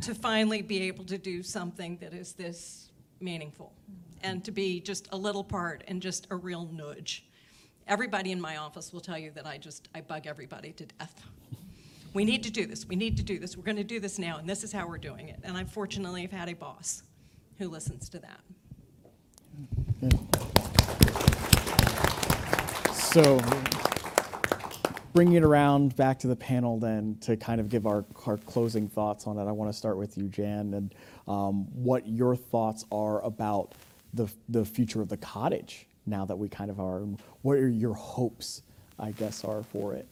to 0.00 0.14
finally 0.14 0.62
be 0.62 0.82
able 0.82 1.04
to 1.04 1.18
do 1.18 1.42
something 1.42 1.98
that 2.00 2.14
is 2.14 2.32
this 2.32 2.87
meaningful 3.20 3.72
and 4.22 4.44
to 4.44 4.50
be 4.50 4.80
just 4.80 5.08
a 5.12 5.16
little 5.16 5.44
part 5.44 5.84
and 5.88 6.02
just 6.02 6.26
a 6.30 6.36
real 6.36 6.68
nudge. 6.72 7.24
Everybody 7.86 8.32
in 8.32 8.40
my 8.40 8.56
office 8.56 8.92
will 8.92 9.00
tell 9.00 9.18
you 9.18 9.30
that 9.32 9.46
I 9.46 9.58
just, 9.58 9.88
I 9.94 10.00
bug 10.00 10.26
everybody 10.26 10.72
to 10.72 10.86
death. 10.86 11.22
We 12.14 12.24
need 12.24 12.42
to 12.44 12.50
do 12.50 12.66
this. 12.66 12.86
We 12.86 12.96
need 12.96 13.16
to 13.18 13.22
do 13.22 13.38
this. 13.38 13.56
We're 13.56 13.64
going 13.64 13.76
to 13.76 13.84
do 13.84 14.00
this 14.00 14.18
now, 14.18 14.38
and 14.38 14.48
this 14.48 14.64
is 14.64 14.72
how 14.72 14.88
we're 14.88 14.98
doing 14.98 15.28
it. 15.28 15.40
And 15.44 15.56
I 15.56 15.64
fortunately 15.64 16.22
have 16.22 16.32
had 16.32 16.48
a 16.48 16.54
boss 16.54 17.02
who 17.58 17.68
listens 17.68 18.08
to 18.10 18.18
that. 18.18 18.40
So, 22.94 23.38
bringing 25.12 25.34
it 25.34 25.42
around 25.42 25.96
back 25.96 26.18
to 26.20 26.26
the 26.26 26.36
panel 26.36 26.78
then 26.78 27.16
to 27.20 27.36
kind 27.36 27.60
of 27.60 27.68
give 27.68 27.86
our, 27.86 28.04
our 28.26 28.36
closing 28.36 28.88
thoughts 28.88 29.26
on 29.26 29.38
it, 29.38 29.48
I 29.48 29.52
want 29.52 29.70
to 29.70 29.76
start 29.76 29.96
with 29.96 30.16
you, 30.16 30.28
Jan, 30.28 30.74
and 30.74 30.94
um, 31.26 31.66
what 31.74 32.06
your 32.06 32.36
thoughts 32.36 32.84
are 32.92 33.24
about 33.24 33.74
the, 34.14 34.28
the 34.48 34.64
future 34.64 35.00
of 35.02 35.08
the 35.08 35.16
cottage 35.16 35.86
now 36.06 36.24
that 36.24 36.36
we 36.36 36.48
kind 36.48 36.70
of 36.70 36.80
are. 36.80 37.00
What 37.42 37.58
are 37.58 37.68
your 37.68 37.94
hopes, 37.94 38.62
I 38.98 39.10
guess, 39.12 39.44
are 39.44 39.62
for 39.62 39.94
it? 39.94 40.08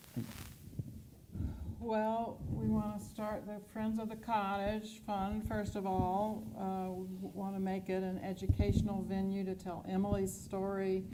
Well, 1.80 2.38
we 2.50 2.66
want 2.66 2.98
to 2.98 3.04
start 3.04 3.46
the 3.46 3.60
Friends 3.72 4.00
of 4.00 4.08
the 4.08 4.16
Cottage 4.16 5.00
Fund, 5.06 5.46
first 5.46 5.76
of 5.76 5.86
all. 5.86 6.42
Uh, 6.58 6.90
We 6.92 7.06
want 7.32 7.54
to 7.54 7.60
make 7.60 7.88
it 7.88 8.02
an 8.02 8.18
educational 8.24 9.02
venue 9.02 9.44
to 9.44 9.54
tell 9.54 9.84
Emily's 9.88 10.34
story 10.34 11.04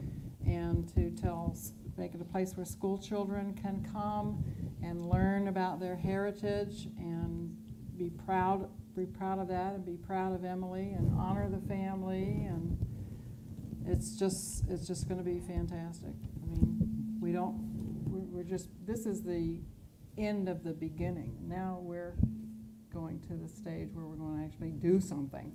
and 0.47 0.89
to 0.95 1.11
tell, 1.11 1.55
make 1.97 2.15
it 2.15 2.21
a 2.21 2.25
place 2.25 2.57
where 2.57 2.67
school 2.67 2.99
children 2.99 3.55
can 3.55 3.87
come 3.93 4.45
and 4.83 5.09
learn 5.09 5.49
about 5.49 5.81
their 5.81 5.97
heritage 5.97 6.89
and 6.99 7.57
be 7.97 8.11
proud, 8.11 8.69
be 8.97 9.07
proud 9.07 9.39
of 9.39 9.49
that 9.49 9.75
and 9.75 9.85
be 9.85 9.97
proud 9.97 10.35
of 10.35 10.45
Emily 10.45 10.93
and 10.93 11.13
honor 11.19 11.49
the 11.49 11.61
family 11.69 12.47
and 12.47 12.79
it's 13.87 14.17
just, 14.17 14.65
it's 14.69 14.87
just 14.87 15.09
gonna 15.09 15.23
be 15.23 15.41
fantastic. 15.41 16.15
I 16.43 16.47
mean, 16.47 17.19
we 17.21 17.33
don't, 17.33 17.57
we're, 18.07 18.39
we're 18.39 18.49
just, 18.49 18.69
this 18.87 19.07
is 19.07 19.23
the 19.23 19.61
end 20.17 20.49
of 20.49 20.63
the 20.63 20.73
beginning. 20.73 21.37
Now 21.47 21.79
we're 21.83 22.15
going 22.93 23.21
to 23.21 23.35
the 23.35 23.49
stage 23.49 23.89
where 23.93 24.07
we're 24.07 24.17
gonna 24.17 24.45
actually 24.45 24.71
do 24.71 25.01
something. 25.01 25.53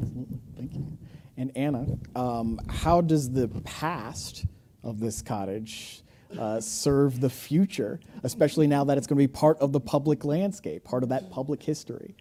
Absolutely. 0.00 0.38
Thank 0.56 0.74
you. 0.74 0.98
And 1.36 1.56
Ana, 1.56 1.86
um, 2.16 2.60
how 2.68 3.00
does 3.00 3.30
the 3.30 3.48
past 3.64 4.44
of 4.82 5.00
this 5.00 5.22
cottage 5.22 6.02
uh, 6.38 6.60
serve 6.60 7.20
the 7.20 7.30
future, 7.30 8.00
especially 8.22 8.66
now 8.66 8.84
that 8.84 8.98
it's 8.98 9.06
going 9.06 9.16
to 9.16 9.22
be 9.22 9.32
part 9.32 9.58
of 9.58 9.72
the 9.72 9.80
public 9.80 10.24
landscape, 10.24 10.84
part 10.84 11.02
of 11.02 11.08
that 11.08 11.30
public 11.30 11.62
history? 11.62 12.14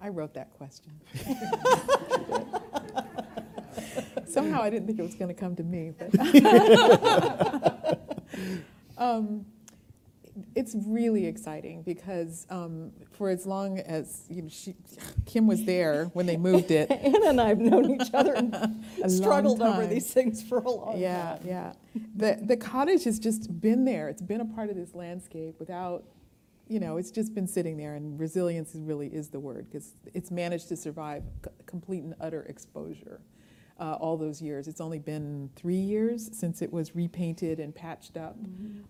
I 0.00 0.08
wrote 0.08 0.34
that 0.34 0.52
question. 0.52 0.92
Somehow 4.26 4.60
I 4.62 4.70
didn't 4.70 4.86
think 4.86 4.98
it 4.98 5.02
was 5.02 5.14
going 5.14 5.34
to 5.34 5.40
come 5.40 5.56
to 5.56 5.62
me, 5.62 5.92
but. 5.98 6.10
Um, 8.96 9.44
It's 10.54 10.74
really 10.86 11.26
exciting 11.26 11.82
because 11.82 12.46
um, 12.50 12.90
for 13.12 13.30
as 13.30 13.46
long 13.46 13.78
as, 13.78 14.24
you 14.28 14.42
know, 14.42 14.48
she, 14.48 14.74
Kim 15.26 15.46
was 15.46 15.64
there 15.64 16.06
when 16.06 16.26
they 16.26 16.36
moved 16.36 16.70
it. 16.70 16.90
Ana 16.92 17.28
and 17.28 17.40
I 17.40 17.48
have 17.48 17.58
known 17.58 18.00
each 18.00 18.12
other 18.12 18.34
and 18.34 18.84
struggled 19.06 19.62
over 19.62 19.86
these 19.86 20.12
things 20.12 20.42
for 20.42 20.58
a 20.58 20.70
long 20.70 20.92
time. 20.94 21.00
Yeah, 21.00 21.38
yeah. 21.44 21.72
The, 22.16 22.38
the 22.42 22.56
cottage 22.56 23.04
has 23.04 23.18
just 23.18 23.60
been 23.60 23.84
there. 23.84 24.08
It's 24.08 24.22
been 24.22 24.40
a 24.40 24.44
part 24.46 24.70
of 24.70 24.76
this 24.76 24.94
landscape 24.94 25.54
without, 25.58 26.04
you 26.68 26.80
know, 26.80 26.96
it's 26.96 27.10
just 27.12 27.34
been 27.34 27.46
sitting 27.46 27.76
there. 27.76 27.94
And 27.94 28.18
resilience 28.18 28.72
really 28.74 29.08
is 29.08 29.28
the 29.28 29.40
word 29.40 29.66
because 29.70 29.92
it's 30.14 30.30
managed 30.30 30.68
to 30.68 30.76
survive 30.76 31.22
c- 31.44 31.50
complete 31.66 32.02
and 32.02 32.14
utter 32.20 32.42
exposure 32.44 33.20
uh, 33.78 33.94
all 34.00 34.16
those 34.16 34.40
years. 34.40 34.68
It's 34.68 34.80
only 34.80 34.98
been 34.98 35.50
three 35.56 35.74
years 35.74 36.30
since 36.32 36.62
it 36.62 36.72
was 36.72 36.94
repainted 36.94 37.58
and 37.58 37.74
patched 37.74 38.16
up. 38.16 38.36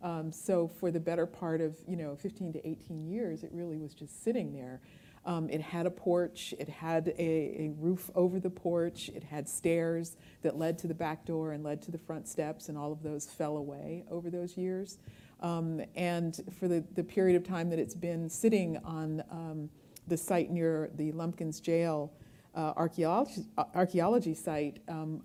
Um, 0.02 0.32
so 0.32 0.68
for 0.68 0.90
the 0.90 1.00
better 1.00 1.26
part 1.26 1.60
of, 1.60 1.76
you 1.88 1.96
know, 1.96 2.16
15 2.16 2.52
to 2.54 2.68
18 2.68 3.06
years, 3.06 3.42
it 3.44 3.50
really 3.52 3.78
was 3.78 3.94
just 3.94 4.22
sitting 4.22 4.52
there. 4.52 4.80
Um, 5.26 5.48
it 5.48 5.62
had 5.62 5.86
a 5.86 5.90
porch, 5.90 6.52
it 6.58 6.68
had 6.68 7.08
a, 7.18 7.22
a 7.22 7.72
roof 7.78 8.10
over 8.14 8.38
the 8.38 8.50
porch, 8.50 9.08
it 9.08 9.24
had 9.24 9.48
stairs 9.48 10.16
that 10.42 10.58
led 10.58 10.76
to 10.80 10.86
the 10.86 10.94
back 10.94 11.24
door 11.24 11.52
and 11.52 11.64
led 11.64 11.80
to 11.82 11.90
the 11.90 11.96
front 11.96 12.28
steps, 12.28 12.68
and 12.68 12.76
all 12.76 12.92
of 12.92 13.02
those 13.02 13.24
fell 13.24 13.56
away 13.56 14.04
over 14.10 14.28
those 14.28 14.58
years. 14.58 14.98
Um, 15.40 15.80
and 15.94 16.38
for 16.58 16.68
the, 16.68 16.84
the 16.94 17.04
period 17.04 17.36
of 17.36 17.44
time 17.44 17.70
that 17.70 17.78
it's 17.78 17.94
been 17.94 18.28
sitting 18.28 18.76
on 18.84 19.22
um, 19.30 19.70
the 20.08 20.16
site 20.16 20.50
near 20.50 20.90
the 20.96 21.12
Lumpkin's 21.12 21.58
Jail 21.58 22.12
uh, 22.54 22.72
archaeology, 22.76 23.44
uh, 23.58 23.64
archaeology 23.74 24.34
site, 24.34 24.80
um, 24.88 25.24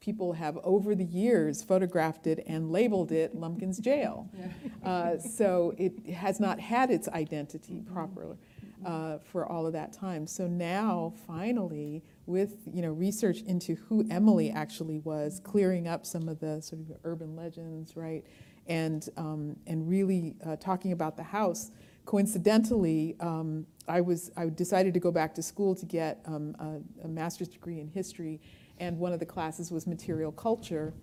people 0.00 0.32
have 0.32 0.58
over 0.64 0.94
the 0.94 1.04
years 1.04 1.62
photographed 1.62 2.26
it 2.26 2.42
and 2.46 2.70
labeled 2.70 3.12
it 3.12 3.36
Lumpkin's 3.36 3.78
Jail. 3.78 4.28
Uh, 4.82 5.18
so 5.18 5.74
it 5.76 6.08
has 6.08 6.40
not 6.40 6.58
had 6.58 6.90
its 6.90 7.06
identity 7.08 7.82
properly 7.92 8.38
uh, 8.84 9.18
for 9.18 9.44
all 9.46 9.66
of 9.66 9.74
that 9.74 9.92
time. 9.92 10.26
So 10.26 10.46
now, 10.46 11.12
finally, 11.26 12.02
with 12.26 12.56
you 12.72 12.80
know 12.82 12.92
research 12.92 13.42
into 13.42 13.74
who 13.74 14.06
Emily 14.10 14.50
actually 14.50 14.98
was, 15.00 15.40
clearing 15.44 15.86
up 15.86 16.06
some 16.06 16.28
of 16.28 16.40
the 16.40 16.62
sort 16.62 16.80
of 16.80 16.96
urban 17.04 17.36
legends, 17.36 17.96
right, 17.96 18.24
and 18.66 19.08
um, 19.16 19.56
and 19.66 19.88
really 19.88 20.36
uh, 20.46 20.56
talking 20.56 20.92
about 20.92 21.16
the 21.16 21.24
house. 21.24 21.70
Coincidentally, 22.06 23.16
um, 23.20 23.66
I 23.90 24.00
was 24.00 24.30
I 24.36 24.46
decided 24.46 24.94
to 24.94 25.00
go 25.00 25.10
back 25.10 25.34
to 25.34 25.42
school 25.42 25.74
to 25.74 25.86
get 25.86 26.20
um, 26.26 26.56
a, 26.58 27.06
a 27.06 27.08
master's 27.08 27.48
degree 27.48 27.80
in 27.80 27.88
history, 27.88 28.40
and 28.78 28.98
one 28.98 29.12
of 29.12 29.20
the 29.20 29.26
classes 29.26 29.70
was 29.70 29.86
material 29.86 30.32
culture, 30.32 30.94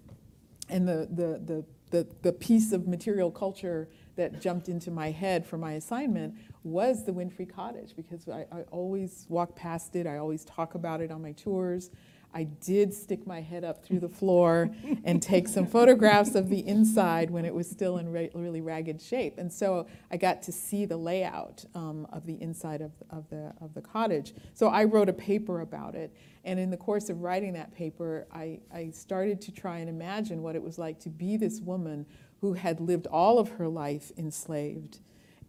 and 0.69 0.88
the, 0.88 1.07
the, 1.11 1.41
the, 1.45 1.65
the, 1.91 2.07
the 2.23 2.34
piece 2.34 2.72
of 2.73 2.88
material 2.88 3.31
culture 3.31 3.88
that 4.15 4.41
jumped 4.41 4.68
into 4.68 4.91
my 4.91 5.11
head 5.11 5.45
for 5.45 5.57
my 5.57 5.73
assignment 5.73 6.34
was 6.64 7.05
the 7.05 7.11
Winfree 7.11 7.53
Cottage 7.53 7.93
because 7.95 8.27
I, 8.27 8.45
I 8.51 8.61
always 8.72 9.26
walk 9.30 9.55
past 9.55 9.95
it, 9.95 10.07
I 10.07 10.18
always 10.18 10.43
talk 10.43 10.76
about 10.76 11.01
it 11.01 11.11
on 11.11 11.22
my 11.22 11.31
tours. 11.34 11.91
I 12.33 12.43
did 12.43 12.93
stick 12.93 13.25
my 13.25 13.41
head 13.41 13.63
up 13.63 13.83
through 13.83 13.99
the 13.99 14.09
floor 14.09 14.69
and 15.03 15.21
take 15.21 15.47
some 15.47 15.65
photographs 15.65 16.35
of 16.35 16.49
the 16.49 16.59
inside 16.67 17.31
when 17.31 17.45
it 17.45 17.53
was 17.53 17.69
still 17.69 17.97
in 17.97 18.11
re- 18.11 18.29
really 18.33 18.61
ragged 18.61 19.01
shape. 19.01 19.37
And 19.37 19.51
so 19.51 19.87
I 20.11 20.17
got 20.17 20.43
to 20.43 20.51
see 20.51 20.85
the 20.85 20.97
layout 20.97 21.65
um, 21.73 22.07
of 22.11 22.25
the 22.25 22.39
inside 22.41 22.81
of, 22.81 22.91
of, 23.09 23.29
the, 23.29 23.53
of 23.59 23.73
the 23.73 23.81
cottage. 23.81 24.33
So 24.53 24.67
I 24.67 24.83
wrote 24.83 25.09
a 25.09 25.13
paper 25.13 25.61
about 25.61 25.95
it. 25.95 26.15
And 26.43 26.59
in 26.59 26.69
the 26.69 26.77
course 26.77 27.09
of 27.09 27.21
writing 27.21 27.53
that 27.53 27.73
paper, 27.73 28.27
I, 28.31 28.59
I 28.73 28.91
started 28.91 29.41
to 29.41 29.51
try 29.51 29.79
and 29.79 29.89
imagine 29.89 30.43
what 30.43 30.55
it 30.55 30.61
was 30.61 30.77
like 30.77 30.99
to 31.01 31.09
be 31.09 31.37
this 31.37 31.59
woman 31.59 32.05
who 32.41 32.53
had 32.53 32.79
lived 32.79 33.07
all 33.07 33.39
of 33.39 33.49
her 33.49 33.67
life 33.67 34.11
enslaved. 34.17 34.99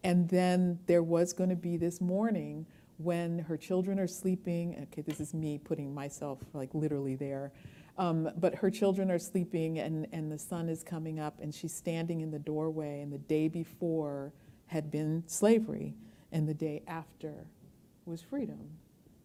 And 0.03 0.29
then 0.29 0.79
there 0.87 1.03
was 1.03 1.33
going 1.33 1.49
to 1.49 1.55
be 1.55 1.77
this 1.77 2.01
morning 2.01 2.65
when 2.99 3.39
her 3.39 3.57
children 3.57 3.99
are 3.99 4.07
sleeping. 4.07 4.77
Okay, 4.83 5.01
this 5.01 5.19
is 5.19 5.33
me 5.33 5.57
putting 5.57 5.93
myself 5.93 6.39
like 6.53 6.73
literally 6.73 7.15
there. 7.15 7.51
Um, 7.97 8.29
but 8.37 8.55
her 8.55 8.69
children 8.69 9.09
are 9.09 9.19
sleeping 9.19 9.79
and, 9.79 10.07
and 10.13 10.31
the 10.31 10.39
sun 10.39 10.69
is 10.69 10.83
coming 10.83 11.19
up 11.19 11.39
and 11.41 11.53
she's 11.53 11.73
standing 11.73 12.21
in 12.21 12.31
the 12.31 12.39
doorway. 12.39 13.01
And 13.01 13.11
the 13.11 13.17
day 13.17 13.47
before 13.47 14.33
had 14.67 14.91
been 14.91 15.23
slavery, 15.25 15.95
and 16.31 16.47
the 16.47 16.53
day 16.53 16.83
after 16.87 17.45
was 18.05 18.21
freedom. 18.21 18.69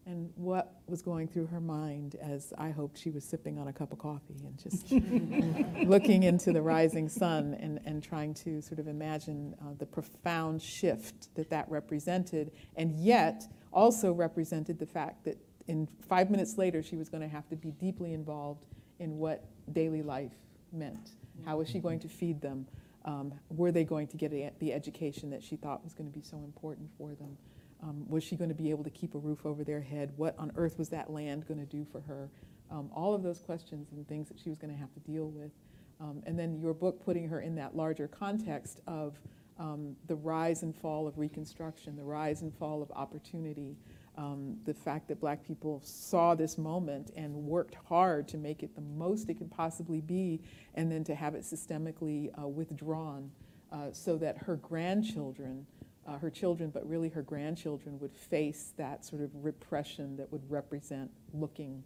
And 0.07 0.29
what 0.35 0.81
was 0.87 1.01
going 1.01 1.27
through 1.27 1.47
her 1.47 1.59
mind 1.59 2.15
as 2.21 2.53
I 2.59 2.69
hoped 2.69 2.97
she 2.97 3.09
was 3.09 3.23
sipping 3.23 3.57
on 3.57 3.67
a 3.67 3.73
cup 3.73 3.91
of 3.91 3.97
coffee 3.97 4.39
and 4.43 4.59
just 4.59 4.91
looking 5.89 6.23
into 6.23 6.51
the 6.51 6.61
rising 6.61 7.09
sun 7.09 7.55
and, 7.59 7.79
and 7.85 8.03
trying 8.03 8.35
to 8.35 8.61
sort 8.61 8.79
of 8.79 8.87
imagine 8.87 9.55
uh, 9.61 9.73
the 9.79 9.85
profound 9.87 10.61
shift 10.61 11.33
that 11.35 11.49
that 11.49 11.69
represented, 11.69 12.51
and 12.75 12.95
yet 12.95 13.47
also 13.75 14.11
represented 14.11 14.79
the 14.79 14.85
fact 14.85 15.25
that 15.25 15.37
in 15.67 15.87
five 16.07 16.31
minutes 16.31 16.57
later 16.57 16.81
she 16.81 16.95
was 16.95 17.09
going 17.09 17.21
to 17.21 17.27
have 17.27 17.47
to 17.49 17.55
be 17.55 17.71
deeply 17.71 18.13
involved 18.13 18.65
in 18.99 19.17
what 19.17 19.45
daily 19.73 20.01
life 20.01 20.31
meant. 20.71 21.11
How 21.45 21.57
was 21.57 21.69
she 21.69 21.79
going 21.79 21.99
to 21.99 22.07
feed 22.07 22.41
them? 22.41 22.65
Um, 23.03 23.33
were 23.49 23.71
they 23.71 23.83
going 23.83 24.07
to 24.07 24.17
get 24.17 24.33
a, 24.33 24.51
the 24.59 24.73
education 24.73 25.29
that 25.31 25.43
she 25.43 25.57
thought 25.57 25.83
was 25.83 25.93
going 25.93 26.09
to 26.09 26.17
be 26.17 26.23
so 26.23 26.37
important 26.37 26.89
for 26.97 27.13
them? 27.13 27.37
Um, 27.83 28.07
was 28.09 28.23
she 28.23 28.35
going 28.35 28.49
to 28.49 28.55
be 28.55 28.71
able 28.71 28.83
to 28.83 28.89
keep 28.89 29.13
a 29.13 29.17
roof 29.17 29.45
over 29.45 29.63
their 29.63 29.81
head? 29.81 30.11
What 30.15 30.35
on 30.39 30.51
earth 30.55 30.79
was 30.79 30.89
that 30.89 31.11
land 31.11 31.47
going 31.47 31.59
to 31.59 31.65
do 31.65 31.85
for 31.91 32.01
her? 32.01 32.29
Um, 32.71 32.89
all 32.95 33.13
of 33.13 33.21
those 33.21 33.41
questions 33.41 33.89
and 33.91 34.07
things 34.07 34.27
that 34.29 34.39
she 34.39 34.49
was 34.49 34.57
going 34.57 34.73
to 34.73 34.79
have 34.79 34.91
to 34.93 34.99
deal 35.01 35.29
with. 35.29 35.51
Um, 35.99 36.23
and 36.25 36.37
then 36.37 36.59
your 36.59 36.73
book 36.73 37.03
putting 37.03 37.27
her 37.29 37.41
in 37.41 37.55
that 37.55 37.75
larger 37.75 38.07
context 38.07 38.81
of 38.87 39.19
um, 39.59 39.95
the 40.07 40.15
rise 40.15 40.63
and 40.63 40.75
fall 40.75 41.07
of 41.07 41.17
Reconstruction, 41.17 41.95
the 41.95 42.03
rise 42.03 42.41
and 42.41 42.53
fall 42.53 42.81
of 42.81 42.91
opportunity, 42.91 43.77
um, 44.17 44.57
the 44.65 44.73
fact 44.73 45.07
that 45.07 45.19
black 45.19 45.45
people 45.45 45.81
saw 45.83 46.35
this 46.35 46.57
moment 46.57 47.11
and 47.15 47.33
worked 47.33 47.75
hard 47.87 48.27
to 48.29 48.37
make 48.37 48.63
it 48.63 48.75
the 48.75 48.81
most 48.81 49.29
it 49.29 49.35
could 49.35 49.51
possibly 49.51 50.01
be, 50.01 50.41
and 50.75 50.91
then 50.91 51.03
to 51.03 51.15
have 51.15 51.35
it 51.35 51.41
systemically 51.41 52.29
uh, 52.41 52.47
withdrawn 52.47 53.31
uh, 53.71 53.91
so 53.91 54.17
that 54.17 54.37
her 54.37 54.55
grandchildren 54.57 55.65
uh, 56.07 56.17
her 56.19 56.29
children, 56.29 56.69
but 56.69 56.87
really 56.87 57.09
her 57.09 57.21
grandchildren, 57.21 57.99
would 57.99 58.13
face 58.13 58.73
that 58.77 59.03
sort 59.03 59.21
of 59.21 59.31
repression 59.43 60.15
that 60.17 60.31
would 60.31 60.49
represent 60.49 61.09
looking 61.33 61.83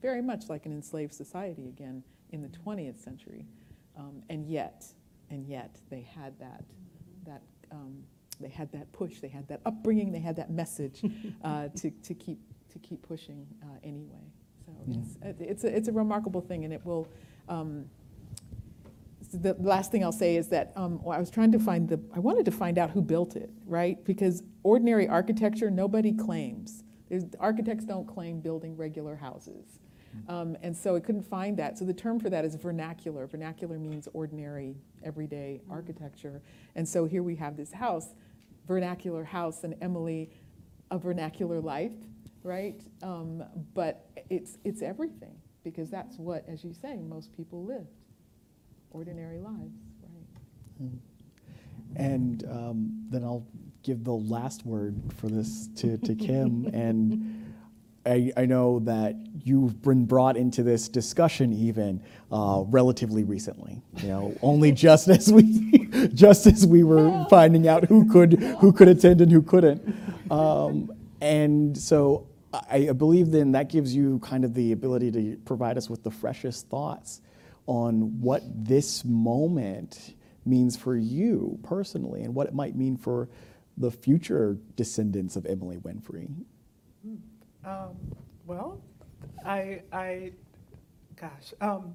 very 0.00 0.20
much 0.20 0.48
like 0.48 0.66
an 0.66 0.72
enslaved 0.72 1.14
society 1.14 1.68
again 1.68 2.02
in 2.30 2.42
the 2.42 2.48
20th 2.48 3.02
century. 3.02 3.46
Um, 3.96 4.22
and 4.28 4.46
yet, 4.46 4.84
and 5.30 5.46
yet, 5.46 5.76
they 5.90 6.02
had 6.02 6.38
that, 6.38 6.64
that 7.26 7.42
um, 7.70 8.02
they 8.40 8.48
had 8.48 8.70
that 8.72 8.90
push, 8.92 9.20
they 9.20 9.28
had 9.28 9.46
that 9.48 9.60
upbringing, 9.66 10.12
they 10.12 10.20
had 10.20 10.36
that 10.36 10.50
message 10.50 11.02
uh, 11.44 11.68
to, 11.76 11.90
to 11.90 12.14
keep 12.14 12.38
to 12.72 12.78
keep 12.78 13.02
pushing 13.06 13.46
uh, 13.62 13.66
anyway. 13.84 14.32
So 14.64 14.72
it's, 14.88 15.40
it's, 15.40 15.64
a, 15.64 15.76
it's 15.76 15.88
a 15.88 15.92
remarkable 15.92 16.40
thing, 16.40 16.64
and 16.64 16.72
it 16.72 16.84
will. 16.84 17.06
Um, 17.48 17.86
the 19.34 19.54
last 19.54 19.90
thing 19.90 20.04
I'll 20.04 20.12
say 20.12 20.36
is 20.36 20.48
that 20.48 20.72
um, 20.76 21.02
well, 21.02 21.16
I 21.16 21.20
was 21.20 21.30
trying 21.30 21.52
to 21.52 21.58
find 21.58 21.88
the, 21.88 21.98
I 22.14 22.18
wanted 22.18 22.44
to 22.44 22.50
find 22.50 22.78
out 22.78 22.90
who 22.90 23.00
built 23.00 23.34
it, 23.36 23.50
right? 23.66 24.02
Because 24.04 24.42
ordinary 24.62 25.08
architecture, 25.08 25.70
nobody 25.70 26.12
claims. 26.12 26.84
There's, 27.08 27.24
architects 27.40 27.84
don't 27.84 28.06
claim 28.06 28.40
building 28.40 28.76
regular 28.76 29.16
houses. 29.16 29.78
Um, 30.28 30.56
and 30.62 30.76
so 30.76 30.94
it 30.94 31.04
couldn't 31.04 31.28
find 31.28 31.56
that. 31.58 31.78
So 31.78 31.84
the 31.84 31.94
term 31.94 32.20
for 32.20 32.30
that 32.30 32.44
is 32.44 32.54
vernacular. 32.54 33.26
Vernacular 33.26 33.78
means 33.78 34.08
ordinary, 34.12 34.76
everyday 35.04 35.60
architecture. 35.70 36.40
And 36.74 36.88
so 36.88 37.04
here 37.04 37.22
we 37.22 37.36
have 37.36 37.56
this 37.56 37.72
house, 37.72 38.08
vernacular 38.66 39.24
house, 39.24 39.64
and 39.64 39.74
Emily, 39.80 40.30
a 40.90 40.98
vernacular 40.98 41.60
life, 41.60 41.92
right? 42.42 42.80
Um, 43.02 43.42
but 43.74 44.10
it's, 44.30 44.58
it's 44.64 44.82
everything, 44.82 45.34
because 45.64 45.90
that's 45.90 46.18
what, 46.18 46.44
as 46.48 46.64
you 46.64 46.72
say, 46.72 46.96
most 46.96 47.34
people 47.36 47.64
lived 47.64 47.88
ordinary 48.90 49.38
lives, 49.38 49.74
right? 50.02 50.90
And 51.96 52.44
um, 52.50 53.06
then 53.10 53.24
I'll 53.24 53.46
give 53.82 54.04
the 54.04 54.12
last 54.12 54.64
word 54.64 54.96
for 55.16 55.28
this 55.28 55.68
to, 55.76 55.98
to 55.98 56.14
Kim. 56.14 56.66
and 56.72 57.41
I, 58.04 58.32
I 58.36 58.46
know 58.46 58.80
that 58.80 59.16
you've 59.44 59.80
been 59.82 60.06
brought 60.06 60.36
into 60.36 60.62
this 60.62 60.88
discussion 60.88 61.52
even 61.52 62.02
uh, 62.30 62.64
relatively 62.66 63.24
recently. 63.24 63.80
You 63.98 64.08
know, 64.08 64.38
only 64.42 64.72
just 64.86 65.08
as 65.08 65.32
we 65.32 65.88
just 66.14 66.46
as 66.46 66.66
we 66.66 66.82
were 66.82 67.26
finding 67.30 67.68
out 67.68 67.84
who 67.84 68.10
could 68.10 68.34
who 68.60 68.72
could 68.72 68.88
attend 68.88 69.20
and 69.20 69.30
who 69.30 69.42
couldn't. 69.42 69.82
Um, 70.30 70.92
and 71.20 71.76
so 71.76 72.26
I, 72.52 72.88
I 72.88 72.92
believe 72.92 73.30
then 73.30 73.52
that 73.52 73.68
gives 73.68 73.94
you 73.94 74.18
kind 74.20 74.44
of 74.44 74.54
the 74.54 74.72
ability 74.72 75.10
to 75.12 75.36
provide 75.44 75.78
us 75.78 75.88
with 75.88 76.02
the 76.02 76.10
freshest 76.10 76.68
thoughts 76.68 77.20
on 77.66 78.20
what 78.20 78.42
this 78.64 79.04
moment 79.04 80.14
means 80.44 80.76
for 80.76 80.96
you 80.96 81.58
personally 81.62 82.22
and 82.22 82.34
what 82.34 82.48
it 82.48 82.54
might 82.54 82.74
mean 82.74 82.96
for 82.96 83.28
the 83.76 83.90
future 83.90 84.58
descendants 84.76 85.36
of 85.36 85.46
Emily 85.46 85.76
Winfree. 85.78 86.28
Um, 87.64 87.96
well, 88.46 88.80
I, 89.44 89.82
I, 89.92 90.32
gosh, 91.20 91.54
um, 91.60 91.94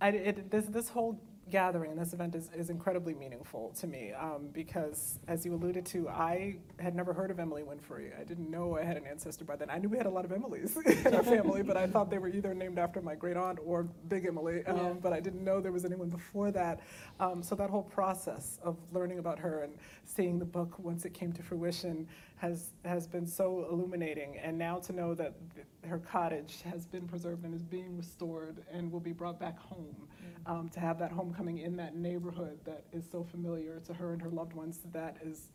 I, 0.00 0.08
it, 0.08 0.50
this, 0.50 0.66
this 0.66 0.88
whole 0.88 1.20
gathering, 1.50 1.94
this 1.94 2.12
event 2.12 2.34
is, 2.34 2.50
is 2.54 2.70
incredibly 2.70 3.14
meaningful 3.14 3.70
to 3.78 3.86
me 3.86 4.12
um, 4.12 4.48
because, 4.52 5.20
as 5.28 5.44
you 5.44 5.54
alluded 5.54 5.86
to, 5.86 6.08
I 6.08 6.56
had 6.80 6.94
never 6.96 7.12
heard 7.12 7.30
of 7.30 7.38
Emily 7.38 7.62
Winfree. 7.62 8.18
I 8.20 8.24
didn't 8.24 8.50
know 8.50 8.76
I 8.76 8.82
had 8.82 8.96
an 8.96 9.06
ancestor 9.06 9.44
by 9.44 9.54
then. 9.56 9.70
I 9.70 9.78
knew 9.78 9.88
we 9.88 9.96
had 9.96 10.06
a 10.06 10.10
lot 10.10 10.24
of 10.24 10.32
Emilys 10.32 10.76
in 11.06 11.14
our 11.14 11.22
family, 11.22 11.62
but 11.62 11.76
I 11.76 11.86
thought 11.86 12.10
they 12.10 12.18
were 12.18 12.28
either 12.28 12.52
named 12.52 12.78
after 12.78 13.00
my 13.00 13.14
great 13.14 13.36
aunt 13.36 13.58
or 13.64 13.84
Big 14.08 14.26
Emily, 14.26 14.64
um, 14.66 14.76
Yeah. 14.76 14.92
but 15.00 15.12
I 15.12 15.20
didn't 15.20 15.44
know 15.44 15.60
there 15.60 15.72
was 15.72 15.84
anyone 15.84 16.08
before 16.08 16.50
that. 16.50 16.80
Um, 17.20 17.42
so 17.42 17.54
that 17.54 17.70
whole 17.70 17.84
process 17.84 18.58
of 18.62 18.76
learning 18.92 19.18
about 19.20 19.38
her 19.38 19.62
and 19.62 19.74
seeing 20.04 20.38
the 20.38 20.44
book 20.44 20.78
once 20.80 21.04
it 21.04 21.14
came 21.14 21.32
to 21.32 21.42
fruition 21.42 22.08
has, 22.36 22.70
has 22.84 23.06
been 23.06 23.26
so 23.26 23.66
illuminating. 23.70 24.36
And 24.38 24.58
now 24.58 24.78
to 24.78 24.92
know 24.92 25.14
that 25.14 25.34
th- 25.54 25.66
her 25.88 25.98
cottage 25.98 26.62
has 26.62 26.86
been 26.86 27.06
preserved 27.06 27.44
and 27.44 27.54
is 27.54 27.62
being 27.62 27.96
restored 27.96 28.64
and 28.72 28.90
will 28.90 29.00
be 29.00 29.12
brought 29.12 29.38
back 29.38 29.58
home, 29.58 30.08
um, 30.46 30.68
to 30.70 30.80
have 30.80 30.98
that 30.98 31.12
homecoming 31.12 31.58
in 31.58 31.76
that 31.76 31.96
neighborhood 31.96 32.58
that 32.64 32.84
is 32.92 33.04
so 33.10 33.24
familiar 33.24 33.80
to 33.86 33.92
her 33.94 34.12
and 34.12 34.22
her 34.22 34.30
loved 34.30 34.52
ones, 34.52 34.80
that 34.92 35.16
is, 35.24 35.48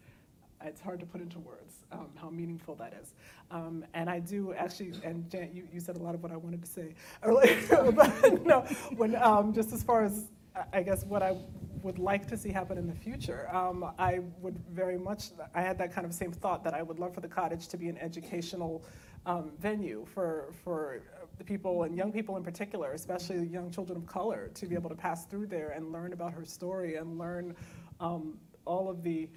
it's 0.64 0.82
hard 0.82 1.00
to 1.00 1.06
put 1.06 1.22
into 1.22 1.40
words 1.40 1.76
um, 1.92 2.10
how 2.16 2.30
meaningful 2.30 2.76
that 2.76 2.94
is. 3.02 3.14
Um, 3.50 3.86
and 3.94 4.10
I 4.10 4.20
do 4.20 4.54
actually, 4.54 4.94
and 5.04 5.30
Jan, 5.30 5.50
you, 5.54 5.68
you 5.74 5.80
said 5.80 5.96
a 5.98 6.00
lot 6.04 6.14
of 6.16 6.22
what 6.22 6.32
I 6.32 6.38
wanted 6.38 6.62
to 6.62 6.68
say 6.70 6.94
earlier, 7.24 7.58
but 7.92 8.46
no, 8.46 8.62
when, 8.96 9.16
um, 9.16 9.54
just 9.54 9.72
as 9.74 9.82
far 9.84 10.04
as, 10.04 10.26
I- 10.74 10.84
guess, 10.84 11.04
what 11.06 11.24
I 11.24 11.38
would 11.84 11.98
like 11.98 12.28
to 12.28 12.38
see 12.38 12.50
happen 12.50 12.78
in 12.78 12.86
the 12.86 12.94
future, 12.94 13.48
um, 13.56 13.92
I 13.98 14.20
would 14.40 14.60
very 14.70 14.98
much, 15.00 15.30
I 15.56 15.62
had 15.62 15.78
that 15.80 15.92
kind 15.94 16.06
of 16.06 16.14
same 16.14 16.32
thought 16.32 16.64
that 16.64 16.74
I 16.76 16.84
would 16.84 17.00
love 17.00 17.14
for 17.14 17.22
the 17.22 17.28
cottage 17.28 17.68
to 17.70 17.78
be 17.78 17.88
an 17.90 17.98
educational 17.98 18.84
um, 19.26 19.52
venue 19.60 20.06
for, 20.14 20.52
for 20.64 21.02
the 21.38 21.44
people 21.44 21.84
and 21.84 21.95
young 21.95 22.12
people 22.12 22.38
in 22.38 22.44
particular, 22.44 22.94
especially 22.94 23.45
young 23.48 23.72
children 23.72 23.98
of 23.98 24.06
color, 24.06 24.49
to 24.56 24.66
be 24.66 24.76
able 24.76 24.90
to 24.90 24.95
pass 24.95 25.26
through 25.26 25.48
there 25.48 25.70
and 25.70 25.91
learn 25.91 26.14
about 26.14 26.34
her 26.34 26.45
story 26.45 26.95
and 26.95 27.18
learn 27.18 27.56
um, 27.99 28.38
all 28.66 28.90
of 28.90 29.03
the 29.03 29.30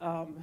um, 0.00 0.42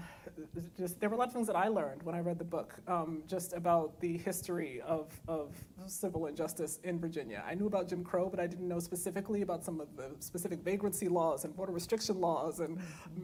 just 0.78 1.00
there 1.00 1.10
were 1.10 1.16
a 1.16 1.18
lot 1.18 1.28
of 1.28 1.34
things 1.34 1.48
that 1.48 1.56
I 1.56 1.68
learned 1.68 2.04
when 2.04 2.16
I 2.16 2.20
read 2.20 2.38
the 2.38 2.46
book, 2.46 2.76
um, 2.88 3.24
just 3.28 3.54
about 3.54 4.00
the 4.00 4.18
history 4.18 4.82
of, 4.82 5.08
of 5.28 5.54
civil 5.88 6.28
injustice 6.28 6.80
in 6.84 7.00
Virginia. 7.00 7.44
I 7.48 7.56
knew 7.56 7.68
about 7.68 7.88
Jim 7.88 8.04
Crow, 8.04 8.30
but 8.30 8.40
I 8.40 8.48
didn't 8.48 8.68
know 8.68 8.80
specifically 8.80 9.42
about 9.42 9.64
some 9.64 9.80
of 9.80 9.88
the 9.96 10.12
specific 10.20 10.60
vagrancy 10.60 11.08
laws 11.08 11.46
and 11.46 11.56
voter 11.56 11.72
restriction 11.72 12.20
laws 12.20 12.60
and 12.60 12.80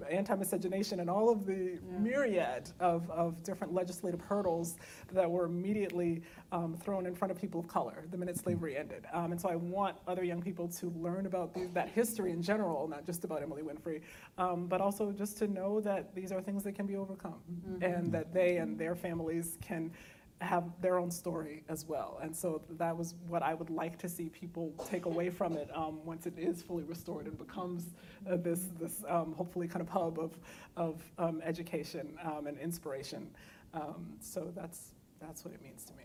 anti-miscegenation 0.10 1.02
and 1.02 1.10
all 1.10 1.30
of 1.30 1.46
the 1.46 1.80
myriad 2.00 2.72
of, 2.80 3.10
of 3.12 3.44
different 3.44 3.74
legislative 3.74 4.22
hurdles 4.22 4.78
that 5.12 5.30
were 5.30 5.46
immediately 5.46 6.22
um, 6.52 6.76
thrown 6.76 7.06
in 7.06 7.16
front 7.16 7.32
of 7.32 7.40
people 7.40 7.60
of 7.60 7.68
color 7.68 8.06
the 8.12 8.18
minute 8.18 8.38
slavery 8.38 8.78
ended. 8.78 9.06
Um, 9.14 9.32
and 9.32 9.40
so 9.40 9.50
I 9.50 9.56
want 9.56 9.98
other 10.08 10.24
young 10.24 10.42
people 10.42 10.68
to 10.70 10.90
learn 10.98 11.26
about 11.26 11.54
the, 11.54 11.68
that 11.74 11.90
history 11.90 12.32
in 12.32 12.42
general, 12.42 12.88
not 12.88 13.06
just 13.06 13.24
about 13.24 13.42
Emily 13.42 13.62
Winfree, 13.62 14.02
um, 14.38 14.68
but 14.68 14.82
also 14.82 15.12
just 15.12 15.38
to 15.38 15.48
know 15.48 15.80
that 15.82 16.14
these 16.24 16.32
are 16.32 16.42
things 16.42 16.64
that 16.64 16.74
can 16.74 16.86
be 16.86 16.96
overcome 16.96 17.42
and 17.82 18.10
that 18.10 18.34
they 18.34 18.56
and 18.56 18.80
their 18.80 18.96
families 18.96 19.58
can 19.62 19.92
have 20.40 20.64
their 20.80 20.98
own 20.98 21.12
story 21.12 21.66
as 21.68 21.86
well. 21.86 22.18
And 22.22 22.34
so 22.34 22.62
that 22.78 22.96
was 22.98 23.16
what 23.28 23.44
I 23.44 23.54
would 23.54 23.70
like 23.70 23.98
to 24.00 24.08
see 24.08 24.30
people 24.30 24.74
take 24.90 25.04
away 25.06 25.30
from 25.30 25.58
it 25.58 25.70
um, 25.76 26.00
once 26.06 26.26
it 26.26 26.36
is 26.38 26.62
fully 26.62 26.86
restored 26.86 27.28
and 27.28 27.38
becomes 27.38 27.90
uh, 28.30 28.38
this, 28.38 28.70
this 28.80 29.04
um, 29.10 29.34
hopefully 29.34 29.68
kind 29.68 29.82
of 29.82 29.90
hub 29.90 30.18
of, 30.18 30.38
of 30.78 31.04
um, 31.18 31.42
education 31.44 32.18
um, 32.24 32.48
and 32.48 32.58
inspiration. 32.58 33.30
Um, 33.74 34.14
so 34.22 34.50
that's, 34.56 34.94
that's 35.20 35.44
what 35.44 35.54
it 35.54 35.62
means 35.62 35.84
to 35.86 35.94
me. 35.96 36.04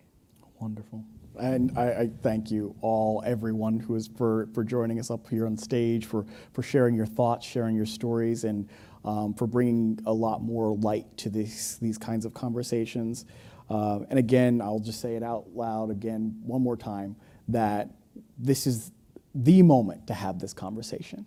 Wonderful. 0.60 1.04
And 1.38 1.78
I, 1.78 1.84
I 1.84 2.10
thank 2.22 2.50
you 2.50 2.74
all, 2.80 3.22
everyone 3.24 3.78
who 3.78 3.94
is 3.94 4.08
for, 4.08 4.48
for 4.52 4.64
joining 4.64 4.98
us 4.98 5.10
up 5.10 5.28
here 5.28 5.46
on 5.46 5.56
stage, 5.56 6.06
for, 6.06 6.26
for 6.52 6.64
sharing 6.64 6.96
your 6.96 7.06
thoughts, 7.06 7.46
sharing 7.46 7.76
your 7.76 7.86
stories, 7.86 8.42
and 8.42 8.68
um, 9.04 9.34
for 9.34 9.46
bringing 9.46 9.98
a 10.06 10.12
lot 10.12 10.42
more 10.42 10.76
light 10.76 11.16
to 11.18 11.28
these, 11.30 11.78
these 11.80 11.98
kinds 11.98 12.24
of 12.24 12.34
conversations. 12.34 13.24
Uh, 13.70 14.00
and 14.10 14.18
again, 14.18 14.60
I'll 14.60 14.80
just 14.80 15.00
say 15.00 15.16
it 15.16 15.22
out 15.22 15.48
loud 15.54 15.90
again 15.90 16.40
one 16.42 16.62
more 16.62 16.76
time 16.76 17.16
that 17.48 17.90
this 18.38 18.66
is 18.66 18.92
the 19.34 19.62
moment 19.62 20.06
to 20.06 20.14
have 20.14 20.38
this 20.38 20.52
conversation. 20.52 21.26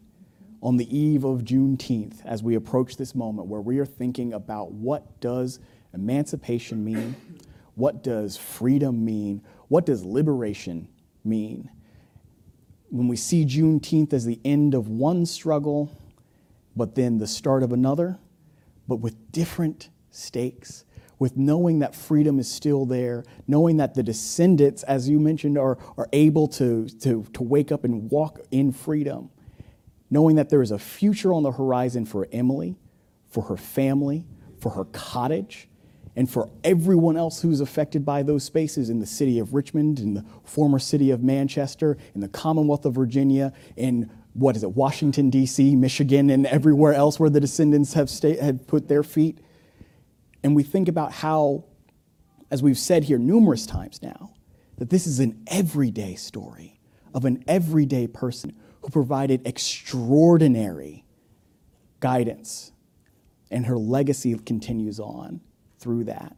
On 0.62 0.78
the 0.78 0.96
eve 0.96 1.24
of 1.24 1.42
Juneteenth, 1.42 2.24
as 2.26 2.44
we 2.44 2.56
approach 2.56 2.98
this 2.98 3.16
moment 3.16 3.48
where 3.48 3.62
we 3.62 3.80
are 3.80 3.86
thinking 3.86 4.34
about 4.34 4.72
what 4.72 5.20
does 5.20 5.60
emancipation 5.94 6.84
mean, 6.84 7.16
what 7.76 8.04
does 8.04 8.38
freedom 8.38 9.04
mean, 9.04 9.42
what 9.70 9.86
does 9.86 10.04
liberation 10.04 10.88
mean. 11.24 11.70
When 12.90 13.08
we 13.08 13.16
see 13.16 13.46
Juneteenth 13.46 14.14
as 14.14 14.26
the 14.26 14.40
end 14.44 14.74
of 14.74 14.88
one 14.88 15.26
struggle, 15.26 15.90
but 16.76 16.96
then 16.96 17.18
the 17.18 17.28
start 17.28 17.64
of 17.64 17.72
another, 17.74 18.20
but 18.88 18.98
with 18.98 19.32
different 19.32 19.90
stakes, 20.10 20.86
with 21.20 21.38
knowing 21.38 21.80
that 21.80 21.94
freedom 21.94 22.40
is 22.40 22.52
still 22.52 22.86
there, 22.86 23.24
knowing 23.48 23.78
that 23.78 23.94
the 23.94 24.02
descendants, 24.02 24.82
as 24.84 25.08
you 25.08 25.20
mentioned, 25.20 25.58
are, 25.58 25.78
are 25.98 26.10
able 26.14 26.48
to, 26.48 26.88
to, 26.88 27.24
to 27.34 27.44
wake 27.44 27.72
up 27.72 27.84
and 27.84 28.10
walk 28.10 28.40
in 28.50 28.72
freedom, 28.72 29.30
knowing 30.10 30.36
that 30.36 30.50
there 30.50 30.62
is 30.62 30.72
a 30.72 30.80
future 30.80 31.32
on 31.32 31.44
the 31.44 31.52
horizon 31.52 32.06
for 32.06 32.28
Emily, 32.32 32.76
for 33.30 33.44
her 33.44 33.58
family, 33.58 34.26
for 34.60 34.72
her 34.72 34.86
cottage, 34.86 35.70
and 36.16 36.30
for 36.30 36.50
everyone 36.64 37.16
else 37.16 37.42
who's 37.42 37.62
affected 37.62 38.04
by 38.04 38.24
those 38.24 38.44
spaces 38.44 38.90
in 38.90 39.00
the 39.00 39.06
city 39.06 39.40
of 39.40 39.54
Richmond, 39.54 40.00
in 40.00 40.14
the 40.14 40.26
former 40.44 40.80
city 40.80 41.12
of 41.12 41.24
Manchester, 41.24 41.98
in 42.14 42.22
the 42.22 42.28
Commonwealth 42.28 42.86
of 42.86 42.96
Virginia, 42.96 43.54
in 43.78 44.10
what 44.34 44.56
is 44.56 44.64
it, 44.64 44.76
Washington, 44.76 45.30
D.C., 45.30 45.76
Michigan, 45.76 46.30
and 46.30 46.46
everywhere 46.48 46.94
else 46.94 47.20
where 47.20 47.30
the 47.30 47.40
descendants 47.40 47.94
have, 47.94 48.10
sta- 48.10 48.54
put 48.68 48.88
their 48.88 49.04
feet. 49.04 49.40
And 50.44 50.56
we 50.56 50.64
think 50.64 50.88
about 50.88 51.12
how, 51.12 51.66
as 52.50 52.64
we've 52.64 52.78
said 52.78 53.04
here 53.04 53.18
numerous 53.18 53.66
times 53.66 54.02
now, 54.02 54.34
that 54.78 54.90
this 54.90 55.06
is 55.06 55.20
an 55.20 55.44
everyday 55.48 56.16
story 56.16 56.80
of 57.14 57.26
an 57.26 57.44
everyday 57.48 58.08
person 58.08 58.56
who 58.82 58.90
provided 58.90 59.46
extraordinary 59.46 61.06
guidance, 62.00 62.72
and 63.52 63.66
her 63.66 63.78
legacy 63.78 64.36
continues 64.40 65.00
on 65.00 65.42
through 65.78 66.06
that. 66.06 66.36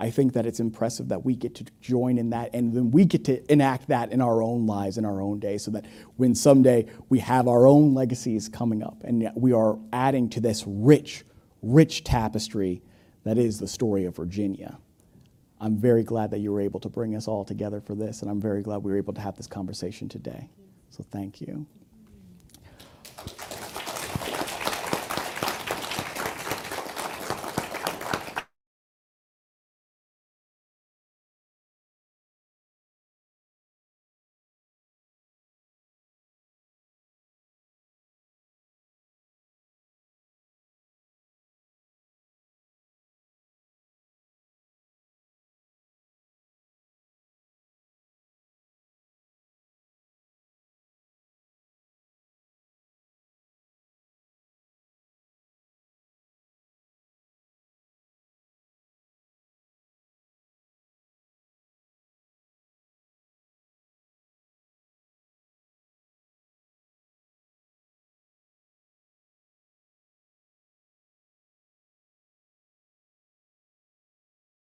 I 0.00 0.08
think 0.08 0.32
that 0.32 0.46
it's 0.46 0.60
impressive 0.60 1.08
that 1.08 1.26
we 1.26 1.36
get 1.36 1.54
to 1.56 1.64
join 1.82 2.16
in 2.16 2.30
that 2.30 2.54
and 2.54 2.72
then 2.72 2.90
we 2.90 3.04
get 3.04 3.24
to 3.26 3.52
enact 3.52 3.88
that 3.88 4.10
in 4.10 4.22
our 4.22 4.42
own 4.42 4.66
lives, 4.66 4.96
in 4.96 5.04
our 5.04 5.20
own 5.20 5.38
day, 5.38 5.58
so 5.58 5.70
that 5.72 5.84
when 6.16 6.34
someday 6.34 6.86
we 7.10 7.18
have 7.18 7.46
our 7.46 7.66
own 7.66 7.92
legacies 7.94 8.48
coming 8.48 8.82
up 8.82 8.96
and 9.04 9.30
we 9.34 9.52
are 9.52 9.78
adding 9.92 10.30
to 10.30 10.40
this 10.40 10.64
rich, 10.66 11.22
rich 11.60 12.02
tapestry 12.02 12.80
that 13.24 13.36
is 13.36 13.58
the 13.58 13.68
story 13.68 14.06
of 14.06 14.16
Virginia. 14.16 14.78
I'm 15.60 15.76
very 15.76 16.02
glad 16.02 16.30
that 16.30 16.38
you 16.38 16.50
were 16.50 16.62
able 16.62 16.80
to 16.80 16.88
bring 16.88 17.14
us 17.14 17.28
all 17.28 17.44
together 17.44 17.82
for 17.82 17.94
this, 17.94 18.22
and 18.22 18.30
I'm 18.30 18.40
very 18.40 18.62
glad 18.62 18.78
we 18.78 18.90
were 18.90 18.96
able 18.96 19.12
to 19.12 19.20
have 19.20 19.36
this 19.36 19.46
conversation 19.46 20.08
today. 20.08 20.48
So 20.88 21.04
thank 21.10 21.42
you. 21.42 21.66